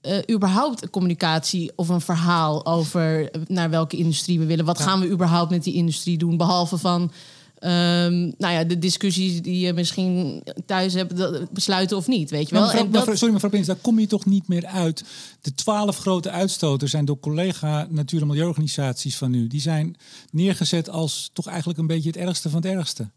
eh, 0.00 0.18
überhaupt 0.30 0.82
een 0.82 0.90
communicatie 0.90 1.72
of 1.76 1.88
een 1.88 2.00
verhaal 2.00 2.66
over 2.66 3.30
naar 3.46 3.70
welke 3.70 3.96
industrie 3.96 4.38
we 4.38 4.44
willen. 4.46 4.64
Wat 4.64 4.80
gaan 4.80 5.00
we 5.00 5.08
überhaupt 5.08 5.50
met 5.50 5.64
die 5.64 5.74
industrie 5.74 6.18
doen? 6.18 6.36
Behalve 6.36 6.76
van 6.78 7.12
ehm, 7.58 8.20
nou 8.38 8.52
ja, 8.54 8.64
de 8.64 8.78
discussies 8.78 9.42
die 9.42 9.60
je 9.66 9.72
misschien 9.72 10.42
thuis 10.66 10.94
hebt, 10.94 11.16
dat- 11.16 11.50
besluiten 11.50 11.96
of 11.96 12.06
niet, 12.06 12.30
weet 12.30 12.48
je 12.48 12.54
wel. 12.54 12.60
Maar 12.60 12.68
mevrouw- 12.70 12.84
En 12.86 12.90
dat- 12.92 13.00
mevrouw- 13.00 13.16
sorry 13.16 13.32
mevrouw 13.32 13.50
Prins, 13.50 13.66
daar 13.66 13.76
kom 13.76 13.98
je 13.98 14.06
toch 14.06 14.26
niet 14.26 14.48
meer 14.48 14.66
uit. 14.66 15.04
De 15.40 15.54
twaalf 15.54 15.98
grote 15.98 16.30
uitstoters 16.30 16.90
zijn 16.90 17.04
door 17.04 17.20
collega 17.20 17.86
natuur- 17.90 18.20
en 18.20 18.26
milieuorganisaties 18.26 19.16
van 19.16 19.30
nu... 19.30 19.46
die 19.46 19.60
zijn 19.60 19.96
neergezet 20.30 20.90
als 20.90 21.30
toch 21.32 21.46
eigenlijk 21.46 21.78
een 21.78 21.86
beetje 21.86 22.08
het 22.10 22.18
ergste 22.18 22.50
van 22.50 22.62
het 22.62 22.70
ergste. 22.72 23.10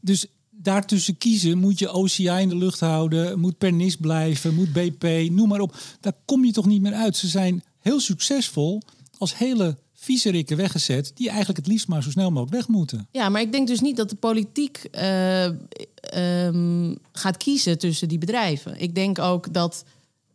Dus 0.00 0.26
daartussen 0.66 1.18
kiezen 1.18 1.58
moet 1.58 1.78
je 1.78 1.92
OCI 1.92 2.28
in 2.28 2.48
de 2.48 2.56
lucht 2.56 2.80
houden... 2.80 3.38
moet 3.40 3.58
Pernis 3.58 3.96
blijven, 3.96 4.54
moet 4.54 4.72
BP, 4.72 5.30
noem 5.30 5.48
maar 5.48 5.60
op. 5.60 5.76
Daar 6.00 6.12
kom 6.24 6.44
je 6.44 6.52
toch 6.52 6.66
niet 6.66 6.82
meer 6.82 6.94
uit. 6.94 7.16
Ze 7.16 7.28
zijn 7.28 7.64
heel 7.80 8.00
succesvol 8.00 8.82
als 9.18 9.38
hele 9.38 9.76
viezerikken 9.94 10.56
weggezet... 10.56 11.12
die 11.14 11.28
eigenlijk 11.28 11.58
het 11.58 11.66
liefst 11.66 11.88
maar 11.88 12.02
zo 12.02 12.10
snel 12.10 12.30
mogelijk 12.30 12.52
weg 12.52 12.68
moeten. 12.68 13.08
Ja, 13.10 13.28
maar 13.28 13.40
ik 13.40 13.52
denk 13.52 13.66
dus 13.66 13.80
niet 13.80 13.96
dat 13.96 14.10
de 14.10 14.16
politiek 14.16 14.88
eh, 14.90 15.44
ehm, 16.00 16.94
gaat 17.12 17.36
kiezen 17.36 17.78
tussen 17.78 18.08
die 18.08 18.18
bedrijven. 18.18 18.80
Ik 18.80 18.94
denk 18.94 19.18
ook 19.18 19.52
dat 19.52 19.84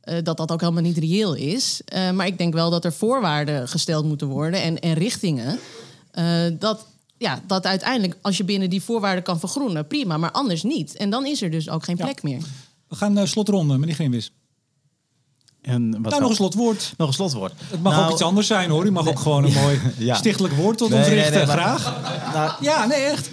eh, 0.01 0.15
dat, 0.23 0.37
dat 0.37 0.51
ook 0.51 0.61
helemaal 0.61 0.81
niet 0.81 0.97
reëel 0.97 1.33
is. 1.33 1.81
Eh, 1.85 2.11
maar 2.11 2.27
ik 2.27 2.37
denk 2.37 2.53
wel 2.53 2.69
dat 2.69 2.85
er 2.85 2.93
voorwaarden 2.93 3.67
gesteld 3.67 4.05
moeten 4.05 4.27
worden 4.27 4.61
en, 4.61 4.79
en 4.79 4.93
richtingen. 4.93 5.59
dat, 6.59 6.85
ja, 7.21 7.41
dat 7.47 7.65
uiteindelijk, 7.65 8.17
als 8.21 8.37
je 8.37 8.43
binnen 8.43 8.69
die 8.69 8.81
voorwaarden 8.81 9.23
kan 9.23 9.39
vergroenen, 9.39 9.87
prima, 9.87 10.17
maar 10.17 10.31
anders 10.31 10.63
niet. 10.63 10.95
En 10.95 11.09
dan 11.09 11.25
is 11.25 11.41
er 11.41 11.51
dus 11.51 11.69
ook 11.69 11.83
geen 11.83 11.95
Ja. 11.97 12.03
plek 12.03 12.23
meer. 12.23 12.41
We 12.87 12.95
gaan 12.95 13.13
naar 13.13 13.27
slotronde, 13.27 13.77
meneer 13.77 13.95
Geenwis. 13.95 14.31
En 15.61 15.91
wat 15.91 16.09
Nou, 16.11 16.21
nog 16.21 16.29
een 16.29 16.35
slotwoord. 16.35 16.93
Nog 16.97 17.07
een 17.07 17.13
slotwoord. 17.13 17.53
Het 17.57 17.81
mag 17.81 17.93
Nou, 17.93 18.05
ook 18.05 18.11
iets 18.11 18.21
anders 18.21 18.47
zijn 18.47 18.69
hoor. 18.69 18.85
U 18.85 18.91
mag 18.91 19.07
ook 19.07 19.19
gewoon 19.19 19.43
een 19.43 19.53
mooi 19.53 19.79
Ja. 19.97 20.15
stichtelijk 20.15 20.53
woord 20.53 20.77
tot 20.77 20.89
Nee, 20.89 20.99
ons 20.99 21.07
richten. 21.07 21.33
nee, 21.33 21.45
maar- 21.45 21.57
Graag. 21.57 22.33
Nou, 22.33 22.51
Ja, 22.61 22.85
nee, 22.85 22.97
echt. 23.03 23.29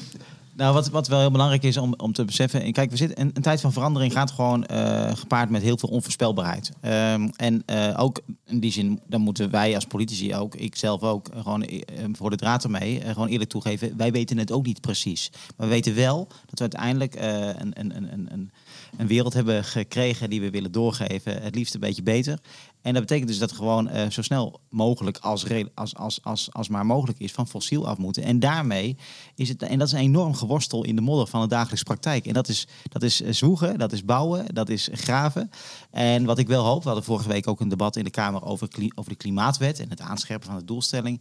Nou, 0.58 0.74
wat, 0.74 0.88
wat 0.88 1.08
wel 1.08 1.20
heel 1.20 1.30
belangrijk 1.30 1.62
is 1.62 1.76
om, 1.76 1.94
om 1.96 2.12
te 2.12 2.24
beseffen. 2.24 2.62
En 2.62 2.72
kijk, 2.72 2.90
we 2.90 2.96
zitten, 2.96 3.20
een, 3.20 3.30
een 3.34 3.42
tijd 3.42 3.60
van 3.60 3.72
verandering 3.72 4.12
gaat 4.12 4.30
gewoon 4.30 4.64
eh, 4.64 5.16
gepaard 5.16 5.50
met 5.50 5.62
heel 5.62 5.78
veel 5.78 5.88
onvoorspelbaarheid. 5.88 6.70
Ehm, 6.80 7.28
en 7.36 7.62
eh, 7.66 7.94
ook 7.96 8.20
in 8.46 8.60
die 8.60 8.72
zin, 8.72 9.00
dan 9.06 9.20
moeten 9.20 9.50
wij 9.50 9.74
als 9.74 9.84
politici 9.84 10.34
ook, 10.34 10.54
ik 10.54 10.76
zelf 10.76 11.02
ook, 11.02 11.28
gewoon 11.34 11.62
eh, 11.62 12.04
voor 12.12 12.30
de 12.30 12.36
draad 12.36 12.64
ermee, 12.64 13.00
gewoon 13.00 13.28
eerlijk 13.28 13.50
toegeven. 13.50 13.96
Wij 13.96 14.12
weten 14.12 14.38
het 14.38 14.52
ook 14.52 14.66
niet 14.66 14.80
precies. 14.80 15.30
Maar 15.56 15.66
we 15.66 15.72
weten 15.72 15.94
wel 15.94 16.26
dat 16.26 16.58
we 16.58 16.60
uiteindelijk 16.60 17.14
een, 17.14 17.80
een, 17.80 17.96
een, 17.96 18.32
een, 18.32 18.50
een 18.96 19.06
wereld 19.06 19.34
hebben 19.34 19.64
gekregen 19.64 20.30
die 20.30 20.40
we 20.40 20.50
willen 20.50 20.72
doorgeven. 20.72 21.42
Het 21.42 21.54
liefst 21.54 21.74
een 21.74 21.80
beetje 21.80 22.02
beter. 22.02 22.38
En 22.82 22.92
dat 22.92 23.02
betekent 23.02 23.28
dus 23.28 23.38
dat 23.38 23.52
gewoon 23.52 23.88
eh, 23.88 24.10
zo 24.10 24.22
snel 24.22 24.60
mogelijk 24.70 25.18
als, 25.18 25.46
als, 25.74 25.94
als, 25.94 26.22
als, 26.22 26.48
als 26.52 26.68
maar 26.68 26.86
mogelijk 26.86 27.18
is 27.18 27.32
van 27.32 27.48
fossiel 27.48 27.88
af 27.88 27.98
moeten. 27.98 28.22
En 28.22 28.40
daarmee 28.40 28.96
is 29.34 29.48
het, 29.48 29.62
en 29.62 29.78
dat 29.78 29.86
is 29.86 29.92
een 29.92 29.98
enorm 29.98 30.34
geworstel 30.34 30.84
in 30.84 30.96
de 30.96 31.02
modder 31.02 31.26
van 31.26 31.40
de 31.40 31.48
dagelijkse 31.48 31.84
praktijk. 31.84 32.26
En 32.26 32.32
dat 32.32 32.48
is, 32.48 32.66
dat 32.88 33.02
is 33.02 33.22
eh, 33.22 33.32
zwoegen, 33.32 33.78
dat 33.78 33.92
is 33.92 34.04
bouwen, 34.04 34.54
dat 34.54 34.68
is 34.68 34.88
graven. 34.92 35.50
En 35.90 36.24
wat 36.24 36.38
ik 36.38 36.46
wel 36.46 36.64
hoop, 36.64 36.80
we 36.80 36.86
hadden 36.86 37.04
vorige 37.04 37.28
week 37.28 37.48
ook 37.48 37.60
een 37.60 37.68
debat 37.68 37.96
in 37.96 38.04
de 38.04 38.10
Kamer 38.10 38.44
over, 38.44 38.68
over 38.94 39.10
de 39.10 39.16
klimaatwet 39.16 39.80
en 39.80 39.88
het 39.88 40.00
aanscherpen 40.00 40.48
van 40.48 40.58
de 40.58 40.64
doelstelling. 40.64 41.20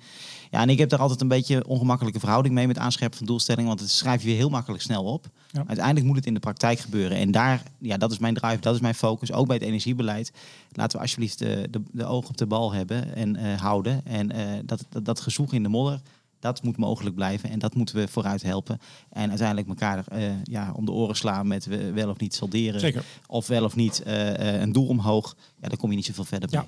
Ja, 0.51 0.61
en 0.61 0.69
ik 0.69 0.77
heb 0.77 0.89
daar 0.89 0.99
altijd 0.99 1.21
een 1.21 1.27
beetje 1.27 1.55
een 1.55 1.65
ongemakkelijke 1.65 2.19
verhouding 2.19 2.53
mee 2.53 2.67
met 2.67 2.77
aanscherpen 2.77 3.17
van 3.17 3.27
doelstelling, 3.27 3.67
want 3.67 3.79
het 3.79 3.89
schrijf 3.89 4.23
je 4.23 4.29
heel 4.29 4.49
makkelijk 4.49 4.83
snel 4.83 5.03
op. 5.03 5.29
Ja. 5.51 5.63
Uiteindelijk 5.67 6.05
moet 6.05 6.15
het 6.15 6.25
in 6.25 6.33
de 6.33 6.39
praktijk 6.39 6.79
gebeuren. 6.79 7.17
En 7.17 7.31
daar, 7.31 7.63
ja, 7.77 7.97
dat 7.97 8.11
is 8.11 8.17
mijn 8.17 8.33
drive, 8.33 8.59
dat 8.59 8.75
is 8.75 8.81
mijn 8.81 8.95
focus, 8.95 9.31
ook 9.31 9.47
bij 9.47 9.55
het 9.55 9.65
energiebeleid. 9.65 10.31
Laten 10.71 10.97
we 10.97 11.03
alsjeblieft 11.03 11.39
de, 11.39 11.67
de, 11.71 11.81
de 11.91 12.05
oog 12.05 12.29
op 12.29 12.37
de 12.37 12.45
bal 12.45 12.73
hebben 12.73 13.15
en 13.15 13.35
eh, 13.35 13.61
houden. 13.61 14.05
En 14.05 14.31
eh, 14.31 14.45
dat, 14.65 14.85
dat, 14.89 15.05
dat 15.05 15.19
gezoeg 15.19 15.53
in 15.53 15.63
de 15.63 15.69
modder, 15.69 16.01
dat 16.39 16.63
moet 16.63 16.77
mogelijk 16.77 17.15
blijven. 17.15 17.49
En 17.49 17.59
dat 17.59 17.75
moeten 17.75 17.95
we 17.95 18.07
vooruit 18.07 18.41
helpen. 18.43 18.79
En 19.09 19.29
uiteindelijk 19.29 19.67
elkaar 19.67 20.07
eh, 20.07 20.43
ja, 20.43 20.71
om 20.75 20.85
de 20.85 20.91
oren 20.91 21.15
slaan 21.15 21.47
met 21.47 21.65
we- 21.65 21.91
wel 21.91 22.09
of 22.09 22.19
niet 22.19 22.35
solderen. 22.35 22.79
Zeker. 22.79 23.03
Of 23.27 23.47
wel 23.47 23.63
of 23.63 23.75
niet 23.75 24.03
eh, 24.03 24.53
eh, 24.55 24.61
een 24.61 24.71
doel 24.71 24.87
omhoog. 24.87 25.35
Ja, 25.61 25.67
daar 25.67 25.77
kom 25.77 25.89
je 25.89 25.95
niet 25.95 26.05
zoveel 26.05 26.23
verder 26.23 26.49
Ja. 26.51 26.65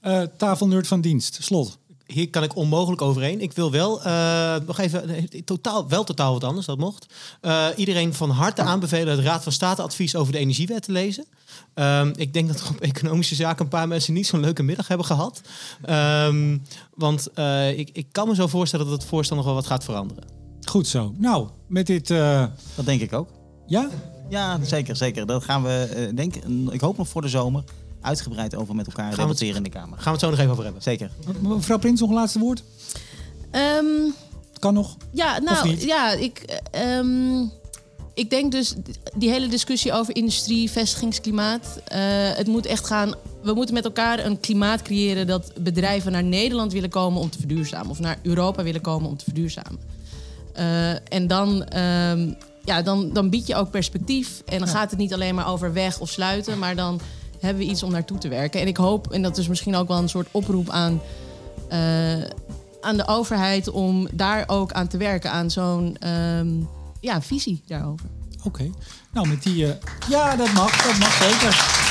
bij. 0.00 0.28
Tafelnerd 0.36 0.86
van 0.86 1.00
dienst, 1.00 1.42
slot. 1.42 1.78
Hier 2.06 2.30
kan 2.30 2.42
ik 2.42 2.56
onmogelijk 2.56 3.02
overheen. 3.02 3.40
Ik 3.40 3.52
wil 3.52 3.70
wel 3.70 4.02
eh, 4.02 4.56
nog 4.66 4.78
even 4.78 5.08
eh, 5.08 5.42
totaal, 5.44 5.88
wel 5.88 6.04
totaal 6.04 6.32
wat 6.32 6.44
anders, 6.44 6.66
dat 6.66 6.78
mocht. 6.78 7.06
Eh, 7.40 7.66
iedereen 7.76 8.14
van 8.14 8.30
harte 8.30 8.62
aanbevelen 8.62 9.16
het 9.16 9.24
Raad 9.24 9.42
van 9.42 9.52
State 9.52 9.82
advies 9.82 10.16
over 10.16 10.32
de 10.32 10.38
energiewet 10.38 10.82
te 10.82 10.92
lezen. 10.92 11.24
Ehm, 11.74 12.12
ik 12.16 12.32
denk 12.32 12.48
dat 12.48 12.60
er 12.60 12.68
op 12.68 12.80
economische 12.80 13.34
zaken 13.34 13.64
een 13.64 13.70
paar 13.70 13.88
mensen 13.88 14.14
niet 14.14 14.26
zo'n 14.26 14.40
leuke 14.40 14.62
middag 14.62 14.88
hebben 14.88 15.06
gehad. 15.06 15.40
Ehm, 15.82 16.58
want 16.94 17.32
eh, 17.34 17.78
ik, 17.78 17.90
ik 17.92 18.06
kan 18.12 18.28
me 18.28 18.34
zo 18.34 18.46
voorstellen 18.46 18.86
dat 18.86 18.94
het 19.00 19.08
voorstel 19.08 19.36
nog 19.36 19.44
wel 19.44 19.54
wat 19.54 19.66
gaat 19.66 19.84
veranderen. 19.84 20.24
Goed 20.64 20.86
zo. 20.86 21.14
Nou, 21.18 21.48
met 21.66 21.86
dit... 21.86 22.10
eh, 22.10 22.44
Dat 22.74 22.84
denk 22.84 23.00
ik 23.00 23.12
ook. 23.12 23.28
ja? 23.66 23.88
Ja, 24.28 24.58
zeker, 24.62 24.96
zeker. 24.96 25.26
Dat 25.26 25.44
gaan 25.44 25.62
we, 25.62 25.88
eh 25.94 26.16
denk, 26.16 26.34
ik 26.70 26.80
hoop 26.80 26.96
nog 26.96 27.08
voor 27.08 27.22
de 27.22 27.28
zomer, 27.28 27.64
uitgebreid 28.00 28.54
over 28.54 28.74
met 28.74 28.86
elkaar 28.86 29.10
we 29.10 29.16
debatteren 29.16 29.56
in 29.56 29.62
de 29.62 29.68
Kamer. 29.68 29.98
Gaan 29.98 30.04
we 30.04 30.10
het 30.10 30.20
zo 30.20 30.30
nog 30.30 30.38
even 30.38 30.50
over 30.50 30.64
hebben. 30.64 30.82
Zeker. 30.82 31.10
Mevrouw 31.40 31.78
Prins, 31.78 32.00
nog 32.00 32.08
een 32.08 32.14
laatste 32.14 32.38
woord? 32.38 32.62
Ehm, 33.50 33.84
Kan 34.58 34.74
nog. 34.74 34.96
Ja, 35.12 35.38
nou 35.38 35.76
ja, 35.86 36.12
ik, 36.12 36.38
eh, 36.70 36.98
ehm, 36.98 37.44
ik 38.14 38.30
denk 38.30 38.52
dus 38.52 38.74
die 39.16 39.30
hele 39.30 39.48
discussie 39.48 39.92
over 39.92 40.16
industrie, 40.16 40.70
vestigingsklimaat. 40.70 41.80
eh, 41.84 41.98
het 42.34 42.46
moet 42.46 42.66
echt 42.66 42.86
gaan. 42.86 43.14
We 43.42 43.54
moeten 43.54 43.74
met 43.74 43.84
elkaar 43.84 44.24
een 44.24 44.40
klimaat 44.40 44.82
creëren 44.82 45.26
dat 45.26 45.52
bedrijven 45.60 46.12
naar 46.12 46.24
Nederland 46.24 46.72
willen 46.72 46.90
komen 46.90 47.20
om 47.20 47.30
te 47.30 47.38
verduurzamen. 47.38 47.90
Of 47.90 47.98
naar 47.98 48.18
Europa 48.22 48.62
willen 48.62 48.80
komen 48.80 49.08
om 49.10 49.16
te 49.16 49.24
verduurzamen. 49.24 49.78
Eh, 50.52 51.12
en 51.12 51.26
dan, 51.26 51.64
ehm, 51.64 52.32
ja, 52.64 52.82
dan, 52.82 53.12
dan 53.12 53.30
bied 53.30 53.46
je 53.46 53.54
ook 53.54 53.70
perspectief. 53.70 54.42
En 54.46 54.58
dan 54.58 54.68
gaat 54.68 54.90
het 54.90 54.98
niet 54.98 55.12
alleen 55.14 55.34
maar 55.34 55.48
over 55.48 55.72
weg 55.72 56.00
of 56.00 56.10
sluiten, 56.10 56.58
maar 56.58 56.76
dan 56.76 57.00
hebben 57.46 57.64
we 57.64 57.70
iets 57.70 57.82
om 57.82 57.90
naartoe 57.90 58.18
te 58.18 58.28
werken. 58.28 58.60
En 58.60 58.66
ik 58.66 58.76
hoop, 58.76 59.10
en 59.12 59.22
dat 59.22 59.38
is 59.38 59.48
misschien 59.48 59.74
ook 59.74 59.88
wel 59.88 59.98
een 59.98 60.08
soort 60.08 60.28
oproep 60.30 60.70
aan, 60.70 61.00
eh, 61.68 62.22
aan 62.80 62.96
de 62.96 63.06
overheid 63.06 63.70
om 63.70 64.08
daar 64.12 64.44
ook 64.46 64.72
aan 64.72 64.88
te 64.88 64.96
werken, 64.96 65.30
aan 65.30 65.50
zo'n 65.50 65.96
ehm, 66.00 66.48
ja, 67.00 67.22
visie 67.22 67.62
daarover. 67.66 68.06
Oké. 68.44 68.70
Nou, 69.12 69.28
met 69.28 69.42
die... 69.42 69.66
eh, 69.66 69.74
ja, 70.08 70.36
dat 70.36 70.52
mag. 70.52 70.82
Dat 70.82 70.98
mag 70.98 71.12
zeker. 71.22 71.84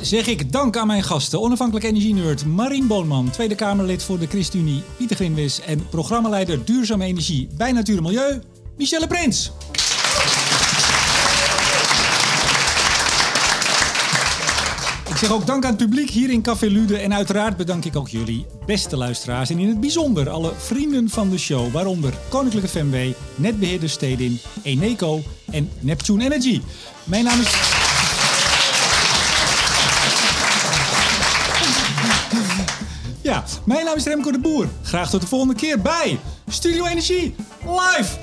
Zeg 0.00 0.26
ik 0.26 0.52
dank 0.52 0.76
aan 0.76 0.86
mijn 0.86 1.02
gasten. 1.02 1.40
Onafhankelijk 1.40 1.86
energieneurt 1.86 2.46
Marien 2.46 2.86
Boonman, 2.86 3.30
Tweede 3.30 3.54
Kamerlid 3.54 4.02
voor 4.02 4.18
de 4.18 4.26
ChristenUnie, 4.26 4.82
Pieter 4.96 5.16
Grinwis 5.16 5.60
en 5.60 5.88
programmaleider 5.88 6.64
Duurzame 6.64 7.04
Energie 7.04 7.48
bij 7.56 7.72
Natuur 7.72 7.96
en 7.96 8.02
Milieu, 8.02 8.42
Michelle 8.76 9.06
Prins. 9.06 9.52
Zeg 15.18 15.32
ook 15.32 15.46
dank 15.46 15.64
aan 15.64 15.70
het 15.70 15.78
publiek 15.78 16.10
hier 16.10 16.30
in 16.30 16.42
Café 16.42 16.66
Lude. 16.66 16.98
En 16.98 17.14
uiteraard 17.14 17.56
bedank 17.56 17.84
ik 17.84 17.96
ook 17.96 18.08
jullie, 18.08 18.46
beste 18.66 18.96
luisteraars. 18.96 19.50
En 19.50 19.58
in 19.58 19.68
het 19.68 19.80
bijzonder 19.80 20.30
alle 20.30 20.52
vrienden 20.56 21.08
van 21.08 21.30
de 21.30 21.38
show. 21.38 21.72
Waaronder 21.72 22.14
Koninklijke 22.28 22.68
FMW, 22.68 23.12
Netbeheerder 23.34 23.88
Stedin, 23.88 24.40
Eneco 24.62 25.22
en 25.50 25.70
Neptune 25.80 26.24
Energy. 26.24 26.60
Mijn 27.04 27.24
naam 27.24 27.40
is... 27.40 27.50
Ja, 33.22 33.44
mijn 33.64 33.84
naam 33.84 33.96
is 33.96 34.04
Remco 34.04 34.30
de 34.30 34.40
Boer. 34.40 34.68
Graag 34.82 35.10
tot 35.10 35.20
de 35.20 35.26
volgende 35.26 35.54
keer 35.54 35.80
bij 35.80 36.18
Studio 36.48 36.86
Energie 36.86 37.34
live. 37.60 38.16